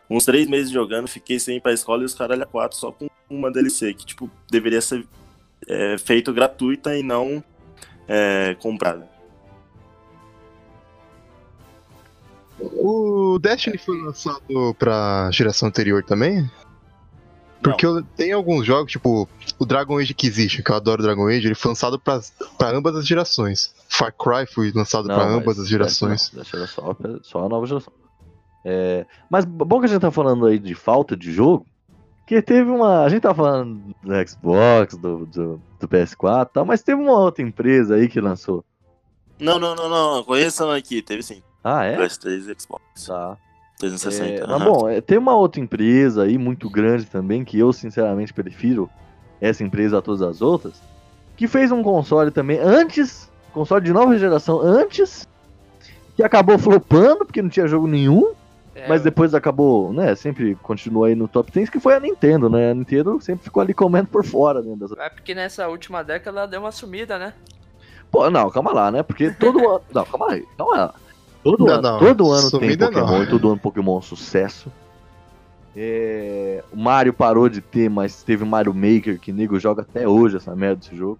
uns 0.09 0.25
três 0.25 0.47
meses 0.47 0.71
jogando, 0.71 1.09
fiquei 1.09 1.39
sem 1.39 1.57
ir 1.57 1.61
pra 1.61 1.73
escola 1.73 2.03
e 2.03 2.05
os 2.05 2.15
caralho 2.15 2.43
a 2.43 2.47
quatro 2.47 2.77
só 2.77 2.93
com 2.93 3.09
uma 3.29 3.51
DLC, 3.51 3.95
que, 3.95 4.05
tipo, 4.05 4.31
deveria 4.51 4.81
ser 4.81 5.07
é, 5.69 5.99
feito 5.99 6.33
gratuita 6.33 6.97
e 6.97 7.03
não 7.03 7.43
é, 8.09 8.57
comprada. 8.61 9.09
O 12.59 13.39
Destiny 13.39 13.79
foi 13.79 14.01
lançado 14.03 14.75
pra 14.79 15.31
geração 15.33 15.69
anterior 15.69 16.05
também? 16.05 16.51
Porque 17.63 17.85
eu, 17.85 18.03
tem 18.03 18.33
alguns 18.33 18.67
jogos, 18.67 18.93
tipo 18.93 19.29
o 19.59 19.67
Dragon 19.67 19.99
Age 19.99 20.13
Inquisition, 20.13 20.63
que 20.63 20.71
eu 20.71 20.77
adoro 20.77 21.03
Dragon 21.03 21.27
Age, 21.27 21.47
ele 21.47 21.55
foi 21.55 21.71
lançado 21.71 21.99
pra, 21.99 22.21
pra 22.59 22.71
ambas 22.71 22.97
as 22.97 23.07
gerações. 23.07 23.75
Far 23.89 24.13
Cry 24.13 24.47
foi 24.47 24.73
lançado 24.73 25.07
Não, 25.09 25.15
pra 25.15 25.29
ambas 25.29 25.59
as 25.59 25.69
gerações. 25.69 26.31
Não, 26.33 26.43
deixa 26.43 26.57
eu 26.57 26.67
só, 26.67 26.97
só 27.23 27.45
a 27.45 27.49
nova 27.49 27.67
geração. 27.67 27.93
É, 28.65 29.07
mas 29.31 29.45
bom 29.45 29.81
que 29.81 29.87
a 29.87 29.89
gente 29.89 30.01
tá 30.01 30.11
falando 30.11 30.47
aí 30.47 30.59
de 30.59 30.75
falta 30.75 31.17
de 31.17 31.33
jogo, 31.33 31.67
que 32.31 32.41
teve 32.41 32.71
uma. 32.71 33.03
A 33.03 33.09
gente 33.09 33.23
tá 33.23 33.35
falando 33.35 33.93
do 34.05 34.29
Xbox, 34.29 34.97
do, 34.97 35.27
do, 35.27 35.61
do 35.81 35.89
PS4 35.89 36.47
e 36.47 36.53
tal, 36.53 36.65
mas 36.65 36.81
teve 36.81 37.03
uma 37.03 37.19
outra 37.19 37.43
empresa 37.43 37.97
aí 37.97 38.09
que 38.09 38.21
lançou. 38.21 38.65
Não, 39.41 39.59
não, 39.59 39.75
não, 39.75 39.89
não, 39.89 40.23
conheçam 40.23 40.71
aqui, 40.71 41.03
teve 41.03 41.25
sim. 41.25 41.43
Ah, 41.65 41.85
é? 41.85 41.97
PS3 41.97 42.49
e 42.49 42.63
Xbox 42.63 42.85
Tá. 43.05 43.37
360. 43.81 44.45
É, 44.45 44.47
mas 44.47 44.63
bom, 44.63 44.89
é, 44.89 45.01
tem 45.01 45.19
uma 45.19 45.35
outra 45.35 45.61
empresa 45.61 46.23
aí 46.23 46.39
muito 46.39 46.71
grande 46.71 47.05
também, 47.07 47.45
que 47.45 47.59
eu 47.59 47.73
sinceramente 47.73 48.33
prefiro 48.33 48.89
essa 49.41 49.65
empresa 49.65 49.99
a 49.99 50.03
todas 50.03 50.23
as 50.23 50.41
outras, 50.41 50.81
que 51.37 51.49
fez 51.49 51.73
um 51.73 51.83
console 51.83 52.31
também 52.31 52.61
antes, 52.61 53.29
console 53.53 53.85
de 53.85 53.93
nova 53.93 54.17
geração 54.17 54.61
antes, 54.61 55.27
que 56.15 56.23
acabou 56.23 56.57
flopando 56.61 57.25
porque 57.27 57.43
não 57.43 57.51
tinha 57.51 57.67
jogo 57.67 57.89
nenhum, 57.89 58.30
mas 58.91 59.03
depois 59.03 59.35
acabou, 59.35 59.93
né, 59.93 60.15
sempre 60.15 60.55
continuou 60.57 61.05
aí 61.05 61.15
no 61.15 61.27
top 61.29 61.51
10, 61.51 61.71
que 61.71 61.81
foi 61.81 61.95
a 61.95 62.01
Nintendo, 62.01 62.51
né? 62.51 62.71
A 62.71 62.75
Nintendo 62.75 63.19
sempre 63.21 63.45
ficou 63.45 63.63
ali 63.63 63.73
comendo 63.73 64.09
por 64.09 64.25
fora, 64.25 64.61
né? 64.61 64.75
Das... 64.79 64.93
É 64.93 65.09
porque 65.09 65.35
nessa 65.35 65.67
última 65.69 66.03
década 66.05 66.41
ela 66.41 66.47
deu 66.49 66.61
uma 66.61 66.73
sumida, 66.73 67.19
né? 67.19 67.33
Pô, 68.11 68.29
não, 68.29 68.51
calma 68.51 68.73
lá, 68.73 68.91
né? 68.91 69.03
Porque 69.03 69.31
todo 69.31 69.59
ano. 69.69 69.81
Não, 69.95 70.05
calma 70.05 70.33
aí, 70.33 70.45
calma 70.59 70.77
lá. 70.77 70.95
Todo 71.43 71.65
Não, 71.65 71.73
ano, 71.73 71.83
não, 71.83 71.99
todo 71.99 72.33
ano 72.33 72.51
tem 72.61 72.77
Pokémon 72.77 73.19
não. 73.21 73.27
todo 73.27 73.49
ano 73.49 73.59
Pokémon 73.59 73.95
é 73.95 73.99
um 73.99 74.03
sucesso. 74.03 74.71
É, 75.75 76.63
o 76.73 76.77
Mario 76.77 77.13
parou 77.15 77.49
de 77.49 77.61
ter, 77.61 77.89
mas 77.89 78.23
teve 78.23 78.43
o 78.43 78.47
Mario 78.47 78.75
Maker, 78.75 79.19
que 79.19 79.33
nego 79.33 79.59
joga 79.59 79.83
até 79.83 80.07
hoje 80.07 80.37
essa 80.37 80.55
merda 80.55 80.77
desse 80.77 80.97
jogo. 80.97 81.19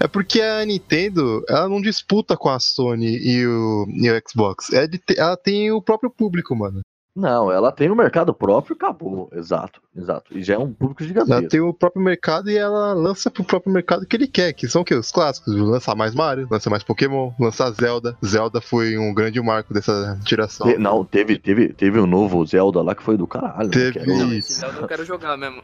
É 0.00 0.08
porque 0.08 0.40
a 0.40 0.64
Nintendo, 0.64 1.44
ela 1.48 1.68
não 1.68 1.80
disputa 1.80 2.36
com 2.36 2.48
a 2.48 2.58
Sony 2.58 3.18
e 3.18 3.46
o, 3.46 3.86
e 3.88 4.10
o 4.10 4.22
Xbox. 4.28 4.72
É 4.72 4.86
de 4.86 4.98
te- 4.98 5.16
ela 5.18 5.36
tem 5.36 5.70
o 5.70 5.80
próprio 5.80 6.10
público, 6.10 6.56
mano. 6.56 6.80
Não, 7.14 7.52
ela 7.52 7.70
tem 7.70 7.90
o 7.90 7.94
mercado 7.94 8.32
próprio 8.32 8.72
e 8.72 8.76
acabou. 8.76 9.28
Exato, 9.34 9.82
exato. 9.94 10.36
E 10.36 10.42
já 10.42 10.54
é 10.54 10.58
um 10.58 10.72
público 10.72 11.02
Ela 11.02 11.08
gigantesco. 11.08 11.48
tem 11.50 11.60
o 11.60 11.74
próprio 11.74 12.02
mercado 12.02 12.50
e 12.50 12.56
ela 12.56 12.94
lança 12.94 13.30
pro 13.30 13.44
próprio 13.44 13.70
mercado 13.70 14.06
que 14.06 14.16
ele 14.16 14.26
quer, 14.26 14.54
que 14.54 14.66
são 14.66 14.80
o 14.80 14.84
quê? 14.84 14.94
Os 14.94 15.10
clássicos. 15.12 15.54
Lançar 15.54 15.94
mais 15.94 16.14
Mario, 16.14 16.48
lançar 16.50 16.70
mais 16.70 16.82
Pokémon, 16.82 17.30
lançar 17.38 17.70
Zelda. 17.72 18.16
Zelda 18.24 18.62
foi 18.62 18.96
um 18.96 19.12
grande 19.12 19.38
marco 19.42 19.74
dessa 19.74 20.18
geração. 20.26 20.66
Te- 20.66 20.78
Não, 20.78 21.04
teve, 21.04 21.38
teve, 21.38 21.68
teve 21.74 22.00
um 22.00 22.06
novo 22.06 22.44
Zelda 22.46 22.80
lá 22.80 22.94
que 22.94 23.02
foi 23.02 23.18
do 23.18 23.26
caralho. 23.26 23.66
né, 23.68 23.70
Teve. 23.92 24.10
o- 24.10 24.16
Não, 24.18 24.32
esse 24.32 24.54
Zelda 24.54 24.80
eu 24.80 24.88
quero 24.88 25.04
jogar 25.04 25.36
mesmo. 25.36 25.62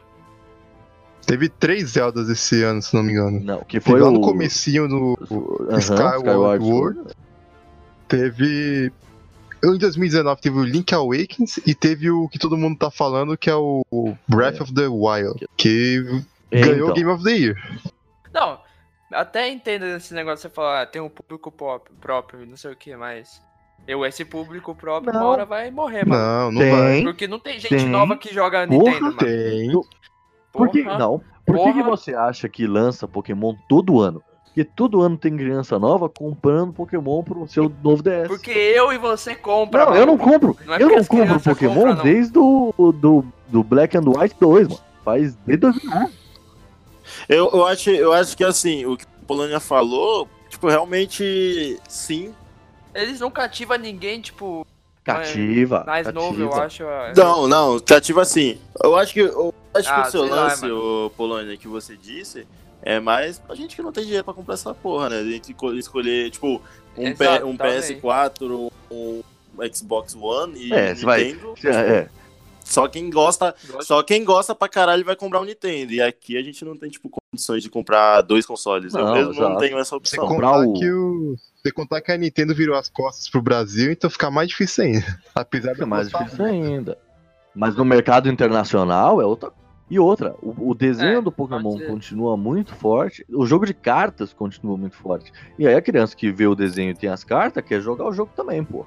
Teve 1.25 1.49
três 1.49 1.89
Zeldas 1.91 2.29
esse 2.29 2.61
ano, 2.63 2.79
se 2.81 2.93
não 2.95 3.01
me 3.03 3.11
engano. 3.11 3.39
Não, 3.39 3.59
que 3.63 3.79
Foi 3.79 3.93
foi 3.93 4.01
lá 4.01 4.09
o... 4.09 4.11
no 4.11 4.21
comecinho 4.21 4.87
do. 4.87 5.17
Skyward 5.79 6.63
Sword. 6.63 6.99
Teve. 8.07 8.91
Em 9.63 9.77
2019 9.77 10.41
teve 10.41 10.57
o 10.57 10.63
Link 10.63 10.93
Awakens 10.93 11.57
e 11.65 11.75
teve 11.75 12.09
o 12.09 12.27
que 12.29 12.39
todo 12.39 12.57
mundo 12.57 12.77
tá 12.77 12.89
falando, 12.89 13.37
que 13.37 13.49
é 13.49 13.55
o 13.55 13.83
Breath 14.27 14.59
É. 14.59 14.63
of 14.63 14.73
the 14.73 14.87
Wild, 14.87 15.47
que 15.57 16.01
É, 16.51 16.61
ganhou 16.61 16.75
então. 16.75 16.89
o 16.89 16.93
Game 16.93 17.09
of 17.11 17.23
the 17.23 17.31
Year. 17.31 17.55
Não, 18.33 18.59
até 19.11 19.49
entendo 19.49 19.85
esse 19.85 20.13
negócio 20.13 20.37
de 20.37 20.41
você 20.43 20.49
falar, 20.49 20.81
ah, 20.81 20.85
tem 20.85 21.01
um 21.01 21.09
público 21.09 21.51
pop- 21.51 21.89
próprio, 21.99 22.45
não 22.45 22.55
sei 22.55 22.71
o 22.71 22.75
que, 22.75 22.95
mas. 22.95 23.41
Eu, 23.87 24.05
esse 24.05 24.23
público 24.25 24.75
próprio, 24.75 25.11
uma 25.11 25.19
Não. 25.19 25.27
hora 25.27 25.45
vai 25.45 25.71
morrer, 25.71 26.05
mano. 26.05 26.21
Não, 26.23 26.51
não 26.51 26.61
Tem. 26.61 26.71
vai. 26.71 27.01
Porque 27.03 27.27
não 27.27 27.39
tem 27.39 27.59
gente 27.59 27.75
tem. 27.77 27.87
nova 27.89 28.15
que 28.17 28.31
joga 28.33 28.67
Porra, 28.67 28.77
Nintendo, 28.83 29.05
mano. 29.05 29.17
Tem. 29.17 29.71
Por 30.51 30.69
que, 30.69 30.83
não, 30.83 31.21
por 31.45 31.73
que, 31.73 31.81
você 31.83 32.13
acha 32.13 32.47
que 32.49 32.67
lança 32.67 33.07
Pokémon 33.07 33.55
todo 33.67 33.99
ano? 34.01 34.21
Porque 34.59 34.71
todo 34.75 35.01
ano 35.01 35.17
tem 35.17 35.37
criança 35.37 35.79
nova 35.79 36.09
comprando 36.09 36.73
Pokémon 36.73 37.23
pro 37.23 37.47
seu 37.47 37.71
novo 37.81 38.03
DS. 38.03 38.27
Porque 38.27 38.51
eu 38.51 38.91
e 38.91 38.97
você 38.97 39.33
compra. 39.33 39.85
não, 39.85 39.91
mano. 39.91 40.01
eu 40.01 40.05
não 40.05 40.17
compro. 40.17 40.57
Não 40.65 40.73
é 40.73 40.83
eu 40.83 40.89
não 40.89 41.05
compro 41.05 41.39
Pokémon 41.39 41.73
compram, 41.75 41.95
não. 41.95 42.03
desde 42.03 42.37
o 42.37 42.73
do, 42.93 43.23
do 43.47 43.63
Black 43.63 43.95
and 43.95 44.03
White 44.05 44.35
2, 44.37 44.67
mano. 44.67 44.81
Faz 45.05 45.33
desde 45.45 45.61
2001. 45.61 46.09
Eu, 47.29 47.49
eu, 47.53 47.65
acho, 47.67 47.89
eu 47.89 48.11
acho 48.11 48.35
que 48.35 48.43
assim, 48.43 48.85
o 48.85 48.97
que 48.97 49.05
o 49.05 49.25
Polônia 49.25 49.61
falou, 49.61 50.27
tipo, 50.49 50.67
realmente 50.67 51.79
sim. 51.87 52.33
Eles 52.93 53.21
não 53.21 53.31
cativam 53.31 53.77
ninguém, 53.77 54.19
tipo, 54.19 54.67
Cativa. 55.05 55.85
mais 55.87 56.05
cativa. 56.05 56.21
novo, 56.21 56.41
eu 56.41 56.53
acho. 56.53 56.83
é. 56.83 57.13
Não, 57.15 57.47
não, 57.47 57.79
cativa 57.79 58.23
assim. 58.23 58.59
Eu 58.83 58.97
acho 58.97 59.13
que 59.13 59.23
o, 59.23 59.53
Acho 59.73 59.87
que 59.87 59.99
Ah, 59.99 60.07
o 60.07 60.11
seu 60.11 60.25
lá, 60.25 60.43
lance, 60.43 60.61
mano. 60.63 61.05
o 61.05 61.09
Polônia, 61.11 61.55
que 61.55 61.67
você 61.67 61.95
disse, 61.95 62.47
é 62.81 62.99
mais 62.99 63.39
pra 63.39 63.55
gente 63.55 63.75
que 63.75 63.81
não 63.81 63.91
tem 63.91 64.03
dinheiro 64.03 64.23
pra 64.23 64.33
comprar 64.33 64.53
essa 64.55 64.73
porra, 64.73 65.09
né? 65.09 65.19
A 65.19 65.23
gente 65.23 65.51
esco- 65.51 65.73
escolher, 65.73 66.29
tipo, 66.31 66.61
um, 66.97 67.13
P- 67.13 67.43
um 67.43 67.55
também. 67.57 67.81
PS4, 67.81 68.71
um 68.91 69.21
Xbox 69.73 70.15
One 70.15 70.57
e 70.57 70.73
É, 70.73 70.95
você 70.95 71.05
vai- 71.05 71.23
Nintendo. 71.25 71.53
É, 71.67 72.09
Só 72.63 72.87
quem 72.87 73.09
gosta, 73.09 73.55
Gosto. 73.67 73.83
só 73.87 74.03
quem 74.03 74.23
gosta 74.23 74.53
pra 74.53 74.69
caralho 74.69 75.03
vai 75.03 75.15
comprar 75.15 75.41
um 75.41 75.45
Nintendo. 75.45 75.91
E 75.91 76.01
aqui 76.01 76.37
a 76.37 76.43
gente 76.43 76.63
não 76.63 76.77
tem, 76.77 76.87
tipo, 76.89 77.09
condições 77.09 77.63
de 77.63 77.69
comprar 77.69 78.21
dois 78.21 78.45
consoles. 78.45 78.93
Eu 78.93 79.03
Não, 79.05 79.13
mesmo 79.13 79.33
não 79.33 79.41
exato. 79.47 79.59
tenho 79.59 79.79
essa 79.79 79.89
Você 79.91 79.95
opção. 79.95 80.27
comprar 80.27 80.51
contar 80.51 80.67
o- 80.69 80.73
que 80.73 80.91
o. 80.91 81.35
Você 81.55 81.71
contar 81.71 81.99
que 82.01 82.11
a 82.11 82.17
Nintendo 82.17 82.53
virou 82.55 82.75
as 82.77 82.87
costas 82.87 83.27
pro 83.27 83.41
Brasil, 83.41 83.91
então 83.91 84.09
fica 84.09 84.29
mais 84.29 84.47
difícil 84.49 84.83
ainda. 84.85 85.19
Apesar 85.35 85.73
de 85.73 85.81
é 85.81 85.85
mais 85.85 86.09
difícil 86.09 86.45
ainda. 86.45 86.97
Mas 87.55 87.75
no 87.75 87.83
mercado 87.83 88.29
internacional 88.29 89.19
é 89.19 89.25
outra. 89.25 89.51
E 89.89 89.97
outra, 89.99 90.35
o, 90.41 90.69
o 90.69 90.75
desenho 90.75 91.17
É, 91.17 91.21
do 91.21 91.31
Pokémon 91.31 91.79
continua 91.87 92.37
muito 92.37 92.75
forte, 92.75 93.25
o 93.29 93.45
jogo 93.45 93.65
de 93.65 93.73
cartas 93.73 94.31
continua 94.33 94.77
muito 94.77 94.95
forte. 94.95 95.31
E 95.57 95.67
aí 95.67 95.73
a 95.75 95.81
criança 95.81 96.15
que 96.15 96.31
vê 96.31 96.45
o 96.45 96.53
desenho 96.55 96.91
e 96.91 96.95
tem 96.95 97.09
as 97.09 97.23
cartas 97.23 97.63
quer 97.65 97.81
jogar 97.81 98.05
o 98.05 98.13
jogo 98.13 98.31
também, 98.35 98.63
pô. 98.63 98.85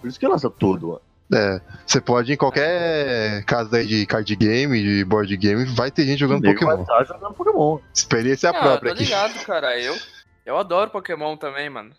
Por 0.00 0.08
isso 0.08 0.20
que 0.20 0.28
lança 0.28 0.48
ano. 0.48 1.00
É, 1.32 1.58
você 1.86 1.98
pode 2.02 2.30
ir 2.30 2.34
em 2.34 2.36
qualquer 2.36 3.42
casa 3.46 3.78
aí 3.78 3.86
de 3.86 4.04
card 4.04 4.36
game, 4.36 4.82
de 4.82 5.04
board 5.06 5.34
game, 5.38 5.64
vai 5.74 5.90
ter 5.90 6.04
gente 6.04 6.18
jogando 6.20 6.42
Nego 6.42 6.66
vai 6.66 6.76
Pokémon. 6.76 6.82
estar 6.82 7.14
jogando 7.14 7.34
Pokémon. 7.34 7.78
Experiência 7.94 8.50
Ah, 8.50 8.52
própria 8.52 8.90
tô 8.92 8.94
aqui. 9.00 9.04
ligado, 9.04 9.44
cara. 9.46 9.80
Eu, 9.80 9.96
eu 10.44 10.58
adoro 10.58 10.90
Pokémon 10.90 11.34
também, 11.38 11.70
mano. 11.70 11.92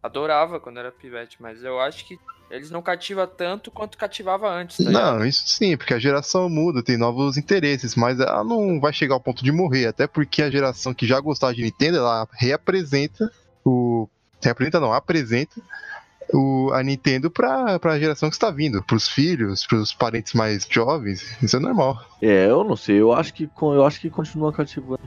Adorava 0.00 0.60
quando 0.60 0.78
era 0.78 0.92
pivete, 0.92 1.36
mas 1.40 1.62
eu 1.64 1.80
acho 1.80 2.06
que 2.06 2.18
eles 2.50 2.70
não 2.70 2.82
cativam 2.82 3.26
tanto 3.26 3.70
quanto 3.70 3.96
cativava 3.96 4.50
antes, 4.50 4.78
tá 4.78 4.84
ligado? 4.84 5.18
Não, 5.18 5.24
isso 5.24 5.44
sim, 5.46 5.76
porque 5.76 5.94
a 5.94 5.98
geração 5.98 6.48
muda, 6.48 6.82
tem 6.82 6.96
novos 6.96 7.36
interesses, 7.36 7.94
mas 7.94 8.18
ela 8.18 8.42
não 8.42 8.80
vai 8.80 8.92
chegar 8.92 9.14
ao 9.14 9.20
ponto 9.20 9.44
de 9.44 9.52
morrer, 9.52 9.86
até 9.86 10.06
porque 10.06 10.42
a 10.42 10.50
geração 10.50 10.92
que 10.92 11.06
já 11.06 11.20
gostava 11.20 11.54
de 11.54 11.62
Nintendo, 11.62 11.98
ela 11.98 12.26
reapresenta 12.32 13.30
o. 13.64 14.08
Reapresenta 14.42 14.80
não, 14.80 14.92
apresenta 14.92 15.60
o, 16.32 16.70
a 16.72 16.82
Nintendo 16.82 17.30
pra, 17.30 17.78
pra 17.78 17.98
geração 17.98 18.28
que 18.28 18.36
está 18.36 18.50
vindo, 18.50 18.82
pros 18.82 19.08
filhos, 19.08 19.66
pros 19.66 19.92
parentes 19.92 20.32
mais 20.32 20.66
jovens, 20.68 21.36
isso 21.42 21.56
é 21.56 21.60
normal. 21.60 21.98
É, 22.20 22.46
eu 22.46 22.64
não 22.64 22.76
sei, 22.76 23.00
eu 23.00 23.12
acho 23.12 23.32
que, 23.34 23.48
eu 23.60 23.84
acho 23.84 24.00
que 24.00 24.10
continua 24.10 24.52
cativando. 24.52 25.02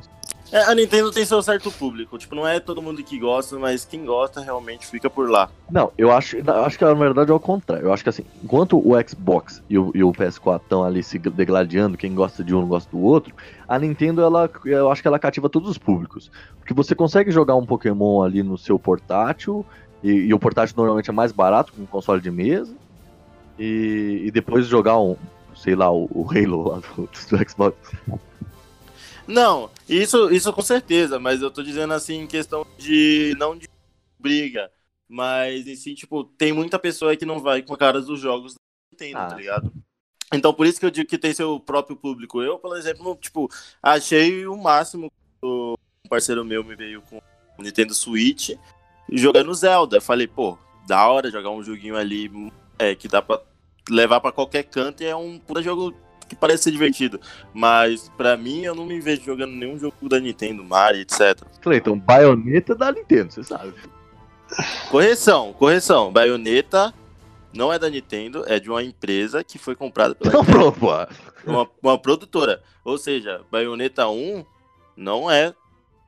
É, 0.54 0.66
a 0.66 0.76
Nintendo 0.76 1.12
tem 1.12 1.26
seu 1.26 1.42
certo 1.42 1.72
público. 1.72 2.16
Tipo, 2.16 2.36
não 2.36 2.48
é 2.48 2.60
todo 2.60 2.80
mundo 2.80 3.04
que 3.04 3.18
gosta, 3.18 3.58
mas 3.58 3.86
quem 3.86 4.06
gosta 4.06 4.40
realmente 4.40 4.86
fica 4.86 5.10
por 5.10 5.28
lá. 5.28 5.50
Não, 5.72 5.92
eu 5.98 6.12
acho, 6.12 6.38
acho 6.64 6.78
que 6.78 6.86
na 6.86 6.94
verdade 6.94 7.32
é 7.32 7.34
o 7.34 7.40
contrário. 7.40 7.88
Eu 7.88 7.92
acho 7.92 8.04
que 8.04 8.10
assim, 8.10 8.24
enquanto 8.44 8.78
o 8.78 8.94
Xbox 9.02 9.64
e 9.68 9.80
o, 9.80 9.92
e 9.96 10.04
o 10.04 10.12
PS4 10.12 10.62
estão 10.62 10.84
ali 10.84 11.02
se 11.02 11.18
degladiando, 11.18 11.98
quem 11.98 12.14
gosta 12.14 12.44
de 12.44 12.54
um 12.54 12.68
gosta 12.68 12.92
do 12.92 13.02
outro, 13.02 13.34
a 13.68 13.80
Nintendo, 13.80 14.22
ela, 14.22 14.48
eu 14.64 14.92
acho 14.92 15.02
que 15.02 15.08
ela 15.08 15.18
cativa 15.18 15.50
todos 15.50 15.72
os 15.72 15.80
públicos. 15.80 16.30
Porque 16.60 16.76
você 16.76 16.94
consegue 16.94 17.32
jogar 17.32 17.56
um 17.56 17.66
Pokémon 17.66 18.22
ali 18.22 18.44
no 18.44 18.56
seu 18.56 18.78
portátil, 18.78 19.66
e, 20.04 20.12
e 20.12 20.34
o 20.36 20.40
portátil 20.40 20.76
normalmente 20.78 21.10
é 21.10 21.14
mais 21.14 21.32
barato 21.32 21.74
que 21.74 21.82
um 21.82 21.88
console 21.88 22.22
de 22.22 22.30
mesa, 22.30 22.76
e, 23.58 24.22
e 24.26 24.30
depois 24.30 24.68
jogar 24.68 25.00
um, 25.00 25.16
sei 25.56 25.74
lá, 25.74 25.92
o, 25.92 26.08
o 26.12 26.28
Halo 26.30 26.70
lá 26.70 26.80
do, 26.96 27.10
do 27.10 27.50
Xbox. 27.50 27.76
Não, 29.28 29.70
isso, 29.88 30.32
isso 30.32 30.52
com 30.52 30.62
certeza, 30.62 31.20
mas 31.20 31.42
eu 31.42 31.50
tô 31.50 31.64
dizendo 31.64 31.94
assim 31.94 32.22
em 32.22 32.28
questão 32.28 32.66
de. 32.78 33.34
não 33.38 33.58
de 33.58 33.68
briga, 34.20 34.70
mas 35.08 35.68
em 35.68 35.76
si, 35.76 35.96
tipo, 35.96 36.24
tem 36.24 36.52
muita 36.52 36.78
pessoa 36.80 37.16
que 37.16 37.26
não 37.26 37.40
vai 37.40 37.62
com 37.62 37.74
a 37.74 37.78
cara 37.78 38.02
dos 38.02 38.20
jogos 38.20 38.54
da 38.54 38.60
Nintendo, 38.92 39.18
Ah. 39.20 39.28
tá 39.28 39.36
ligado? 39.36 39.74
Então 40.34 40.54
por 40.54 40.66
isso 40.66 40.80
que 40.80 40.86
eu 40.86 40.92
digo 40.92 41.08
que 41.08 41.18
tem 41.18 41.34
seu 41.34 41.60
próprio 41.60 41.96
público. 41.96 42.42
Eu, 42.42 42.58
por 42.58 42.76
exemplo, 42.78 43.16
tipo, 43.22 43.50
achei 43.82 44.48
o 44.48 44.58
máximo 44.58 45.12
quando 45.40 45.76
um 46.06 46.10
parceiro 46.10 46.44
meu 46.44 46.64
me 46.64 46.76
veio 46.76 47.02
com 47.04 47.22
o 47.58 47.62
Nintendo 47.62 47.94
Switch 47.94 48.52
jogando 49.12 49.54
Zelda. 49.54 50.02
Falei, 50.02 50.26
pô, 50.28 50.58
da 50.88 51.08
hora 51.08 51.30
jogar 51.30 51.52
um 51.52 51.64
joguinho 51.64 51.96
ali 51.96 52.32
é, 52.80 52.96
que 52.96 53.08
dá 53.08 53.22
pra 53.22 53.40
levar 53.90 54.20
pra 54.22 54.32
qualquer 54.32 54.64
canto 54.64 55.04
e 55.04 55.06
é 55.06 55.16
um 55.16 55.38
puta 55.38 55.62
jogo 55.62 55.94
que 56.28 56.36
parece 56.36 56.64
ser 56.64 56.72
divertido. 56.72 57.20
Mas 57.54 58.10
pra 58.18 58.36
mim, 58.38 58.62
eu 58.62 58.76
não 58.76 58.86
me 58.86 59.00
vejo 59.00 59.24
jogando 59.24 59.52
nenhum 59.52 59.78
jogo 59.78 60.10
da 60.10 60.20
Nintendo, 60.20 60.64
Mario, 60.64 61.02
etc. 61.02 61.42
Cleiton, 61.62 61.98
baioneta 62.00 62.76
da 62.76 62.92
Nintendo, 62.92 63.32
você 63.32 63.44
sabe. 63.44 63.74
Correção, 64.90 65.54
correção. 65.54 66.12
Bayonetta 66.12 66.94
não 67.54 67.72
é 67.72 67.80
da 67.80 67.90
Nintendo, 67.90 68.44
é 68.48 68.60
de 68.60 68.70
uma 68.70 68.84
empresa 68.84 69.44
que 69.44 69.58
foi 69.58 69.76
comprada 69.76 70.16
pela 70.16 70.30
Então 70.30 70.46
pronto, 70.46 70.80
uma, 71.46 71.70
uma 71.82 71.98
produtora. 71.98 72.62
Ou 72.84 72.98
seja, 72.98 73.42
Bayonetta 73.52 74.08
1 74.08 74.46
não 74.96 75.30
é 75.30 75.54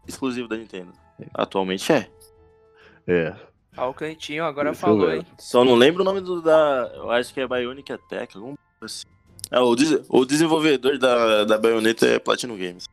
exclusivo 0.08 0.48
da 0.48 0.58
Nintendo. 0.58 0.92
Atualmente 1.34 1.92
é. 1.92 2.10
É. 3.08 3.36
Ah, 3.78 3.88
o 3.88 3.94
Cleitinho 3.94 4.46
agora 4.46 4.72
Deixa 4.72 4.86
falou, 4.86 5.12
hein? 5.12 5.26
Só 5.38 5.64
não 5.64 5.76
lembro 5.76 6.02
o 6.02 6.06
nome 6.06 6.22
do 6.22 6.42
da. 6.42 6.92
Eu 6.96 7.12
acho 7.12 7.34
que 7.34 7.42
é 7.42 7.48
Bionic 7.48 7.92
Attack, 7.92 8.38
algum 8.38 8.56
assim. 8.82 9.06
É, 9.52 9.60
o, 9.60 9.76
des- 9.76 10.02
o 10.10 10.26
desenvolvedor 10.26 10.98
da, 10.98 11.44
da 11.44 11.58
Bayonetta 11.58 12.06
é 12.08 12.20
Platinum 12.20 12.58
Games. 12.58 12.88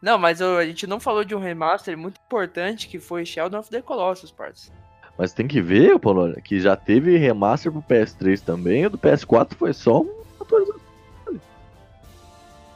Não, 0.00 0.16
mas 0.18 0.40
a 0.40 0.64
gente 0.64 0.86
não 0.86 0.98
falou 0.98 1.24
de 1.24 1.34
um 1.34 1.38
remaster 1.40 1.96
muito 1.96 2.18
importante 2.26 2.88
que 2.88 2.98
foi 2.98 3.26
Sheldon 3.26 3.58
of 3.58 3.70
the 3.70 3.82
Colossus, 3.82 4.30
parça. 4.30 4.72
Mas 5.18 5.34
tem 5.34 5.46
que 5.46 5.60
ver, 5.60 5.98
Polônia, 5.98 6.40
que 6.40 6.58
já 6.58 6.74
teve 6.74 7.18
remaster 7.18 7.70
pro 7.70 7.82
PS3 7.82 8.40
também, 8.40 8.86
o 8.86 8.90
do 8.90 8.96
PS4 8.96 9.50
foi 9.54 9.74
só 9.74 10.00
um 10.00 10.10
atualização. 10.40 10.80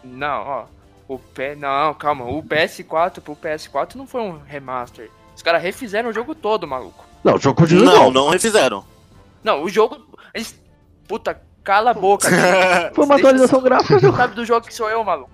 Não, 0.03 0.43
ó. 0.43 0.65
O 1.09 1.19
P... 1.19 1.55
Não, 1.55 1.95
calma. 1.95 2.25
O 2.27 2.43
PS4 2.43 3.21
pro 3.21 3.37
PS4 3.37 3.95
não 3.95 4.07
foi 4.07 4.21
um 4.23 4.39
remaster. 4.39 5.11
Os 5.35 5.43
caras 5.43 5.63
refizeram 5.63 6.11
o 6.11 6.13
jogo 6.13 6.35
todo, 6.35 6.67
maluco. 6.67 7.05
Não, 7.23 7.35
o 7.37 7.39
jogo 7.39 7.59
continua 7.61 7.85
Não, 7.85 8.11
não 8.11 8.29
refizeram. 8.31 8.85
Não, 9.43 9.63
o 9.63 9.69
jogo. 9.69 9.99
Eles... 10.35 10.59
Puta, 11.09 11.41
cala 11.65 11.91
a 11.91 11.95
boca. 11.95 12.29
cara. 12.31 12.93
Foi 12.95 13.05
uma 13.05 13.17
atualização 13.17 13.61
gráfica, 13.61 13.99
jogo. 13.99 14.17
sabe 14.17 14.35
do 14.35 14.45
jogo 14.45 14.67
que 14.67 14.75
sou 14.75 14.89
eu, 14.89 15.03
maluco. 15.03 15.31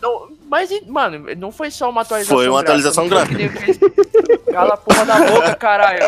Não, 0.00 0.28
mas, 0.48 0.70
mano, 0.86 1.34
não 1.36 1.50
foi 1.50 1.72
só 1.72 1.90
uma 1.90 2.02
atualização 2.02 2.36
Foi 2.38 2.48
uma 2.48 2.60
atualização 2.60 3.08
Não 3.08 3.26
que 3.26 3.34
nem 3.34 3.46
eles- 3.46 3.78
Cala 4.52 4.74
a 4.74 4.76
porra 4.76 5.04
da 5.04 5.18
boca, 5.26 5.54
caralho. 5.56 5.98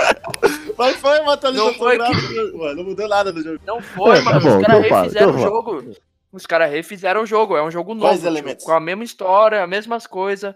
Mas 0.79 0.97
foi 0.97 1.19
uma 1.21 1.35
atualização 1.35 1.73
Não 1.73 1.79
foi 1.79 1.93
que- 1.93 1.99
gráfica, 1.99 2.57
mano. 2.57 2.75
Não 2.77 2.85
mudou 2.85 3.09
nada 3.09 3.33
do 3.33 3.43
jogo. 3.43 3.59
Não 3.67 3.83
foi, 3.83 4.19
É, 4.19 4.23
tá 4.23 4.31
mano. 4.31 4.41
bom, 4.41 4.57
Os 4.59 4.63
caras 4.67 4.85
então 4.87 5.01
refizeram 5.03 5.27
o 5.27 5.31
então 5.31 5.43
fala. 5.43 5.55
jogo. 5.55 5.95
Os 6.33 6.47
caras 6.47 6.71
refizeram 6.71 7.23
o 7.23 7.27
jogo. 7.27 7.57
É 7.57 7.63
um 7.65 7.71
jogo 7.71 7.93
novo. 7.95 8.07
Quais 8.07 8.19
tipo, 8.21 8.29
elementos? 8.31 8.65
com 8.65 8.73
a 8.73 8.79
mesma 8.81 9.03
história, 9.03 9.65
as 9.65 9.69
mesmas 9.69 10.07
coisas. 10.07 10.55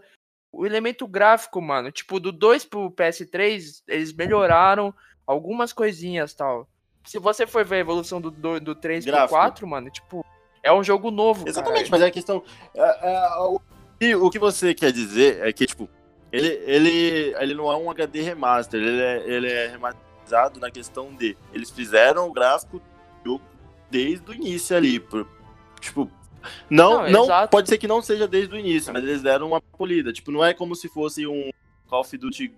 O 0.52 0.64
elemento 0.64 1.04
gráfico, 1.08 1.60
mano. 1.60 1.90
Tipo, 1.90 2.20
do 2.20 2.30
2 2.30 2.64
pro 2.64 2.88
PS3, 2.92 3.82
eles 3.88 4.12
melhoraram 4.12 4.94
algumas 5.26 5.72
coisinhas 5.72 6.32
tal. 6.32 6.68
Se 7.04 7.18
você 7.18 7.46
for 7.46 7.64
ver 7.64 7.76
a 7.76 7.80
evolução 7.80 8.20
do, 8.20 8.30
do, 8.30 8.58
do 8.60 8.74
3 8.74 9.04
pro 9.04 9.12
Gráfico. 9.12 9.34
4, 9.38 9.66
mano, 9.66 9.90
tipo, 9.90 10.24
é 10.62 10.72
um 10.72 10.82
jogo 10.82 11.10
novo. 11.10 11.46
Exatamente, 11.48 11.84
caralho. 11.84 11.90
mas 11.90 12.00
é 12.02 12.06
a 12.06 12.10
questão. 12.10 12.42
é- 12.74 13.12
é, 13.12 13.28
o, 13.40 13.60
que, 14.00 14.14
o 14.14 14.30
que 14.30 14.38
você 14.38 14.74
quer 14.74 14.90
dizer 14.92 15.46
é 15.46 15.52
que, 15.52 15.66
tipo, 15.66 15.88
ele, 16.32 16.48
ele, 16.66 17.34
ele 17.38 17.54
não 17.54 17.70
é 17.70 17.76
um 17.76 17.90
HD 17.90 18.22
remaster, 18.22 18.80
ele 18.80 19.00
é, 19.00 19.22
ele 19.26 19.48
é 19.52 19.68
remasterizado 19.68 20.58
na 20.58 20.70
questão 20.70 21.12
de. 21.14 21.36
Eles 21.52 21.70
fizeram 21.70 22.28
o 22.28 22.32
gráfico 22.32 22.80
do 23.22 23.32
jogo 23.32 23.44
desde 23.90 24.30
o 24.30 24.34
início 24.34 24.76
ali. 24.76 24.98
Por, 24.98 25.26
tipo. 25.80 26.10
Não, 26.68 27.02
Não, 27.04 27.10
não, 27.10 27.24
exato. 27.24 27.50
pode 27.50 27.68
ser 27.68 27.78
que 27.78 27.88
não 27.88 28.02
seja 28.02 28.26
desde 28.28 28.54
o 28.54 28.58
início, 28.58 28.92
mas 28.92 29.02
eles 29.02 29.22
deram 29.22 29.46
uma 29.48 29.60
polida. 29.62 30.12
Tipo, 30.12 30.30
não 30.30 30.44
é 30.44 30.52
como 30.52 30.74
se 30.74 30.88
fosse 30.88 31.26
um 31.26 31.50
Call 31.88 32.00
of 32.00 32.18
Duty 32.18 32.52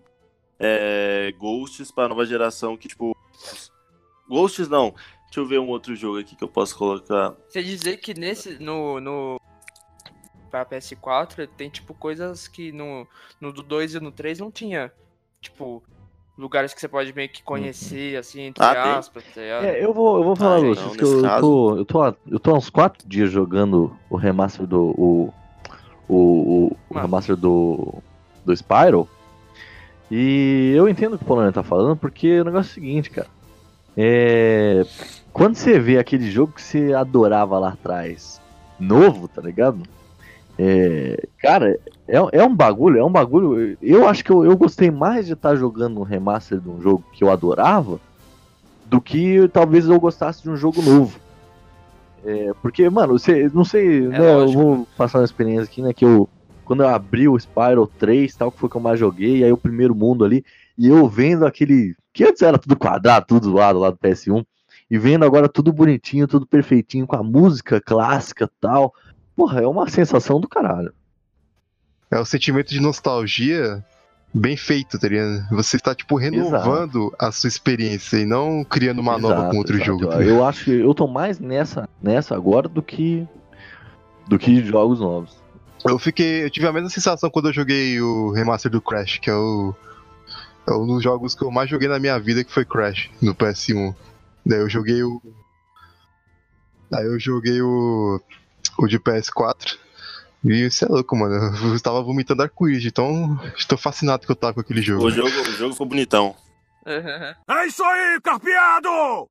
é, 0.58 1.32
Ghosts 1.38 1.90
pra 1.92 2.08
nova 2.08 2.24
geração 2.24 2.76
que, 2.76 2.88
tipo. 2.88 3.16
Ghosts 4.28 4.68
não. 4.68 4.94
Deixa 5.26 5.40
eu 5.40 5.46
ver 5.46 5.58
um 5.60 5.68
outro 5.68 5.94
jogo 5.96 6.18
aqui 6.18 6.34
que 6.36 6.44
eu 6.44 6.48
posso 6.48 6.76
colocar. 6.76 7.34
Você 7.48 7.62
dizer 7.62 7.96
que 7.98 8.14
nesse. 8.14 8.62
No. 8.62 9.00
no 9.00 9.40
pra 10.50 10.64
PS4 10.64 11.48
tem, 11.56 11.68
tipo, 11.68 11.92
coisas 11.92 12.46
que 12.48 12.70
no, 12.72 13.06
no 13.40 13.52
do 13.52 13.62
2 13.62 13.96
e 13.96 14.00
no 14.00 14.12
3 14.12 14.38
não 14.38 14.50
tinha. 14.50 14.92
Tipo, 15.40 15.82
lugares 16.38 16.72
que 16.72 16.80
você 16.80 16.88
pode 16.88 17.12
meio 17.12 17.28
que 17.28 17.42
conhecer, 17.42 18.16
assim, 18.16 18.42
entre 18.42 18.62
Ah, 18.64 18.96
aspas, 18.98 19.24
tá? 19.34 19.40
É, 19.40 19.84
eu 19.84 19.92
vou, 19.92 20.18
eu 20.18 20.24
vou 20.24 20.36
falar, 20.36 20.54
Ah, 20.56 20.58
Lúcio, 20.58 20.84
então, 20.84 20.96
que 20.96 21.04
eu, 21.04 21.22
caso- 21.22 21.40
tô, 21.40 21.76
eu, 21.76 21.84
tô, 21.84 22.02
há- 22.02 22.14
eu 22.28 22.40
tô 22.40 22.50
há 22.52 22.54
uns 22.54 22.70
4 22.70 23.06
dias 23.08 23.30
jogando 23.30 23.94
o 24.08 24.16
remaster 24.16 24.66
do. 24.66 24.82
O, 24.96 25.34
o, 26.08 26.16
o, 26.16 26.76
o 26.90 26.98
remaster 26.98 27.36
do. 27.36 27.94
Do 28.44 28.52
Spyro. 28.56 29.08
E 30.10 30.72
eu 30.76 30.88
entendo 30.88 31.14
o 31.14 31.18
que 31.18 31.24
o 31.24 31.26
Polônia 31.26 31.50
tá 31.52 31.64
falando, 31.64 31.96
porque 31.96 32.40
o 32.40 32.44
negócio 32.44 32.68
é 32.68 32.70
o 32.70 32.74
seguinte, 32.74 33.10
cara. 33.10 33.28
É. 33.96 34.84
Quando 35.32 35.56
você 35.56 35.78
vê 35.78 35.98
aquele 35.98 36.30
jogo 36.30 36.52
que 36.52 36.62
você 36.62 36.92
adorava 36.94 37.58
lá 37.58 37.70
atrás, 37.70 38.40
novo, 38.78 39.28
tá 39.28 39.42
ligado? 39.42 39.82
É, 40.58 41.28
cara, 41.38 41.78
é, 42.08 42.16
é 42.32 42.42
um 42.42 42.54
bagulho, 42.54 42.98
é 42.98 43.04
um 43.04 43.10
bagulho. 43.10 43.76
Eu 43.82 44.08
acho 44.08 44.24
que 44.24 44.30
eu, 44.30 44.44
eu 44.44 44.56
gostei 44.56 44.90
mais 44.90 45.26
de 45.26 45.34
estar 45.34 45.54
jogando 45.54 46.00
um 46.00 46.04
remaster 46.04 46.58
de 46.58 46.68
um 46.68 46.80
jogo 46.80 47.04
que 47.12 47.22
eu 47.22 47.30
adorava 47.30 48.00
do 48.86 49.00
que 49.00 49.48
talvez 49.48 49.86
eu 49.86 50.00
gostasse 50.00 50.42
de 50.42 50.50
um 50.50 50.56
jogo 50.56 50.80
novo. 50.80 51.18
É, 52.24 52.52
porque, 52.62 52.88
mano, 52.88 53.18
você, 53.18 53.50
não 53.52 53.64
sei, 53.64 54.00
né, 54.00 54.34
eu 54.34 54.48
vou 54.48 54.88
passar 54.96 55.18
uma 55.18 55.24
experiência 55.24 55.64
aqui, 55.64 55.82
né, 55.82 55.92
que 55.92 56.04
eu, 56.04 56.28
quando 56.64 56.82
eu 56.82 56.88
abri 56.88 57.28
o 57.28 57.38
Spyro 57.38 57.86
3, 57.98 58.34
tal, 58.34 58.50
que 58.50 58.58
foi 58.58 58.68
que 58.68 58.76
eu 58.76 58.80
mais 58.80 58.98
joguei, 58.98 59.44
aí 59.44 59.52
o 59.52 59.56
primeiro 59.56 59.94
mundo 59.94 60.24
ali, 60.24 60.44
e 60.78 60.88
eu 60.88 61.08
vendo 61.08 61.46
aquele, 61.46 61.94
que 62.12 62.24
antes 62.24 62.42
era 62.42 62.58
tudo 62.58 62.76
quadrado, 62.76 63.26
tudo 63.26 63.50
zoado 63.50 63.78
lá 63.78 63.90
do 63.90 63.96
PS1, 63.96 64.44
e 64.90 64.98
vendo 64.98 65.24
agora 65.24 65.48
tudo 65.48 65.72
bonitinho, 65.72 66.28
tudo 66.28 66.46
perfeitinho, 66.46 67.06
com 67.06 67.16
a 67.16 67.22
música 67.22 67.80
clássica 67.80 68.50
tal, 68.60 68.94
porra, 69.34 69.62
é 69.62 69.66
uma 69.66 69.88
sensação 69.88 70.40
do 70.40 70.48
caralho. 70.48 70.92
É 72.10 72.18
o 72.18 72.24
sentimento 72.24 72.68
de 72.68 72.80
nostalgia 72.80 73.84
bem 74.32 74.56
feito, 74.56 74.98
tá 74.98 75.08
ligado? 75.08 75.46
Você 75.50 75.76
está, 75.76 75.94
tipo, 75.94 76.16
renovando 76.16 77.12
a 77.18 77.32
sua 77.32 77.48
experiência 77.48 78.18
e 78.18 78.24
não 78.24 78.62
criando 78.62 79.00
uma 79.00 79.18
nova 79.18 79.34
Exato, 79.34 79.50
com 79.50 79.58
outro 79.58 79.76
exato. 79.76 79.86
jogo. 79.86 80.06
tá 80.06 80.22
eu 80.22 80.44
acho 80.44 80.64
que 80.64 80.72
eu 80.72 80.94
tô 80.94 81.06
mais 81.06 81.40
nessa, 81.40 81.88
nessa 82.02 82.36
agora 82.36 82.68
do 82.68 82.82
que, 82.82 83.26
do 84.28 84.38
que 84.38 84.62
jogos 84.64 85.00
novos. 85.00 85.36
Eu 85.84 85.98
fiquei. 85.98 86.44
Eu 86.44 86.50
tive 86.50 86.66
a 86.66 86.72
mesma 86.72 86.90
sensação 86.90 87.30
quando 87.30 87.48
eu 87.48 87.52
joguei 87.52 88.00
o 88.00 88.32
remaster 88.32 88.70
do 88.70 88.80
Crash, 88.80 89.18
que 89.18 89.30
é 89.30 89.34
o. 89.34 89.74
É 90.66 90.72
um 90.72 90.86
dos 90.86 91.02
jogos 91.02 91.34
que 91.34 91.44
eu 91.44 91.50
mais 91.50 91.70
joguei 91.70 91.88
na 91.88 91.98
minha 91.98 92.18
vida, 92.18 92.42
que 92.42 92.52
foi 92.52 92.64
Crash, 92.64 93.08
no 93.22 93.34
PS1. 93.34 93.94
Daí 94.44 94.60
eu 94.60 94.68
joguei 94.68 95.02
o. 95.02 95.22
Daí 96.90 97.06
eu 97.06 97.18
joguei 97.20 97.62
o. 97.62 98.20
O 98.78 98.86
de 98.86 98.98
PS4. 98.98 99.78
E 100.44 100.66
isso 100.66 100.84
é 100.84 100.88
louco, 100.88 101.16
mano. 101.16 101.34
Eu 101.66 101.74
estava 101.74 102.02
vomitando 102.02 102.42
arco-íris, 102.42 102.84
então 102.84 103.40
estou 103.56 103.78
fascinado 103.78 104.26
que 104.26 104.30
eu 104.30 104.36
tava 104.36 104.54
com 104.54 104.60
aquele 104.60 104.82
jogo. 104.82 105.04
O 105.04 105.10
jogo, 105.10 105.28
o 105.28 105.52
jogo 105.52 105.72
ficou 105.72 105.86
bonitão. 105.86 106.34
É 106.86 107.66
isso 107.66 107.82
aí, 107.82 108.20
carpeado! 108.20 109.28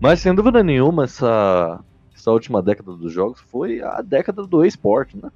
Mas 0.00 0.20
sem 0.20 0.34
dúvida 0.34 0.62
nenhuma, 0.62 1.04
essa, 1.04 1.84
essa 2.14 2.30
última 2.30 2.62
década 2.62 2.92
dos 2.92 3.12
jogos 3.12 3.40
foi 3.50 3.82
a 3.82 4.00
década 4.00 4.46
do 4.46 4.64
esporte, 4.64 5.18
né? 5.18 5.30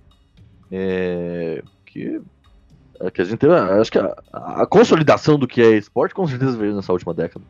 É, 0.71 1.63
que, 1.85 2.23
é 3.03 3.11
que 3.11 3.21
a 3.21 3.25
gente 3.25 3.39
teve, 3.39 3.55
acho 3.55 3.91
que 3.91 3.99
a, 3.99 4.15
a 4.33 4.67
consolidação 4.67 5.39
do 5.39 5.47
que 5.47 5.61
é 5.61 5.77
esporte 5.77 6.15
com 6.15 6.27
certeza 6.27 6.57
veio 6.57 6.75
nessa 6.75 6.93
última 6.93 7.13
década. 7.13 7.45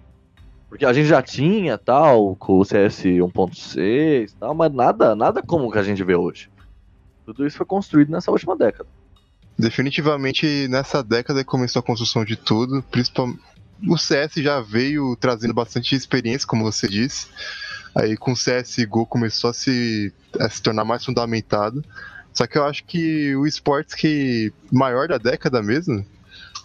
Porque 0.69 0.87
a 0.87 0.93
gente 0.93 1.07
já 1.07 1.21
tinha 1.21 1.77
tal, 1.77 2.35
com 2.37 2.59
o 2.59 2.65
CS 2.65 3.03
1.6 3.03 3.79
e 3.79 4.35
tal, 4.41 4.55
mas 4.55 4.73
nada, 4.73 5.15
nada 5.15 5.43
como 5.43 5.67
o 5.67 5.71
que 5.71 5.79
a 5.79 5.83
gente 5.83 6.03
vê 6.03 6.15
hoje. 6.15 6.49
Tudo 7.27 7.47
isso 7.47 7.57
foi 7.57 7.67
construído 7.67 8.11
nessa 8.11 8.31
última 8.31 8.57
década. 8.57 8.89
Definitivamente 9.59 10.67
nessa 10.69 11.03
década 11.03 11.45
começou 11.45 11.81
a 11.81 11.83
construção 11.83 12.25
de 12.25 12.37
tudo, 12.37 12.83
principalmente 12.91 13.39
o 13.89 13.99
CS 13.99 14.35
já 14.37 14.61
veio 14.61 15.17
trazendo 15.17 15.53
bastante 15.53 15.95
experiência, 15.95 16.47
como 16.47 16.65
você 16.65 16.89
disse. 16.89 17.27
Aí 17.95 18.17
com 18.17 18.33
o 18.33 18.37
CSGO 18.37 19.05
começou 19.07 19.51
a 19.51 19.53
se, 19.53 20.13
a 20.39 20.49
se 20.49 20.63
tornar 20.63 20.85
mais 20.85 21.05
fundamentado. 21.05 21.85
Só 22.33 22.47
que 22.47 22.57
eu 22.57 22.65
acho 22.65 22.85
que 22.85 23.35
o 23.37 23.47
esportes 23.47 23.95
que 23.95 24.53
maior 24.71 25.09
da 25.09 25.19
década 25.19 25.63
mesmo 25.63 26.05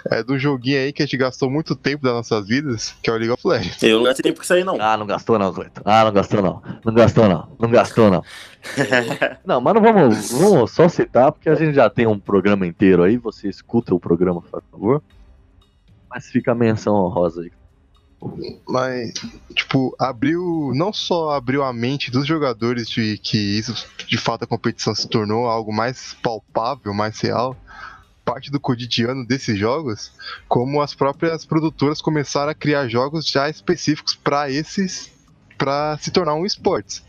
é 0.10 0.24
do 0.24 0.38
joguinho 0.38 0.80
aí 0.80 0.94
que 0.94 1.02
a 1.02 1.06
gente 1.06 1.18
gastou 1.18 1.50
muito 1.50 1.76
tempo 1.76 2.04
das 2.04 2.14
nossas 2.14 2.48
vidas, 2.48 2.96
que 3.02 3.10
é 3.10 3.14
o 3.14 3.18
League 3.18 3.32
of 3.32 3.46
Legends. 3.46 3.82
Eu 3.84 3.98
não 3.98 4.06
gastei 4.06 4.24
tempo 4.24 4.38
com 4.38 4.44
isso 4.44 4.54
aí, 4.54 4.64
não. 4.64 4.78
Ah, 4.80 4.96
não 4.96 5.06
gastou 5.06 5.38
não, 5.38 5.54
Cleiton. 5.54 5.82
Ah, 5.84 6.06
não 6.06 6.14
gastou 6.14 6.42
não. 6.42 6.62
Não 6.86 6.94
gastou 6.94 7.28
não. 7.28 7.50
Não 7.60 7.70
gastou 7.70 8.12
não. 8.12 8.24
Não, 9.46 9.62
mas 9.62 9.74
não 9.76 9.82
vamos, 9.82 10.32
vamos 10.32 10.72
só 10.72 10.90
citar, 10.90 11.32
porque 11.32 11.48
a 11.48 11.56
gente 11.56 11.74
já 11.74 11.90
tem 11.90 12.06
um 12.06 12.20
programa 12.20 12.68
inteiro 12.68 13.02
aí. 13.04 13.16
Você 13.18 13.48
escuta 13.48 13.96
o 13.96 14.00
programa, 14.00 14.42
por 14.42 14.62
favor. 14.70 15.04
Mas 16.10 16.28
fica 16.28 16.52
a 16.52 16.56
menção 16.56 16.94
honrosa 16.96 17.44
aí. 17.44 17.52
Mas, 18.68 19.14
tipo, 19.54 19.96
abriu. 20.00 20.72
Não 20.74 20.92
só 20.92 21.32
abriu 21.32 21.64
a 21.64 21.72
mente 21.72 22.12
dos 22.12 22.26
jogadores 22.26 22.90
de 22.90 23.18
que 23.18 23.38
isso, 23.38 23.74
de 24.08 24.18
fato, 24.18 24.44
a 24.44 24.48
competição 24.48 24.94
se 24.96 25.08
tornou 25.08 25.48
algo 25.48 25.72
mais 25.72 26.16
palpável, 26.22 26.94
mais 26.94 27.20
real, 27.20 27.56
parte 28.26 28.52
do 28.52 28.60
cotidiano 28.60 29.26
desses 29.26 29.58
jogos, 29.58 30.12
como 30.48 30.82
as 30.82 30.94
próprias 30.94 31.46
produtoras 31.46 32.02
começaram 32.02 32.52
a 32.52 32.56
criar 32.56 32.88
jogos 32.88 33.28
já 33.28 33.50
específicos 33.50 34.16
para 34.16 34.50
esses. 34.50 35.12
para 35.58 35.98
se 36.00 36.12
tornar 36.12 36.36
um 36.36 36.46
esportes. 36.46 37.04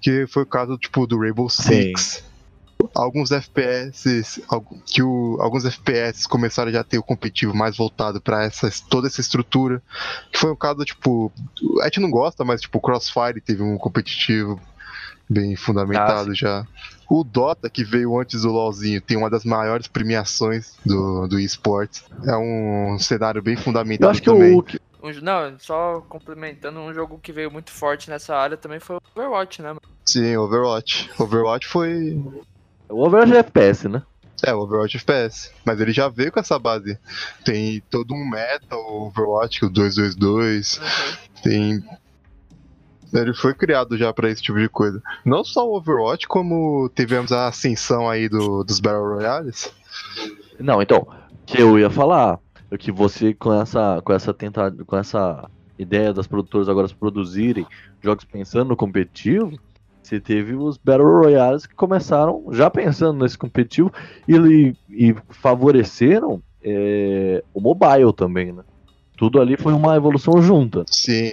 Que 0.00 0.26
foi 0.26 0.44
o 0.44 0.46
caso, 0.46 0.78
tipo, 0.78 1.06
do 1.06 1.18
Rainbow 1.18 1.50
Sim. 1.50 1.92
Alguns 2.94 3.30
FPS, 3.30 4.42
que 4.86 5.02
o, 5.02 5.38
alguns 5.40 5.64
FPS 5.64 6.26
começaram 6.26 6.70
já 6.70 6.80
a 6.80 6.84
ter 6.84 6.98
o 6.98 7.02
competitivo 7.02 7.54
mais 7.54 7.76
voltado 7.76 8.20
para 8.20 8.44
essa, 8.44 8.70
toda 8.88 9.06
essa 9.06 9.20
estrutura. 9.20 9.82
Que 10.32 10.38
foi 10.38 10.50
um 10.52 10.56
caso, 10.56 10.84
tipo, 10.84 11.32
a 11.80 11.84
gente 11.84 12.00
não 12.00 12.10
gosta, 12.10 12.44
mas 12.44 12.60
tipo, 12.60 12.78
o 12.78 12.80
Crossfire 12.80 13.40
teve 13.40 13.62
um 13.62 13.76
competitivo 13.76 14.60
bem 15.28 15.54
fundamentado 15.54 16.30
Ah, 16.30 16.34
já. 16.34 16.66
O 17.08 17.24
Dota, 17.24 17.70
que 17.70 17.84
veio 17.84 18.18
antes 18.18 18.42
do 18.42 18.50
LoLzinho, 18.50 19.00
tem 19.00 19.16
uma 19.16 19.30
das 19.30 19.44
maiores 19.44 19.86
premiações 19.86 20.76
do, 20.84 21.26
do 21.26 21.40
esportes. 21.40 22.04
É 22.24 22.36
um 22.36 22.98
cenário 22.98 23.42
bem 23.42 23.56
fundamentado 23.56 24.06
Eu 24.06 24.10
acho 24.10 24.22
que 24.22 24.30
também. 24.30 24.54
o. 24.54 24.64
Um 25.02 25.12
não, 25.22 25.58
só 25.58 26.02
complementando, 26.08 26.78
um 26.78 26.92
jogo 26.92 27.18
que 27.18 27.32
veio 27.32 27.50
muito 27.50 27.70
forte 27.70 28.10
nessa 28.10 28.36
área 28.36 28.56
também 28.56 28.78
foi 28.78 28.96
o 28.96 29.00
Overwatch, 29.14 29.62
né? 29.62 29.68
mano? 29.68 29.80
Sim, 30.04 30.36
Overwatch. 30.36 31.10
Overwatch 31.18 31.66
foi. 31.66 32.22
O 32.90 33.06
Overwatch 33.06 33.34
é 33.34 33.38
FPS, 33.38 33.88
né? 33.88 34.02
É, 34.42 34.54
o 34.54 34.60
Overwatch 34.60 34.96
FPS. 34.96 35.52
Mas 35.64 35.80
ele 35.80 35.92
já 35.92 36.08
veio 36.08 36.32
com 36.32 36.40
essa 36.40 36.58
base. 36.58 36.98
Tem 37.44 37.82
todo 37.90 38.14
um 38.14 38.28
meta, 38.28 38.76
o 38.76 39.06
Overwatch, 39.06 39.64
o 39.64 39.70
222. 39.70 40.80
Tem. 41.42 41.82
Ele 43.12 43.34
foi 43.34 43.54
criado 43.54 43.98
já 43.98 44.12
pra 44.12 44.30
esse 44.30 44.42
tipo 44.42 44.58
de 44.58 44.68
coisa. 44.68 45.02
Não 45.24 45.44
só 45.44 45.68
o 45.68 45.76
Overwatch, 45.76 46.28
como 46.28 46.88
tivemos 46.94 47.32
a 47.32 47.48
ascensão 47.48 48.08
aí 48.08 48.28
do, 48.28 48.62
dos 48.62 48.80
Battle 48.80 49.14
Royales. 49.16 49.72
Não, 50.58 50.80
então, 50.80 51.06
que 51.44 51.60
eu 51.60 51.78
ia 51.78 51.90
falar, 51.90 52.38
é 52.70 52.78
que 52.78 52.92
você 52.92 53.34
com 53.34 53.52
essa 53.52 54.00
com 54.04 54.12
essa 54.12 54.32
tenta, 54.32 54.70
com 54.86 54.96
essa 54.96 55.50
ideia 55.78 56.12
das 56.12 56.26
produtoras 56.26 56.68
agora 56.68 56.88
produzirem 56.88 57.66
jogos 58.02 58.24
pensando 58.24 58.68
no 58.68 58.76
competitivo, 58.76 59.58
você 60.02 60.20
teve 60.20 60.54
os 60.54 60.76
Battle 60.76 61.20
Royales 61.20 61.66
que 61.66 61.74
começaram 61.74 62.44
já 62.50 62.70
pensando 62.70 63.22
nesse 63.22 63.38
competitivo 63.38 63.92
e, 64.28 64.74
e 64.88 65.14
favoreceram 65.30 66.42
é, 66.62 67.42
o 67.54 67.60
mobile 67.60 68.12
também, 68.12 68.52
né? 68.52 68.62
Tudo 69.16 69.40
ali 69.40 69.56
foi 69.56 69.72
uma 69.72 69.96
evolução 69.96 70.40
junta. 70.40 70.84
Sim. 70.86 71.32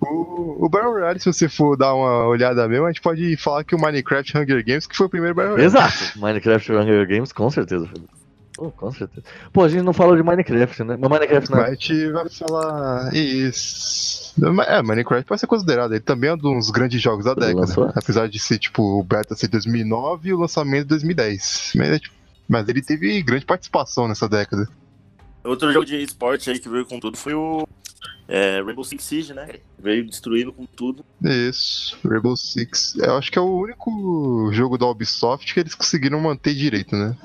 O, 0.00 0.66
o 0.66 0.68
Battle 0.68 0.92
Royale, 0.92 1.20
se 1.20 1.32
você 1.32 1.48
for 1.48 1.76
dar 1.76 1.94
uma 1.94 2.26
olhada 2.26 2.68
mesmo, 2.68 2.84
a 2.84 2.92
gente 2.92 3.00
pode 3.00 3.36
falar 3.36 3.64
que 3.64 3.74
o 3.74 3.80
Minecraft 3.80 4.36
Hunger 4.36 4.64
Games 4.64 4.86
que 4.86 4.96
foi 4.96 5.06
o 5.06 5.10
primeiro 5.10 5.34
Battle 5.34 5.54
Royale. 5.54 5.66
Exato. 5.66 6.18
Minecraft 6.18 6.72
Hunger 6.72 7.08
Games, 7.08 7.32
com 7.32 7.50
certeza. 7.50 7.86
Felipe. 7.86 8.15
Oh, 8.58 8.70
com 8.70 8.90
certeza. 8.90 9.26
Pô, 9.52 9.62
a 9.64 9.68
gente 9.68 9.82
não 9.82 9.92
falou 9.92 10.16
de 10.16 10.22
Minecraft, 10.22 10.84
né? 10.84 10.96
Mas 10.98 11.10
Minecraft 11.10 11.54
é. 11.54 11.70
gente 11.70 12.10
vai 12.10 12.28
falar. 12.28 13.14
Isso. 13.14 14.34
É, 14.66 14.82
Minecraft 14.82 15.26
pode 15.26 15.40
ser 15.40 15.46
considerado. 15.46 15.92
Ele 15.92 16.00
também 16.00 16.30
é 16.30 16.34
um 16.34 16.38
dos 16.38 16.70
grandes 16.70 17.00
jogos 17.00 17.24
da 17.24 17.32
Ele 17.32 17.40
década. 17.40 17.60
lançou. 17.60 17.92
Apesar 17.94 18.28
de 18.28 18.38
ser, 18.38 18.58
tipo, 18.58 18.82
o 18.82 19.02
beta 19.02 19.34
ser 19.34 19.48
2009 19.48 20.28
e 20.28 20.32
o 20.32 20.38
lançamento 20.38 20.84
de 20.84 20.88
2010. 20.88 21.72
Mas, 21.74 21.88
é, 21.88 21.98
tipo, 21.98 22.14
mas 22.48 22.68
ele 22.68 22.82
teve 22.82 23.22
grande 23.22 23.44
participação 23.44 24.08
nessa 24.08 24.28
década. 24.28 24.68
Outro 25.44 25.72
jogo 25.72 25.84
de 25.84 25.96
esporte 26.02 26.50
aí 26.50 26.58
que 26.58 26.68
veio 26.68 26.86
com 26.86 26.98
tudo 26.98 27.16
foi 27.16 27.34
o 27.34 27.66
é, 28.28 28.60
Rainbow 28.60 28.84
Six 28.84 29.04
Siege, 29.04 29.34
né? 29.34 29.48
Veio 29.78 30.04
destruindo 30.04 30.52
com 30.52 30.66
tudo. 30.66 31.04
Isso, 31.22 31.96
Rainbow 32.04 32.36
Six. 32.36 32.96
Eu 32.96 33.16
acho 33.16 33.30
que 33.30 33.38
é 33.38 33.42
o 33.42 33.56
único 33.56 34.50
jogo 34.52 34.76
da 34.76 34.86
Ubisoft 34.86 35.52
que 35.54 35.60
eles 35.60 35.74
conseguiram 35.74 36.20
manter 36.20 36.54
direito, 36.54 36.96
né? 36.96 37.16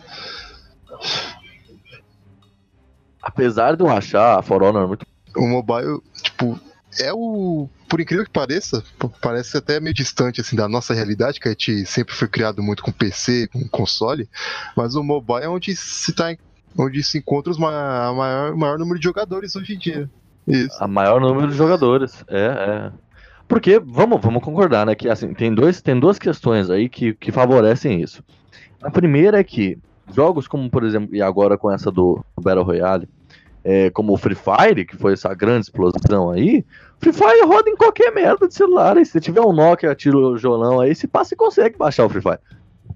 Apesar 3.21 3.75
de 3.75 3.83
eu 3.83 3.89
achar 3.89 4.39
a 4.39 4.41
For 4.41 4.63
Honor 4.63 4.87
muito. 4.87 5.05
O 5.35 5.47
mobile, 5.47 6.01
tipo, 6.21 6.59
é 6.99 7.13
o. 7.13 7.69
Por 7.87 8.01
incrível 8.01 8.25
que 8.25 8.31
pareça, 8.31 8.83
parece 9.21 9.57
até 9.57 9.79
meio 9.79 9.93
distante 9.93 10.41
assim 10.41 10.55
da 10.55 10.67
nossa 10.67 10.93
realidade, 10.93 11.39
que 11.39 11.47
a 11.47 11.51
gente 11.51 11.85
sempre 11.85 12.15
foi 12.15 12.27
criado 12.27 12.63
muito 12.63 12.83
com 12.83 12.91
PC, 12.91 13.47
com 13.47 13.67
console, 13.67 14.29
mas 14.75 14.95
o 14.95 15.03
mobile 15.03 15.43
é 15.43 15.49
onde 15.49 15.75
se 15.75 16.13
tá. 16.13 16.35
Onde 16.77 17.03
se 17.03 17.17
encontra 17.17 17.51
a 17.51 18.13
maior, 18.13 18.53
o 18.53 18.57
maior 18.57 18.79
número 18.79 18.97
de 18.97 19.03
jogadores 19.03 19.55
hoje 19.57 19.73
em 19.73 19.77
dia. 19.77 20.09
Isso. 20.47 20.81
A 20.81 20.87
maior 20.87 21.19
número 21.19 21.49
de 21.49 21.57
jogadores. 21.57 22.23
É, 22.29 22.45
é. 22.45 22.91
Porque, 23.45 23.77
vamos, 23.77 24.21
vamos 24.21 24.41
concordar, 24.41 24.85
né? 24.85 24.95
Que 24.95 25.09
assim, 25.09 25.33
tem, 25.33 25.53
dois, 25.53 25.81
tem 25.81 25.99
duas 25.99 26.17
questões 26.17 26.69
aí 26.69 26.87
que, 26.87 27.13
que 27.13 27.29
favorecem 27.29 28.01
isso. 28.01 28.23
A 28.81 28.89
primeira 28.89 29.37
é 29.37 29.43
que 29.43 29.77
jogos 30.13 30.47
como, 30.47 30.69
por 30.69 30.83
exemplo, 30.83 31.15
e 31.15 31.21
agora 31.21 31.57
com 31.57 31.71
essa 31.71 31.91
do 31.91 32.23
Battle 32.39 32.63
Royale, 32.63 33.07
é, 33.63 33.89
como 33.91 34.13
o 34.13 34.17
Free 34.17 34.35
Fire, 34.35 34.85
que 34.85 34.97
foi 34.97 35.13
essa 35.13 35.33
grande 35.33 35.65
explosão 35.65 36.31
aí, 36.31 36.65
Free 36.99 37.13
Fire 37.13 37.45
roda 37.45 37.69
em 37.69 37.75
qualquer 37.75 38.11
merda 38.13 38.47
de 38.47 38.53
celular. 38.53 38.97
E 38.97 39.05
se 39.05 39.19
tiver 39.19 39.41
um 39.41 39.53
Nokia, 39.53 39.93
tira 39.95 40.17
o 40.17 40.37
jolão 40.37 40.79
aí, 40.79 40.95
se 40.95 41.07
passa 41.07 41.33
e 41.33 41.37
consegue 41.37 41.77
baixar 41.77 42.05
o 42.05 42.09
Free 42.09 42.21
Fire. 42.21 42.39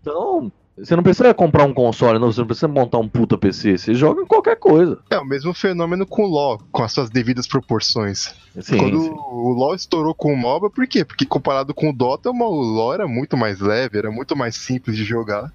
Então, 0.01 0.51
Você 0.77 0.93
não 0.93 1.03
precisa 1.03 1.33
comprar 1.33 1.63
um 1.63 1.73
console 1.73 2.19
novo, 2.19 2.33
você 2.33 2.41
não 2.41 2.47
precisa 2.47 2.67
montar 2.67 2.97
um 2.97 3.07
puta 3.07 3.37
PC, 3.37 3.77
você 3.77 3.93
joga 3.93 4.21
em 4.21 4.25
qualquer 4.25 4.57
coisa. 4.57 4.99
É 5.09 5.17
o 5.17 5.25
mesmo 5.25 5.53
fenômeno 5.53 6.05
com 6.05 6.23
o 6.23 6.27
LoL, 6.27 6.59
com 6.69 6.83
as 6.83 6.91
suas 6.91 7.09
devidas 7.09 7.47
proporções. 7.47 8.35
Sim, 8.59 8.77
Quando 8.77 9.01
sim. 9.01 9.09
o 9.09 9.53
LoL 9.53 9.73
estourou 9.73 10.13
com 10.13 10.33
o 10.33 10.37
MOBA, 10.37 10.69
por 10.69 10.85
quê? 10.85 11.05
Porque 11.05 11.25
comparado 11.25 11.73
com 11.73 11.89
o 11.89 11.93
Dota, 11.93 12.29
o 12.29 12.33
LoL 12.33 12.93
era 12.93 13.07
muito 13.07 13.37
mais 13.37 13.61
leve, 13.61 13.97
era 13.97 14.11
muito 14.11 14.35
mais 14.35 14.55
simples 14.57 14.97
de 14.97 15.05
jogar 15.05 15.49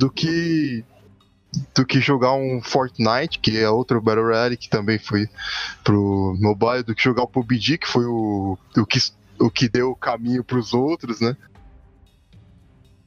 do 0.00 0.10
que 0.10 0.82
do 1.74 1.84
que 1.84 2.00
jogar 2.00 2.32
um 2.32 2.62
Fortnite, 2.62 3.38
que 3.38 3.58
é 3.58 3.68
outro 3.68 4.00
Battle 4.00 4.24
Royale 4.24 4.56
que 4.56 4.70
também 4.70 4.98
foi 4.98 5.28
pro 5.84 6.34
mobile, 6.40 6.82
do 6.82 6.94
que 6.94 7.02
jogar 7.02 7.24
o 7.24 7.28
PUBG, 7.28 7.76
que 7.76 7.88
foi 7.88 8.04
o, 8.06 8.56
o, 8.76 8.86
que, 8.86 8.98
o 9.38 9.50
que 9.50 9.68
deu 9.68 9.90
o 9.90 9.96
caminho 9.96 10.44
pros 10.44 10.72
outros, 10.72 11.20
né? 11.20 11.36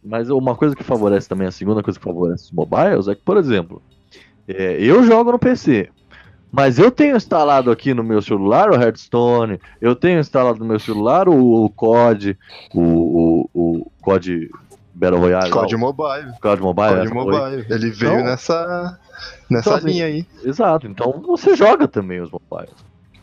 Mas 0.04 0.30
uma 0.30 0.56
coisa 0.56 0.76
que 0.76 0.84
favorece 0.84 1.28
também, 1.28 1.48
a 1.48 1.52
segunda 1.52 1.82
coisa 1.82 1.98
que 1.98 2.04
favorece 2.04 2.44
os 2.44 2.52
mobiles 2.52 3.08
é 3.08 3.16
que, 3.16 3.24
por 3.24 3.38
exemplo, 3.38 3.82
é, 4.46 4.76
eu 4.78 5.04
jogo 5.04 5.32
no 5.32 5.40
PC, 5.40 5.90
mas 6.52 6.78
eu 6.78 6.92
tenho 6.92 7.16
instalado 7.16 7.72
aqui 7.72 7.94
no 7.94 8.04
meu 8.04 8.22
celular 8.22 8.70
o 8.70 8.76
Hearthstone, 8.76 9.60
eu 9.82 9.96
tenho 9.96 10.20
instalado 10.20 10.60
no 10.60 10.66
meu 10.66 10.80
celular 10.80 11.30
o, 11.30 11.66
o 11.66 11.70
COD, 11.70 12.38
o, 12.74 12.82
o, 12.82 13.50
o 13.54 13.92
COD 14.02 14.50
Battle 14.96 15.20
Royale, 15.20 15.50
Código 15.50 15.78
o 15.78 15.80
Mobile. 15.94 16.32
COD 16.42 16.62
Mobile. 16.62 17.08
Foi. 17.08 17.14
Mobile. 17.14 17.66
Ele 17.70 17.90
veio 17.90 18.14
Então- 18.14 18.24
nessa, 18.26 19.00
nessa 19.50 19.70
Então, 19.70 19.78
assim, 19.78 19.88
linha 19.88 20.06
aí. 20.06 20.26
Exato, 20.44 20.88
então 20.88 21.22
você 21.26 21.56
joga 21.56 21.88
também 21.88 22.22
os 22.22 22.30
mobiles. 22.30 22.74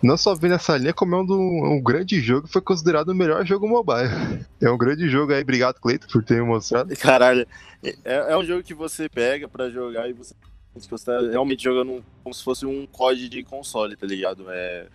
Não 0.02 0.16
só 0.16 0.34
veio 0.34 0.52
nessa 0.54 0.76
linha, 0.78 0.94
como 0.94 1.14
é 1.14 1.18
um, 1.18 1.74
um 1.74 1.82
grande 1.82 2.20
jogo, 2.20 2.48
foi 2.48 2.62
considerado 2.62 3.10
o 3.10 3.14
melhor 3.14 3.44
jogo 3.44 3.68
mobile. 3.68 4.08
É 4.60 4.70
um 4.70 4.78
grande 4.78 5.08
jogo 5.10 5.32
aí, 5.32 5.42
obrigado, 5.42 5.78
Cleiton, 5.78 6.06
por 6.10 6.24
ter 6.24 6.40
me 6.40 6.46
mostrado. 6.48 6.96
Caralho, 6.96 7.46
é, 7.84 8.32
é 8.32 8.36
um 8.36 8.42
jogo 8.44 8.62
que 8.62 8.72
você 8.74 9.08
pega 9.10 9.46
pra 9.46 9.68
jogar 9.68 10.08
e 10.08 10.14
você, 10.14 10.34
você 10.74 11.04
tá 11.04 11.20
realmente 11.30 11.62
jogando 11.62 12.02
como 12.24 12.34
se 12.34 12.42
fosse 12.42 12.64
um 12.64 12.86
COD 12.86 13.28
de 13.28 13.42
console, 13.42 13.94
tá 13.94 14.06
ligado? 14.06 14.46
É, 14.48 14.86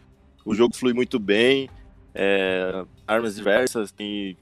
o 0.43 0.55
jogo 0.55 0.75
flui 0.75 0.91
muito 0.93 1.19
bem, 1.19 1.69
é, 2.13 2.83
armas 3.07 3.35
diversas, 3.35 3.91
tem 3.91 4.35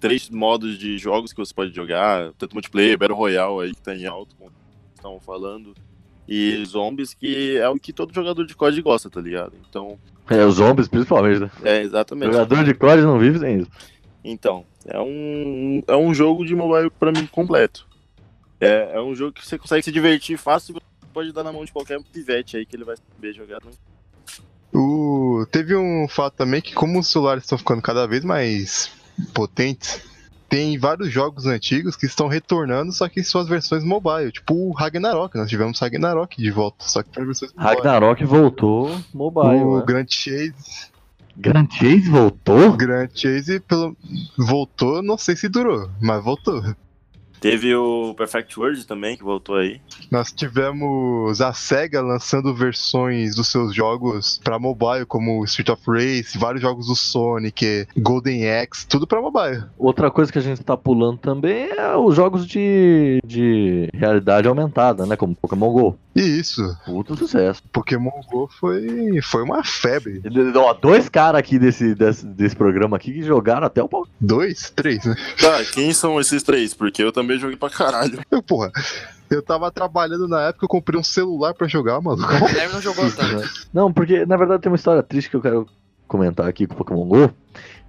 três 0.00 0.28
modos 0.30 0.78
de 0.78 0.96
jogos 0.98 1.32
que 1.32 1.38
você 1.38 1.52
pode 1.52 1.74
jogar, 1.74 2.32
tanto 2.38 2.54
multiplayer, 2.54 2.98
Battle 2.98 3.16
Royale 3.16 3.62
aí 3.62 3.74
que 3.74 3.82
tá 3.82 3.94
em 3.94 4.06
alto, 4.06 4.34
como 4.36 4.50
estavam 4.94 5.20
falando, 5.20 5.74
e 6.28 6.64
zombies, 6.66 7.14
que 7.14 7.56
é 7.56 7.68
o 7.68 7.76
que 7.78 7.92
todo 7.92 8.14
jogador 8.14 8.44
de 8.46 8.54
COD 8.54 8.82
gosta, 8.82 9.08
tá 9.08 9.20
ligado? 9.20 9.54
Então, 9.68 9.98
É, 10.28 10.44
os 10.44 10.56
zombies 10.56 10.88
principalmente, 10.88 11.40
né? 11.40 11.50
é 11.64 11.82
exatamente. 11.82 12.32
Jogador 12.32 12.64
de 12.64 12.74
COD 12.74 13.02
não 13.02 13.18
vive 13.18 13.38
sem 13.38 13.60
isso. 13.60 13.70
Então, 14.22 14.64
é 14.84 15.00
um, 15.00 15.82
é 15.86 15.96
um 15.96 16.12
jogo 16.12 16.44
de 16.44 16.54
mobile 16.54 16.90
pra 16.90 17.12
mim 17.12 17.26
completo. 17.26 17.86
É, 18.60 18.90
é 18.94 19.00
um 19.00 19.14
jogo 19.14 19.32
que 19.32 19.46
você 19.46 19.56
consegue 19.56 19.82
se 19.82 19.92
divertir 19.92 20.36
fácil 20.36 20.72
e 20.72 20.74
você 20.74 21.06
pode 21.14 21.32
dar 21.32 21.44
na 21.44 21.52
mão 21.52 21.64
de 21.64 21.72
qualquer 21.72 22.02
pivete 22.02 22.56
aí 22.56 22.66
que 22.66 22.76
ele 22.76 22.84
vai 22.84 22.96
saber 22.96 23.32
jogar. 23.32 23.60
Né? 23.64 23.70
O... 24.74 25.46
Teve 25.50 25.74
um 25.76 26.06
fato 26.08 26.34
também 26.34 26.60
que, 26.60 26.74
como 26.74 26.98
os 26.98 27.10
celulares 27.10 27.44
estão 27.44 27.56
ficando 27.56 27.80
cada 27.80 28.06
vez 28.06 28.24
mais 28.24 28.92
potentes, 29.32 30.00
tem 30.48 30.78
vários 30.78 31.10
jogos 31.10 31.46
antigos 31.46 31.94
que 31.94 32.06
estão 32.06 32.26
retornando, 32.26 32.90
só 32.92 33.08
que 33.08 33.20
em 33.20 33.24
suas 33.24 33.46
versões 33.46 33.84
mobile. 33.84 34.32
Tipo 34.32 34.54
o 34.54 34.72
Ragnarok, 34.72 35.36
nós 35.36 35.48
tivemos 35.48 35.78
Ragnarok 35.78 36.40
de 36.40 36.50
volta, 36.50 36.84
só 36.88 37.02
que 37.02 37.10
para 37.10 37.24
versões 37.24 37.52
mobile. 37.52 37.76
Ragnarok 37.76 38.24
voltou 38.24 38.98
mobile. 39.12 39.62
O 39.62 39.78
né? 39.78 39.84
Grand 39.86 40.06
Chase, 40.08 40.88
Grand 41.36 41.68
Chase 41.70 42.08
voltou? 42.08 42.72
Grand 42.72 43.08
Chase 43.14 43.60
pelo... 43.60 43.96
voltou, 44.36 45.02
não 45.02 45.16
sei 45.16 45.36
se 45.36 45.48
durou, 45.48 45.88
mas 46.00 46.22
voltou. 46.22 46.62
Teve 47.40 47.74
o 47.74 48.14
Perfect 48.14 48.58
World 48.58 48.86
também, 48.86 49.16
que 49.16 49.22
voltou 49.22 49.56
aí. 49.56 49.80
Nós 50.10 50.32
tivemos 50.32 51.40
a 51.40 51.52
SEGA 51.52 52.00
lançando 52.00 52.54
versões 52.54 53.34
dos 53.34 53.48
seus 53.48 53.74
jogos 53.74 54.40
pra 54.42 54.58
mobile, 54.58 55.06
como 55.06 55.44
Street 55.44 55.68
of 55.68 55.82
Race, 55.86 56.38
vários 56.38 56.62
jogos 56.62 56.86
do 56.86 56.94
Sonic, 56.94 57.86
Golden 57.96 58.50
Axe, 58.50 58.86
tudo 58.86 59.06
pra 59.06 59.20
mobile. 59.20 59.64
Outra 59.76 60.10
coisa 60.10 60.32
que 60.32 60.38
a 60.38 60.42
gente 60.42 60.62
tá 60.62 60.76
pulando 60.76 61.18
também 61.18 61.70
é 61.70 61.96
os 61.96 62.14
jogos 62.14 62.46
de, 62.46 63.20
de 63.24 63.88
realidade 63.94 64.48
aumentada, 64.48 65.06
né? 65.06 65.16
Como 65.16 65.34
Pokémon 65.34 65.72
GO. 65.72 65.98
E 66.16 66.20
isso, 66.20 66.76
Puta 66.84 67.14
sucesso. 67.14 67.62
Pokémon 67.72 68.10
GO 68.28 68.48
foi, 68.58 69.20
foi 69.22 69.42
uma 69.42 69.62
febre. 69.62 70.20
Ó, 70.56 70.74
dois 70.74 71.08
caras 71.08 71.38
aqui 71.38 71.58
desse, 71.58 71.94
desse, 71.94 72.26
desse 72.26 72.56
programa 72.56 72.96
aqui 72.96 73.12
que 73.12 73.22
jogaram 73.22 73.66
até 73.66 73.82
o 73.82 73.88
pau. 73.88 74.06
Dois, 74.20 74.72
três, 74.74 75.04
né? 75.04 75.14
Tá, 75.40 75.62
quem 75.72 75.92
são 75.92 76.18
esses 76.20 76.42
três? 76.42 76.74
Porque 76.74 77.02
eu 77.02 77.12
também 77.12 77.27
joguei 77.36 77.56
pra 77.56 77.68
caralho. 77.68 78.20
Eu, 78.30 78.40
porra, 78.42 78.70
eu 79.28 79.42
tava 79.42 79.70
trabalhando 79.70 80.28
na 80.28 80.48
época, 80.48 80.64
eu 80.64 80.68
comprei 80.68 80.98
um 80.98 81.02
celular 81.02 81.52
pra 81.52 81.66
jogar, 81.66 82.00
maluco. 82.00 82.32
O 82.32 82.46
Guilherme 82.46 82.74
não 82.74 82.80
jogou 82.80 83.10
tanto. 83.10 83.48
Não, 83.74 83.92
porque 83.92 84.24
na 84.24 84.36
verdade 84.36 84.62
tem 84.62 84.70
uma 84.70 84.76
história 84.76 85.02
triste 85.02 85.28
que 85.28 85.36
eu 85.36 85.42
quero 85.42 85.66
comentar 86.06 86.48
aqui 86.48 86.66
com 86.66 86.74
o 86.74 86.76
Pokémon 86.76 87.04
GO. 87.04 87.30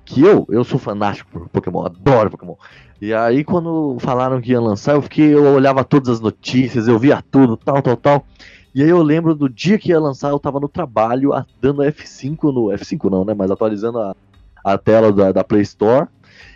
Que 0.04 0.22
eu, 0.22 0.48
eu 0.50 0.64
sou 0.64 0.80
fanático 0.80 1.30
por 1.32 1.48
Pokémon, 1.50 1.86
adoro 1.86 2.32
Pokémon. 2.32 2.56
E 3.00 3.14
aí 3.14 3.44
quando 3.44 3.98
falaram 4.00 4.42
que 4.42 4.52
ia 4.52 4.60
lançar, 4.60 4.96
eu 4.96 5.02
fiquei, 5.04 5.34
eu 5.34 5.54
olhava 5.54 5.84
todas 5.84 6.10
as 6.10 6.20
notícias, 6.20 6.88
eu 6.88 6.98
via 6.98 7.24
tudo, 7.32 7.56
tal, 7.56 7.82
tal, 7.82 7.96
tal. 7.96 8.26
E 8.74 8.84
aí 8.84 8.90
eu 8.90 9.02
lembro 9.02 9.34
do 9.34 9.50
dia 9.50 9.78
que 9.78 9.90
ia 9.90 10.00
lançar, 10.00 10.30
eu 10.30 10.40
tava 10.40 10.60
no 10.60 10.70
trabalho, 10.70 11.32
dando 11.60 11.82
F5 11.82 12.54
no. 12.54 12.66
F5 12.68 13.10
não, 13.10 13.26
né? 13.26 13.34
Mas 13.34 13.50
atualizando 13.50 14.00
a, 14.00 14.16
a 14.64 14.78
tela 14.78 15.12
da, 15.12 15.32
da 15.32 15.44
Play 15.44 15.62
Store. 15.64 16.08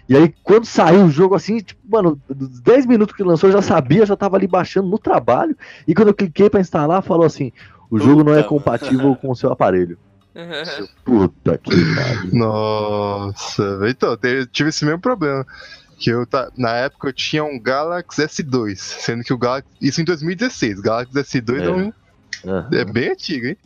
E 0.08 0.16
aí, 0.16 0.34
quando 0.44 0.66
saiu 0.66 1.06
o 1.06 1.10
jogo, 1.10 1.34
assim, 1.36 1.60
tipo, 1.60 1.80
mano, 1.90 2.20
dos 2.30 2.60
10 2.60 2.86
minutos 2.86 3.16
que 3.16 3.24
lançou, 3.24 3.50
eu 3.50 3.54
já 3.54 3.62
sabia, 3.62 4.06
já 4.06 4.16
tava 4.16 4.36
ali 4.36 4.48
baixando 4.48 4.88
no 4.90 5.00
trabalho. 5.00 5.56
E 5.88 5.96
quando 5.96 6.10
eu 6.10 6.14
cliquei 6.14 6.50
pra 6.50 6.60
instalar, 6.60 7.02
falou 7.02 7.26
assim: 7.26 7.52
o 7.90 8.00
jogo 8.00 8.24
não 8.24 8.34
é 8.34 8.38
Puta. 8.44 8.50
compatível 8.50 9.16
com 9.16 9.30
o 9.32 9.36
seu 9.36 9.52
aparelho. 9.52 9.98
Puta 11.06 11.58
que 11.58 11.72
pariu. 11.96 12.34
Nossa, 12.34 13.80
então, 13.88 14.18
eu 14.24 14.48
tive 14.48 14.70
esse 14.70 14.84
mesmo 14.86 15.00
problema. 15.00 15.46
Que 15.98 16.10
eu 16.10 16.26
tá, 16.26 16.52
na 16.58 16.72
época 16.72 17.10
eu 17.10 17.14
tinha 17.14 17.44
um 17.44 17.58
Galaxy 17.60 18.22
S2, 18.24 18.76
sendo 18.76 19.24
que 19.24 19.32
o 19.34 19.38
Galaxy. 19.38 19.68
Isso 19.80 20.02
em 20.02 20.04
2016, 20.04 20.82
Galaxy 20.82 21.14
S2 21.14 21.62
É. 21.62 21.66
não, 21.66 21.94
Ah, 22.46 22.68
É 22.74 22.84
bem 22.84 23.12
antigo, 23.12 23.48
hein? 23.48 23.58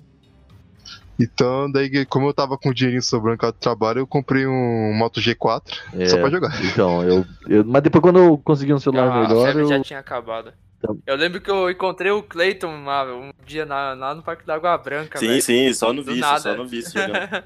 Então, 1.20 1.72
daí, 1.72 2.06
como 2.06 2.28
eu 2.28 2.34
tava 2.34 2.58
com 2.58 2.72
dinheirinho 2.74 3.02
sobrando 3.02 3.38
com 3.40 3.48
o 3.48 3.52
trabalho, 3.52 4.00
eu 4.00 4.08
comprei 4.08 4.46
um 4.46 4.94
Moto 4.94 5.20
G4 5.20 5.62
é, 5.94 6.06
só 6.08 6.18
pra 6.18 6.30
jogar. 6.30 6.64
Então, 6.66 7.04
eu, 7.04 7.26
eu- 7.48 7.66
Mas 7.66 7.82
depois, 7.82 8.02
quando 8.02 8.20
eu 8.20 8.38
consegui 8.38 8.74
um 8.74 8.80
celular 8.80 9.08
Ah, 9.10 9.16
a 9.16 9.28
melhor, 9.28 9.46
febre 9.48 9.64
eu. 9.64 9.68
já 9.68 9.80
tinha 9.82 10.00
acabado. 10.00 10.52
Tá. 10.80 10.94
Eu 11.08 11.16
lembro 11.16 11.42
que 11.42 11.50
eu 11.50 11.72
encontrei 11.72 12.12
o 12.12 12.22
Clayton 12.22 12.68
uma- 12.68 13.04
um 13.06 13.32
dia 13.48 13.66
na- 13.66 13.94
lá 13.96 14.14
no 14.14 14.22
Parque 14.22 14.46
da 14.46 14.54
Água 14.56 14.78
Branca, 14.78 15.18
Sim, 15.18 15.28
velho. 15.28 15.42
sim, 15.42 15.74
só 15.74 15.92
no 15.92 16.04
Do 16.04 16.12
vício, 16.12 16.22
nada. 16.22 16.40
só 16.40 16.56
no 16.56 16.68
vício 16.68 16.92
jogando. 17.02 17.44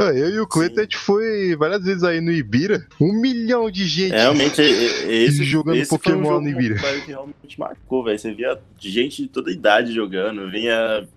Ah, 0.00 0.12
Eu 0.14 0.28
e 0.30 0.38
o 0.38 0.46
Cleiton, 0.46 0.78
a 0.78 0.82
gente 0.82 0.96
foi 0.96 1.56
várias 1.56 1.82
vezes 1.82 2.04
aí 2.04 2.20
no 2.20 2.30
Ibira. 2.30 2.86
Um 3.00 3.20
milhão 3.20 3.68
de 3.70 3.84
gente. 3.84 4.12
Realmente, 4.12 4.60
é- 4.60 4.64
é- 4.70 5.12
esse, 5.24 5.42
Jogando 5.48 5.76
esse 5.78 5.88
foi 5.88 5.98
Pokémon 5.98 6.20
um 6.20 6.24
jogo 6.24 6.40
no 6.42 6.48
Ibira. 6.50 6.74
que 6.76 7.06
realmente 7.08 7.58
marcou, 7.58 8.04
velho. 8.04 8.18
Você 8.18 8.32
via 8.32 8.56
gente 8.78 9.22
de 9.22 9.28
toda 9.28 9.50
idade 9.50 9.92
jogando, 9.92 10.48
vinha 10.50 11.08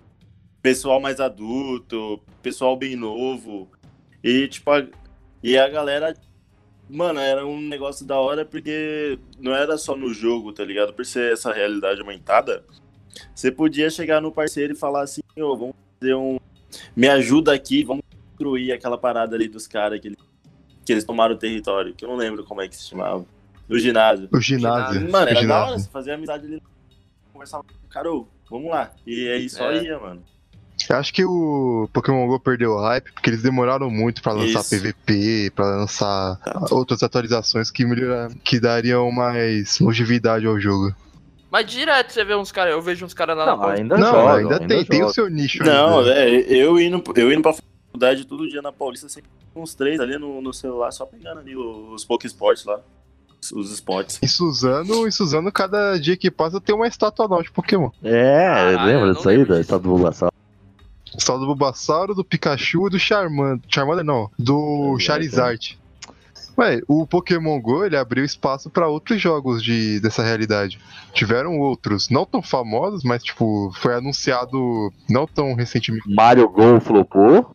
pessoal 0.62 1.00
mais 1.00 1.20
adulto, 1.20 2.20
pessoal 2.42 2.76
bem 2.76 2.96
novo. 2.96 3.68
E, 4.22 4.46
tipo, 4.48 4.70
a, 4.70 4.86
e 5.42 5.58
a 5.58 5.68
galera. 5.68 6.14
Mano, 6.88 7.20
era 7.20 7.46
um 7.46 7.60
negócio 7.60 8.04
da 8.06 8.18
hora 8.18 8.44
porque 8.44 9.18
não 9.38 9.54
era 9.54 9.78
só 9.78 9.96
no 9.96 10.12
jogo, 10.12 10.52
tá 10.52 10.64
ligado? 10.64 10.92
Por 10.92 11.06
ser 11.06 11.32
essa 11.32 11.50
realidade 11.52 12.00
aumentada, 12.00 12.64
você 13.34 13.50
podia 13.50 13.88
chegar 13.88 14.20
no 14.20 14.30
parceiro 14.30 14.72
e 14.74 14.76
falar 14.76 15.02
assim: 15.02 15.22
ô, 15.36 15.56
vamos 15.56 15.74
fazer 15.98 16.14
um. 16.14 16.38
Me 16.94 17.08
ajuda 17.08 17.52
aqui, 17.52 17.82
vamos 17.82 18.02
construir 18.28 18.72
aquela 18.72 18.98
parada 18.98 19.34
ali 19.36 19.48
dos 19.48 19.66
caras 19.66 20.00
que, 20.00 20.08
eles- 20.08 20.18
que 20.84 20.92
eles 20.92 21.04
tomaram 21.04 21.34
o 21.34 21.38
território, 21.38 21.94
que 21.94 22.04
eu 22.04 22.08
não 22.08 22.16
lembro 22.16 22.44
como 22.44 22.60
é 22.60 22.68
que 22.68 22.76
se 22.76 22.84
chamava. 22.88 23.24
No 23.68 23.78
ginásio. 23.78 24.28
O 24.32 24.40
ginásio. 24.40 24.94
Ginásio. 24.94 25.12
Mano, 25.12 25.26
o 25.26 25.28
era 25.28 25.34
da 25.34 25.40
ginásio. 25.40 25.68
hora, 25.70 25.78
você 25.78 25.90
fazia 25.90 26.14
amizade 26.14 26.46
ali, 26.46 26.62
conversava 27.32 27.62
com 27.62 27.86
o 27.86 27.88
cara, 27.88 28.12
ô, 28.12 28.26
vamos 28.50 28.70
lá. 28.70 28.92
E 29.06 29.28
aí 29.28 29.48
só 29.48 29.70
É. 29.70 29.82
ia, 29.82 29.98
mano. 29.98 30.22
Eu 30.90 30.96
Acho 30.96 31.12
que 31.12 31.24
o 31.24 31.88
Pokémon 31.92 32.26
GO 32.26 32.38
perdeu 32.40 32.72
o 32.72 32.80
hype 32.80 33.12
porque 33.12 33.30
eles 33.30 33.42
demoraram 33.42 33.90
muito 33.90 34.22
pra 34.22 34.32
lançar 34.32 34.60
Isso. 34.60 34.70
PVP, 34.70 35.52
pra 35.54 35.64
lançar 35.64 36.36
Tá. 36.36 36.66
outras 36.70 37.02
atualizações 37.02 37.70
que, 37.70 37.84
melhora- 37.84 38.30
que 38.44 38.58
dariam 38.60 39.10
mais 39.10 39.78
longevidade 39.78 40.46
ao 40.46 40.58
jogo. 40.60 40.94
Mas 41.50 41.66
direto 41.66 42.12
você 42.12 42.24
vê 42.24 42.34
uns 42.34 42.50
caras, 42.50 42.72
eu 42.72 42.80
vejo 42.80 43.04
uns 43.04 43.12
caras 43.12 43.36
lá 43.36 43.44
Não, 43.44 43.56
na 43.58 43.70
ainda 43.72 43.98
não, 43.98 44.10
joga, 44.10 44.38
ainda, 44.38 44.60
tem, 44.66 44.84
tem 44.84 45.04
o 45.04 45.10
seu 45.10 45.28
nicho 45.28 45.62
Não, 45.62 45.98
ainda. 45.98 46.14
velho, 46.14 46.40
eu 46.50 46.80
indo, 46.80 47.02
eu 47.14 47.30
indo 47.30 47.42
pra 47.42 47.52
faculdade 47.52 48.24
todo 48.26 48.48
dia 48.48 48.62
na 48.62 48.72
Paulista, 48.72 49.06
sempre 49.08 49.28
com 49.52 49.62
uns 49.62 49.74
três 49.74 50.00
ali 50.00 50.16
no, 50.18 50.40
no 50.40 50.52
celular, 50.54 50.90
só 50.92 51.04
pegando 51.04 51.40
ali 51.40 51.54
os 51.54 52.04
Pokésports 52.06 52.64
lá. 52.64 52.80
Os, 53.52 53.72
spots. 53.72 54.20
Em 54.22 54.26
Suzano, 54.28 55.06
em 55.06 55.10
Suzano, 55.10 55.50
cada 55.50 55.98
dia 55.98 56.16
que 56.16 56.30
passa 56.30 56.60
tem 56.60 56.74
uma 56.74 56.86
estátua 56.86 57.26
nova 57.26 57.42
de 57.42 57.50
Pokémon. 57.50 57.90
É, 58.02 58.72
eu 58.72 58.84
lembra 58.86 59.12
disso 59.12 59.28
aí, 59.28 59.44
da 59.44 59.60
estado 59.60 59.82
do 59.82 59.88
Bulbasaur? 59.90 60.31
Só 61.18 61.36
do 61.38 61.46
Bulbasauro, 61.46 62.14
do 62.14 62.24
Pikachu 62.24 62.86
e 62.86 62.90
do 62.90 62.98
Charmander. 62.98 63.60
Charmander 63.68 64.04
não, 64.04 64.30
do 64.38 64.96
É, 64.96 65.00
Charizard. 65.00 65.78
Ué, 66.58 66.80
o 66.86 67.06
Pokémon 67.06 67.58
Go 67.60 67.84
ele 67.84 67.96
abriu 67.96 68.24
espaço 68.24 68.68
pra 68.68 68.86
outros 68.86 69.20
jogos 69.20 69.62
de, 69.62 70.00
dessa 70.00 70.22
realidade. 70.22 70.78
Tiveram 71.12 71.58
outros, 71.58 72.10
não 72.10 72.26
tão 72.26 72.42
famosos, 72.42 73.02
mas 73.04 73.22
tipo, 73.22 73.72
foi 73.76 73.94
anunciado 73.94 74.92
não 75.08 75.26
tão 75.26 75.54
recentemente. 75.54 76.08
Mario 76.14 76.48
Go 76.48 76.80
flopou. 76.80 77.54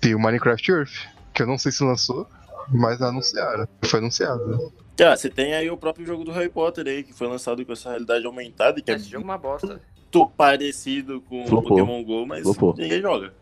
Tem 0.00 0.14
o 0.14 0.20
Minecraft 0.20 0.70
Earth, 0.70 0.92
que 1.34 1.42
eu 1.42 1.46
não 1.46 1.58
sei 1.58 1.72
se 1.72 1.82
lançou, 1.82 2.28
mas 2.68 3.00
anunciaram. 3.00 3.66
Foi 3.82 3.98
anunciado. 3.98 4.72
Ah, 5.00 5.16
você 5.16 5.30
tem 5.30 5.54
aí 5.54 5.70
o 5.70 5.76
próprio 5.76 6.04
jogo 6.04 6.24
do 6.24 6.32
Harry 6.32 6.48
Potter 6.48 6.86
aí, 6.86 7.02
que 7.02 7.12
foi 7.12 7.28
lançado 7.28 7.64
com 7.64 7.72
essa 7.72 7.90
realidade 7.90 8.26
aumentada, 8.26 8.80
que 8.80 8.90
é 8.90 8.94
Esse 8.94 9.08
jogo 9.08 9.22
é 9.22 9.24
uma 9.24 9.38
bosta. 9.38 9.80
Muito 10.08 10.26
parecido 10.36 11.20
com 11.28 11.42
o. 11.44 11.48
Pokémon 11.48 12.02
GO, 12.02 12.26
mas 12.26 12.42
Flopou. 12.42 12.74
ninguém 12.76 13.00
joga. 13.02 13.32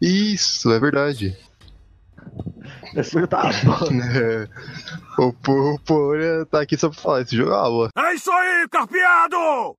Isso, 0.00 0.70
é 0.70 0.78
verdade. 0.78 1.36
Tá 3.28 3.50
bom. 3.64 3.88
É, 5.16 5.22
o 5.22 5.32
Porã 5.84 6.44
tá 6.46 6.60
aqui 6.60 6.76
só 6.76 6.88
pra 6.88 6.98
falar, 6.98 7.22
esse 7.22 7.36
jogo 7.36 7.50
é 7.52 7.54
uma 7.56 7.68
boa. 7.70 7.88
É 7.96 8.14
isso 8.14 8.30
aí, 8.30 8.68
carpeado! 8.68 9.76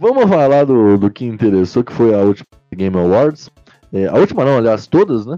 Vamos 0.00 0.24
falar 0.28 0.64
do, 0.64 0.96
do 0.98 1.10
que 1.10 1.24
interessou, 1.24 1.82
que 1.84 1.92
foi 1.92 2.14
a 2.14 2.18
última 2.18 2.46
Game 2.74 2.96
Awards. 2.96 3.50
É, 3.92 4.06
a 4.06 4.14
última 4.14 4.44
não, 4.44 4.56
aliás, 4.58 4.86
todas, 4.86 5.26
né? 5.26 5.36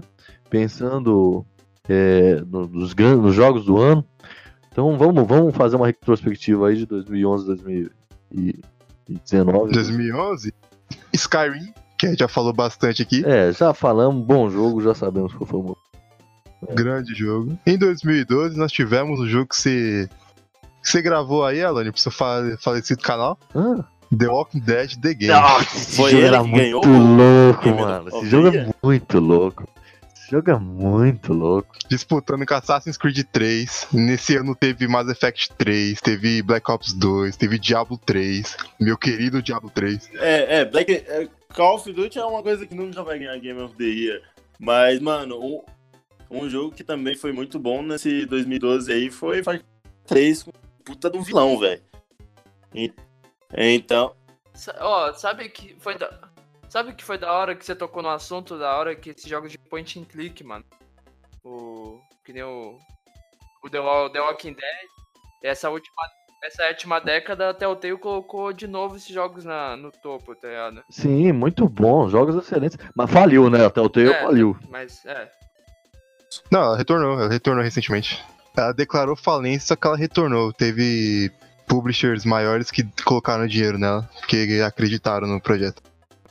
Pensando 0.49 1.45
é, 1.87 2.41
no- 2.47 2.67
nos, 2.67 2.93
gran- 2.93 3.17
nos 3.17 3.33
jogos 3.35 3.65
do 3.65 3.77
ano. 3.77 4.03
Então 4.71 4.97
vamos, 4.97 5.27
vamos 5.27 5.55
fazer 5.55 5.75
uma 5.75 5.87
retrospectiva 5.87 6.69
aí 6.69 6.77
de 6.77 6.85
2011, 6.85 7.45
2019. 7.45 9.71
2011, 9.73 10.53
Skyrim, 11.13 11.73
que 11.97 12.05
a 12.05 12.09
gente 12.09 12.19
já 12.19 12.27
falou 12.27 12.53
bastante 12.53 13.01
aqui, 13.01 13.23
É, 13.25 13.51
já 13.51 13.73
falamos, 13.73 14.23
bom 14.25 14.49
jogo, 14.49 14.81
já 14.81 14.93
sabemos 14.95 15.33
qual 15.33 15.45
foi 15.45 15.59
o 15.59 15.75
grande 16.73 17.13
jogo. 17.13 17.57
Em 17.65 17.77
2012, 17.77 18.57
nós 18.57 18.71
tivemos 18.71 19.19
o 19.19 19.27
jogo 19.27 19.47
que 19.47 19.55
você, 19.57 20.09
que 20.81 20.89
você 20.89 21.01
gravou 21.01 21.45
aí, 21.45 21.61
Alane, 21.63 21.91
pro 21.91 21.99
seu 21.99 22.11
fa- 22.11 22.55
falecido 22.59 23.01
canal, 23.01 23.37
Ah, 23.53 23.83
The 24.17 24.27
Walking 24.27 24.59
Dead 24.59 24.95
The 25.01 25.13
Game. 25.13 25.33
esse 25.63 25.95
Foi 25.97 26.11
jogo 26.11 26.21
ele 26.23 26.27
era 26.27 26.43
muito 26.43 26.55
ganhou 26.57 26.85
louco, 26.85 27.69
mano. 27.69 28.07
Esse 28.09 28.25
jogo 28.27 28.47
é 28.49 28.69
muito 28.83 29.19
louco. 29.19 29.67
Jogo 30.31 30.49
é 30.49 30.57
muito 30.57 31.33
louco. 31.33 31.75
Disputando 31.89 32.45
com 32.45 32.53
Assassin's 32.53 32.95
Creed 32.95 33.19
3. 33.33 33.89
Nesse 33.91 34.37
ano 34.37 34.55
teve 34.55 34.87
Mass 34.87 35.09
Effect 35.09 35.51
3, 35.57 35.99
teve 35.99 36.41
Black 36.41 36.71
Ops 36.71 36.93
2, 36.93 37.35
teve 37.35 37.59
Diablo 37.59 37.97
3, 37.97 38.55
meu 38.79 38.97
querido 38.97 39.41
Diablo 39.41 39.69
3. 39.69 40.09
É, 40.13 40.59
é, 40.59 40.65
Black, 40.65 40.89
é, 40.89 41.27
Call 41.53 41.75
of 41.75 41.91
Duty 41.91 42.17
é 42.17 42.23
uma 42.23 42.41
coisa 42.41 42.65
que 42.65 42.73
nunca 42.73 43.03
vai 43.03 43.19
ganhar 43.19 43.37
Game 43.39 43.61
of 43.61 43.75
the 43.75 43.83
Year. 43.83 44.21
Mas, 44.57 45.01
mano, 45.01 45.37
um, 45.37 45.63
um 46.29 46.49
jogo 46.49 46.73
que 46.73 46.85
também 46.85 47.13
foi 47.13 47.33
muito 47.33 47.59
bom 47.59 47.81
nesse 47.81 48.25
2012 48.25 48.89
aí 48.89 49.11
foi 49.11 49.43
Far 49.43 49.57
Cry 49.57 49.65
3 50.07 50.43
com 50.43 50.51
puta 50.85 51.09
do 51.09 51.21
vilão, 51.21 51.59
velho. 51.59 51.81
Então, 53.53 54.15
Ó, 54.79 55.13
sabe 55.13 55.49
que 55.49 55.75
foi 55.79 55.97
da. 55.97 56.30
Sabe 56.71 56.93
que 56.93 57.03
foi 57.03 57.17
da 57.17 57.33
hora 57.33 57.53
que 57.53 57.65
você 57.65 57.75
tocou 57.75 58.01
no 58.01 58.07
assunto, 58.07 58.57
da 58.57 58.77
hora 58.77 58.95
que 58.95 59.09
esses 59.09 59.27
jogos 59.27 59.51
de 59.51 59.57
point 59.57 59.99
and 59.99 60.05
click, 60.05 60.41
mano. 60.41 60.63
O. 61.43 61.99
Que 62.23 62.31
nem 62.31 62.43
o. 62.43 62.77
O 63.61 63.69
The, 63.69 63.77
The 64.13 64.21
Walking 64.21 64.53
Dead. 64.53 64.87
Essa 65.43 65.69
última. 65.69 66.01
Essa 66.41 66.65
última 66.69 66.99
década, 66.99 67.49
a 67.49 67.53
Telltale 67.53 67.97
colocou 67.97 68.53
de 68.53 68.67
novo 68.67 68.95
esses 68.95 69.13
jogos 69.13 69.43
na, 69.43 69.75
no 69.75 69.91
topo, 69.91 70.33
tá 70.33 70.47
ligado? 70.47 70.83
Sim, 70.89 71.33
muito 71.33 71.67
bom, 71.67 72.09
jogos 72.09 72.35
excelentes. 72.35 72.77
Mas 72.95 73.11
faliu, 73.11 73.49
né? 73.49 73.65
Até 73.65 73.81
o 73.81 73.89
Telltale 73.89 74.15
É. 74.17 74.23
faliu. 74.23 74.57
Mas, 74.69 75.05
é. 75.05 75.29
Não, 76.49 76.61
ela 76.63 76.77
retornou, 76.77 77.19
ela 77.19 77.29
retornou 77.29 77.61
recentemente. 77.63 78.23
Ela 78.57 78.71
declarou 78.71 79.15
falência, 79.17 79.67
só 79.67 79.75
que 79.75 79.85
ela 79.85 79.97
retornou. 79.97 80.53
Teve 80.53 81.29
publishers 81.67 82.23
maiores 82.25 82.71
que 82.71 82.83
colocaram 83.03 83.45
dinheiro 83.45 83.77
nela, 83.77 84.09
porque 84.19 84.63
acreditaram 84.65 85.27
no 85.27 85.39
projeto. 85.39 85.83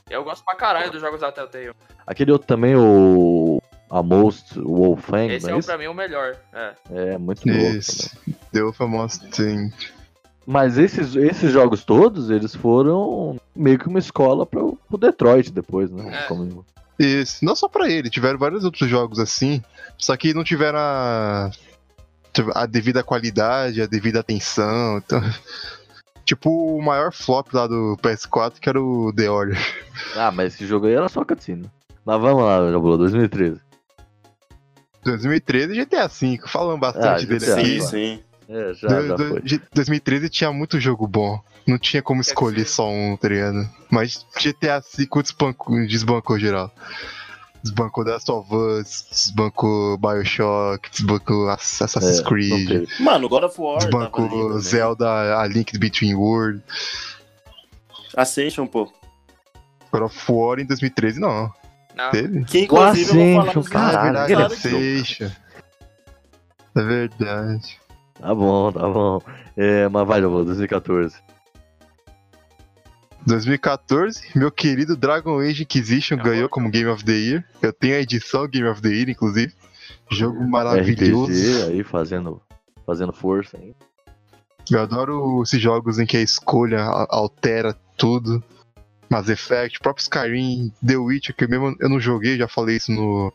Eu 0.09 0.23
gosto 0.23 0.43
pra 0.43 0.55
caralho 0.55 0.91
dos 0.91 1.01
jogos 1.01 1.21
da 1.21 1.31
Telltale. 1.31 1.73
Aquele 2.05 2.31
outro 2.31 2.47
também, 2.47 2.75
o. 2.75 3.61
A 3.89 4.01
Most 4.01 4.57
Wolfang, 4.57 5.33
Esse 5.33 5.49
é, 5.49 5.53
é 5.53 5.57
isso? 5.57 5.67
pra 5.67 5.77
mim 5.77 5.87
o 5.87 5.93
melhor. 5.93 6.37
É. 6.53 6.73
É, 6.91 7.17
muito 7.17 7.41
também. 7.41 7.75
Isso. 7.77 8.09
Deu 8.51 8.71
famoso, 8.71 9.19
sim. 9.33 9.69
Mas 10.47 10.77
esses, 10.77 11.13
esses 11.17 11.51
jogos 11.51 11.83
todos, 11.83 12.29
eles 12.29 12.55
foram 12.55 13.37
meio 13.53 13.77
que 13.77 13.87
uma 13.89 13.99
escola 13.99 14.45
pro, 14.45 14.77
pro 14.87 14.97
Detroit 14.97 15.51
depois, 15.51 15.91
né? 15.91 16.23
É. 16.23 16.27
Como- 16.27 16.65
Isso. 16.97 17.43
Não 17.43 17.53
só 17.53 17.67
pra 17.67 17.89
ele, 17.89 18.09
tiveram 18.09 18.39
vários 18.39 18.63
outros 18.63 18.89
jogos 18.89 19.19
assim, 19.19 19.61
só 19.97 20.15
que 20.15 20.33
não 20.33 20.43
tiveram 20.43 20.79
a, 20.79 21.51
a 22.55 22.65
devida 22.65 23.03
qualidade, 23.03 23.81
a 23.81 23.85
devida 23.87 24.21
atenção. 24.21 24.99
Então, 24.99 25.21
tipo 26.31 26.49
o 26.77 26.81
maior 26.81 27.11
flop 27.11 27.53
lá 27.53 27.67
do 27.67 27.97
PS4, 28.01 28.53
que 28.59 28.69
era 28.69 28.81
o 28.81 29.11
The 29.13 29.29
Order. 29.29 29.57
Ah, 30.15 30.31
mas 30.31 30.53
esse 30.53 30.65
jogo 30.65 30.85
aí 30.87 30.93
era 30.93 31.09
só 31.09 31.25
cutscene. 31.25 31.69
Mas 32.05 32.21
vamos 32.21 32.43
lá, 32.43 32.71
Jabulô, 32.71 32.97
2013. 32.97 33.59
2013 35.03 35.73
e 35.73 35.75
GTA 35.85 36.07
V, 36.07 36.39
falando 36.47 36.79
bastante 36.79 37.23
Ah, 37.25 37.27
dele 37.27 37.39
sim, 37.39 37.81
sim. 37.81 38.23
É, 38.47 38.73
já, 38.73 38.87
Do- 38.87 39.07
já 39.07 39.15
do- 39.15 39.27
foi. 39.29 39.41
de- 39.41 39.61
2013 39.73 40.29
tinha 40.29 40.51
muito 40.51 40.79
jogo 40.79 41.07
bom. 41.07 41.39
Não 41.67 41.77
tinha 41.77 42.01
como 42.01 42.21
escolher 42.21 42.65
só 42.65 42.89
um, 42.89 43.15
tá 43.17 43.27
ligado? 43.29 43.67
Mas 43.89 44.25
GTA 44.39 44.79
V 44.79 45.07
desbancou, 45.21 45.75
desbancou 45.85 46.39
geral. 46.39 46.71
Desbancou 47.63 48.03
The 48.03 48.11
Last 48.13 48.29
of 48.31 48.55
Us, 48.55 49.05
desbancou 49.11 49.97
Bioshock, 49.97 50.89
desbancou 50.91 51.47
Ass- 51.49 51.81
Assassin's 51.81 52.19
É, 52.19 52.23
Creed. 52.23 52.87
Mano, 52.99 53.29
God 53.29 53.43
of 53.43 53.61
War. 53.61 53.77
desbancou. 53.79 54.59
Zelda, 54.59 55.37
A 55.39 55.45
Link 55.47 55.77
Between 55.77 56.15
Worlds. 56.15 56.63
Ascension, 58.17 58.65
pô. 58.65 58.91
God 59.91 60.03
of 60.03 60.31
War 60.31 60.59
em 60.59 60.65
2013 60.65 61.19
não. 61.19 61.51
Não. 61.95 62.09
Teve? 62.11 62.43
Que 62.45 62.61
inclusive 62.61 63.09
eu 63.09 63.15
vou 63.15 63.35
falar 63.35 63.51
Ascension, 63.51 63.63
caralho, 63.71 64.17
é 64.17 64.25
verdade, 64.27 65.17
cara. 65.19 65.37
É 66.75 66.81
verdade. 66.81 67.79
Tá 68.19 68.33
bom, 68.35 68.71
tá 68.71 68.87
bom. 68.87 69.21
É, 69.57 69.87
mas 69.89 70.07
vai, 70.07 70.21
Jabulô, 70.21 70.43
2014. 70.45 71.15
2014, 73.25 74.21
meu 74.35 74.51
querido 74.51 74.95
Dragon 74.97 75.39
Age 75.39 75.63
Inquisition 75.63 76.15
É 76.15 76.23
ganhou 76.23 76.43
bom. 76.43 76.49
como 76.49 76.69
Game 76.71 76.89
of 76.89 77.03
the 77.03 77.11
Year. 77.11 77.45
Eu 77.61 77.71
tenho 77.71 77.95
a 77.95 77.99
edição 77.99 78.47
Game 78.47 78.67
of 78.67 78.81
the 78.81 78.89
Year, 78.89 79.09
inclusive. 79.09 79.53
Jogo 80.11 80.43
maravilhoso. 80.47 81.31
RPG 81.31 81.71
aí 81.71 81.83
fazendo, 81.83 82.41
fazendo 82.85 83.13
força. 83.13 83.57
Hein? 83.57 83.75
Eu 84.69 84.81
adoro 84.81 85.41
esses 85.43 85.61
jogos 85.61 85.99
em 85.99 86.05
que 86.05 86.17
a 86.17 86.21
escolha 86.21 86.81
altera 87.09 87.75
tudo. 87.97 88.43
Mass 89.09 89.27
Effect, 89.27 89.77
o 89.77 89.81
próprio 89.81 90.03
Skyrim, 90.03 90.71
The 90.85 90.95
Witcher, 90.95 91.35
que 91.35 91.45
mesmo 91.45 91.75
eu 91.81 91.89
não 91.89 91.99
joguei, 91.99 92.37
já 92.37 92.47
falei 92.47 92.77
isso 92.77 92.93
no, 92.93 93.33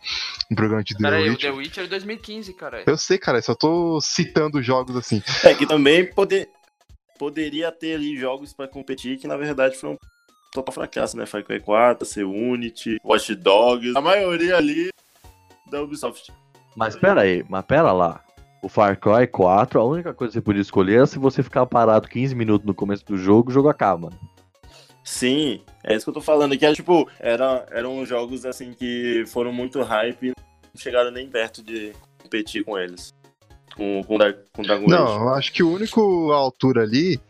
no 0.50 0.56
programa 0.56 0.82
de 0.82 0.94
The 0.94 1.02
Pera 1.02 1.16
aí, 1.16 1.28
o 1.28 1.32
Witcher. 1.32 1.52
The 1.52 1.58
Witcher 1.58 1.84
é 1.84 1.88
2015, 1.88 2.52
cara. 2.54 2.82
Eu 2.86 2.96
sei, 2.96 3.18
cara, 3.18 3.42
só 3.42 3.54
tô 3.54 4.00
citando 4.00 4.62
jogos 4.62 4.96
assim. 4.96 5.22
É 5.44 5.52
que 5.52 5.66
também 5.66 6.06
poder, 6.06 6.48
poderia 7.18 7.72
ter 7.72 7.94
ali 7.94 8.16
jogos 8.16 8.52
pra 8.52 8.68
competir 8.68 9.18
que 9.18 9.26
na 9.26 9.36
verdade 9.36 9.76
foi 9.76 9.90
um 9.90 9.96
total 10.52 10.72
fracasso, 10.72 11.16
né? 11.16 11.26
Far 11.26 11.44
Cry 11.44 11.60
4, 11.60 12.06
C 12.06 12.24
Unity, 12.24 12.98
Watch 13.04 13.34
Dogs, 13.34 13.96
a 13.96 14.00
maioria 14.00 14.56
ali 14.56 14.90
da 15.70 15.82
Ubisoft. 15.82 16.32
Mas 16.74 16.96
pera 16.96 17.22
aí, 17.22 17.44
mas 17.48 17.64
pera 17.64 17.92
lá. 17.92 18.22
O 18.62 18.68
Far 18.68 18.98
Cry 18.98 19.26
4, 19.26 19.80
a 19.80 19.84
única 19.84 20.14
coisa 20.14 20.32
que 20.32 20.34
você 20.34 20.40
podia 20.40 20.62
escolher 20.62 20.96
era 20.96 21.06
se 21.06 21.18
você 21.18 21.42
ficar 21.42 21.66
parado 21.66 22.08
15 22.08 22.34
minutos 22.34 22.66
no 22.66 22.74
começo 22.74 23.04
do 23.04 23.16
jogo, 23.16 23.50
o 23.50 23.52
jogo 23.52 23.68
acaba. 23.68 24.10
Sim, 25.04 25.62
é 25.84 25.94
isso 25.94 26.04
que 26.04 26.10
eu 26.10 26.14
tô 26.14 26.20
falando, 26.20 26.58
que 26.58 26.66
é 26.66 26.72
tipo, 26.74 27.08
era, 27.20 27.64
eram 27.70 28.04
jogos 28.04 28.44
assim 28.44 28.72
que 28.72 29.24
foram 29.28 29.52
muito 29.52 29.80
hype 29.82 30.28
e 30.28 30.32
não 30.74 30.80
chegaram 30.82 31.12
nem 31.12 31.28
perto 31.28 31.62
de 31.62 31.92
competir 32.20 32.64
com 32.64 32.76
eles. 32.76 33.14
Com, 33.74 34.02
com, 34.04 34.18
com 34.52 34.62
Dragon 34.62 34.84
Age. 34.84 34.90
Não, 34.90 35.34
acho 35.34 35.52
que 35.52 35.62
o 35.62 35.72
único 35.72 36.30
altura 36.32 36.82
ali 36.82 37.20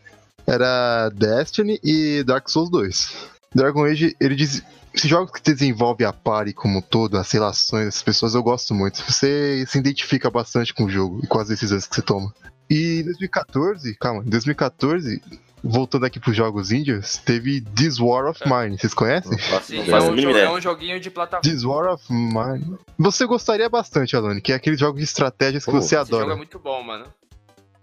era 0.45 1.09
Destiny 1.09 1.79
e 1.83 2.23
Dark 2.23 2.49
Souls 2.49 2.69
2. 2.69 3.29
Dragon 3.53 3.83
Age, 3.85 4.15
ele 4.19 4.35
diz. 4.35 4.63
Esses 4.93 5.11
jogos 5.11 5.31
que 5.31 5.43
desenvolve 5.43 6.03
a 6.03 6.11
party 6.11 6.53
como 6.53 6.79
um 6.79 6.81
todo, 6.81 7.19
as 7.19 7.31
relações 7.31 7.85
das 7.85 8.01
pessoas, 8.01 8.33
eu 8.33 8.41
gosto 8.41 8.73
muito. 8.73 9.03
Você 9.03 9.63
se 9.67 9.77
identifica 9.77 10.27
bastante 10.27 10.73
com 10.73 10.85
o 10.85 10.89
jogo 10.89 11.19
e 11.23 11.27
com 11.27 11.37
as 11.37 11.49
decisões 11.49 11.85
que 11.85 11.93
você 11.93 12.01
toma. 12.01 12.33
E 12.67 13.01
em 13.01 13.03
2014, 13.03 13.95
calma, 13.95 14.23
em 14.25 14.29
2014, 14.29 15.21
voltando 15.63 16.05
aqui 16.05 16.19
pros 16.19 16.35
jogos 16.35 16.71
índios, 16.71 17.17
teve 17.17 17.61
This 17.61 17.99
War 17.99 18.25
of 18.29 18.41
Mine. 18.45 18.77
Vocês 18.77 18.93
conhecem? 18.93 19.37
Sim, 19.63 19.89
é 19.89 19.99
um, 19.99 20.11
mínima 20.11 20.33
jo- 20.33 20.37
é 20.39 20.51
um 20.51 20.61
joguinho 20.61 20.99
de 20.99 21.09
plataforma. 21.09 21.41
This 21.51 21.63
War 21.63 21.93
of 21.93 22.03
Mine. 22.11 22.77
Você 22.97 23.25
gostaria 23.25 23.67
bastante, 23.69 24.15
Alane, 24.15 24.39
que 24.41 24.51
é 24.51 24.55
aqueles 24.55 24.79
jogos 24.79 24.99
de 24.99 25.05
estratégias 25.05 25.65
que 25.65 25.71
Pô, 25.71 25.81
você 25.81 25.95
Esse 25.95 26.05
jogo 26.05 26.15
adora 26.21 26.33
é 26.33 26.37
muito 26.37 26.59
bom, 26.59 26.83
mano. 26.83 27.05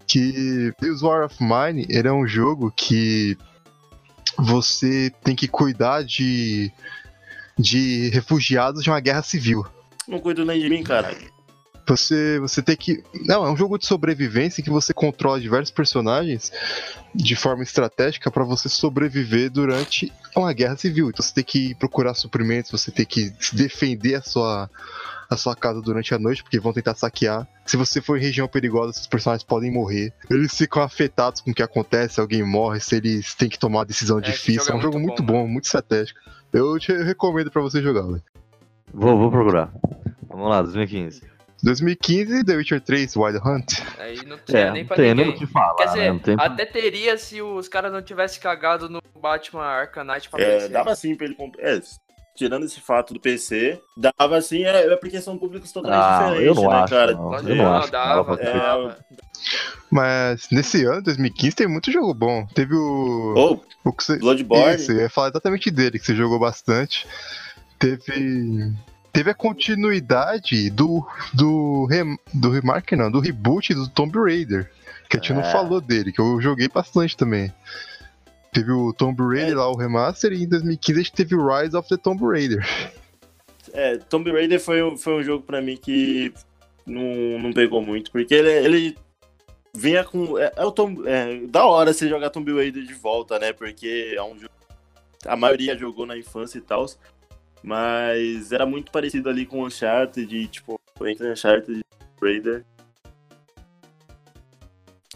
que 0.06 0.72
This 0.80 1.02
War 1.02 1.24
of 1.26 1.36
Mine 1.40 1.86
ele 1.90 2.08
é 2.08 2.12
um 2.12 2.26
jogo 2.26 2.72
que 2.76 3.36
você 4.38 5.12
tem 5.22 5.34
que 5.36 5.48
cuidar 5.48 6.02
de 6.04 6.70
de 7.56 8.08
refugiados 8.10 8.82
de 8.82 8.90
uma 8.90 8.98
guerra 8.98 9.22
civil. 9.22 9.64
Não 10.08 10.18
cuido 10.18 10.44
nem 10.44 10.60
de 10.60 10.68
mim, 10.68 10.82
cara. 10.82 11.14
Você, 11.86 12.38
você 12.38 12.62
tem 12.62 12.76
que. 12.76 13.02
Não, 13.26 13.44
é 13.46 13.50
um 13.50 13.56
jogo 13.56 13.78
de 13.78 13.86
sobrevivência 13.86 14.60
em 14.60 14.64
que 14.64 14.70
você 14.70 14.94
controla 14.94 15.40
diversos 15.40 15.70
personagens 15.70 16.50
de 17.14 17.36
forma 17.36 17.62
estratégica 17.62 18.30
para 18.30 18.42
você 18.42 18.68
sobreviver 18.68 19.50
durante 19.50 20.10
uma 20.34 20.52
guerra 20.52 20.76
civil. 20.76 21.10
Então 21.10 21.22
você 21.22 21.34
tem 21.34 21.44
que 21.44 21.74
procurar 21.74 22.14
suprimentos, 22.14 22.70
você 22.70 22.90
tem 22.90 23.04
que 23.04 23.32
defender 23.52 24.14
a 24.14 24.22
sua, 24.22 24.70
a 25.28 25.36
sua 25.36 25.54
casa 25.54 25.82
durante 25.82 26.14
a 26.14 26.18
noite, 26.18 26.42
porque 26.42 26.58
vão 26.58 26.72
tentar 26.72 26.94
saquear. 26.94 27.46
Se 27.66 27.76
você 27.76 28.00
for 28.00 28.18
em 28.18 28.22
região 28.22 28.48
perigosa, 28.48 28.92
esses 28.92 29.06
personagens 29.06 29.44
podem 29.44 29.70
morrer. 29.70 30.12
Eles 30.30 30.56
ficam 30.56 30.82
afetados 30.82 31.42
com 31.42 31.50
o 31.50 31.54
que 31.54 31.62
acontece, 31.62 32.18
alguém 32.18 32.42
morre, 32.42 32.80
se 32.80 32.96
eles 32.96 33.34
têm 33.34 33.48
que 33.48 33.58
tomar 33.58 33.80
uma 33.80 33.86
decisão 33.86 34.18
É, 34.18 34.22
difícil. 34.22 34.64
jogo 34.64 34.70
É 34.72 34.74
um 34.74 34.78
é 34.78 34.82
jogo 34.82 34.98
muito 34.98 35.22
muito 35.22 35.22
bom, 35.22 35.42
bom, 35.44 35.48
muito 35.48 35.64
estratégico. 35.66 36.18
Eu 36.50 36.78
te 36.78 36.92
recomendo 36.92 37.50
para 37.50 37.60
você 37.60 37.82
jogar, 37.82 38.02
velho. 38.02 38.22
Vou, 38.92 39.18
vou 39.18 39.30
procurar. 39.30 39.72
Vamos 40.28 40.48
lá, 40.48 40.62
2015. 40.62 41.33
2015, 41.64 42.44
The 42.44 42.56
Witcher 42.56 42.80
3 42.80 43.16
Wild 43.16 43.38
Hunt. 43.44 43.72
Aí 43.98 44.16
não 44.26 44.38
tinha 44.38 44.58
É, 44.60 44.70
nem 44.70 44.82
não 44.82 44.88
pra 44.88 44.96
tem 44.96 45.14
nem 45.14 45.24
ninguém. 45.26 45.34
o 45.34 45.38
que 45.38 45.46
falar, 45.52 45.74
Quer 45.76 45.86
dizer, 45.86 45.98
né? 46.00 46.08
Não 46.12 46.18
tem... 46.18 46.36
até 46.38 46.66
teria 46.66 47.16
se 47.18 47.40
os 47.42 47.66
caras 47.68 47.92
não 47.92 48.02
tivessem 48.02 48.40
cagado 48.40 48.88
no 48.88 49.00
Batman 49.20 49.64
Arcanite 49.64 50.28
pra 50.28 50.42
É, 50.42 50.54
PC. 50.58 50.68
dava 50.68 50.94
sim 50.94 51.14
pra 51.16 51.26
ele 51.26 51.34
comp- 51.34 51.56
É, 51.58 51.80
tirando 52.36 52.64
esse 52.66 52.80
fato 52.80 53.14
do 53.14 53.20
PC, 53.20 53.80
dava 53.96 54.40
sim, 54.42 54.64
é, 54.64 54.92
é 54.92 54.96
porque 54.96 55.20
são 55.20 55.38
públicos 55.38 55.72
totalmente 55.72 56.00
Ah, 56.04 56.28
eu 56.36 56.52
diferentes, 56.52 56.62
não 56.62 56.70
né, 56.70 56.76
acho, 56.78 56.92
cara? 56.94 57.12
não. 57.12 57.34
Eu 57.34 57.42
que 57.44 57.54
não 57.54 57.74
acho 57.76 57.90
dava 57.92 58.36
dava, 58.36 58.36
dava. 58.36 58.98
Mas 59.90 60.48
nesse 60.50 60.84
ano, 60.84 61.02
2015, 61.02 61.54
tem 61.56 61.68
muito 61.68 61.92
jogo 61.92 62.12
bom. 62.12 62.44
Teve 62.54 62.74
o. 62.74 63.34
Ou 63.36 63.64
o 63.84 63.92
que 63.92 64.02
você... 64.02 64.18
Bloodborne. 64.18 64.74
Isso, 64.76 64.90
eu 64.92 65.02
ia 65.02 65.10
falar 65.10 65.28
exatamente 65.28 65.70
dele, 65.70 65.98
que 65.98 66.04
você 66.06 66.14
jogou 66.16 66.38
bastante. 66.38 67.06
Teve. 67.78 68.72
Teve 69.14 69.30
a 69.30 69.34
continuidade 69.34 70.68
do. 70.70 71.06
Do, 71.32 71.86
rem... 71.86 72.18
do 72.34 72.50
remark, 72.50 72.92
não, 72.92 73.10
do 73.10 73.20
reboot 73.20 73.72
do 73.72 73.88
Tomb 73.88 74.18
Raider. 74.18 74.70
Que 75.08 75.16
a 75.16 75.20
gente 75.20 75.32
não 75.32 75.40
É. 75.42 75.52
falou 75.52 75.80
dele, 75.80 76.12
que 76.12 76.20
eu 76.20 76.40
joguei 76.40 76.68
bastante 76.68 77.16
também. 77.16 77.52
Teve 78.52 78.72
o 78.72 78.92
Tomb 78.92 79.22
Raider 79.22 79.52
É. 79.52 79.54
lá, 79.54 79.68
o 79.70 79.76
remaster, 79.76 80.32
e 80.32 80.42
em 80.42 80.48
2015 80.48 80.98
a 81.00 81.02
gente 81.02 81.12
teve 81.12 81.34
o 81.36 81.46
Rise 81.46 81.76
of 81.76 81.88
the 81.88 81.96
Tomb 81.96 82.22
Raider. 82.26 82.66
É, 83.72 83.96
Tomb 83.98 84.30
Raider 84.32 84.60
foi, 84.60 84.82
um- 84.82 84.96
foi 84.96 85.14
um 85.14 85.22
jogo 85.22 85.44
pra 85.44 85.62
mim 85.62 85.76
que 85.76 86.32
não, 86.86 87.38
não 87.40 87.52
pegou 87.52 87.80
muito, 87.82 88.10
porque 88.10 88.34
ele, 88.34 88.50
ele 88.50 88.96
vinha 89.74 90.02
com. 90.04 90.38
É, 90.38 90.52
é 90.56 90.64
o 90.64 90.70
Tomb, 90.72 91.06
é, 91.08 91.38
da 91.46 91.64
hora 91.66 91.92
você 91.92 92.08
jogar 92.08 92.30
Tomb 92.30 92.52
Raider 92.52 92.82
de 92.84 92.94
volta, 92.94 93.38
né? 93.38 93.52
Porque 93.52 94.14
é 94.16 94.22
um 94.22 94.36
jogo. 94.38 94.52
A 95.26 95.36
maioria 95.36 95.76
jogou 95.78 96.04
na 96.04 96.16
infância 96.18 96.58
e 96.58 96.60
tal. 96.60 96.84
Mas 97.66 98.52
era 98.52 98.66
muito 98.66 98.92
parecido 98.92 99.30
ali 99.30 99.46
com 99.46 99.64
Uncharted, 99.64 100.36
e, 100.36 100.46
tipo, 100.46 100.78
entre 101.06 101.32
Uncharted 101.32 101.80
e 101.80 102.24
Raider. 102.24 102.62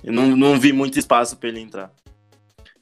Eu 0.03 0.13
não, 0.15 0.35
não 0.35 0.59
vi 0.59 0.73
muito 0.73 0.99
espaço 0.99 1.37
pra 1.37 1.51
ele 1.51 1.61
entrar. 1.61 1.93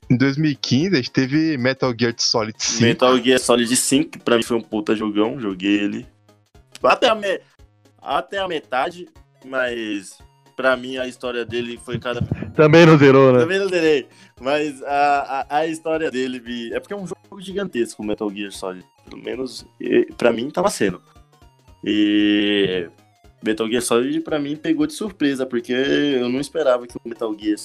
Em 0.08 0.16
2015 0.16 0.94
a 0.94 0.96
gente 0.98 1.10
teve 1.10 1.56
Metal 1.58 1.92
Gear 1.98 2.14
Solid 2.16 2.54
5. 2.62 2.82
Metal 2.84 3.18
Gear 3.18 3.40
Solid 3.40 3.74
5, 3.76 4.10
que 4.10 4.18
pra 4.20 4.36
mim 4.36 4.44
foi 4.44 4.56
um 4.56 4.62
puta 4.62 4.94
jogão, 4.94 5.40
joguei 5.40 5.80
ele. 5.80 6.06
Tipo, 6.72 6.86
até 6.86 7.08
a, 7.08 7.14
me- 7.16 7.40
até 8.00 8.38
a 8.38 8.46
metade, 8.46 9.08
mas 9.44 10.16
pra 10.54 10.76
mim 10.76 10.96
a 10.96 11.08
história 11.08 11.44
dele 11.44 11.76
foi 11.84 11.98
cada. 11.98 12.20
Também 12.54 12.86
não 12.86 12.96
zerou, 12.96 13.32
né? 13.32 13.40
Também 13.40 13.58
não 13.58 13.68
terei, 13.68 14.06
mas 14.40 14.80
a, 14.84 15.46
a, 15.50 15.56
a 15.58 15.66
história 15.66 16.08
dele 16.08 16.38
me. 16.38 16.72
É 16.72 16.78
porque 16.78 16.94
é 16.94 16.96
um 16.96 17.06
jogo 17.06 17.40
gigantesco, 17.40 18.00
o 18.02 18.06
Metal 18.06 18.30
Gear 18.30 18.52
Solid. 18.52 18.86
Pelo 19.08 19.22
menos 19.22 19.66
pra 20.16 20.32
mim 20.32 20.50
tava 20.50 20.70
sendo. 20.70 21.00
E. 21.84 22.88
Metal 23.44 23.68
Gear 23.68 23.82
Solid 23.82 24.20
pra 24.20 24.38
mim 24.38 24.56
pegou 24.56 24.86
de 24.86 24.94
surpresa, 24.94 25.46
porque 25.46 25.72
eu 25.72 26.28
não 26.28 26.40
esperava 26.40 26.86
que 26.86 26.96
o 26.96 27.08
Metal 27.08 27.34
Gear 27.38 27.56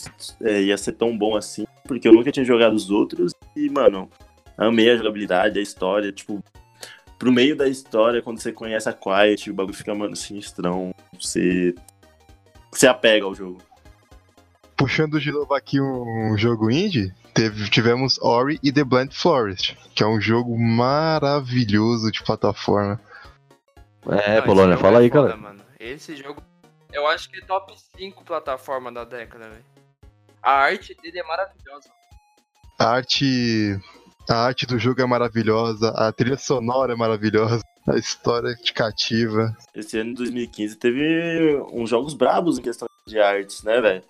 é, 0.41 0.61
ia 0.61 0.77
ser 0.77 0.91
tão 0.91 1.17
bom 1.17 1.35
assim, 1.35 1.65
porque 1.87 2.07
eu 2.07 2.13
nunca 2.13 2.31
tinha 2.31 2.45
jogado 2.45 2.73
os 2.73 2.91
outros 2.91 3.33
e, 3.55 3.69
mano, 3.69 4.09
amei 4.57 4.91
a 4.91 4.97
jogabilidade, 4.97 5.57
a 5.57 5.61
história, 5.61 6.11
tipo, 6.11 6.43
pro 7.17 7.31
meio 7.31 7.55
da 7.55 7.67
história, 7.67 8.21
quando 8.21 8.39
você 8.39 8.51
conhece 8.51 8.89
a 8.89 8.93
Quiet, 8.93 9.49
o 9.49 9.53
bagulho 9.53 9.75
fica, 9.75 9.95
mano, 9.95 10.15
sinistrão, 10.15 10.93
você 11.19 11.73
se 12.73 12.85
apega 12.85 13.25
ao 13.25 13.33
jogo. 13.33 13.61
Puxando 14.75 15.19
de 15.19 15.31
novo 15.31 15.53
aqui 15.53 15.79
um 15.79 16.35
jogo 16.37 16.71
indie, 16.71 17.13
teve, 17.33 17.69
tivemos 17.69 18.19
Ori 18.21 18.59
e 18.63 18.71
The 18.71 18.83
Blind 18.83 19.13
Forest, 19.13 19.77
que 19.95 20.03
é 20.03 20.07
um 20.07 20.19
jogo 20.19 20.57
maravilhoso 20.57 22.11
de 22.11 22.23
plataforma. 22.23 22.99
É, 24.09 24.37
Não, 24.37 24.43
Polônia, 24.43 24.77
fala 24.77 24.99
é 24.99 25.03
aí, 25.03 25.09
foda, 25.09 25.29
cara. 25.29 25.37
Mano. 25.37 25.61
Esse 25.79 26.15
jogo, 26.15 26.41
eu 26.91 27.07
acho 27.07 27.29
que 27.29 27.37
é 27.37 27.41
top 27.41 27.73
5 27.97 28.23
plataforma 28.23 28.91
da 28.91 29.03
década, 29.03 29.49
velho. 29.49 29.65
A 30.41 30.51
arte 30.51 30.95
dele 31.01 31.19
é 31.19 31.23
maravilhosa. 31.23 31.89
A 32.79 32.85
arte, 32.85 33.79
a 34.27 34.45
arte 34.45 34.65
do 34.65 34.79
jogo 34.79 35.01
é 35.01 35.05
maravilhosa, 35.05 35.89
a 35.89 36.11
trilha 36.11 36.37
sonora 36.37 36.93
é 36.93 36.95
maravilhosa, 36.95 37.61
a 37.87 37.95
história 37.95 38.55
te 38.55 38.73
cativa. 38.73 39.55
Esse 39.75 39.99
ano 39.99 40.11
de 40.11 40.17
2015 40.17 40.75
teve 40.77 41.61
uns 41.71 41.89
jogos 41.89 42.15
brabos 42.15 42.57
em 42.57 42.61
questão 42.63 42.87
de 43.07 43.19
artes, 43.19 43.63
né, 43.63 43.79
velho? 43.79 44.03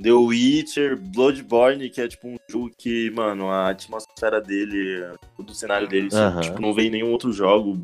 The 0.00 0.12
Witcher, 0.12 0.96
Bloodborne, 0.96 1.90
que 1.90 2.00
é 2.00 2.08
tipo 2.08 2.28
um 2.28 2.36
jogo 2.48 2.70
que, 2.76 3.10
mano, 3.10 3.48
a 3.50 3.70
atmosfera 3.70 4.40
dele, 4.40 5.04
todo 5.36 5.50
o 5.50 5.54
cenário 5.54 5.88
dele, 5.88 6.06
assim, 6.08 6.16
Aham. 6.18 6.40
tipo, 6.40 6.60
não 6.60 6.72
vem 6.72 6.88
nenhum 6.88 7.10
outro 7.10 7.32
jogo, 7.32 7.80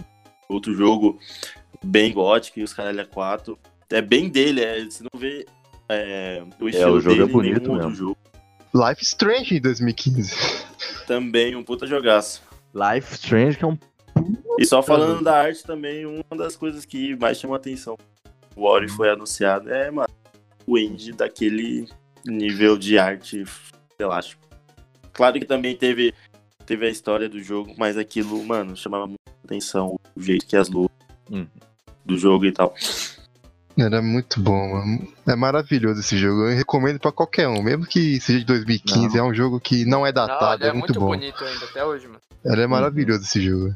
outro 0.49 0.73
jogo 0.75 1.19
bem 1.83 2.13
gótico 2.13 2.61
e 2.61 2.63
os 2.63 2.73
caralho 2.73 3.01
é 3.01 3.05
4. 3.05 3.59
É 3.91 4.01
bem 4.01 4.29
dele, 4.29 4.63
é, 4.63 4.85
você 4.85 5.03
não 5.03 5.21
vê 5.21 5.45
é, 5.89 6.43
o 6.61 6.69
estilo 6.69 6.95
o 6.95 7.01
jogo 7.01 7.15
é 7.15 7.19
dele 7.19 7.31
em 7.31 7.33
bonito 7.33 7.61
nenhum 7.61 7.73
outro 7.73 7.89
mesmo. 7.89 7.97
jogo. 7.97 8.19
Life 8.75 9.03
Strange 9.03 9.57
em 9.57 9.61
2015. 9.61 10.35
Também 11.07 11.55
um 11.55 11.63
puta 11.63 11.87
jogaço. 11.87 12.43
Life 12.75 13.15
Strange, 13.15 13.57
que 13.59 13.65
é 13.65 13.69
um. 13.69 13.79
E 14.59 14.65
só 14.65 14.83
falando 14.83 15.23
da 15.23 15.37
arte 15.37 15.63
também, 15.65 16.07
uma 16.07 16.37
das 16.37 16.57
coisas 16.57 16.85
que 16.85 17.15
mais 17.17 17.39
chama 17.39 17.57
atenção. 17.57 17.97
O 18.57 18.63
Ori 18.65 18.89
foi 18.89 19.11
anunciado, 19.11 19.73
é, 19.73 19.91
mano, 19.91 20.09
o 20.67 20.79
indie 20.79 21.13
daquele 21.13 21.87
nível 22.27 22.77
de 22.79 22.99
arte 22.99 23.45
elástico. 23.99 24.43
Claro 25.13 25.39
que 25.39 25.45
também 25.45 25.77
teve, 25.77 26.13
teve 26.67 26.87
a 26.87 26.91
história 26.91 27.29
do 27.29 27.41
jogo, 27.43 27.75
mas 27.79 27.97
aquilo, 27.97 28.43
mano, 28.45 28.77
chamava 28.77 29.07
muita 29.07 29.23
atenção, 29.45 29.99
o 30.17 30.21
jeito 30.23 30.47
que 30.47 30.57
as 30.57 30.69
luzes 30.69 30.91
Hum. 31.31 31.47
do 32.05 32.19
jogo 32.19 32.45
e 32.45 32.53
tal. 32.53 32.75
Era 33.77 34.01
muito 34.03 34.41
bom, 34.41 34.73
mano. 34.73 35.13
É 35.27 35.35
maravilhoso 35.35 35.99
esse 36.01 36.17
jogo. 36.19 36.43
Eu 36.49 36.57
recomendo 36.57 37.01
pra 37.01 37.11
qualquer 37.11 37.49
um, 37.49 37.63
mesmo 37.63 37.87
que 37.87 38.21
seja 38.21 38.39
de 38.41 38.45
2015. 38.45 39.19
É 39.19 39.23
um 39.23 39.33
jogo 39.35 39.59
que 39.59 39.85
não 39.85 40.07
é 40.07 40.13
Não, 40.13 40.27
datado, 40.27 40.63
ele 40.63 40.67
é, 40.67 40.69
é 40.69 40.73
muito, 40.73 40.89
muito 40.89 41.01
bom. 41.01 41.07
bonito 41.07 41.43
ainda, 41.45 41.65
até 41.65 41.85
hoje, 41.85 42.07
mano. 42.07 42.21
Ele 42.45 42.61
é 42.63 42.67
maravilhoso 42.67 43.23
esse 43.23 43.41
jogo. 43.43 43.75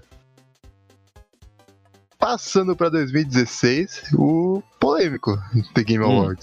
Passando 2.18 2.76
pra 2.76 2.88
2016, 2.88 4.10
o 4.14 4.62
polêmico 4.80 5.38
The 5.74 5.82
Game 5.84 6.04
Hum. 6.04 6.34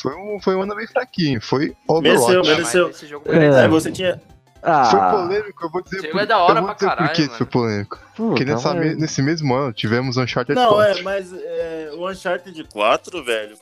Foi 0.00 0.14
um, 0.14 0.38
foi 0.40 0.54
um 0.56 0.62
ano 0.62 0.74
bem 0.76 0.86
fraquinho. 0.86 1.40
Foi 1.40 1.74
Mereceu, 2.00 2.24
Overwatch. 2.40 2.48
mereceu. 2.50 2.90
Esse 2.90 3.06
jogo 3.06 3.30
É. 3.32 3.64
É, 3.64 3.68
você 3.68 3.90
tinha. 3.90 4.20
Ah, 4.68 4.84
Foi 4.86 4.98
polêmico, 5.00 5.64
eu 5.64 5.70
vou 5.70 5.80
dizer 5.82 5.98
Esse 5.98 6.08
por, 6.08 6.20
é 6.20 6.26
da 6.26 6.38
hora 6.38 6.58
eu 6.58 6.64
vou 6.64 6.64
pra 6.64 6.74
dizer 6.74 6.86
por 6.88 6.96
caralho, 6.96 7.14
que 7.14 7.22
mano. 7.22 7.34
foi 7.34 7.46
polêmico. 7.46 7.96
puta, 8.16 8.28
Porque 8.30 8.44
nessa 8.44 8.74
mas- 8.74 8.84
me- 8.84 8.94
nesse 8.96 9.22
mesmo 9.22 9.54
ano 9.54 9.72
tivemos 9.72 10.16
Uncharted 10.16 10.58
Não, 10.58 10.70
4. 10.70 10.98
é, 10.98 11.02
mas 11.02 11.32
é, 11.32 11.90
o 11.94 12.10
Uncharted 12.10 12.64
4, 12.72 13.22
velho, 13.24 13.56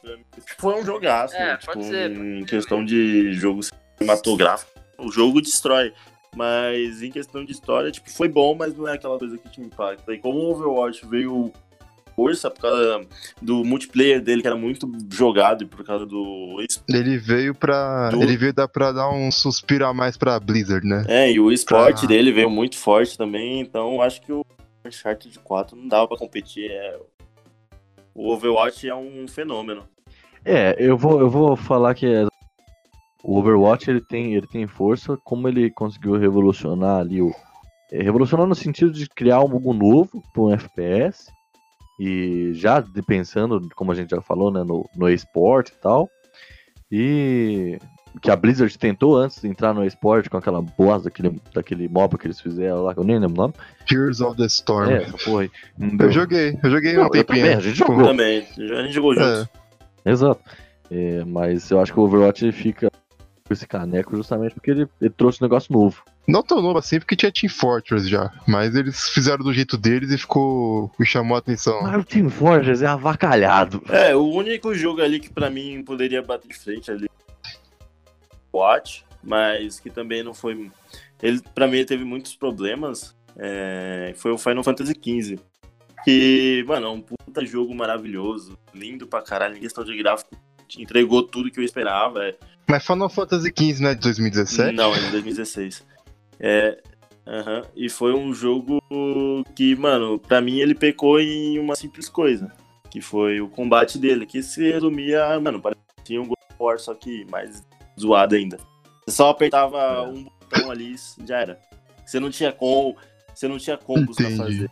foi 0.56 0.74
um 0.80 0.84
jogaço. 0.84 1.34
É, 1.36 1.58
tipo, 1.58 1.72
pode 1.74 1.86
ser. 1.88 2.10
em 2.10 2.44
questão 2.46 2.82
de 2.82 3.34
jogo 3.34 3.60
cinematográfico. 3.98 4.70
O 4.98 5.10
jogo 5.10 5.42
destrói. 5.42 5.92
Mas 6.36 7.00
em 7.02 7.12
questão 7.12 7.44
de 7.44 7.52
história, 7.52 7.92
tipo, 7.92 8.10
foi 8.10 8.26
bom, 8.26 8.56
mas 8.56 8.76
não 8.76 8.88
é 8.88 8.94
aquela 8.94 9.16
coisa 9.18 9.38
que 9.38 9.48
te 9.50 9.60
impacta. 9.60 10.12
E 10.12 10.18
como 10.18 10.38
o 10.38 10.50
Overwatch 10.52 11.06
veio 11.06 11.52
força 12.14 12.50
por 12.50 12.62
causa 12.62 13.00
do 13.40 13.64
multiplayer 13.64 14.20
dele, 14.22 14.40
que 14.42 14.46
era 14.46 14.56
muito 14.56 14.90
jogado, 15.12 15.62
e 15.64 15.66
por 15.66 15.84
causa 15.84 16.04
do. 16.06 16.56
Ele 16.88 17.16
veio 17.18 17.54
pra. 17.54 18.10
Do- 18.10 18.22
Ele 18.22 18.36
veio 18.36 18.52
dar 18.52 18.68
pra 18.68 18.92
dar 18.92 19.10
um 19.10 19.30
suspiro 19.30 19.86
a 19.86 19.92
mais 19.94 20.16
pra 20.16 20.38
Blizzard, 20.40 20.86
né? 20.86 21.04
É, 21.08 21.30
e 21.32 21.40
o 21.40 21.50
esporte 21.52 22.00
Pra- 22.00 22.08
dele 22.08 22.32
veio 22.32 22.48
muito 22.50 22.76
forte 22.76 23.16
também, 23.18 23.60
então 23.60 24.00
acho 24.00 24.20
que 24.22 24.32
o 24.32 24.44
Uncharted 24.86 25.38
4 25.40 25.76
não 25.76 25.88
dava 25.88 26.08
pra 26.08 26.16
competir. 26.18 26.70
É... 26.70 26.98
O 28.14 28.30
Overwatch 28.32 28.88
é 28.88 28.94
um 28.94 29.26
fenômeno. 29.26 29.82
É, 30.44 30.76
eu 30.78 30.96
vou, 30.96 31.18
eu 31.20 31.28
vou 31.28 31.56
falar 31.56 31.94
que 31.94 32.06
é- 32.06 32.26
o 33.22 33.38
Overwatch 33.38 33.90
ele 33.90 34.00
tem, 34.02 34.34
ele 34.34 34.46
tem 34.46 34.66
força, 34.66 35.16
como 35.24 35.48
ele 35.48 35.70
conseguiu 35.70 36.12
revolucionar 36.16 37.00
ali 37.00 37.20
o. 37.22 37.32
é, 37.90 38.02
revolucionar 38.02 38.46
no 38.46 38.54
sentido 38.54 38.92
de 38.92 39.08
criar 39.08 39.36
algo 39.36 39.72
novo 39.72 40.22
para 40.32 40.42
um 40.42 40.52
FPS. 40.52 41.26
E 41.98 42.50
já 42.54 42.80
de- 42.80 43.02
pensando, 43.02 43.68
como 43.76 43.92
a 43.92 43.94
gente 43.94 44.10
já 44.10 44.20
falou, 44.20 44.50
né, 44.50 44.62
no, 44.64 44.88
no 44.96 45.08
esporte 45.08 45.68
e 45.72 45.80
tal. 45.80 46.08
E 46.90 47.78
que 48.22 48.30
a 48.30 48.36
Blizzard 48.36 48.76
tentou 48.78 49.16
antes 49.16 49.40
de 49.40 49.48
entrar 49.48 49.74
no 49.74 49.84
esporte 49.84 50.30
com 50.30 50.36
aquela 50.36 50.62
bosta 50.62 51.04
daquele, 51.08 51.40
daquele 51.52 51.88
MOBA 51.88 52.16
que 52.18 52.26
eles 52.28 52.40
fizeram 52.40 52.82
lá, 52.82 52.94
que 52.94 53.00
eu 53.00 53.04
nem 53.04 53.18
lembro 53.18 53.34
o 53.34 53.42
nome. 53.42 53.54
Tears 53.86 54.20
of 54.20 54.36
the 54.36 54.46
Storm. 54.46 54.90
É, 54.90 55.02
essa 55.02 55.18
porra 55.18 55.42
aí. 55.42 55.50
Não 55.76 55.96
deu. 55.96 56.06
Eu 56.08 56.12
joguei, 56.12 56.58
eu 56.62 56.70
joguei 56.70 56.92
Não, 56.94 57.06
um 57.06 57.10
tempinho. 57.10 57.38
também, 57.42 57.54
a 57.56 57.60
gente 57.60 57.76
jogou. 57.76 58.04
Também. 58.04 58.38
A 58.56 58.82
gente 58.82 58.92
jogou 58.92 59.14
juntos. 59.14 59.48
É. 60.04 60.10
Exato. 60.10 60.40
É, 60.90 61.24
mas 61.24 61.68
eu 61.70 61.80
acho 61.80 61.92
que 61.92 61.98
o 61.98 62.02
Overwatch 62.04 62.52
fica 62.52 62.88
esse 63.52 63.66
caneco 63.66 64.16
justamente 64.16 64.54
porque 64.54 64.70
ele, 64.70 64.88
ele 65.00 65.10
trouxe 65.10 65.42
um 65.42 65.44
negócio 65.44 65.70
novo. 65.72 66.02
Não 66.26 66.42
tão 66.42 66.62
novo 66.62 66.78
assim, 66.78 66.98
porque 66.98 67.14
tinha 67.14 67.30
Team 67.30 67.52
Fortress 67.52 68.08
já. 68.08 68.32
Mas 68.48 68.74
eles 68.74 69.08
fizeram 69.10 69.44
do 69.44 69.52
jeito 69.52 69.76
deles 69.76 70.10
e 70.10 70.16
ficou. 70.16 70.90
me 70.98 71.04
chamou 71.04 71.34
a 71.36 71.40
atenção. 71.40 71.82
Mas 71.82 72.00
o 72.00 72.04
Team 72.04 72.30
Fortress 72.30 72.82
é 72.82 72.86
avacalhado. 72.86 73.82
É, 73.90 74.16
o 74.16 74.24
único 74.24 74.74
jogo 74.74 75.02
ali 75.02 75.20
que 75.20 75.28
pra 75.30 75.50
mim 75.50 75.82
poderia 75.84 76.22
bater 76.22 76.48
de 76.48 76.54
frente 76.54 76.90
ali. 76.90 77.06
Watch, 78.52 79.04
mas 79.22 79.78
que 79.78 79.90
também 79.90 80.22
não 80.22 80.32
foi. 80.32 80.70
Ele, 81.22 81.42
pra 81.54 81.66
mim, 81.68 81.84
teve 81.84 82.04
muitos 82.04 82.34
problemas. 82.34 83.14
é, 83.36 84.14
foi 84.16 84.30
o 84.32 84.38
Final 84.38 84.64
Fantasy 84.64 84.94
XV. 84.94 85.38
Que, 86.04 86.64
mano, 86.66 86.86
é 86.86 86.90
um 86.90 87.00
puta 87.00 87.44
jogo 87.44 87.74
maravilhoso. 87.74 88.58
Lindo 88.74 89.06
pra 89.06 89.20
caralho, 89.22 89.56
em 89.56 89.60
questão 89.60 89.84
de 89.84 89.94
gráfico. 89.96 90.34
Entregou 90.78 91.22
tudo 91.22 91.50
que 91.50 91.60
eu 91.60 91.64
esperava. 91.64 92.24
é, 92.24 92.36
Mas 92.68 92.84
Final 92.86 93.08
Fantasy 93.08 93.52
XV 93.56 93.82
não 93.82 93.90
é 93.90 93.94
de 93.94 94.00
2017? 94.00 94.72
Não, 94.74 94.94
é 94.94 94.98
de 94.98 95.10
2016. 95.10 95.84
É. 96.40 96.80
aham, 97.26 97.62
E 97.76 97.88
foi 97.88 98.14
um 98.14 98.32
jogo 98.34 98.78
que, 99.54 99.74
mano, 99.76 100.18
pra 100.18 100.40
mim 100.40 100.58
ele 100.58 100.74
pecou 100.74 101.20
em 101.20 101.58
uma 101.58 101.76
simples 101.76 102.08
coisa. 102.08 102.50
Que 102.90 103.00
foi 103.00 103.40
o 103.40 103.48
combate 103.48 103.98
dele, 103.98 104.24
que 104.24 104.42
se 104.42 104.70
resumia, 104.70 105.38
mano, 105.40 105.60
parecia 105.60 106.20
um 106.20 106.26
God 106.26 106.38
of 106.50 106.56
War, 106.62 106.78
só 106.78 106.94
que 106.94 107.24
mais 107.30 107.62
zoado 108.00 108.34
ainda. 108.36 108.56
Você 109.04 109.16
só 109.16 109.30
apertava 109.30 109.78
É. 109.78 110.00
um 110.02 110.24
botão 110.24 110.70
ali 110.70 110.94
e 110.94 111.26
já 111.26 111.40
era. 111.40 111.60
Você 112.06 112.20
não 112.20 112.30
tinha 112.30 112.52
com, 112.52 112.94
você 113.34 113.48
não 113.48 113.58
tinha 113.58 113.76
combos 113.76 114.16
pra 114.16 114.26
Entendi. 114.26 114.38
fazer. 114.58 114.70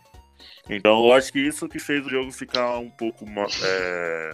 Então 0.69 1.05
eu 1.05 1.13
acho 1.13 1.31
que 1.33 1.39
isso 1.39 1.67
que 1.67 1.79
fez 1.79 2.05
o 2.05 2.09
jogo 2.09 2.31
ficar 2.31 2.77
um 2.79 2.89
pouco 2.89 3.25
é, 3.63 4.31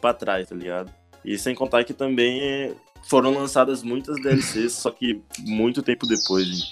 pra 0.00 0.14
trás, 0.14 0.48
tá 0.48 0.54
ligado? 0.54 0.92
E 1.24 1.36
sem 1.38 1.54
contar 1.54 1.84
que 1.84 1.92
também 1.94 2.40
é, 2.42 2.72
foram 3.08 3.34
lançadas 3.34 3.82
muitas 3.82 4.16
DLCs, 4.22 4.72
só 4.72 4.90
que 4.90 5.22
muito 5.40 5.82
tempo 5.82 6.06
depois. 6.06 6.46
hein? 6.46 6.62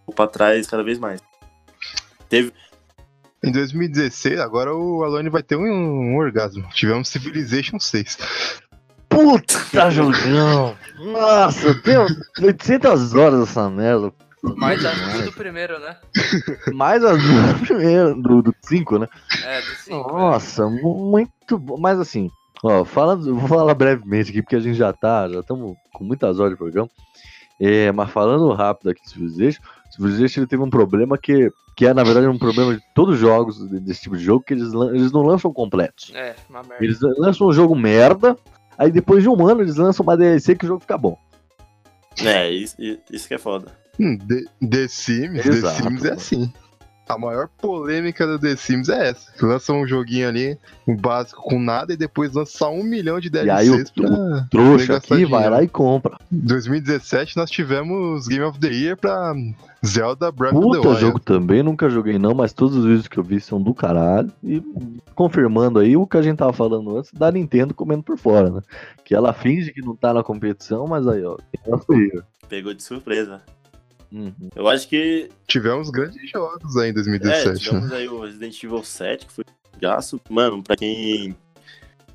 Ficou 0.00 0.14
pra 0.14 0.26
trás 0.26 0.66
cada 0.66 0.82
vez 0.82 0.98
mais. 0.98 1.20
Teve. 2.28 2.52
Em 3.42 3.50
2016, 3.50 4.38
agora 4.38 4.74
o 4.74 5.02
Alone 5.02 5.30
vai 5.30 5.42
ter 5.42 5.56
um, 5.56 5.62
um 5.64 6.16
orgasmo. 6.18 6.68
Tivemos 6.74 7.08
Civilization 7.08 7.80
6. 7.80 8.18
Puta 9.08 9.90
jogão! 9.90 10.76
Nossa, 10.98 11.74
tem 11.82 11.96
800 12.42 13.14
horas 13.14 13.48
essa 13.48 13.68
merda. 13.70 14.12
Mais 14.56 14.84
a 14.84 14.90
vida 14.90 15.22
do 15.24 15.32
primeiro, 15.32 15.78
né? 15.80 15.96
Mais 16.72 17.04
as 17.04 17.18
duas 17.22 17.60
primeiras, 17.66 18.14
do 18.22 18.54
5, 18.62 18.98
né? 18.98 19.08
É, 19.44 19.60
do 19.60 19.66
5. 19.76 20.12
Nossa, 20.12 20.66
mu- 20.68 21.10
muito 21.10 21.58
bom. 21.58 21.76
Mas 21.78 21.98
assim, 21.98 22.30
ó, 22.62 22.84
falando, 22.84 23.34
vou 23.34 23.48
falar 23.48 23.74
brevemente 23.74 24.30
aqui, 24.30 24.42
porque 24.42 24.56
a 24.56 24.60
gente 24.60 24.76
já 24.76 24.92
tá, 24.92 25.28
já 25.28 25.40
estamos 25.40 25.76
com 25.92 26.04
muitas 26.04 26.38
horas 26.38 26.52
de 26.52 26.58
programa. 26.58 26.88
É, 27.62 27.92
mas 27.92 28.10
falando 28.10 28.50
rápido 28.54 28.88
aqui 28.90 29.02
do 29.02 29.10
Civilization, 29.10 29.60
o 29.90 29.92
Civilization 29.94 30.40
ele 30.40 30.46
teve 30.46 30.62
um 30.62 30.70
problema 30.70 31.18
que, 31.18 31.50
que 31.76 31.84
é, 31.84 31.92
na 31.92 32.02
verdade, 32.02 32.26
um 32.26 32.38
problema 32.38 32.74
de 32.74 32.82
todos 32.94 33.16
os 33.16 33.20
jogos 33.20 33.68
de- 33.68 33.80
desse 33.80 34.00
tipo 34.02 34.16
de 34.16 34.24
jogo, 34.24 34.42
que 34.46 34.54
eles, 34.54 34.72
eles 34.72 35.12
não 35.12 35.22
lançam 35.22 35.52
completos. 35.52 36.10
É, 36.14 36.34
uma 36.48 36.62
merda. 36.62 36.82
Eles 36.84 36.98
lançam 37.18 37.46
um 37.48 37.52
jogo 37.52 37.74
merda, 37.76 38.34
aí 38.78 38.90
depois 38.90 39.22
de 39.22 39.28
um 39.28 39.46
ano 39.46 39.60
eles 39.60 39.76
lançam 39.76 40.02
uma 40.02 40.16
DLC 40.16 40.54
que 40.54 40.64
o 40.64 40.68
jogo 40.68 40.80
fica 40.80 40.96
bom. 40.96 41.18
É, 42.24 42.50
isso, 42.50 42.76
isso 43.10 43.28
que 43.28 43.34
é 43.34 43.38
foda. 43.38 43.72
Hum, 43.98 44.16
The, 44.16 44.44
The 44.66 44.88
Sims, 44.88 45.44
Exato, 45.46 45.82
The 45.82 45.88
Sims 45.88 46.00
é 46.04 46.08
mano. 46.08 46.14
assim. 46.14 46.52
A 47.14 47.18
maior 47.18 47.48
polêmica 47.60 48.26
do 48.26 48.38
The 48.38 48.56
Sims 48.56 48.88
é 48.88 49.08
essa. 49.10 49.30
Lança 49.44 49.72
um 49.72 49.86
joguinho 49.86 50.28
ali, 50.28 50.56
um 50.86 50.96
básico 50.96 51.42
com 51.42 51.58
nada, 51.60 51.92
e 51.92 51.96
depois 51.96 52.32
lança 52.32 52.56
só 52.58 52.72
um 52.72 52.82
milhão 52.82 53.18
de 53.20 53.28
E 53.34 53.38
aí 53.50 53.68
DLCs 53.68 53.90
o- 53.90 53.94
pra. 53.94 54.46
Trouxa 54.50 54.96
aqui, 54.96 55.08
vai 55.24 55.24
dinheiro. 55.24 55.50
lá 55.50 55.62
e 55.62 55.68
compra. 55.68 56.16
Em 56.32 56.38
2017 56.38 57.36
nós 57.36 57.50
tivemos 57.50 58.26
Game 58.28 58.44
of 58.44 58.58
the 58.58 58.68
Year 58.68 58.96
pra 58.96 59.32
Zelda 59.84 60.30
Breath 60.30 60.54
of 60.54 60.60
the 60.70 60.76
Puta 60.76 60.88
Wild. 60.88 61.00
jogo 61.00 61.18
também, 61.20 61.62
nunca 61.62 61.88
joguei 61.88 62.18
não, 62.18 62.34
mas 62.34 62.52
todos 62.52 62.76
os 62.76 62.84
vídeos 62.84 63.08
que 63.08 63.18
eu 63.18 63.24
vi 63.24 63.40
são 63.40 63.60
do 63.60 63.72
caralho. 63.74 64.30
E 64.44 64.62
confirmando 65.14 65.78
aí 65.78 65.96
o 65.96 66.06
que 66.06 66.16
a 66.16 66.22
gente 66.22 66.36
tava 66.38 66.52
falando 66.52 66.96
antes 66.98 67.12
da 67.12 67.30
Nintendo 67.32 67.74
comendo 67.74 68.02
por 68.02 68.18
fora, 68.18 68.50
né? 68.50 68.60
Que 69.04 69.14
ela 69.14 69.32
finge 69.32 69.72
que 69.72 69.80
não 69.80 69.96
tá 69.96 70.12
na 70.14 70.22
competição, 70.22 70.86
mas 70.86 71.06
aí, 71.08 71.24
ó. 71.24 71.36
Pegou 72.48 72.74
de 72.74 72.82
surpresa. 72.82 73.40
Uhum. 74.12 74.34
Eu 74.56 74.68
acho 74.68 74.88
que. 74.88 75.28
Tivemos 75.46 75.90
grandes 75.90 76.30
jogos 76.30 76.76
aí 76.76 76.88
em 76.88 76.90
É, 76.90 76.94
2017. 76.94 77.48
né? 77.48 77.54
tivemos 77.56 77.92
aí 77.92 78.08
o 78.08 78.20
Resident 78.22 78.62
Evil 78.64 78.82
7, 78.82 79.26
que 79.26 79.32
foi 79.32 79.44
gasto. 79.80 80.20
Mano, 80.28 80.62
pra 80.62 80.76
quem. 80.76 81.36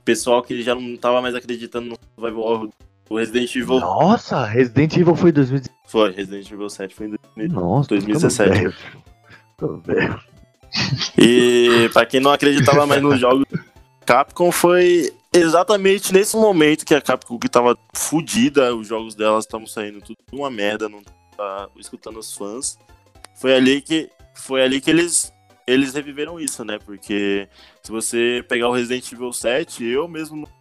Pessoal 0.03 0.43
que 0.43 0.61
já 0.61 0.75
não 0.75 0.95
tava 0.97 1.21
mais 1.21 1.33
acreditando 1.33 1.87
no 1.89 1.97
Survival 2.15 2.43
Horror, 2.43 2.69
o 3.09 3.17
Resident 3.17 3.55
Evil. 3.55 3.79
Nossa, 3.79 4.45
Resident 4.45 4.95
Evil 4.97 5.15
foi 5.15 5.31
2017. 5.31 5.75
Foi, 5.87 6.11
Resident 6.11 6.51
Evil 6.51 6.69
7 6.69 6.93
foi 6.93 7.07
em 7.07 7.15
2000. 7.35 7.49
Nossa, 7.59 7.89
tô 7.89 7.95
ficando 7.95 8.19
2017. 8.19 8.49
velho. 8.51 8.73
Tô 9.57 9.77
velho. 9.77 10.19
E 11.17 11.89
pra 11.93 12.05
quem 12.05 12.19
não 12.19 12.31
acreditava 12.31 12.85
mais 12.85 13.01
nos 13.01 13.19
jogos, 13.19 13.45
Capcom 14.05 14.51
foi 14.51 15.11
exatamente 15.33 16.13
nesse 16.13 16.35
momento 16.35 16.85
que 16.85 16.93
a 16.93 17.01
Capcom 17.01 17.39
que 17.39 17.49
tava 17.49 17.77
fudida, 17.95 18.75
os 18.75 18.87
jogos 18.87 19.15
delas 19.15 19.45
estavam 19.45 19.65
saindo 19.67 20.01
tudo 20.01 20.17
uma 20.33 20.49
merda, 20.51 20.87
não 20.89 21.01
tava 21.35 21.71
escutando 21.77 22.19
os 22.19 22.35
fãs. 22.35 22.77
Foi 23.35 23.55
ali 23.55 23.81
que 23.81 24.09
foi 24.35 24.63
ali 24.63 24.81
que 24.81 24.89
eles 24.89 25.31
eles 25.67 25.93
reviveram 25.93 26.39
isso, 26.39 26.63
né? 26.63 26.77
Porque 26.77 27.49
se 27.81 27.91
você 27.91 28.45
pegar 28.47 28.69
o 28.69 28.73
Resident 28.73 29.11
Evil 29.11 29.33
7, 29.33 29.83
eu 29.83 30.07
mesmo 30.07 30.37
não 30.37 30.55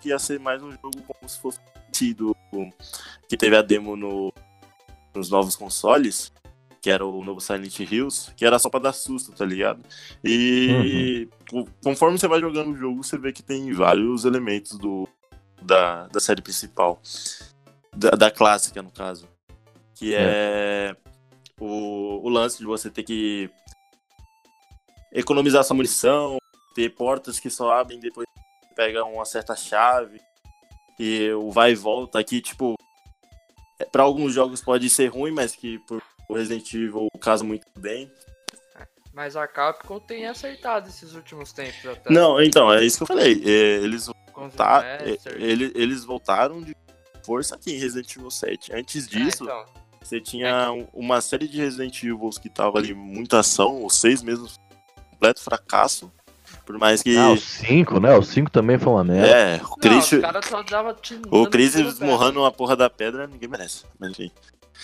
que 0.00 0.08
ia 0.08 0.18
ser 0.18 0.38
mais 0.38 0.62
um 0.62 0.70
jogo 0.72 1.02
como 1.06 1.28
se 1.28 1.38
fosse 1.40 1.58
tido 1.90 2.36
que 3.28 3.36
teve 3.36 3.56
a 3.56 3.62
demo 3.62 3.96
no, 3.96 4.32
nos 5.14 5.30
novos 5.30 5.56
consoles, 5.56 6.32
que 6.82 6.90
era 6.90 7.06
o 7.06 7.24
novo 7.24 7.40
Silent 7.40 7.78
Hills, 7.80 8.30
que 8.36 8.44
era 8.44 8.58
só 8.58 8.68
pra 8.68 8.80
dar 8.80 8.92
susto, 8.92 9.32
tá 9.32 9.46
ligado? 9.46 9.80
E 10.22 11.26
co- 11.48 11.66
conforme 11.82 12.18
você 12.18 12.28
vai 12.28 12.40
jogando 12.40 12.72
o 12.72 12.76
jogo, 12.76 13.02
você 13.02 13.16
vê 13.16 13.32
que 13.32 13.42
tem 13.42 13.72
vários 13.72 14.24
elementos 14.26 14.76
do, 14.76 15.08
da, 15.62 16.06
da 16.08 16.20
série 16.20 16.42
principal, 16.42 17.00
da, 17.96 18.10
da 18.10 18.30
clássica, 18.30 18.82
no 18.82 18.90
caso, 18.90 19.26
que 19.94 20.14
é, 20.14 20.94
o, 21.60 22.20
o 22.26 22.28
lance 22.28 22.58
de 22.58 22.64
você 22.66 22.90
ter 22.90 23.02
que 23.02 23.50
economizar 25.12 25.62
sua 25.64 25.76
munição, 25.76 26.38
ter 26.74 26.90
portas 26.90 27.38
que 27.38 27.48
só 27.50 27.72
abrem 27.72 28.00
depois 28.00 28.26
que 28.26 28.68
você 28.68 28.74
pega 28.74 29.04
uma 29.04 29.24
certa 29.24 29.54
chave, 29.54 30.20
e 30.98 31.30
o 31.32 31.50
vai 31.50 31.72
e 31.72 31.76
volta 31.76 32.18
aqui, 32.18 32.40
tipo, 32.40 32.74
é, 33.78 33.84
pra 33.84 34.02
alguns 34.02 34.32
jogos 34.32 34.60
pode 34.60 34.88
ser 34.90 35.08
ruim, 35.08 35.32
mas 35.32 35.54
que 35.54 35.78
por 35.80 36.02
o 36.28 36.34
Resident 36.34 36.72
Evil 36.72 37.08
casa 37.20 37.44
muito 37.44 37.66
bem. 37.78 38.10
Mas 39.12 39.36
a 39.36 39.46
Capcom 39.46 40.00
tem 40.00 40.26
acertado 40.26 40.88
esses 40.88 41.14
últimos 41.14 41.52
tempos 41.52 41.84
até. 41.86 42.12
Não, 42.12 42.42
então, 42.42 42.72
é 42.72 42.82
isso 42.84 42.96
que 42.96 43.02
eu 43.04 43.06
falei. 43.06 43.40
é, 43.44 43.76
Eles, 43.84 44.08
Com 44.32 44.46
os 44.46 44.54
tá, 44.54 44.80
remasters. 44.80 45.26
é, 45.36 45.40
ele- 45.42 45.70
eles 45.76 46.02
voltaram 46.04 46.60
de 46.62 46.74
força 47.24 47.54
aqui 47.54 47.72
em 47.74 47.78
Resident 47.78 48.16
Evil 48.16 48.30
7. 48.30 48.72
Antes 48.74 49.06
É, 49.06 49.10
disso, 49.10 49.44
então, 49.44 49.64
você 50.08 50.20
tinha 50.20 50.70
um- 50.72 50.86
uma 50.92 51.20
série 51.20 51.46
de 51.48 51.58
Resident 51.58 52.02
Evils 52.02 52.38
que 52.38 52.48
tava 52.48 52.78
ali 52.78 52.92
muita 52.94 53.40
ação, 53.40 53.84
os 53.84 53.96
seis 53.98 54.22
mesmo 54.22 54.48
completo 55.10 55.40
fracasso. 55.42 56.12
Por 56.66 56.78
mais 56.78 57.02
que. 57.02 57.16
Ah, 57.16 57.30
o 57.30 57.36
5, 57.36 58.00
né? 58.00 58.14
O 58.16 58.22
5 58.22 58.50
também 58.50 58.78
foi 58.78 58.92
uma 58.92 59.04
merda. 59.04 59.26
é, 59.28 59.56
o 59.56 59.60
não, 59.60 59.76
Chris. 59.76 60.12
os 60.12 60.18
caras 60.20 60.46
só 60.46 60.62
davam 60.62 60.94
te 60.94 61.20
O 61.30 61.46
Chris 61.46 61.74
esmurrando 61.74 62.44
a 62.44 62.50
porra 62.50 62.74
da 62.74 62.88
pedra, 62.88 63.26
ninguém 63.26 63.48
merece. 63.48 63.84
Mas 63.98 64.10
enfim. 64.12 64.30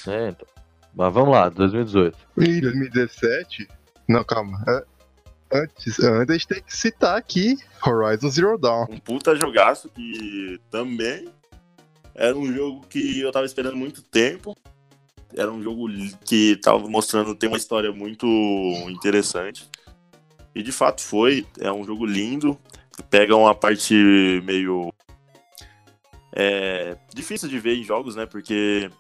É, 0.07 0.29
então. 0.29 0.47
Mas 0.95 1.13
vamos 1.15 1.31
lá, 1.31 1.49
2018. 1.49 2.19
Em 2.39 2.61
2017. 2.61 3.69
Não, 4.09 4.23
calma. 4.25 4.63
É, 4.69 4.85
Antes, 5.53 5.99
antes 5.99 6.31
a 6.31 6.33
gente 6.35 6.47
tem 6.47 6.63
que 6.63 6.77
citar 6.77 7.17
aqui 7.19 7.57
Horizon 7.85 8.29
Zero 8.31 8.57
Dawn. 8.57 8.87
Um 8.89 8.99
puta 8.99 9.35
jogaço 9.35 9.89
que 9.89 10.61
também 10.71 11.27
era 12.15 12.37
um 12.37 12.53
jogo 12.53 12.87
que 12.89 13.21
eu 13.21 13.33
tava 13.33 13.47
esperando 13.47 13.77
muito 13.77 14.01
tempo. 14.01 14.57
Era 15.37 15.51
um 15.51 15.63
jogo 15.63 15.89
que 16.25 16.57
tava 16.57 16.79
mostrando 16.89 17.35
ter 17.35 17.47
uma 17.47 17.57
história 17.57 17.93
muito 17.93 18.27
interessante. 18.89 19.69
E 20.55 20.63
de 20.63 20.73
fato 20.73 21.01
foi. 21.01 21.47
É 21.59 21.71
um 21.71 21.85
jogo 21.85 22.05
lindo. 22.05 22.59
Pega 23.09 23.37
uma 23.37 23.55
parte 23.55 23.95
meio. 24.45 24.93
É, 26.33 26.97
difícil 27.15 27.49
de 27.49 27.59
ver 27.59 27.77
em 27.77 27.85
jogos, 27.85 28.17
né? 28.17 28.27
Porque. 28.27 28.91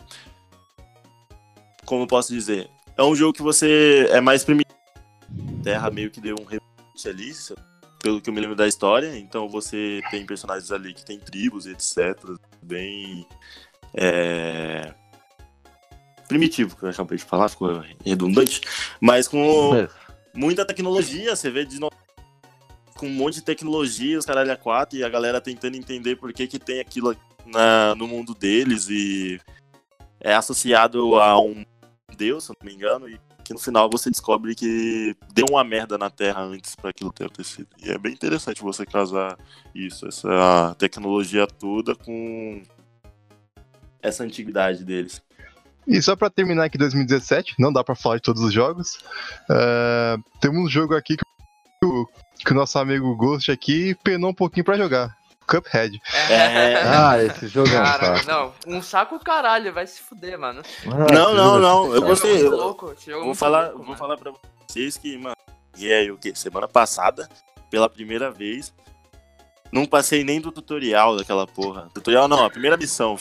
Como 1.85 2.05
eu 2.05 2.07
posso 2.07 2.33
dizer? 2.33 2.69
É 2.97 3.03
um 3.03 3.17
jogo 3.17 3.33
que 3.33 3.43
você 3.43 4.07
é 4.11 4.21
mais 4.21 4.45
primitivo. 4.45 4.79
Terra 5.65 5.91
meio 5.91 6.11
que 6.11 6.21
deu 6.21 6.37
um 6.41 6.45
reboot 6.45 7.09
ali, 7.09 7.33
pelo 8.03 8.21
que 8.21 8.31
eu 8.31 8.35
me 8.35 8.41
lembro 8.41 8.57
da 8.57 8.69
história. 8.69 9.19
Então 9.19 9.49
você 9.49 10.01
tem 10.11 10.25
personagens 10.25 10.71
ali 10.71 10.95
que 10.95 11.05
tem 11.05 11.19
tribos, 11.19 11.67
etc. 11.67 12.17
bem 12.63 13.27
é, 13.95 14.95
primitivo, 16.31 16.77
que 16.77 16.85
eu 16.85 16.91
acabei 16.91 17.19
de 17.19 17.25
falar, 17.25 17.49
ficou 17.49 17.83
redundante, 18.07 18.61
mas 19.01 19.27
com 19.27 19.75
É. 19.75 19.89
muita 20.33 20.65
tecnologia, 20.65 21.35
você 21.35 21.51
vê 21.51 21.65
de 21.65 21.81
novo 21.81 21.93
com 22.97 23.07
um 23.07 23.13
monte 23.13 23.35
de 23.35 23.43
tecnologia, 23.43 24.17
os 24.17 24.25
caralho 24.25 24.53
a 24.53 24.57
quatro, 24.57 24.97
e 24.97 25.03
a 25.03 25.09
galera 25.09 25.41
tentando 25.41 25.77
entender 25.77 26.15
por 26.15 26.33
que 26.33 26.47
que 26.47 26.59
tem 26.59 26.79
aquilo 26.79 27.17
na, 27.45 27.97
no 27.97 28.07
mundo 28.07 28.33
deles, 28.33 28.89
e 28.89 29.41
é 30.21 30.33
associado 30.33 31.17
a 31.17 31.41
um 31.41 31.65
deus, 32.17 32.45
se 32.45 32.53
eu 32.53 32.57
não 32.61 32.71
me 32.71 32.77
engano, 32.77 33.09
e 33.09 33.19
que 33.43 33.53
no 33.53 33.59
final 33.59 33.91
você 33.91 34.09
descobre 34.09 34.55
que 34.55 35.17
deu 35.35 35.47
uma 35.51 35.65
merda 35.65 35.99
na 35.99 36.11
Terra 36.11 36.43
antes 36.43 36.77
para 36.77 36.91
aquilo 36.91 37.11
ter 37.13 37.25
acontecido. 37.25 37.67
E 37.83 37.91
é 37.91 37.99
bem 37.99 38.13
interessante 38.13 38.63
você 38.63 38.87
casar 38.87 39.37
isso, 39.75 40.07
essa 40.07 40.77
tecnologia 40.79 41.45
toda 41.49 41.97
com 41.97 42.63
essa 44.01 44.23
antiguidade 44.23 44.85
deles. 44.85 45.21
E 45.87 46.01
só 46.03 46.15
pra 46.15 46.31
terminar 46.31 46.65
aqui 46.65 46.79
2017, 46.79 47.55
não 47.59 47.73
dá 47.73 47.83
pra 47.83 47.95
falar 47.95 48.17
de 48.17 48.23
todos 48.23 48.43
os 48.43 48.53
jogos. 48.53 48.99
é, 49.51 50.17
temos 50.41 50.59
um 50.65 50.69
jogo 50.69 50.95
aqui 50.95 51.17
que 51.17 51.25
o, 51.87 52.07
que 52.39 52.53
o 52.53 52.55
nosso 52.55 52.79
amigo 52.79 53.15
Ghost 53.17 53.51
aqui 53.51 53.95
penou 54.05 54.31
um 54.31 54.35
pouquinho 54.35 54.65
pra 54.65 54.77
jogar. 54.77 55.17
Cuphead. 55.49 56.01
É. 56.29 56.77
Ah, 56.85 57.21
esse 57.23 57.49
jogo 57.49 57.69
é 57.71 57.81
um 57.81 57.83
Cara, 57.83 58.17
saco. 58.19 58.31
não, 58.31 58.55
um 58.77 58.81
saco 58.83 59.19
caralho, 59.19 59.73
vai 59.73 59.85
se 59.87 60.01
fuder, 60.01 60.39
mano. 60.39 60.63
Ah, 60.87 61.13
Não, 61.13 61.35
não, 61.35 61.57
é 61.57 61.61
não, 61.61 61.95
eu 61.95 62.03
gostei. 62.03 62.37
É 62.37 62.43
eu- 62.43 62.51
louco, 62.57 62.95
é 63.09 63.13
Vou 63.15 63.35
falar, 63.35 63.71
louco, 63.71 63.83
vou 63.85 63.97
falar 63.97 64.17
pra 64.17 64.33
vocês 64.69 64.97
que, 64.97 65.19
mano, 65.19 65.35
e 65.77 65.93
aí, 65.93 66.09
o 66.11 66.17
quê? 66.17 66.33
Semana 66.37 66.69
passada, 66.69 67.29
pela 67.69 67.89
primeira 67.91 68.31
vez, 68.31 68.73
não 69.73 69.87
passei 69.87 70.23
nem 70.23 70.41
do 70.41 70.53
tutorial 70.53 71.17
daquela 71.17 71.49
porra. 71.49 71.89
Tutorial 71.93 72.29
não, 72.29 72.45
a 72.45 72.51
primeira 72.51 72.77
missão. 72.77 73.17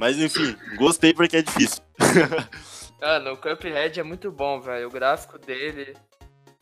Mas 0.00 0.16
enfim, 0.18 0.56
gostei 0.78 1.12
porque 1.12 1.36
é 1.36 1.42
difícil. 1.42 1.82
Mano, 2.98 3.32
o 3.32 3.36
Cuphead 3.36 4.00
é 4.00 4.02
muito 4.02 4.32
bom, 4.32 4.58
velho. 4.58 4.88
O 4.88 4.90
gráfico 4.90 5.38
dele. 5.38 5.94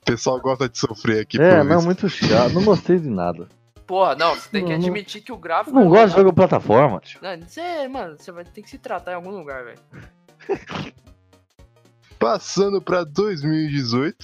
O 0.03 0.05
pessoal 0.05 0.41
gosta 0.41 0.69
de 0.69 0.77
sofrer 0.77 1.21
aqui 1.23 1.41
É, 1.41 1.59
por 1.59 1.65
não, 1.65 1.77
isso. 1.79 1.87
muito 1.87 2.09
chato. 2.09 2.53
Não 2.53 2.65
gostei 2.65 2.99
de 2.99 3.09
nada. 3.09 3.49
Porra, 3.87 4.17
não, 4.17 4.35
você 4.35 4.49
tem 4.51 4.65
que 4.65 4.73
Não, 4.73 4.79
não- 4.79 4.87
admitir 4.89 5.23
que 5.23 5.31
o 5.33 5.37
gráfico. 5.37 5.75
Não 5.75 5.83
é 5.87 5.89
gosto 5.89 6.11
de 6.11 6.17
jogo 6.21 6.33
plataforma, 6.33 6.99
tio. 7.01 7.21
Não, 7.23 7.41
você, 7.41 7.87
mano, 7.87 8.17
você 8.19 8.33
vai 8.33 8.45
ter 8.45 8.61
que 8.63 8.69
se 8.71 8.79
tratar 8.79 9.13
em 9.13 9.15
algum 9.15 9.31
lugar, 9.31 9.65
velho. 9.65 9.79
Passando 12.19 12.83
pra 12.83 13.05
2018, 13.05 14.17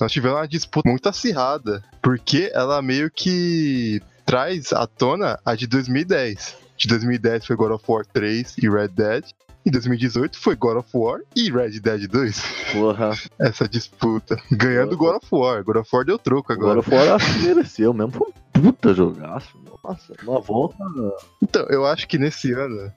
nós 0.00 0.10
tivemos 0.10 0.38
uma 0.38 0.48
disputa 0.48 0.88
muito 0.90 1.08
acirrada, 1.08 1.84
porque 2.02 2.50
ela 2.52 2.82
meio 2.82 3.10
que 3.10 4.00
traz 4.26 4.72
à 4.72 4.86
tona 4.86 5.38
a 5.44 5.54
de 5.54 5.66
2010. 5.68 6.56
De 6.78 6.86
2010 6.86 7.44
foi 7.44 7.56
God 7.56 7.72
of 7.72 7.84
War 7.88 8.06
3 8.06 8.56
e 8.58 8.70
Red 8.70 8.88
Dead. 8.88 9.24
Em 9.66 9.70
2018 9.70 10.38
foi 10.38 10.54
God 10.54 10.76
of 10.76 10.88
War 10.94 11.20
e 11.34 11.50
Red 11.50 11.80
Dead 11.80 12.06
2. 12.08 12.42
Porra. 12.72 13.10
Essa 13.36 13.68
disputa. 13.68 14.40
Ganhando 14.50 14.96
God 14.96 15.16
of 15.16 15.26
War. 15.32 15.64
God 15.64 15.76
of 15.76 15.90
War 15.92 16.04
deu 16.04 16.16
troco 16.18 16.52
agora. 16.52 16.80
Fora 16.80 17.16
acho 17.16 17.34
que 17.34 17.46
mereceu 17.46 17.92
mesmo. 17.92 18.12
Foi 18.12 18.28
um 18.28 18.60
puta 18.62 18.94
jogaço. 18.94 19.58
Nossa, 19.82 20.14
uma 20.22 20.40
volta. 20.40 20.76
Então, 21.42 21.66
eu 21.68 21.84
acho 21.84 22.06
que 22.06 22.16
nesse 22.16 22.52
ano, 22.52 22.92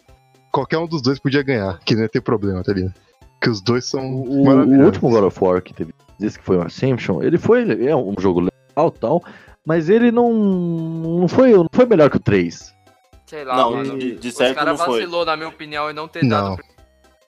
qualquer 0.52 0.78
um 0.78 0.88
dos 0.88 1.02
dois 1.02 1.18
podia 1.18 1.41
ganhar, 1.41 1.80
que 1.80 1.95
não 1.95 2.03
ia 2.03 2.10
ter 2.10 2.22
problema, 2.22 2.64
tá 2.64 2.74
ligado? 2.74 2.94
Que 3.41 3.49
os 3.49 3.62
dois 3.62 3.86
são 3.86 4.06
O, 4.14 4.48
o 4.48 4.86
último 4.86 5.10
God 5.10 5.24
of 5.24 5.44
War 5.44 5.60
que 5.62 5.74
teve, 5.74 5.91
disse 6.20 6.38
que 6.38 6.45
foi 6.45 6.58
um 6.58 6.62
Ascension, 6.62 7.24
ele 7.24 7.40
foi 7.40 7.88
é 7.88 7.95
um 7.95 8.14
jogo 8.20 8.41
legal 8.41 8.94
e 8.95 8.99
tal, 8.99 9.24
mas 9.66 9.90
ele 9.90 10.12
não, 10.12 10.32
não, 10.32 11.28
foi, 11.28 11.52
não 11.52 11.70
foi 11.72 11.88
melhor 11.88 12.12
que 12.12 12.18
o 12.18 12.20
3. 12.20 12.72
Sei 13.32 13.45
lá, 13.45 13.56
Não, 13.56 13.72
mano. 13.72 13.98
de, 13.98 14.18
de 14.18 14.28
Os 14.28 14.36
certo 14.36 14.56
caras 14.56 14.78
não 14.78 14.86
foi. 14.86 14.99
vacilou, 14.99 15.24
na 15.24 15.38
minha 15.38 15.48
opinião, 15.48 15.90
e 15.90 15.94
não 15.94 16.06
ter 16.06 16.22
Não. 16.22 16.56
dado. 16.58 16.64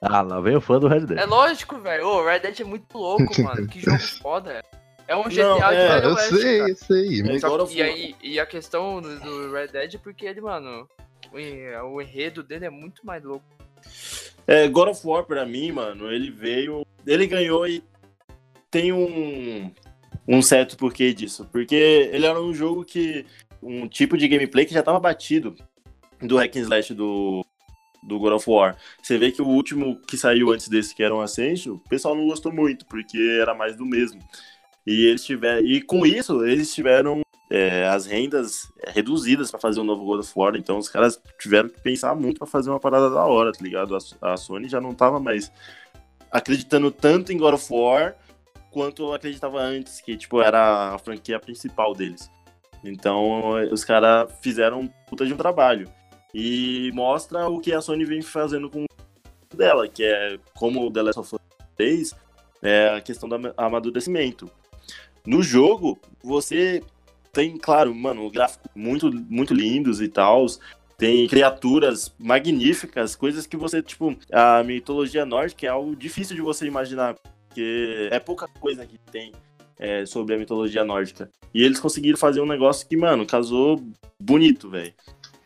Ah, 0.02 0.20
lá 0.20 0.38
vem 0.38 0.54
o 0.54 0.60
fã 0.60 0.78
do 0.78 0.86
Red 0.86 1.06
Dead. 1.06 1.18
É 1.18 1.24
lógico, 1.24 1.78
velho. 1.78 2.06
O 2.06 2.22
Red 2.26 2.40
Dead 2.40 2.60
é 2.60 2.64
muito 2.64 2.98
louco, 2.98 3.24
mano. 3.40 3.66
Que 3.66 3.80
jogo 3.80 3.98
foda. 4.20 4.62
É 5.08 5.16
um 5.16 5.22
GTA 5.22 5.44
Não, 5.48 5.56
de 5.56 5.62
é, 5.76 5.88
Velho 5.88 6.04
eu 6.10 6.16
sei, 6.18 6.58
cara. 6.58 6.70
eu 6.70 6.76
sei. 6.76 7.22
Mas 7.22 7.40
Só 7.40 7.56
que- 7.56 7.62
of 7.62 7.74
e, 7.74 7.82
aí, 7.82 8.14
e 8.22 8.38
a 8.38 8.44
questão 8.44 9.00
do, 9.00 9.18
do 9.18 9.52
Red 9.54 9.68
Dead 9.68 9.94
é 9.94 9.98
porque 9.98 10.26
ele, 10.26 10.42
mano, 10.42 10.86
o, 11.32 11.86
o 11.94 12.02
enredo 12.02 12.42
dele 12.42 12.66
é 12.66 12.70
muito 12.70 13.06
mais 13.06 13.24
louco. 13.24 13.46
É, 14.46 14.68
God 14.68 14.88
of 14.90 15.06
War, 15.06 15.24
pra 15.24 15.46
mim, 15.46 15.72
mano, 15.72 16.12
ele 16.12 16.30
veio. 16.30 16.84
Ele 17.06 17.26
ganhou 17.26 17.66
e 17.66 17.82
tem 18.70 18.92
um, 18.92 19.72
um 20.28 20.42
certo 20.42 20.76
porquê 20.76 21.14
disso. 21.14 21.48
Porque 21.50 22.10
ele 22.12 22.26
era 22.26 22.38
um 22.38 22.52
jogo 22.52 22.84
que. 22.84 23.24
Um 23.62 23.88
tipo 23.88 24.18
de 24.18 24.28
gameplay 24.28 24.66
que 24.66 24.74
já 24.74 24.82
tava 24.82 25.00
batido 25.00 25.56
do 26.20 26.36
hack 26.36 26.56
and 26.56 26.60
slash 26.60 26.94
do, 26.94 27.44
do 28.02 28.18
God 28.18 28.34
of 28.34 28.48
War. 28.48 28.76
Você 29.02 29.18
vê 29.18 29.32
que 29.32 29.42
o 29.42 29.46
último 29.46 30.00
que 30.06 30.16
saiu 30.16 30.52
antes 30.52 30.68
desse, 30.68 30.94
que 30.94 31.02
era 31.02 31.14
um 31.14 31.20
Ascension, 31.20 31.74
o 31.74 31.88
pessoal 31.88 32.14
não 32.14 32.26
gostou 32.26 32.52
muito, 32.52 32.86
porque 32.86 33.18
era 33.40 33.54
mais 33.54 33.76
do 33.76 33.84
mesmo. 33.84 34.20
E 34.86 35.06
eles 35.06 35.24
tiveram. 35.24 35.64
E 35.64 35.80
com 35.80 36.04
isso, 36.04 36.44
eles 36.44 36.74
tiveram 36.74 37.22
é, 37.50 37.86
as 37.86 38.06
rendas 38.06 38.72
reduzidas 38.88 39.50
pra 39.50 39.60
fazer 39.60 39.80
um 39.80 39.84
novo 39.84 40.04
God 40.04 40.20
of 40.20 40.32
War. 40.34 40.56
Então 40.56 40.78
os 40.78 40.88
caras 40.88 41.20
tiveram 41.38 41.68
que 41.68 41.80
pensar 41.80 42.14
muito 42.14 42.38
pra 42.38 42.46
fazer 42.46 42.70
uma 42.70 42.80
parada 42.80 43.10
da 43.10 43.24
hora, 43.24 43.52
tá 43.52 43.62
ligado? 43.62 43.96
A, 43.96 44.32
a 44.32 44.36
Sony 44.36 44.68
já 44.68 44.80
não 44.80 44.94
tava 44.94 45.18
mais 45.20 45.50
acreditando 46.30 46.90
tanto 46.90 47.32
em 47.32 47.38
God 47.38 47.54
of 47.54 47.72
War 47.72 48.16
quanto 48.70 49.12
acreditava 49.12 49.60
antes, 49.60 50.00
que 50.00 50.16
tipo 50.16 50.42
era 50.42 50.94
a 50.94 50.98
franquia 50.98 51.38
principal 51.38 51.94
deles. 51.94 52.28
Então 52.82 53.52
os 53.70 53.84
caras 53.84 54.30
fizeram 54.42 54.80
um 54.80 54.88
puta 55.08 55.24
de 55.24 55.32
um 55.32 55.36
trabalho. 55.36 55.88
E 56.34 56.90
mostra 56.92 57.48
o 57.48 57.60
que 57.60 57.72
a 57.72 57.80
Sony 57.80 58.04
vem 58.04 58.20
fazendo 58.20 58.68
com 58.68 58.84
dela, 59.54 59.86
que 59.86 60.02
é 60.02 60.36
como 60.54 60.84
o 60.84 60.90
The 60.90 61.02
Last 61.02 61.20
of 61.20 61.34
Us 61.36 61.40
3, 61.76 62.14
é 62.60 62.88
a 62.96 63.00
questão 63.00 63.28
do 63.28 63.36
ama- 63.36 63.54
amadurecimento. 63.56 64.50
No 65.24 65.42
jogo, 65.42 65.98
você 66.22 66.82
tem, 67.32 67.56
claro, 67.56 67.94
mano, 67.94 68.28
gráficos 68.30 68.70
muito, 68.74 69.10
muito 69.12 69.54
lindos 69.54 70.00
e 70.00 70.08
tal. 70.08 70.44
Tem 70.98 71.26
criaturas 71.26 72.14
magníficas, 72.18 73.16
coisas 73.16 73.46
que 73.46 73.56
você, 73.56 73.82
tipo, 73.82 74.16
a 74.32 74.62
mitologia 74.62 75.24
nórdica 75.24 75.66
é 75.66 75.70
algo 75.70 75.94
difícil 75.94 76.36
de 76.36 76.42
você 76.42 76.66
imaginar, 76.66 77.16
porque 77.48 78.08
é 78.10 78.18
pouca 78.18 78.46
coisa 78.48 78.86
que 78.86 78.98
tem 79.10 79.32
é, 79.78 80.06
sobre 80.06 80.34
a 80.34 80.38
mitologia 80.38 80.84
nórdica. 80.84 81.30
E 81.52 81.62
eles 81.62 81.80
conseguiram 81.80 82.18
fazer 82.18 82.40
um 82.40 82.46
negócio 82.46 82.88
que, 82.88 82.96
mano, 82.96 83.26
casou 83.26 83.82
bonito, 84.20 84.70
velho. 84.70 84.94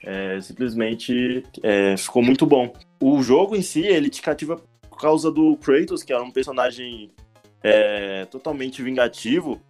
É, 0.03 0.41
simplesmente 0.41 1.43
é, 1.63 1.97
ficou 1.97 2.23
muito 2.23 2.47
bom. 2.47 2.73
O 3.01 3.23
jogo 3.23 3.57
em 3.57 3.63
si, 3.63 3.81
ele 3.81 4.09
te 4.09 4.23
cativa 4.23 4.57
por 4.89 4.99
causa 4.99 5.31
do 5.31 5.57
Kratos, 5.57 6.03
que 6.03 6.13
é 6.13 6.21
um 6.21 6.31
personagem 6.31 7.11
é, 7.63 8.25
totalmente 8.27 8.83
vingativo 8.83 9.61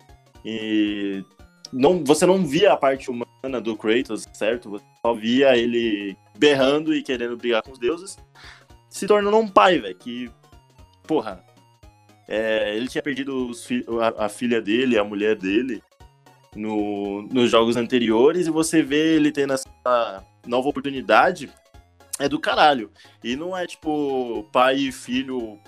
e 0.45 1.25
não, 1.73 2.05
você 2.05 2.25
não 2.27 2.47
via 2.47 2.73
a 2.73 2.77
parte 2.77 3.11
humana 3.11 3.61
do 3.63 3.77
Kratos, 3.77 4.27
certo? 4.33 4.71
Você 4.71 4.85
só 5.01 5.15
via 5.15 5.57
ele 5.57 6.17
berrando 6.39 6.95
e 6.95 7.03
querendo 7.03 7.37
brigar 7.37 7.63
com 7.63 7.73
os 7.73 7.79
deuses, 7.79 8.19
se 8.89 9.07
tornando 9.07 9.37
um 9.37 9.49
pai, 9.49 9.79
velho, 9.79 9.95
que, 9.95 10.31
porra, 11.07 11.43
é, 12.29 12.77
ele 12.77 12.89
tinha 12.89 13.03
perdido 13.03 13.53
fi- 13.55 13.85
a, 14.19 14.27
a 14.27 14.29
filha 14.29 14.61
dele, 14.61 14.99
a 14.99 15.05
mulher 15.05 15.37
dele, 15.37 15.83
no, 16.55 17.23
nos 17.23 17.51
jogos 17.51 17.77
anteriores, 17.77 18.47
e 18.47 18.51
você 18.51 18.83
vê 18.83 19.17
ele 19.17 19.33
tendo 19.33 19.53
essa 19.53 20.25
nova 20.47 20.69
oportunidade, 20.69 21.51
é 22.19 22.29
do 22.29 22.41
caralho. 22.41 22.91
E 23.23 23.37
não 23.37 23.57
é 23.57 23.67
tipo 23.67 24.45
pai 24.53 24.77
e 24.77 24.93
filho 24.93 25.59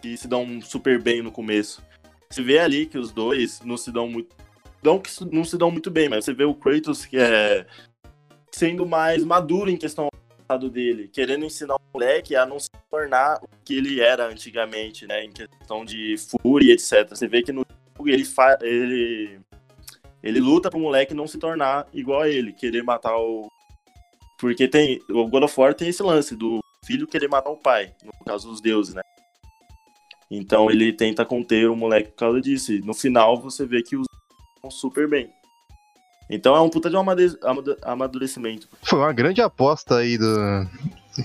que 0.00 0.16
se 0.16 0.28
dão 0.28 0.60
super 0.60 1.00
bem 1.00 1.22
no 1.22 1.32
começo. 1.32 1.82
Você 2.30 2.42
vê 2.42 2.58
ali 2.58 2.86
que 2.86 2.98
os 2.98 3.12
dois 3.12 3.60
não 3.62 3.76
se 3.76 3.90
dão 3.90 4.08
muito. 4.08 4.34
Não 4.82 4.98
que 4.98 5.10
não 5.32 5.44
se 5.44 5.56
dão 5.56 5.70
muito 5.70 5.90
bem, 5.90 6.08
mas 6.08 6.24
você 6.24 6.34
vê 6.34 6.44
o 6.44 6.54
Kratos 6.54 7.06
que 7.06 7.16
é 7.16 7.66
sendo 8.52 8.86
mais 8.86 9.24
maduro 9.24 9.70
em 9.70 9.76
questão 9.76 10.06
do 10.06 10.42
passado 10.42 10.70
dele, 10.70 11.08
querendo 11.08 11.44
ensinar 11.44 11.74
o 11.74 11.80
moleque 11.92 12.36
a 12.36 12.46
não 12.46 12.58
se 12.58 12.70
tornar 12.90 13.38
o 13.42 13.48
que 13.64 13.76
ele 13.76 14.00
era 14.00 14.26
antigamente, 14.26 15.06
né? 15.06 15.24
Em 15.24 15.30
questão 15.30 15.84
de 15.84 16.16
fúria, 16.16 16.72
etc. 16.72 17.08
Você 17.10 17.26
vê 17.26 17.42
que 17.42 17.52
no 17.52 17.64
jogo 17.96 18.08
ele 18.08 18.24
fa... 18.24 18.58
ele 18.62 19.40
ele 20.26 20.40
luta 20.40 20.70
pro 20.70 20.78
moleque 20.78 21.14
não 21.14 21.26
se 21.26 21.38
tornar 21.38 21.86
igual 21.92 22.22
a 22.22 22.28
ele, 22.28 22.52
querer 22.52 22.82
matar 22.82 23.16
o 23.16 23.48
porque 24.38 24.68
tem 24.68 25.00
o 25.08 25.26
God 25.28 25.44
of 25.44 25.60
War 25.60 25.74
tem 25.74 25.88
esse 25.88 26.02
lance 26.02 26.36
do 26.36 26.58
filho 26.84 27.06
querer 27.06 27.28
matar 27.28 27.50
o 27.50 27.56
pai, 27.56 27.92
no 28.04 28.12
caso 28.24 28.50
os 28.50 28.60
deuses, 28.60 28.94
né? 28.94 29.02
Então 30.30 30.70
ele 30.70 30.92
tenta 30.92 31.24
conter 31.24 31.68
o 31.70 31.76
moleque 31.76 32.10
por 32.10 32.16
causa 32.16 32.40
disso. 32.40 32.72
E 32.72 32.80
no 32.80 32.94
final 32.94 33.40
você 33.40 33.64
vê 33.64 33.82
que 33.82 33.96
os 33.96 34.06
vão 34.60 34.70
super 34.70 35.08
bem. 35.08 35.30
Então 36.28 36.56
é 36.56 36.60
um 36.60 36.68
puta 36.68 36.90
de 36.90 36.96
um 36.96 37.04
amadurecimento. 37.82 38.68
Foi 38.82 38.98
uma 38.98 39.12
grande 39.12 39.40
aposta 39.40 39.98
aí 39.98 40.18
do, 40.18 40.26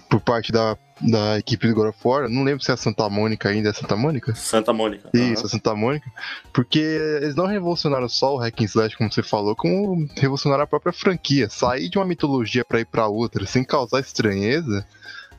por 0.10 0.20
parte 0.20 0.52
da, 0.52 0.78
da 1.02 1.38
equipe 1.40 1.68
do 1.68 1.74
God 1.76 1.90
of 1.90 1.98
War. 2.04 2.30
Não 2.30 2.44
lembro 2.44 2.64
se 2.64 2.72
é 2.72 2.74
a 2.74 2.78
Santa 2.78 3.10
Mônica 3.10 3.50
ainda, 3.50 3.70
é 3.70 3.74
Santa 3.74 3.96
Mônica? 3.96 4.34
Santa 4.36 4.72
Mônica. 4.74 5.10
Isso, 5.14 5.46
a 5.46 5.50
Santa 5.50 5.76
Mônica. 5.76 6.10
Porque 6.54 6.80
eles 6.80 7.36
não 7.36 7.46
revolucionaram 7.46 8.08
só 8.10 8.36
o 8.36 8.38
Hack 8.38 8.62
and 8.62 8.66
Slash, 8.66 8.98
como 8.98 9.12
você 9.12 9.24
falou, 9.24 9.56
como 9.56 10.08
revolucionaram 10.18 10.64
a 10.64 10.68
própria 10.68 10.94
franquia. 10.94 11.50
Sair 11.50 11.90
de 11.90 11.98
uma 11.98 12.06
mitologia 12.06 12.64
pra 12.66 12.80
ir 12.80 12.86
pra 12.86 13.08
outra 13.08 13.46
sem 13.46 13.64
causar 13.64 14.00
estranheza. 14.00 14.86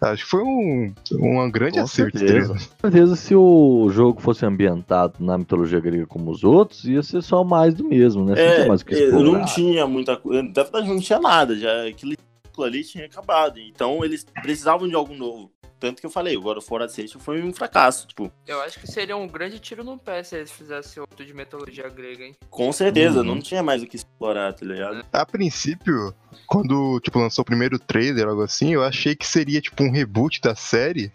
Acho 0.01 0.24
que 0.24 0.31
foi 0.31 0.43
um, 0.43 0.93
um 1.12 1.49
grande 1.49 1.79
Com 1.79 1.85
acerto. 1.85 2.19
certeza. 2.19 2.55
Com 2.55 2.59
certeza, 2.91 3.15
se 3.15 3.37
o 3.37 3.89
jogo 3.93 4.20
fosse 4.20 4.45
ambientado 4.45 5.15
na 5.20 5.39
mitologia 5.39 5.79
grega 5.79 6.07
como 6.09 6.29
os 6.33 6.43
outros, 6.43 6.85
ia 6.87 7.05
ser 7.05 7.23
só 7.23 7.45
mais 7.45 7.73
do 7.73 7.85
mesmo, 7.85 8.24
né? 8.24 8.35
Você 8.35 8.43
não 8.43 8.51
É, 8.51 8.55
tinha 8.57 8.66
mais 8.69 8.81
o 8.81 8.85
que 8.85 8.95
é, 8.97 9.11
não 9.12 9.45
tinha 9.45 9.87
muita 9.87 10.16
coisa. 10.16 10.43
Na 10.43 10.49
verdade, 10.65 10.89
não 10.89 10.99
tinha 10.99 11.20
nada. 11.20 11.55
Já 11.57 11.87
aquele 11.87 12.16
ciclo 12.53 12.65
ali 12.65 12.85
tinha 12.85 13.07
acabado. 13.07 13.59
Então 13.59 14.05
eles 14.05 14.24
precisavam 14.43 14.87
de 14.87 14.95
algo 14.95 15.15
novo. 15.15 15.51
Tanto 15.81 15.99
que 16.01 16.07
eu 16.07 16.11
falei, 16.11 16.37
o 16.37 16.41
God 16.41 16.59
of 16.59 16.69
War 16.70 16.83
Ascension 16.83 17.19
foi 17.20 17.43
um 17.43 17.53
fracasso. 17.53 18.07
Tipo, 18.07 18.31
Eu 18.47 18.61
acho 18.62 18.79
que 18.79 18.87
seria 18.87 19.16
um 19.16 19.27
grande 19.27 19.59
tiro 19.59 19.83
no 19.83 19.99
pé 19.99 20.23
se 20.23 20.37
eles 20.37 20.53
fizessem 20.53 21.01
outro 21.01 21.27
de 21.27 21.35
mitologia 21.35 21.89
grega, 21.89 22.23
hein? 22.23 22.37
com 22.49 22.70
certeza, 22.73 23.19
Uhum. 23.19 23.24
não 23.24 23.41
tinha 23.41 23.65
mais 23.65 23.83
o 23.83 23.87
que 23.89 23.97
explorar, 23.97 24.53
tá 24.53 24.65
ligado? 24.65 25.05
A 25.12 25.27
princípio, 25.27 26.15
quando 26.47 27.01
tipo, 27.01 27.19
lançou 27.19 27.43
o 27.43 27.45
primeiro 27.45 27.81
trailer, 27.81 28.29
algo 28.29 28.43
assim, 28.43 28.73
eu 28.74 28.85
achei 28.85 29.16
que 29.16 29.27
seria 29.27 29.61
tipo 29.61 29.83
um 29.83 29.91
reboot 29.91 30.41
da 30.41 30.55
série, 30.55 31.11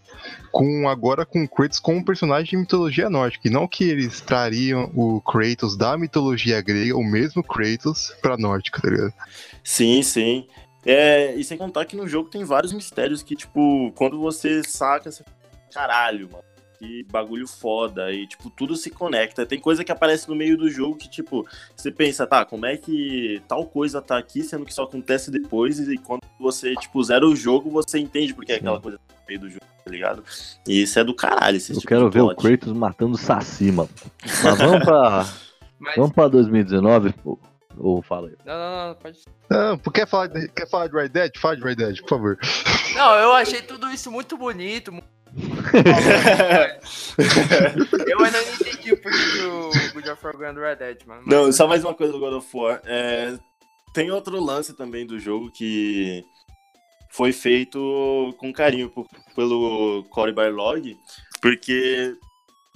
com 0.52 0.90
agora 0.90 1.26
com 1.26 1.46
o 1.46 1.48
Kratos 1.48 1.80
como 1.80 2.00
um 2.00 2.04
personagem 2.04 2.50
de 2.50 2.58
mitologia 2.58 3.10
nórdica. 3.10 3.48
E 3.48 3.52
não 3.52 3.70
que 3.70 3.86
eles 3.86 4.20
trariam 4.20 4.92
o 4.94 5.22
Kratos 5.22 5.78
da 5.78 5.98
mitologia 5.98 6.60
grega, 6.60 6.94
o 6.98 7.04
mesmo 7.06 7.42
Kratos, 7.42 8.14
pra 8.22 8.36
nórdica, 8.36 8.82
tá 8.82 8.90
ligado? 8.90 9.14
Sim, 9.64 10.04
sim. 10.04 10.46
É, 10.90 11.36
e 11.36 11.44
sem 11.44 11.58
contar 11.58 11.84
que 11.84 11.98
no 11.98 12.08
jogo 12.08 12.30
tem 12.30 12.46
vários 12.46 12.72
mistérios 12.72 13.22
que, 13.22 13.36
tipo, 13.36 13.92
quando 13.92 14.18
você 14.18 14.64
saca, 14.64 15.12
você 15.12 15.22
fala, 15.22 15.36
caralho, 15.70 16.30
mano. 16.32 16.44
Que 16.80 17.04
bagulho 17.12 17.46
foda. 17.46 18.14
E, 18.14 18.26
tipo, 18.26 18.50
tudo 18.50 18.74
se 18.78 18.90
conecta. 18.90 19.46
Tem 19.46 19.60
coisa 19.60 19.84
que 19.84 19.92
aparece 19.92 20.30
no 20.30 20.36
meio 20.36 20.56
do 20.56 20.70
jogo 20.70 20.96
que, 20.96 21.10
tipo, 21.10 21.46
você 21.76 21.92
pensa, 21.92 22.26
tá, 22.26 22.46
como 22.46 22.66
é 22.66 22.78
que 22.78 23.42
tal 23.50 23.66
coisa 23.66 24.02
tá 24.02 24.18
aqui, 24.18 24.44
sendo 24.44 24.64
que 24.64 24.74
só 24.74 24.84
acontece 24.84 25.30
depois, 25.30 25.78
e 25.80 25.98
quando 25.98 26.22
você, 26.40 26.74
tipo, 26.76 27.04
zera 27.04 27.28
o 27.28 27.36
jogo, 27.36 27.70
você 27.70 28.00
entende 28.00 28.34
porque 28.34 28.54
aquela 28.54 28.80
coisa 28.80 28.98
tá 29.00 29.14
no 29.14 29.28
meio 29.28 29.40
do 29.42 29.50
jogo, 29.50 29.66
tá 29.84 29.92
ligado? 29.92 30.24
E 30.66 30.84
isso 30.84 30.98
é 31.00 31.04
do 31.04 31.14
caralho, 31.14 31.58
esse 31.58 31.74
Eu 31.74 31.80
tipo 31.80 31.88
quero 31.90 32.10
de 32.10 32.14
ver 32.14 32.22
o 32.22 32.28
plot. 32.28 32.42
Kratos 32.42 32.74
matando 32.74 33.16
o 33.16 33.18
Saci, 33.18 33.72
mano. 33.74 33.90
Mas 34.24 34.58
vamos 34.58 34.86
pra, 34.86 35.26
Mas. 35.80 35.96
vamos 35.98 36.12
pra 36.14 36.28
2019, 36.30 37.14
ou, 37.26 37.40
ou 37.80 38.02
fala 38.02 38.30
aí. 38.30 38.36
Não, 38.46 38.54
não, 38.58 38.88
não, 38.90 38.96
pode. 38.96 39.20
Não, 39.50 39.78
quer 39.92 40.08
falar, 40.08 40.28
de, 40.28 40.48
quer 40.50 40.70
falar 40.70 40.88
de 40.88 40.94
Red 40.96 41.10
Dead? 41.10 41.32
Fala 41.38 41.56
de 41.58 41.64
Red 41.64 41.76
Dead, 41.76 42.00
por 42.02 42.10
favor. 42.10 42.38
Não, 42.96 43.16
eu 43.16 43.34
achei 43.34 43.62
tudo 43.62 43.90
isso 43.90 44.12
muito 44.12 44.38
bonito. 44.38 44.92
eu 48.08 48.24
ainda 48.26 48.42
não 48.42 48.54
entendi 48.54 48.94
o 48.94 49.02
porquê 49.02 49.18
que 49.18 49.42
o 49.44 49.94
God 49.94 50.08
of 50.08 50.26
War 50.26 50.38
ganhou 50.38 50.54
do 50.56 50.62
Red 50.62 50.76
Dead, 50.78 51.06
mano. 51.06 51.22
Mas- 51.26 51.36
Não, 51.36 51.52
só 51.52 51.68
mais 51.68 51.84
uma 51.84 51.94
coisa 51.94 52.14
do 52.14 52.20
God 52.20 52.34
of 52.34 52.48
War. 52.58 52.82
É, 52.86 53.38
tem 53.94 54.12
outro 54.12 54.40
lance 54.44 54.74
também 54.76 55.06
do 55.06 55.20
jogo 55.20 55.52
que 55.52 56.24
foi 57.12 57.32
feito 57.32 58.34
com 58.38 58.52
carinho 58.54 58.90
por- 58.90 59.08
pelo 59.36 60.04
Cory 60.10 60.32
Barlog, 60.34 60.96
porque 61.42 62.16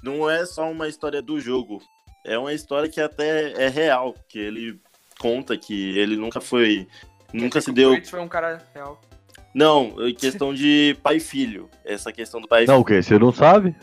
não 0.04 0.30
é 0.30 0.46
só 0.46 0.70
uma 0.70 0.88
história 0.88 1.22
do 1.22 1.40
jogo, 1.40 1.82
é 2.26 2.38
uma 2.38 2.54
história 2.54 2.90
que 2.90 3.00
até 3.02 3.54
é 3.54 3.68
real, 3.70 4.16
que 4.30 4.40
ele 4.40 4.80
conta 5.22 5.56
que 5.56 5.96
ele 6.00 6.16
nunca 6.16 6.42
foi, 6.42 6.88
nunca 7.32 7.62
se 7.62 7.70
O 7.70 7.74
deu, 7.74 7.92
Kratos 7.92 8.10
foi 8.10 8.20
um 8.20 8.28
cara 8.28 8.66
real. 8.74 9.00
não, 9.54 9.96
é 10.00 10.12
questão 10.18 10.52
de 10.52 10.98
pai 11.04 11.18
e 11.18 11.20
filho, 11.20 11.70
essa 11.86 12.12
questão 12.12 12.42
do 12.42 12.48
pai 12.48 12.64
e 12.64 12.68
Não, 12.68 12.80
o 12.80 12.86
quê? 12.86 13.04
Você 13.04 13.20
não 13.20 13.32
sabe? 13.32 13.76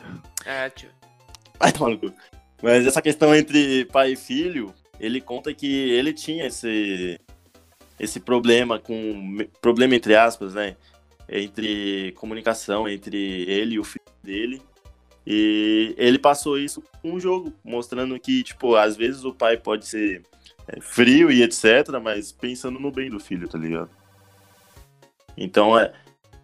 É, 0.44 0.68
tio. 0.70 0.90
Vai 1.60 1.70
tomar 1.72 1.90
no 1.90 1.98
cu. 1.98 2.12
Mas 2.60 2.84
essa 2.84 3.00
questão 3.00 3.32
entre 3.32 3.84
pai 3.84 4.12
e 4.12 4.16
filho, 4.16 4.74
ele 4.98 5.20
conta 5.20 5.54
que 5.54 5.90
ele 5.90 6.12
tinha 6.12 6.46
esse, 6.46 7.20
esse 8.00 8.18
problema 8.18 8.80
com. 8.80 9.38
Problema 9.60 9.94
entre 9.94 10.16
aspas, 10.16 10.54
né? 10.54 10.76
Entre 11.28 12.12
comunicação 12.16 12.88
entre 12.88 13.16
ele 13.48 13.74
e 13.74 13.78
o 13.78 13.84
filho 13.84 14.04
dele. 14.22 14.60
E 15.26 15.94
ele 15.98 16.18
passou 16.18 16.58
isso 16.58 16.82
com 17.02 17.12
o 17.12 17.20
jogo, 17.20 17.52
mostrando 17.62 18.18
que, 18.18 18.42
tipo, 18.42 18.74
às 18.74 18.96
vezes 18.96 19.24
o 19.24 19.32
pai 19.34 19.56
pode 19.58 19.86
ser 19.86 20.22
frio 20.80 21.30
e 21.30 21.42
etc, 21.42 21.64
mas 22.02 22.30
pensando 22.32 22.78
no 22.78 22.90
bem 22.90 23.10
do 23.10 23.18
filho, 23.20 23.48
tá 23.48 23.58
ligado? 23.58 23.90
Então 25.36 25.78
é, 25.78 25.92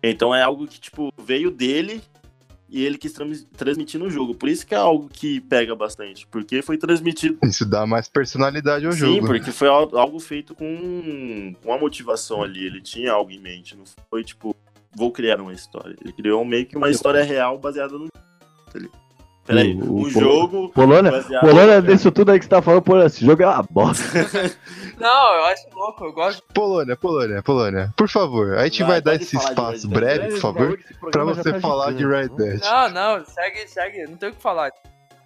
então 0.02 0.34
é 0.34 0.42
algo 0.42 0.66
que, 0.66 0.80
tipo, 0.80 1.12
veio 1.18 1.50
dele 1.50 2.02
e 2.68 2.84
ele 2.84 2.96
quis 2.98 3.12
trans- 3.12 3.46
transmitir 3.56 4.00
no 4.00 4.10
jogo. 4.10 4.34
Por 4.34 4.48
isso 4.48 4.66
que 4.66 4.74
é 4.74 4.78
algo 4.78 5.08
que 5.08 5.40
pega 5.40 5.74
bastante, 5.76 6.26
porque 6.26 6.62
foi 6.62 6.76
transmitido. 6.78 7.38
Isso 7.42 7.64
dá 7.66 7.86
mais 7.86 8.08
personalidade 8.08 8.86
ao 8.86 8.92
Sim, 8.92 8.98
jogo. 8.98 9.26
porque 9.26 9.50
foi 9.52 9.68
al- 9.68 9.96
algo 9.96 10.18
feito 10.18 10.54
com 10.54 11.54
uma 11.64 11.78
motivação 11.78 12.42
ali. 12.42 12.64
Ele 12.66 12.80
tinha 12.80 13.12
algo 13.12 13.30
em 13.30 13.38
mente, 13.40 13.76
não 13.76 13.84
foi 14.10 14.24
tipo, 14.24 14.54
vou 14.94 15.10
criar 15.12 15.40
uma 15.40 15.52
história. 15.52 15.96
Ele 16.02 16.12
criou 16.12 16.44
meio 16.44 16.66
que 16.66 16.76
uma 16.76 16.90
história 16.90 17.22
real 17.22 17.58
baseada 17.58 17.92
no 17.94 18.00
jogo. 18.06 18.12
ali. 18.74 18.90
Peraí, 19.46 19.74
O- 19.74 19.84
um 19.84 20.02
o- 20.02 20.10
jogo 20.10 20.68
Polônia, 20.70 21.10
baseado 21.10 21.40
Polônia, 21.42 21.80
no- 21.82 21.86
disso 21.86 22.10
tudo 22.10 22.30
aí 22.32 22.38
que 22.38 22.44
você 22.46 22.48
tá 22.50 22.62
falando, 22.62 22.82
Polônia, 22.82 23.06
esse 23.08 23.24
jogo 23.24 23.42
é 23.42 23.46
uma 23.46 23.62
bosta. 23.62 24.02
Não, 24.98 25.34
eu 25.34 25.44
acho 25.46 25.66
louco, 25.74 26.04
eu 26.04 26.12
gosto. 26.12 26.42
Polônia, 26.54 26.96
Polônia, 26.96 27.42
Polônia. 27.42 27.92
Por 27.96 28.08
favor, 28.08 28.56
a 28.56 28.64
gente 28.64 28.80
Vai, 28.82 28.92
vai, 28.92 29.00
dar 29.02 29.14
esse 29.16 29.36
falar 29.36 29.48
espaço 29.50 29.88
breve, 29.88 30.28
por 30.30 30.38
favor, 30.40 30.78
pra 31.10 31.24
você 31.24 31.60
falar 31.60 31.92
de 31.92 32.06
Red 32.06 32.28
Dead. 32.28 32.60
Não, 32.62 32.90
não, 32.90 33.24
segue, 33.26 33.68
segue, 33.68 34.06
não 34.06 34.16
tem 34.16 34.30
o 34.30 34.32
que 34.34 34.40
falar. 34.40 34.70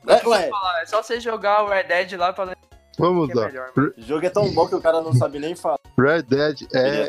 É, 0.07 0.27
ué, 0.27 0.51
É 0.83 0.87
só 0.87 1.03
você 1.03 1.21
jogar 1.21 1.65
o 1.65 1.69
Red 1.69 1.85
Dead 1.85 2.13
lá 2.19 2.33
pra 2.33 2.57
Vamos 2.99 3.31
é 3.31 3.35
lá. 3.35 3.47
melhor. 3.47 3.71
mano. 3.77 3.93
o 3.97 4.03
jogo 4.03 4.27
é 4.27 4.31
tão 4.31 4.51
bom 4.53 4.67
que 4.67 4.75
o 4.75 4.81
cara 4.81 5.01
não 5.01 5.13
sabe 5.13 5.39
nem 5.39 5.55
falar. 5.55 5.79
Red 5.97 6.23
Dead 6.23 6.63
é, 6.75 7.09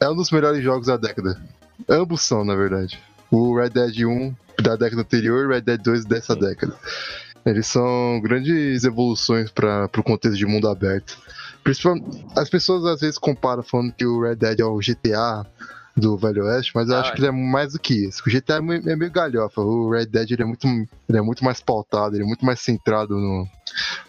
é 0.00 0.08
um 0.10 0.14
dos 0.16 0.30
melhores 0.30 0.62
jogos 0.62 0.88
da 0.88 0.96
década. 0.98 1.40
Ambos 1.88 2.20
são, 2.22 2.44
na 2.44 2.54
verdade. 2.54 3.00
O 3.30 3.56
Red 3.56 3.70
Dead 3.70 4.04
1 4.06 4.34
da 4.62 4.76
década 4.76 5.02
anterior 5.02 5.42
e 5.42 5.46
o 5.46 5.50
Red 5.50 5.62
Dead 5.62 5.80
2 5.82 6.04
dessa 6.04 6.34
década. 6.34 6.74
Eles 7.44 7.66
são 7.66 8.20
grandes 8.22 8.84
evoluções 8.84 9.50
para 9.50 9.84
o 9.96 10.02
contexto 10.02 10.36
de 10.36 10.46
mundo 10.46 10.68
aberto. 10.68 11.18
Principalmente, 11.62 12.24
as 12.36 12.48
pessoas 12.48 12.84
às 12.84 13.00
vezes 13.00 13.18
comparam 13.18 13.62
falando 13.62 13.92
que 13.92 14.04
o 14.06 14.22
Red 14.22 14.36
Dead 14.36 14.60
é 14.60 14.64
o 14.64 14.78
GTA 14.78 15.46
do 15.96 16.16
Velho 16.16 16.44
Oeste, 16.44 16.72
mas 16.74 16.88
eu 16.88 16.96
Ah, 16.96 17.00
acho 17.00 17.10
é. 17.10 17.12
que 17.14 17.20
ele 17.20 17.28
é 17.28 17.30
mais 17.30 17.72
do 17.72 17.78
que 17.78 18.06
isso. 18.06 18.22
O 18.26 18.30
GTA 18.30 18.54
é 18.56 18.60
meio, 18.60 18.88
é 18.90 18.96
meio 18.96 19.10
galhofa. 19.12 19.60
O 19.60 19.90
Red 19.90 20.06
Dead 20.06 20.32
ele 20.32 20.42
é, 20.42 20.44
muito, 20.44 20.66
ele 20.66 21.18
é 21.18 21.20
muito 21.20 21.44
mais 21.44 21.60
pautado, 21.60 22.16
ele 22.16 22.24
é 22.24 22.26
muito 22.26 22.44
mais 22.44 22.60
centrado 22.60 23.14
no, 23.14 23.46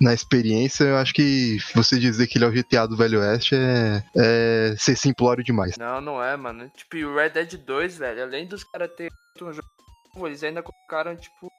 na 0.02 0.14
experiência. 0.14 0.84
Eu 0.86 0.98
acho 0.98 1.14
que 1.14 1.58
você 1.76 2.00
dizer 2.00 2.28
que 2.28 2.38
ele 2.38 2.46
é 2.46 2.48
o 2.48 2.52
GTA 2.52 2.88
do 2.88 2.98
Velho 2.98 3.20
Oeste 3.20 3.56
é, 3.56 4.04
é 4.16 4.76
ser 4.78 4.96
simplório 4.98 5.44
demais. 5.44 5.78
Não, 5.78 6.02
não 6.02 6.24
é, 6.24 6.36
mano. 6.36 6.70
Tipo, 6.76 6.98
o 7.06 7.16
Red 7.16 7.30
Dead 7.30 7.58
2, 7.58 7.98
velho, 8.00 8.24
além 8.24 8.48
dos 8.48 8.64
caras 8.64 8.90
terem 8.96 9.12
um 9.42 9.54
jogo 9.54 9.68
novo, 10.16 10.28
eles 10.28 10.44
ainda 10.44 10.64
colocaram, 10.64 11.16
tipo, 11.16 11.52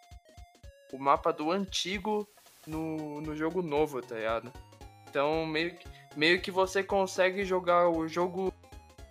o 0.92 0.98
mapa 0.98 1.32
do 1.32 1.50
antigo 1.50 2.26
no, 2.66 3.20
no 3.20 3.36
jogo 3.36 3.62
novo, 3.62 4.00
tá 4.02 4.14
ligado? 4.16 4.52
Então, 5.08 5.46
meio 5.46 5.74
que, 5.74 5.86
meio 6.16 6.40
que 6.40 6.50
você 6.50 6.82
consegue 6.82 7.44
jogar 7.44 7.88
o 7.88 8.08
jogo, 8.08 8.52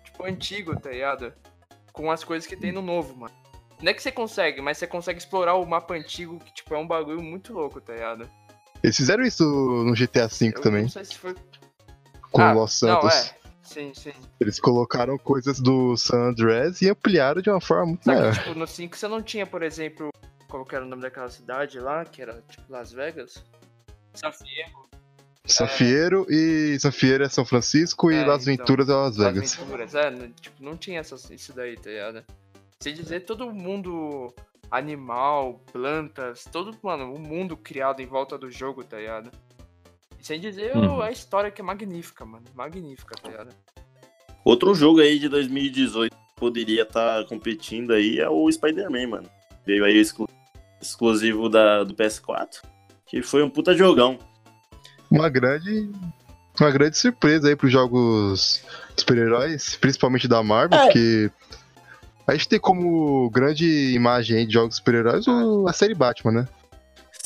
tipo, 0.04 0.24
antigo, 0.24 0.78
tá 0.78 0.90
ligado? 0.90 1.32
Com 1.92 2.10
as 2.10 2.22
coisas 2.24 2.46
que 2.46 2.56
tem 2.56 2.72
no 2.72 2.82
novo, 2.82 3.16
mano. 3.16 3.34
Não 3.80 3.90
é 3.90 3.94
que 3.94 4.02
você 4.02 4.10
consegue, 4.12 4.60
mas 4.62 4.78
você 4.78 4.86
consegue 4.86 5.18
explorar 5.18 5.54
o 5.54 5.66
mapa 5.66 5.94
antigo, 5.94 6.38
que, 6.38 6.52
tipo, 6.52 6.74
é 6.74 6.78
um 6.78 6.86
bagulho 6.86 7.22
muito 7.22 7.52
louco, 7.52 7.80
tá 7.80 7.92
ligado? 7.92 8.28
Eles 8.82 8.96
fizeram 8.96 9.22
isso 9.24 9.44
no 9.44 9.94
GTA 9.94 10.28
V 10.28 10.48
Eu 10.54 10.60
também, 10.60 10.82
não 10.82 10.88
sei 10.88 11.04
se 11.04 11.16
foi... 11.16 11.34
com 12.30 12.40
Ah, 12.40 12.52
o 12.52 12.60
Los 12.60 12.80
Não, 12.82 13.00
Santos. 13.00 13.14
é. 13.30 13.45
Sim, 13.66 13.92
sim. 13.94 14.12
Eles 14.40 14.58
colocaram 14.60 15.18
coisas 15.18 15.60
do 15.60 15.96
San 15.96 16.28
Andreas 16.30 16.80
e 16.80 16.88
ampliaram 16.88 17.42
de 17.42 17.50
uma 17.50 17.60
forma 17.60 17.86
muito 17.86 18.06
maior. 18.06 18.32
tipo, 18.32 18.54
no 18.54 18.66
5 18.66 18.96
você 18.96 19.08
não 19.08 19.20
tinha, 19.20 19.46
por 19.46 19.62
exemplo, 19.62 20.10
qual 20.48 20.64
que 20.64 20.74
era 20.74 20.84
o 20.84 20.88
nome 20.88 21.02
daquela 21.02 21.28
cidade 21.28 21.78
lá, 21.80 22.04
que 22.04 22.22
era, 22.22 22.42
tipo, 22.48 22.62
Las 22.72 22.92
Vegas? 22.92 23.44
San 24.14 24.32
Fierro, 24.32 24.86
San 25.44 25.66
Fierro 25.66 26.26
e 26.30 26.78
San 26.80 26.90
Fierro 26.90 27.24
é 27.24 27.28
São 27.28 27.44
Francisco 27.44 28.10
e 28.10 28.14
É, 28.14 28.24
Las 28.24 28.46
então. 28.46 28.64
Venturas 28.64 28.88
é 28.88 28.92
Las 28.94 29.16
Las 29.16 29.34
Vegas. 29.34 29.54
Venturas, 29.56 29.94
é, 29.94 30.10
né, 30.10 30.30
tipo, 30.40 30.62
não 30.62 30.76
tinha 30.76 31.00
essas, 31.00 31.28
isso 31.30 31.52
daí, 31.52 31.76
tá 31.76 31.90
ligado? 31.90 32.24
Sem 32.80 32.94
dizer, 32.94 33.20
todo 33.20 33.52
mundo, 33.52 34.32
animal, 34.70 35.60
plantas, 35.72 36.44
todo, 36.50 36.76
mano, 36.82 37.12
o 37.12 37.18
mundo 37.18 37.56
criado 37.56 38.00
em 38.00 38.06
volta 38.06 38.38
do 38.38 38.50
jogo, 38.50 38.84
tá 38.84 38.98
ligado? 38.98 39.30
Sem 40.20 40.40
dizer 40.40 40.76
Uhum. 40.76 41.00
a 41.00 41.10
história 41.10 41.50
que 41.50 41.60
é 41.60 41.64
magnífica, 41.64 42.24
mano, 42.24 42.44
magnífica, 42.54 43.14
tá 43.22 43.28
ligado? 43.28 43.50
Outro 44.44 44.74
jogo 44.74 45.00
aí 45.00 45.18
de 45.18 45.28
2018 45.28 46.10
que 46.14 46.34
poderia 46.36 46.82
estar 46.82 47.24
competindo 47.26 47.92
aí 47.92 48.18
é 48.18 48.28
o 48.28 48.50
Spider-Man, 48.50 49.06
mano. 49.08 49.30
Veio 49.66 49.84
aí 49.84 49.96
o 49.98 50.00
exclu- 50.00 50.28
exclusivo 50.80 51.48
da, 51.48 51.82
do 51.84 51.94
PS4, 51.94 52.62
que 53.06 53.22
foi 53.22 53.42
um 53.42 53.50
puta 53.50 53.74
jogão. 53.74 54.18
Uma 55.10 55.28
grande. 55.28 55.90
Uma 56.58 56.70
grande 56.70 56.96
surpresa 56.96 57.48
aí 57.48 57.54
pros 57.56 57.70
jogos 57.70 58.62
super-heróis, 58.96 59.76
principalmente 59.76 60.26
da 60.26 60.42
Marvel, 60.42 60.78
É. 60.78 60.82
porque 60.84 61.30
A 62.28 62.32
gente 62.32 62.48
tem 62.48 62.58
como 62.58 63.30
grande 63.30 63.92
imagem 63.94 64.38
aí 64.38 64.46
de 64.46 64.52
jogos 64.54 64.76
super-heróis 64.76 65.28
o- 65.28 65.64
a 65.68 65.72
série 65.72 65.94
Batman, 65.94 66.32
né? 66.32 66.48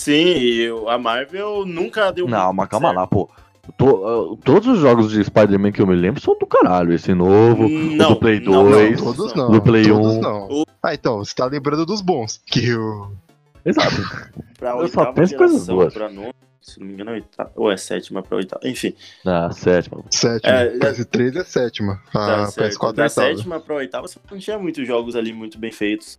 Sim, 0.01 0.13
e 0.15 0.69
a 0.89 0.97
Marvel 0.99 1.65
nunca 1.67 2.11
deu 2.11 2.27
Não, 2.27 2.53
mas 2.53 2.69
calma 2.69 2.89
certo. 2.89 2.99
lá, 3.01 3.07
pô. 3.07 3.31
To- 3.77 4.33
uh, 4.33 4.37
todos 4.39 4.67
os 4.67 4.79
jogos 4.79 5.11
de 5.13 5.23
Spider-Man 5.23 5.71
que 5.73 5.81
eu 5.83 5.87
me 5.87 5.95
lembro 5.95 6.21
são 6.21 6.37
do 6.39 6.47
caralho. 6.47 6.93
Esse 6.93 7.15
novo, 7.15 7.69
Não, 7.69 8.13
o 8.13 8.15
do 8.15 8.17
Play 8.21 8.41
não, 8.41 8.53
não, 8.65 8.71
2. 8.71 9.01
Todos 9.01 9.35
não. 9.35 9.51
Do 9.51 9.63
Play 9.63 9.87
todos 9.87 10.17
1. 10.17 10.21
não. 10.21 10.65
Ah, 10.83 10.95
então, 10.95 11.19
você 11.19 11.35
tá 11.35 11.45
lembrando 11.47 11.85
dos 11.87 12.01
bons. 12.01 12.41
Que 12.47 12.75
o. 12.75 13.13
Exato. 13.65 13.97
Pra 14.59 14.71
Eu 14.71 14.89
só 14.89 15.01
oitava 15.01 15.13
penso 15.13 15.37
coisas 15.37 15.67
boas. 15.67 15.93
pra 15.93 16.09
nona, 16.09 16.33
se 16.63 16.81
não 16.81 16.87
me 16.87 16.95
engano, 16.95 17.11
é 17.11 17.15
oitava, 17.15 17.53
ou 17.55 17.71
é 17.71 17.77
sétima 17.77 18.23
pra 18.23 18.39
oitava, 18.39 18.67
enfim. 18.67 18.95
Na 19.25 19.51
sétima. 19.53 20.03
Sétima. 20.11 20.53
É, 20.57 20.67
é- 20.67 20.79
PS3 20.79 21.37
é 21.37 21.45
sétima. 21.45 22.01
tá 22.13 22.43
A 22.45 22.47
certo. 22.47 22.75
PS4 22.79 22.89
é 22.91 22.93
da 22.97 23.03
oitava. 23.05 23.09
sétima 23.11 23.61
pra 23.61 23.75
oitava, 23.77 24.09
você 24.09 24.19
não 24.31 24.39
tinha 24.39 24.59
muitos 24.59 24.87
jogos 24.87 25.15
ali 25.15 25.33
muito 25.33 25.59
bem 25.59 25.71
feitos. 25.71 26.19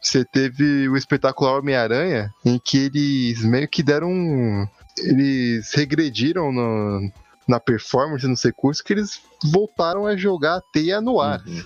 Você 0.00 0.24
teve 0.24 0.88
o 0.88 0.96
espetacular 0.96 1.58
Homem-Aranha, 1.58 2.32
em 2.44 2.58
que 2.58 2.78
eles 2.86 3.44
meio 3.44 3.68
que 3.68 3.82
deram. 3.82 4.08
um- 4.10 4.66
Eles 4.98 5.72
regrediram 5.74 6.52
no- 6.52 7.10
na 7.48 7.58
performance, 7.58 8.26
nos 8.26 8.42
recursos, 8.44 8.82
que 8.82 8.92
eles 8.92 9.22
voltaram 9.52 10.04
a 10.06 10.14
jogar 10.16 10.56
a 10.56 10.60
teia 10.60 11.00
no 11.00 11.20
ar, 11.20 11.40
Uhum. 11.46 11.62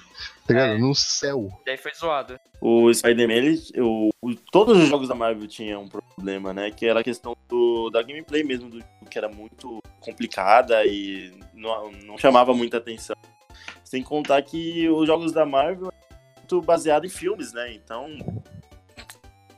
tá 0.46 0.54
ligado? 0.54 0.72
É. 0.74 0.78
No 0.78 0.94
céu. 0.94 1.48
Daí 1.66 1.76
foi 1.76 1.92
zoado. 1.94 2.38
O 2.60 2.92
Spider-Man, 2.92 3.34
ele- 3.34 3.60
o- 3.78 4.10
o- 4.22 4.34
todos 4.52 4.76
os 4.78 4.88
jogos 4.88 5.08
da 5.08 5.14
Marvel 5.14 5.48
tinham 5.48 5.82
um 5.82 5.88
problema, 5.88 6.52
né? 6.52 6.70
Que 6.70 6.86
era 6.86 7.00
a 7.00 7.04
questão 7.04 7.36
do- 7.48 7.90
da 7.90 8.02
gameplay 8.02 8.44
mesmo 8.44 8.70
do 8.70 8.84
que 9.10 9.18
era 9.18 9.28
muito 9.28 9.82
complicada 10.00 10.84
e 10.86 11.32
não, 11.54 11.90
não 12.06 12.18
chamava 12.18 12.54
muita 12.54 12.76
atenção. 12.76 13.16
Sem 13.82 14.02
contar 14.02 14.40
que 14.42 14.88
os 14.88 15.06
jogos 15.06 15.32
da 15.32 15.44
Marvel 15.46 15.92
muito 16.54 16.64
baseados 16.64 17.10
em 17.10 17.14
filmes, 17.14 17.52
né? 17.52 17.72
Então. 17.72 18.42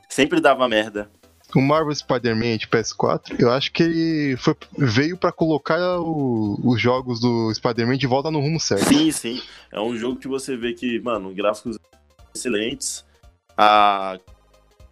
Sempre 0.09 0.39
dava 0.41 0.67
merda. 0.67 1.09
O 1.55 1.61
Marvel 1.61 1.95
Spider-Man 1.95 2.57
de 2.57 2.67
PS4, 2.67 3.39
eu 3.39 3.49
acho 3.51 3.71
que 3.71 3.81
ele 3.83 4.35
foi- 4.37 4.55
veio 4.77 5.15
pra 5.15 5.31
colocar 5.31 5.79
o- 5.99 6.59
os 6.63 6.81
jogos 6.81 7.21
do 7.21 7.53
Spider-Man 7.53 7.97
de 7.97 8.05
volta 8.07 8.29
no 8.29 8.39
rumo 8.39 8.59
certo. 8.59 8.85
Sim, 8.85 9.11
sim. 9.11 9.41
É 9.71 9.79
um 9.79 9.95
jogo 9.95 10.19
que 10.19 10.27
você 10.27 10.57
vê 10.57 10.73
que, 10.73 10.99
mano, 10.99 11.33
gráficos 11.33 11.77
excelentes. 12.35 13.05
A 13.55 14.19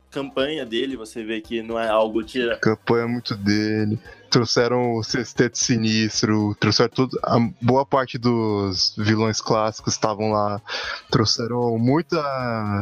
campanha 0.10 0.66
dele, 0.66 0.96
você 0.96 1.26
vê 1.26 1.42
que 1.42 1.62
não 1.62 1.78
é 1.78 1.90
algo 1.90 2.24
tira. 2.24 2.54
A 2.54 2.60
campanha 2.60 3.04
é 3.04 3.08
muito 3.08 3.36
dele. 3.36 4.00
Trouxeram 4.36 4.96
o 4.96 5.02
Sexteto 5.02 5.58
Sinistro, 5.58 6.54
trouxeram 6.60 6.90
tudo. 6.94 7.18
A 7.24 7.38
boa 7.62 7.86
parte 7.86 8.18
dos 8.18 8.94
vilões 8.98 9.40
clássicos 9.40 9.94
estavam 9.94 10.30
lá. 10.32 10.62
Trouxeram 11.10 11.78
muita, 11.78 12.22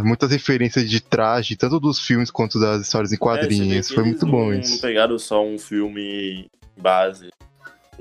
muitas 0.03 0.31
referências 0.31 0.89
de 0.89 0.99
traje, 0.99 1.55
tanto 1.55 1.79
dos 1.79 1.99
filmes 1.99 2.31
quanto 2.31 2.59
das 2.59 2.81
histórias 2.81 3.11
em 3.11 3.17
É, 3.17 3.19
quadrinhos. 3.19 3.87
que 3.87 3.93
Foi 3.93 4.03
muito 4.03 4.25
bom 4.25 4.45
não, 4.45 4.53
isso. 4.59 4.71
Não 4.71 4.79
pegaram 4.79 5.19
só 5.19 5.45
um 5.45 5.59
filme 5.59 6.49
base. 6.75 7.29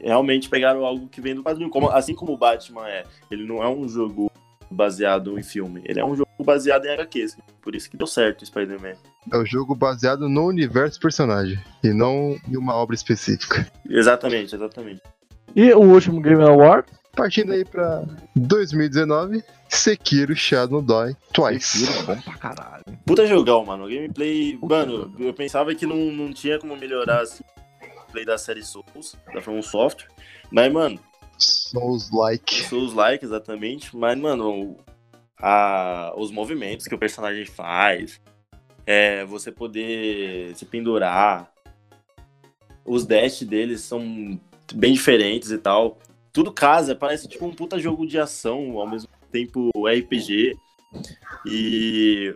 Realmente 0.03 0.49
pegaram 0.49 0.83
algo 0.87 1.07
que 1.09 1.21
vem 1.21 1.35
do 1.35 1.43
quadrinho. 1.43 1.69
Como, 1.69 1.91
assim 1.91 2.15
como 2.15 2.33
o 2.33 2.39
Batman 2.39 2.89
é. 2.89 3.05
Ele 3.31 3.47
não 3.47 3.63
é 3.63 3.69
um 3.69 3.87
jogo 3.87 4.33
baseado 4.73 5.39
em 5.39 5.43
filme. 5.43 5.83
Ele 5.85 6.01
é 6.01 6.05
um 6.05 6.17
jogo 6.17 6.31
baseado 6.45 6.87
em 6.87 6.91
HQs. 6.91 7.37
Por 7.61 7.75
isso 7.75 7.91
que 7.91 7.97
deu 7.97 8.07
certo 8.07 8.43
o 8.43 8.47
Spider-Man. 8.47 8.95
É 9.33 9.37
o 9.37 9.45
jogo 9.45 9.75
baseado 9.75 10.29
no 10.29 10.47
universo 10.47 10.99
personagem 10.99 11.59
e 11.83 11.93
não 11.93 12.37
em 12.49 12.57
uma 12.57 12.75
obra 12.75 12.95
específica. 12.95 13.71
Exatamente, 13.89 14.55
exatamente. 14.55 15.03
E 15.55 15.73
o 15.73 15.81
último 15.81 16.21
Game 16.21 16.43
Award? 16.43 16.89
Partindo 17.15 17.53
aí 17.53 17.65
pra 17.65 18.03
2019, 18.35 19.45
Sekiro 19.69 20.35
Shadow 20.35 20.81
Die 20.81 21.17
Twice. 21.33 21.87
Sekiro, 21.87 22.07
bom 22.07 22.21
pra 22.23 22.35
caralho. 22.35 22.85
Puta 23.05 23.27
jogão, 23.27 23.65
mano. 23.65 23.85
O 23.85 23.89
gameplay. 23.89 24.59
Mano, 24.63 25.15
eu 25.19 25.35
pensava 25.35 25.75
que 25.75 25.85
não, 25.85 25.97
não 25.97 26.33
tinha 26.33 26.59
como 26.59 26.75
melhorar 26.75 27.21
assim, 27.21 27.45
o 27.83 27.97
gameplay 27.97 28.25
da 28.25 28.39
série 28.39 28.63
Souls, 28.63 29.15
da 29.35 29.43
From 29.43 29.61
Software. 29.61 30.09
Mas, 30.51 30.73
mano, 30.73 30.99
Souls-like. 31.43 32.65
Souls 32.65 32.95
like 32.95 33.25
exatamente. 33.25 33.97
Mas, 33.97 34.19
mano, 34.19 34.77
a, 35.39 36.13
os 36.17 36.31
movimentos 36.31 36.87
que 36.87 36.95
o 36.95 36.99
personagem 36.99 37.45
faz. 37.45 38.21
É, 38.87 39.25
você 39.25 39.51
poder 39.51 40.55
se 40.57 40.65
pendurar. 40.65 41.51
Os 42.85 43.07
dash 43.07 43.43
deles 43.43 43.81
são 43.83 44.41
bem 44.75 44.93
diferentes 44.93 45.51
e 45.51 45.59
tal. 45.59 45.99
Tudo 46.33 46.53
casa, 46.53 46.95
parece 46.95 47.29
tipo 47.29 47.45
um 47.45 47.55
puta 47.55 47.79
jogo 47.79 48.07
de 48.07 48.19
ação, 48.19 48.79
ao 48.79 48.89
mesmo 48.89 49.09
tempo 49.31 49.71
RPG. 49.87 50.57
E 51.47 52.35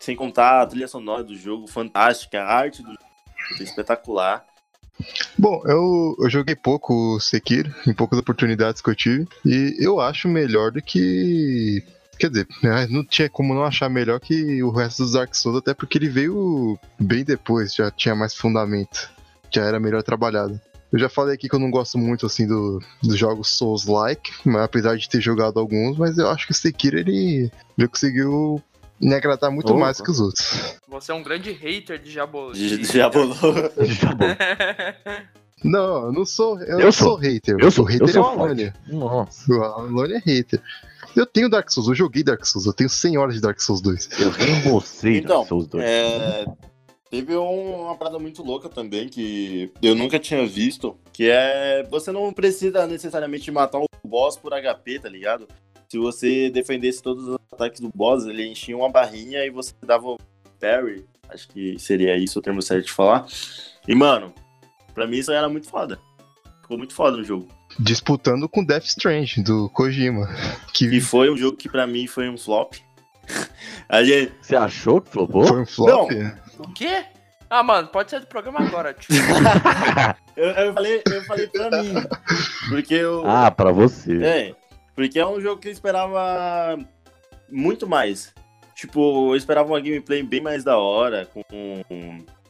sem 0.00 0.16
contar 0.16 0.62
a 0.62 0.66
trilha 0.66 0.88
sonora 0.88 1.22
do 1.22 1.36
jogo, 1.36 1.66
fantástica, 1.66 2.42
a 2.42 2.54
arte 2.54 2.82
do 2.82 2.88
jogo, 2.88 2.98
é 3.60 3.62
espetacular. 3.62 4.44
Bom, 5.38 5.62
eu, 5.66 6.16
eu 6.18 6.30
joguei 6.30 6.54
pouco 6.54 7.18
Sekiro, 7.20 7.72
em 7.86 7.92
poucas 7.92 8.18
oportunidades 8.18 8.80
que 8.80 8.90
eu 8.90 8.94
tive, 8.94 9.26
e 9.44 9.76
eu 9.78 10.00
acho 10.00 10.28
melhor 10.28 10.70
do 10.70 10.82
que. 10.82 11.82
Quer 12.18 12.28
dizer, 12.28 12.46
né, 12.62 12.86
não 12.88 13.04
tinha 13.04 13.28
como 13.28 13.54
não 13.54 13.64
achar 13.64 13.88
melhor 13.88 14.20
que 14.20 14.62
o 14.62 14.70
resto 14.70 15.02
dos 15.02 15.12
Dark 15.12 15.34
Souls, 15.34 15.58
até 15.58 15.74
porque 15.74 15.98
ele 15.98 16.08
veio 16.08 16.78
bem 16.98 17.24
depois, 17.24 17.74
já 17.74 17.90
tinha 17.90 18.14
mais 18.14 18.34
fundamento, 18.34 19.10
já 19.50 19.64
era 19.64 19.80
melhor 19.80 20.02
trabalhado. 20.02 20.60
Eu 20.92 20.98
já 20.98 21.08
falei 21.08 21.34
aqui 21.34 21.48
que 21.48 21.54
eu 21.54 21.58
não 21.58 21.70
gosto 21.70 21.96
muito 21.96 22.26
assim 22.26 22.46
do, 22.46 22.80
dos 23.02 23.16
jogos 23.16 23.48
Souls-like, 23.56 24.30
apesar 24.62 24.96
de 24.96 25.08
ter 25.08 25.22
jogado 25.22 25.58
alguns, 25.58 25.96
mas 25.96 26.18
eu 26.18 26.28
acho 26.28 26.46
que 26.46 26.52
o 26.52 26.54
Sekiro 26.54 26.98
ele 26.98 27.50
já 27.78 27.88
conseguiu 27.88 28.62
me 29.02 29.14
agradar 29.14 29.50
muito 29.50 29.70
Opa. 29.70 29.80
mais 29.80 30.00
que 30.00 30.10
os 30.10 30.20
outros. 30.20 30.78
Você 30.88 31.10
é 31.12 31.14
um 31.14 31.22
grande 31.22 31.50
hater 31.52 31.98
de 31.98 32.10
Jabolo. 32.10 32.52
De-. 32.52 32.86
Tá 34.00 34.14
bom. 34.14 34.24
Não, 35.64 36.06
eu 36.06 36.12
não 36.12 36.24
sou. 36.26 36.58
Eu, 36.60 36.78
Eu 36.80 36.84
não 36.86 36.92
sou. 36.92 37.08
sou 37.10 37.16
hater. 37.16 37.56
Eu 37.60 37.70
sou, 37.70 37.84
o 37.84 37.88
eu 37.88 37.92
hater 37.92 38.08
sou 38.08 38.22
é 38.22 38.26
o 38.26 38.28
Alone. 38.30 38.72
Nossa, 38.88 39.52
O 39.52 39.62
Alone 39.62 40.14
é 40.14 40.18
hater. 40.18 40.60
Eu 41.14 41.24
tenho 41.26 41.48
Dark 41.48 41.70
Souls, 41.70 41.88
eu 41.88 41.94
joguei 41.94 42.24
Dark 42.24 42.44
Souls, 42.44 42.66
eu 42.66 42.72
tenho 42.72 42.88
100 42.90 43.16
horas 43.18 43.34
de 43.36 43.40
Dark 43.40 43.60
Souls 43.60 43.80
2. 43.82 44.08
eu 44.18 44.30
reembolsei 44.30 45.18
Então, 45.18 45.46
seus 45.46 45.66
dois. 45.68 45.84
É, 45.84 46.46
teve 47.10 47.36
um- 47.36 47.82
uma 47.82 47.94
parada 47.96 48.18
muito 48.18 48.42
louca 48.42 48.68
também 48.68 49.08
que 49.08 49.70
eu 49.82 49.94
nunca 49.94 50.18
tinha 50.18 50.44
visto, 50.46 50.96
que 51.12 51.28
é 51.30 51.86
você 51.90 52.10
não 52.10 52.32
precisa 52.32 52.84
necessariamente 52.86 53.48
matar 53.52 53.78
o 53.78 53.84
boss 54.02 54.36
por 54.36 54.52
HP, 54.54 54.98
tá 55.00 55.08
ligado? 55.08 55.46
Se 55.92 55.98
você 55.98 56.48
defendesse 56.48 57.02
todos 57.02 57.28
os 57.28 57.36
ataques 57.52 57.78
do 57.78 57.90
boss, 57.94 58.24
ele 58.24 58.46
enchia 58.46 58.74
uma 58.74 58.88
barrinha 58.88 59.44
e 59.44 59.50
você 59.50 59.74
dava 59.84 60.06
o 60.06 60.18
parry, 60.58 61.04
acho 61.28 61.46
que 61.48 61.78
seria 61.78 62.16
isso 62.16 62.38
o 62.38 62.42
termo 62.42 62.62
certo 62.62 62.86
de 62.86 62.92
falar. 62.92 63.26
E 63.86 63.94
mano, 63.94 64.32
pra 64.94 65.06
mim 65.06 65.18
isso 65.18 65.30
era 65.30 65.50
muito 65.50 65.68
foda. 65.68 66.00
Ficou 66.62 66.78
muito 66.78 66.94
foda 66.94 67.18
no 67.18 67.22
jogo. 67.24 67.46
Disputando 67.78 68.48
com 68.48 68.64
Death 68.64 68.86
Strange, 68.86 69.42
do 69.42 69.68
Kojima. 69.68 70.30
E 70.80 70.88
Que 70.88 70.98
foi 70.98 71.30
um 71.30 71.36
jogo 71.36 71.58
que 71.58 71.68
pra 71.68 71.86
mim 71.86 72.06
foi 72.06 72.26
um 72.26 72.38
flop. 72.38 72.72
A 73.86 74.02
gente, 74.02 74.32
Você 74.40 74.56
achou 74.56 74.98
que 74.98 75.10
flopou? 75.10 75.46
foi 75.46 75.60
um 75.60 75.66
flop. 75.66 76.10
O 76.58 76.72
quê? 76.72 77.04
Ah, 77.50 77.62
mano, 77.62 77.88
pode 77.88 78.08
ser 78.08 78.20
do 78.20 78.26
programa 78.28 78.60
agora, 78.60 78.94
tio. 78.94 79.14
eu, 80.38 80.48
eu 80.52 80.72
falei, 80.72 81.02
eu 81.04 81.22
falei 81.24 81.46
pra 81.48 81.82
mim. 81.82 81.92
Porque 82.70 82.94
eu. 82.94 83.24
ah, 83.26 83.50
pra 83.50 83.70
você. 83.70 84.24
É, 84.24 84.54
porque 84.94 85.18
é 85.18 85.26
um 85.26 85.40
jogo 85.40 85.60
que 85.60 85.68
eu 85.68 85.72
esperava 85.72 86.78
muito 87.48 87.86
mais. 87.86 88.32
Tipo, 88.74 89.32
eu 89.32 89.36
esperava 89.36 89.68
uma 89.68 89.80
gameplay 89.80 90.22
bem 90.22 90.40
mais 90.40 90.64
da 90.64 90.78
hora, 90.78 91.26
com. 91.26 91.42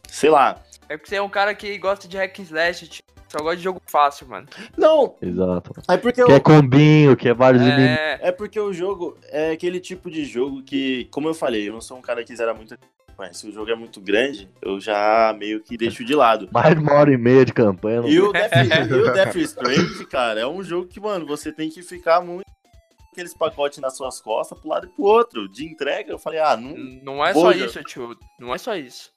Sei 0.09 0.31
lá. 0.31 0.63
É 0.89 0.97
porque 0.97 1.09
você 1.09 1.17
é 1.17 1.23
um 1.23 1.29
cara 1.29 1.55
que 1.55 1.77
gosta 1.79 2.07
de 2.07 2.17
hack 2.17 2.39
and 2.39 2.43
slash, 2.43 2.89
tio. 2.89 3.03
Só 3.29 3.39
gosta 3.39 3.57
de 3.57 3.63
jogo 3.63 3.81
fácil, 3.87 4.29
mano. 4.29 4.47
Não, 4.77 5.17
Exato. 5.23 5.73
é 5.89 5.97
porque 5.97 6.21
eu. 6.21 6.27
Quer 6.27 6.41
combinho, 6.41 7.17
quer 7.17 7.33
vários 7.35 7.63
inimigos. 7.63 7.99
É, 7.99 8.19
É 8.29 8.31
porque 8.31 8.61
o 8.61 8.75
jogo 8.75 9.17
é 9.31 9.53
aquele 9.53 9.81
tipo 9.81 10.11
de 10.11 10.23
jogo 10.25 10.63
que, 10.63 11.07
como 11.11 11.29
eu 11.29 11.35
falei, 11.35 11.67
eu 11.67 11.73
não 11.73 11.81
sou 11.81 11.97
um 11.97 12.03
cara 12.03 12.23
que 12.23 12.37
zera 12.37 12.53
muito. 12.53 12.77
Mas 13.23 13.37
se 13.37 13.47
o 13.47 13.53
jogo 13.53 13.71
é 13.71 13.77
muito 13.77 14.01
grande, 14.01 14.51
eu 14.61 14.81
já 14.81 15.33
meio 15.39 15.61
que 15.61 15.77
deixo 15.77 16.05
de 16.05 16.13
lado. 16.13 16.49
Mais 16.53 16.75
de 16.75 16.83
uma 16.83 16.95
hora 16.95 17.13
e 17.13 17.17
meia 17.17 17.45
de 17.45 17.53
campanha. 17.53 18.01
Não... 18.01 18.09
E 18.09 18.21
o 18.21 18.33
Death, 18.33 18.53
e 18.91 18.95
o 18.95 19.13
Death 19.13 19.37
Strange, 19.37 20.07
cara, 20.07 20.41
é 20.41 20.47
um 20.47 20.61
jogo 20.61 20.89
que, 20.89 20.99
mano, 20.99 21.25
você 21.25 21.53
tem 21.53 21.71
que 21.71 21.85
ficar 21.85 22.21
muito 22.21 22.45
com 22.45 23.09
aqueles 23.13 23.33
pacotes 23.33 23.79
nas 23.79 23.97
suas 23.97 24.21
costas 24.21 24.59
pro 24.59 24.71
lado 24.71 24.89
e 24.89 24.91
pro 24.91 25.05
outro. 25.05 25.49
De 25.49 25.65
entrega, 25.65 26.11
eu 26.11 26.19
falei, 26.19 26.41
ah, 26.41 26.57
não, 26.57 26.75
não 26.77 27.25
é 27.25 27.33
só 27.33 27.53
isso, 27.53 27.85
tio. 27.85 28.19
Não 28.41 28.53
é 28.53 28.59
só 28.59 28.75
isso. 28.75 29.13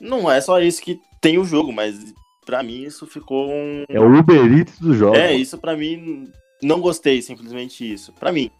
não 0.00 0.30
é 0.30 0.40
só 0.40 0.58
isso 0.58 0.80
que 0.80 0.98
tem 1.20 1.36
o 1.36 1.44
jogo, 1.44 1.70
mas 1.70 2.14
pra 2.46 2.62
mim 2.62 2.84
isso 2.84 3.06
ficou 3.06 3.50
um. 3.50 3.84
É 3.86 4.00
o 4.00 4.18
Uber 4.18 4.50
Eats 4.50 4.78
do 4.78 4.94
jogo. 4.94 5.14
É, 5.14 5.34
isso 5.34 5.58
pra 5.58 5.76
mim, 5.76 6.26
não 6.62 6.80
gostei, 6.80 7.20
simplesmente 7.20 7.92
isso. 7.92 8.14
Pra 8.14 8.32
mim. 8.32 8.50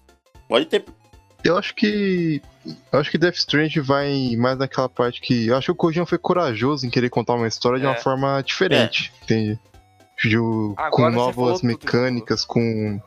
Pode 0.46 0.66
ter. 0.66 0.84
Eu 1.44 1.56
acho 1.58 1.74
que. 1.74 2.40
Eu 2.92 3.00
acho 3.00 3.10
que 3.10 3.18
Death 3.18 3.34
Strange 3.36 3.80
vai 3.80 4.36
mais 4.36 4.56
naquela 4.58 4.88
parte 4.88 5.20
que. 5.20 5.46
Eu 5.48 5.56
acho 5.56 5.66
que 5.66 5.72
o 5.72 5.74
Kojima 5.74 6.06
foi 6.06 6.18
corajoso 6.18 6.86
em 6.86 6.90
querer 6.90 7.10
contar 7.10 7.34
uma 7.34 7.48
história 7.48 7.78
de 7.80 7.86
uma 7.86 7.94
É. 7.96 8.00
forma 8.00 8.40
diferente. 8.42 9.12
Entende? 9.22 9.58
De, 10.22 10.36
com 10.92 11.10
novas 11.10 11.60
tudo, 11.60 11.66
mecânicas, 11.66 12.44
com. 12.44 13.00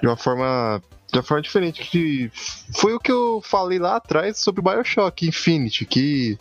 de 0.00 0.06
uma 0.06 0.16
forma 0.16 0.82
De 1.12 1.22
forma 1.22 1.40
diferente, 1.42 1.82
que 1.84 2.30
foi 2.74 2.92
o 2.94 2.98
que 3.00 3.12
eu 3.12 3.40
falei 3.44 3.78
lá 3.78 3.96
atrás 3.96 4.38
sobre 4.38 4.60
Bioshock 4.60 5.26
Infinity, 5.26 5.84
que 5.86 6.36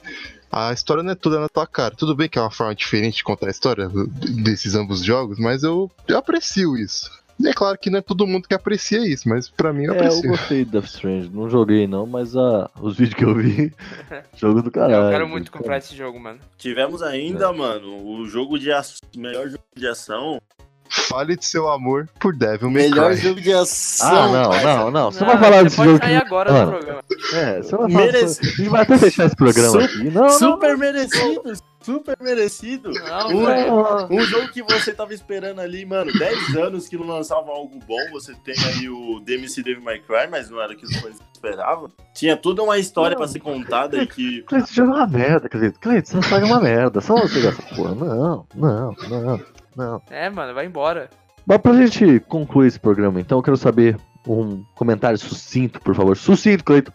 a 0.51 0.73
história 0.73 1.03
não 1.03 1.11
é 1.11 1.15
toda 1.15 1.39
na 1.39 1.47
tua 1.47 1.67
cara. 1.67 1.93
Tudo 1.95 2.15
bem 2.15 2.27
que 2.27 2.39
é 2.39 2.41
uma 2.41 2.49
forma 2.51 2.73
diferente 2.73 3.17
de 3.17 3.23
contar 3.23 3.47
a 3.47 3.51
história 3.51 3.87
desses 3.89 4.73
ambos 4.75 5.03
jogos, 5.03 5.37
mas 5.37 5.61
eu, 5.63 5.91
eu 6.07 6.17
aprecio 6.17 6.75
isso. 6.75 7.09
E 7.39 7.47
é 7.47 7.53
claro 7.53 7.77
que 7.77 7.89
não 7.89 7.99
é 7.99 8.01
todo 8.01 8.25
mundo 8.25 8.47
que 8.47 8.53
aprecia 8.55 8.99
isso, 9.07 9.29
mas 9.29 9.47
pra 9.49 9.71
mim 9.71 9.83
eu 9.85 9.93
É, 9.93 9.97
eu 9.97 10.01
aprecio. 10.01 10.29
gostei 10.29 10.65
do 10.65 10.71
Death 10.71 10.85
Strange. 10.85 11.29
Não 11.31 11.49
joguei 11.49 11.87
não, 11.87 12.05
mas 12.07 12.35
ah, 12.35 12.69
os 12.81 12.97
vídeos 12.97 13.15
que 13.15 13.23
eu 13.25 13.35
vi, 13.35 13.71
jogo 14.35 14.61
do 14.61 14.71
caralho. 14.71 15.05
eu 15.05 15.11
quero 15.11 15.27
muito 15.27 15.51
comprar 15.51 15.77
esse 15.77 15.95
jogo, 15.95 16.19
mano. 16.19 16.39
Tivemos 16.57 17.03
ainda, 17.03 17.53
mano, 17.53 18.03
o 18.05 18.27
jogo 18.27 18.57
de 18.57 18.71
ação, 18.71 18.97
melhor 19.15 19.47
jogo 19.49 19.63
de 19.75 19.87
ação. 19.87 20.41
Fale 20.89 21.35
de 21.35 21.45
seu 21.45 21.69
amor 21.69 22.07
por 22.17 22.33
Devil 22.33 22.71
May 22.71 22.89
Melhor 22.89 23.11
Cry. 23.11 23.21
jogo 23.21 23.41
de 23.41 23.51
ação. 23.53 24.07
Ah, 24.09 24.27
não, 24.29 24.63
não, 24.63 24.91
não. 24.91 25.11
Você 25.11 25.19
Não, 25.19 25.27
vai 25.27 25.37
falar 25.37 25.63
desse 25.63 25.75
pode 25.75 25.89
jogo 25.91 26.03
sair 26.03 26.17
que... 26.19 26.25
agora 26.25 26.51
Mano, 26.53 26.65
do 26.65 26.71
programa. 26.77 27.01
É, 27.33 27.61
você 27.61 27.75
vai 27.75 27.91
falar... 27.91 28.05
Merece- 28.05 28.41
A 28.41 28.49
gente 28.49 28.69
vai 28.69 28.81
até 28.83 28.97
fechar 28.97 29.25
esse 29.25 29.35
programa 29.35 29.69
Su- 29.71 29.79
aqui. 29.79 30.03
Não, 30.05 30.21
não, 30.23 30.29
Super 30.29 30.77
merecido, 30.77 31.53
super 31.87 32.17
merecido. 32.21 32.91
Não, 32.91 33.29
Um- 33.29 33.43
não. 33.43 34.07
Um 34.11 34.21
jogo 34.21 34.49
que 34.49 34.61
você 34.61 34.93
tava 34.93 35.13
esperando 35.13 35.59
ali, 35.61 35.85
mano, 35.85 36.11
10 36.11 36.55
anos 36.57 36.87
que 36.87 36.97
não 36.97 37.07
lançava 37.07 37.49
algo 37.49 37.79
bom. 37.87 38.11
Você 38.11 38.33
tem 38.43 38.53
aí 38.65 38.89
o 38.89 39.19
DMC 39.21 39.63
Devil 39.63 39.81
May 39.83 39.99
Cry, 39.99 40.27
mas 40.29 40.49
não 40.49 40.61
era 40.61 40.73
o 40.73 40.75
que 40.75 40.85
os 40.85 40.95
fãs 40.97 41.15
esperavam. 41.33 41.89
Tinha 42.13 42.35
toda 42.35 42.61
uma 42.61 42.77
história 42.77 43.15
pra 43.15 43.27
ser 43.27 43.39
contada 43.39 43.97
e 44.03 44.05
que. 44.05 44.41
Cleiton, 44.43 44.65
esse 44.65 44.75
jogo 44.75 44.91
é 44.91 44.95
uma 44.95 45.07
merda, 45.07 45.47
Cleiton. 45.49 45.79
Cleiton, 45.79 46.19
essa 46.19 46.29
saga 46.29 46.45
é 46.45 46.49
uma 46.49 46.59
merda. 46.59 46.99
Só 46.99 47.15
você 47.15 47.39
gosta. 47.41 47.63
Porra, 47.75 47.95
não, 47.95 48.45
não, 48.53 48.95
não, 49.09 49.39
não. 49.75 50.01
É, 50.09 50.29
mano, 50.29 50.53
vai 50.53 50.65
embora. 50.65 51.09
Mas 51.45 51.57
pra 51.59 51.73
gente 51.73 52.19
concluir 52.27 52.67
esse 52.67 52.79
programa, 52.79 53.21
então, 53.21 53.37
eu 53.37 53.43
quero 53.43 53.55
saber 53.55 53.97
um 54.27 54.61
comentário 54.75 55.17
sucinto, 55.17 55.79
por 55.79 55.95
favor. 55.95 56.17
Sucinto, 56.17 56.63
Cleiton. 56.63 56.91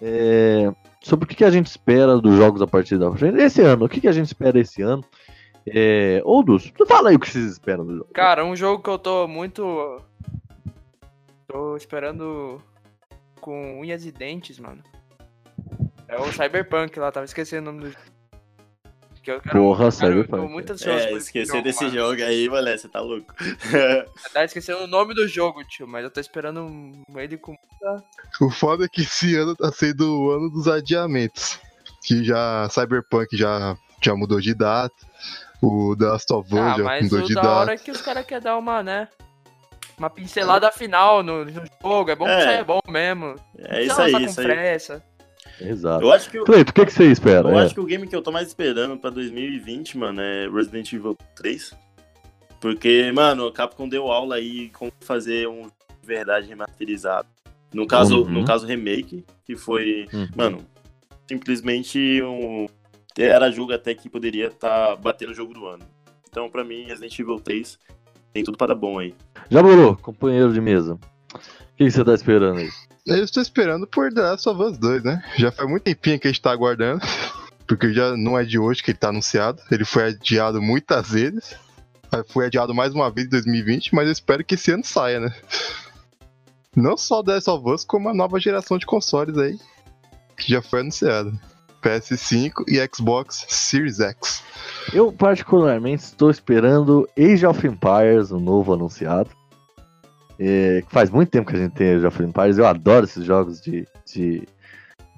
É, 0.00 0.70
sobre 1.00 1.24
o 1.24 1.28
que 1.28 1.44
a 1.44 1.50
gente 1.50 1.66
espera 1.66 2.18
dos 2.18 2.36
jogos 2.36 2.60
a 2.62 2.66
partir 2.66 2.98
da 2.98 3.10
frente. 3.12 3.38
Esse 3.38 3.62
ano, 3.62 3.86
o 3.86 3.88
que 3.88 4.00
que 4.00 4.08
a 4.08 4.12
gente 4.12 4.26
espera 4.26 4.58
esse 4.58 4.82
ano? 4.82 5.04
É, 5.66 6.20
ou 6.24 6.42
dos. 6.42 6.72
Fala 6.86 7.10
aí 7.10 7.16
o 7.16 7.20
que 7.20 7.30
vocês 7.30 7.52
esperam 7.52 7.84
do 7.84 7.96
jogo. 7.96 8.08
Cara, 8.12 8.44
um 8.44 8.56
jogo 8.56 8.82
que 8.82 8.90
eu 8.90 8.98
tô 8.98 9.26
muito. 9.26 10.02
Tô 11.46 11.76
esperando 11.76 12.62
com 13.40 13.80
unhas 13.80 14.04
e 14.04 14.12
dentes, 14.12 14.58
mano. 14.58 14.82
É 16.06 16.16
o 16.16 16.32
Cyberpunk 16.32 16.98
lá, 16.98 17.12
tava 17.12 17.26
esquecendo 17.26 17.70
o 17.70 17.72
nome 17.72 17.84
do 17.84 17.90
jogo. 17.90 18.09
Que 19.22 19.30
eu 19.32 19.40
quero- 19.40 19.58
Porra, 19.58 19.78
quero- 19.78 19.92
Cyberpunk. 19.92 20.42
Tô 20.42 20.48
muito 20.48 20.72
ansioso 20.72 20.98
É, 20.98 21.12
esquecer 21.12 21.62
desse 21.62 21.84
mano. 21.84 21.94
jogo 21.96 22.22
aí, 22.22 22.48
moleque, 22.48 22.78
você 22.78 22.88
tá 22.88 23.00
louco. 23.00 23.34
Tá 24.32 24.44
esquecendo 24.44 24.84
o 24.84 24.86
nome 24.86 25.14
do 25.14 25.28
jogo, 25.28 25.62
tio, 25.64 25.86
mas 25.86 26.04
eu 26.04 26.10
tô 26.10 26.20
esperando 26.20 26.92
ele 27.16 27.36
com. 27.36 27.54
O 28.40 28.50
foda 28.50 28.84
é 28.86 28.88
que 28.88 29.02
esse 29.02 29.36
ano 29.36 29.54
tá 29.54 29.70
sendo 29.72 30.20
o 30.22 30.30
ano 30.30 30.48
dos 30.50 30.66
adiamentos. 30.68 31.58
Que 32.02 32.24
já 32.24 32.66
Cyberpunk 32.70 33.36
já, 33.36 33.76
já 34.02 34.14
mudou 34.14 34.40
de 34.40 34.54
data. 34.54 34.94
O 35.62 35.94
The 35.98 36.06
Last 36.06 36.32
of 36.32 36.54
Us 36.54 36.58
Ah, 36.60 36.74
já 36.78 36.84
mas 36.84 37.04
mudou 37.04 37.18
o 37.18 37.26
de 37.28 37.34
da 37.34 37.42
data. 37.42 37.54
hora 37.54 37.74
é 37.74 37.76
que 37.76 37.90
os 37.90 38.00
caras 38.00 38.24
querem 38.24 38.42
dar 38.42 38.56
uma, 38.56 38.82
né? 38.82 39.06
Uma 39.98 40.08
pincelada 40.08 40.72
final 40.72 41.22
no, 41.22 41.44
no 41.44 41.52
jogo. 41.82 42.10
É 42.10 42.16
bom 42.16 42.24
que 42.24 42.30
É. 42.30 42.64
bom 42.64 42.80
mesmo. 42.88 43.34
É 43.58 43.82
isso 43.84 44.00
aí, 44.00 44.24
isso 44.24 44.40
aí. 44.40 44.46
pressa. 44.46 45.04
Exato. 45.60 46.04
Eu 46.04 46.12
acho 46.12 46.30
que, 46.30 46.38
o- 46.40 46.44
Cleiton, 46.44 46.70
o 46.70 46.74
que, 46.74 46.86
que 46.86 46.92
você 46.92 47.04
espera? 47.10 47.48
eu 47.48 47.58
É. 47.58 47.62
acho 47.64 47.74
que 47.74 47.80
o 47.80 47.84
game 47.84 48.06
que 48.06 48.14
eu 48.16 48.22
tô 48.22 48.30
mais 48.32 48.48
esperando 48.48 48.96
pra 48.96 49.10
2020, 49.10 49.98
mano, 49.98 50.20
é 50.20 50.48
Resident 50.48 50.92
Evil 50.92 51.16
3. 51.36 51.74
Porque, 52.60 53.10
mano, 53.12 53.46
o 53.46 53.52
Capcom 53.52 53.88
deu 53.88 54.10
aula 54.10 54.36
aí 54.36 54.68
como 54.70 54.92
fazer 55.00 55.48
um 55.48 55.68
verdade 56.02 56.46
remasterizado. 56.48 57.28
No 57.72 57.86
caso, 57.86 58.22
Uhum. 58.22 58.30
no 58.30 58.44
caso 58.44 58.66
remake, 58.66 59.24
que 59.44 59.56
foi, 59.56 60.06
Uhum. 60.12 60.28
mano, 60.36 60.58
simplesmente 61.28 62.20
um 62.22 62.66
era 63.18 63.50
jogo 63.50 63.72
até 63.72 63.94
que 63.94 64.08
poderia 64.08 64.46
estar 64.46 64.96
batendo 64.96 65.30
o 65.32 65.34
jogo 65.34 65.52
do 65.52 65.66
ano. 65.66 65.84
Então, 66.28 66.48
pra 66.48 66.64
mim, 66.64 66.84
Resident 66.84 67.18
Evil 67.18 67.38
3 67.40 67.78
tem 68.32 68.42
tudo 68.44 68.56
para 68.56 68.74
bom 68.74 68.98
aí. 68.98 69.14
Já 69.50 69.62
bolou, 69.62 69.96
companheiro 69.96 70.52
de 70.52 70.60
mesa. 70.60 70.94
O 70.94 71.38
que, 71.76 71.84
que 71.84 71.90
você 71.90 72.04
tá 72.04 72.14
esperando 72.14 72.58
aí? 72.58 72.68
Eu 73.06 73.24
estou 73.24 73.42
esperando 73.42 73.86
por 73.86 74.12
The 74.12 74.20
Last 74.20 74.48
of 74.48 74.62
Us 74.62 74.78
2, 74.78 75.04
né? 75.04 75.22
Já 75.36 75.50
faz 75.50 75.68
muito 75.68 75.84
tempinho 75.84 76.18
que 76.20 76.28
a 76.28 76.30
gente 76.30 76.42
tá 76.42 76.50
aguardando. 76.50 77.00
Porque 77.66 77.92
já 77.92 78.16
não 78.16 78.38
é 78.38 78.44
de 78.44 78.58
hoje 78.58 78.82
que 78.82 78.90
ele 78.90 78.98
tá 78.98 79.08
anunciado. 79.08 79.60
Ele 79.70 79.84
foi 79.84 80.08
adiado 80.08 80.60
muitas 80.60 81.10
vezes. 81.10 81.54
Foi 82.28 82.46
adiado 82.46 82.74
mais 82.74 82.92
uma 82.92 83.10
vez 83.10 83.28
em 83.28 83.30
2020, 83.30 83.94
mas 83.94 84.06
eu 84.06 84.12
espero 84.12 84.44
que 84.44 84.56
esse 84.56 84.72
ano 84.72 84.84
saia, 84.84 85.20
né? 85.20 85.32
Não 86.74 86.96
só 86.96 87.22
The 87.22 87.34
Last 87.34 87.50
of 87.50 87.70
Us, 87.70 87.84
como 87.84 88.08
a 88.08 88.14
nova 88.14 88.40
geração 88.40 88.76
de 88.76 88.86
consoles 88.86 89.38
aí. 89.38 89.58
Que 90.36 90.50
já 90.50 90.60
foi 90.60 90.80
anunciada. 90.80 91.32
PS5 91.82 92.64
e 92.68 92.88
Xbox 92.92 93.46
Series 93.48 94.00
X. 94.00 94.42
Eu, 94.92 95.12
particularmente, 95.12 96.02
estou 96.02 96.30
esperando 96.30 97.08
Age 97.16 97.46
of 97.46 97.66
Empires, 97.66 98.30
o 98.30 98.38
novo 98.40 98.74
anunciado. 98.74 99.30
É, 100.42 100.82
faz 100.88 101.10
muito 101.10 101.28
tempo 101.28 101.50
que 101.50 101.56
a 101.56 101.58
gente 101.58 101.74
tem 101.74 101.94
Age 101.94 102.06
of 102.06 102.22
Empires. 102.22 102.56
Eu 102.56 102.66
adoro 102.66 103.04
esses 103.04 103.22
jogos 103.22 103.60
de. 103.60 103.86
de. 104.06 104.48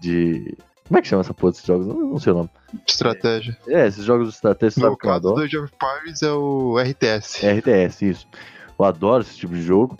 de... 0.01 0.59
Como 0.89 0.99
é 0.99 1.01
que 1.01 1.07
chama 1.07 1.21
essa 1.21 1.33
porra 1.33 1.53
desses 1.53 1.65
jogos? 1.65 1.87
Não, 1.87 1.95
não 1.95 2.19
sei 2.19 2.33
o 2.33 2.37
nome. 2.37 2.51
Estratégia. 2.85 3.57
É, 3.69 3.87
esses 3.87 4.05
jogos 4.05 4.29
de 4.29 4.35
estratégia, 4.35 4.85
No 4.85 4.97
caso 4.97 5.33
do? 5.33 5.41
Age 5.41 5.57
of 5.57 5.73
Empires 5.73 6.23
é 6.23 6.33
o 6.33 6.77
RTS. 6.77 7.47
É 7.47 7.53
RTS, 7.53 8.05
isso. 8.05 8.29
Eu 8.77 8.85
adoro 8.85 9.23
esse 9.23 9.37
tipo 9.37 9.55
de 9.55 9.63
jogo. 9.63 9.97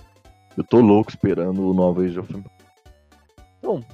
Eu 0.59 0.65
tô 0.65 0.81
louco 0.81 1.11
esperando 1.11 1.71
o 1.71 1.73
novo 1.73 2.03
Age 2.03 2.19
of 2.19 2.29
Empires. 2.37 2.63
Então, 3.59 3.85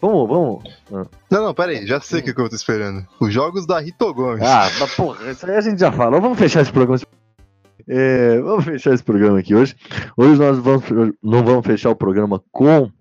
vamos, 0.00 0.28
vamos. 0.28 1.08
Não, 1.30 1.42
não, 1.42 1.54
pera 1.54 1.72
aí, 1.72 1.86
já 1.86 2.00
sei 2.00 2.20
o 2.20 2.22
que, 2.22 2.32
que 2.32 2.40
eu 2.40 2.48
tô 2.48 2.56
esperando. 2.56 3.06
Os 3.20 3.30
jogos 3.30 3.66
da 3.66 3.78
Rito 3.78 4.14
Gomes. 4.14 4.42
Ah, 4.42 4.70
mas 4.80 4.94
porra, 4.94 5.30
isso 5.30 5.44
aí 5.44 5.54
a 5.54 5.60
gente 5.60 5.78
já 5.78 5.92
falou. 5.92 6.18
Vamos 6.18 6.38
fechar 6.38 6.62
esse 6.62 6.72
programa. 6.72 6.98
É, 7.90 8.38
vamos 8.42 8.66
fechar 8.66 8.92
esse 8.92 9.02
programa 9.02 9.38
aqui 9.38 9.54
hoje. 9.54 9.74
Hoje 10.14 10.38
nós 10.38 10.58
vamos, 10.58 10.84
não 11.22 11.42
vamos 11.42 11.66
fechar 11.66 11.88
o 11.88 11.96
programa 11.96 12.44
com 12.52 12.92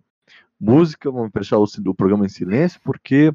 música, 0.57 1.11
vamos 1.11 1.29
fechar 1.33 1.57
o, 1.57 1.65
o 1.65 1.93
programa 1.93 2.25
em 2.25 2.29
silêncio, 2.29 2.79
porque 2.85 3.33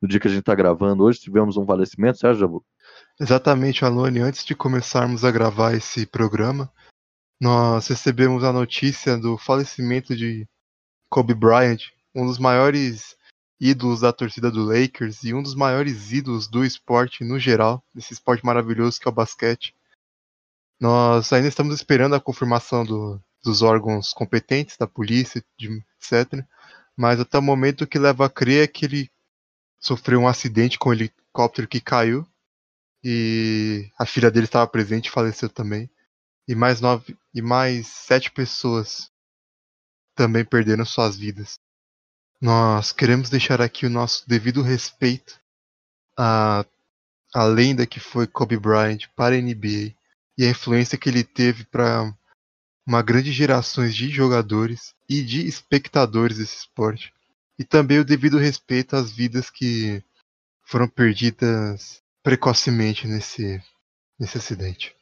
no 0.00 0.08
dia 0.08 0.18
que 0.18 0.26
a 0.26 0.30
gente 0.30 0.42
tá 0.42 0.54
gravando 0.54 1.04
hoje 1.04 1.20
tivemos 1.20 1.58
um 1.58 1.66
falecimento, 1.66 2.18
Sérgio 2.18 2.40
Jabu. 2.40 2.64
Exatamente, 3.20 3.84
Alone. 3.84 4.20
Antes 4.20 4.46
de 4.46 4.54
começarmos 4.54 5.26
a 5.26 5.30
gravar 5.30 5.74
esse 5.74 6.06
programa, 6.06 6.72
nós 7.38 7.86
recebemos 7.86 8.42
a 8.42 8.50
notícia 8.50 9.18
do 9.18 9.36
falecimento 9.36 10.16
de 10.16 10.48
Kobe 11.10 11.34
Bryant, 11.34 11.80
um 12.14 12.24
dos 12.24 12.38
maiores 12.38 13.14
ídolos 13.60 14.00
da 14.00 14.12
torcida 14.12 14.50
do 14.50 14.64
Lakers 14.64 15.22
e 15.22 15.34
um 15.34 15.42
dos 15.42 15.54
maiores 15.54 16.12
ídolos 16.12 16.48
do 16.48 16.64
esporte 16.64 17.24
no 17.24 17.38
geral, 17.38 17.84
desse 17.94 18.14
esporte 18.14 18.44
maravilhoso 18.44 18.98
que 18.98 19.06
é 19.06 19.10
o 19.10 19.14
basquete. 19.14 19.74
Nós 20.80 21.32
ainda 21.32 21.48
estamos 21.48 21.74
esperando 21.74 22.14
a 22.14 22.20
confirmação 22.20 22.84
do- 22.84 23.20
dos 23.42 23.62
órgãos 23.62 24.12
competentes, 24.12 24.76
da 24.76 24.86
polícia, 24.86 25.44
de- 25.58 25.82
etc. 26.00 26.46
Mas 26.96 27.20
até 27.20 27.38
o 27.38 27.42
momento 27.42 27.82
o 27.82 27.86
que 27.86 27.98
leva 27.98 28.26
a 28.26 28.30
crer 28.30 28.64
é 28.64 28.66
que 28.66 28.84
ele 28.84 29.10
sofreu 29.80 30.20
um 30.20 30.28
acidente 30.28 30.78
com 30.78 30.90
o 30.90 30.92
helicóptero 30.94 31.68
que 31.68 31.80
caiu 31.80 32.26
e 33.04 33.90
a 33.98 34.06
filha 34.06 34.30
dele 34.30 34.46
estava 34.46 34.66
presente 34.66 35.06
e 35.08 35.10
faleceu 35.10 35.48
também. 35.48 35.90
E 36.48 36.54
mais 36.54 36.80
nove 36.80 37.16
e 37.34 37.42
mais 37.42 37.86
sete 37.86 38.30
pessoas 38.30 39.10
também 40.14 40.44
perderam 40.44 40.84
suas 40.84 41.16
vidas. 41.16 41.58
Nós 42.40 42.92
queremos 42.92 43.30
deixar 43.30 43.60
aqui 43.60 43.86
o 43.86 43.90
nosso 43.90 44.28
devido 44.28 44.62
respeito 44.62 45.40
à, 46.18 46.64
à 47.34 47.44
lenda 47.44 47.86
que 47.86 48.00
foi 48.00 48.26
Kobe 48.26 48.58
Bryant 48.58 49.08
para 49.16 49.34
a 49.34 49.38
NBA 49.38 49.94
e 50.36 50.44
a 50.44 50.50
influência 50.50 50.98
que 50.98 51.08
ele 51.08 51.24
teve 51.24 51.64
para 51.64 52.12
uma 52.86 53.02
grande 53.02 53.32
geração 53.32 53.88
de 53.88 54.08
jogadores 54.10 54.94
e 55.08 55.22
de 55.22 55.46
espectadores 55.46 56.38
desse 56.38 56.58
esporte. 56.58 57.12
E 57.58 57.64
também 57.64 57.98
o 57.98 58.04
devido 58.04 58.38
respeito 58.38 58.96
às 58.96 59.10
vidas 59.10 59.48
que 59.48 60.02
foram 60.62 60.88
perdidas 60.88 62.02
precocemente 62.22 63.06
nesse, 63.06 63.62
nesse 64.18 64.38
acidente. 64.38 64.94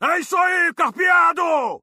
É 0.00 0.20
isso 0.20 0.36
aí, 0.36 0.72
carpeado! 0.74 1.82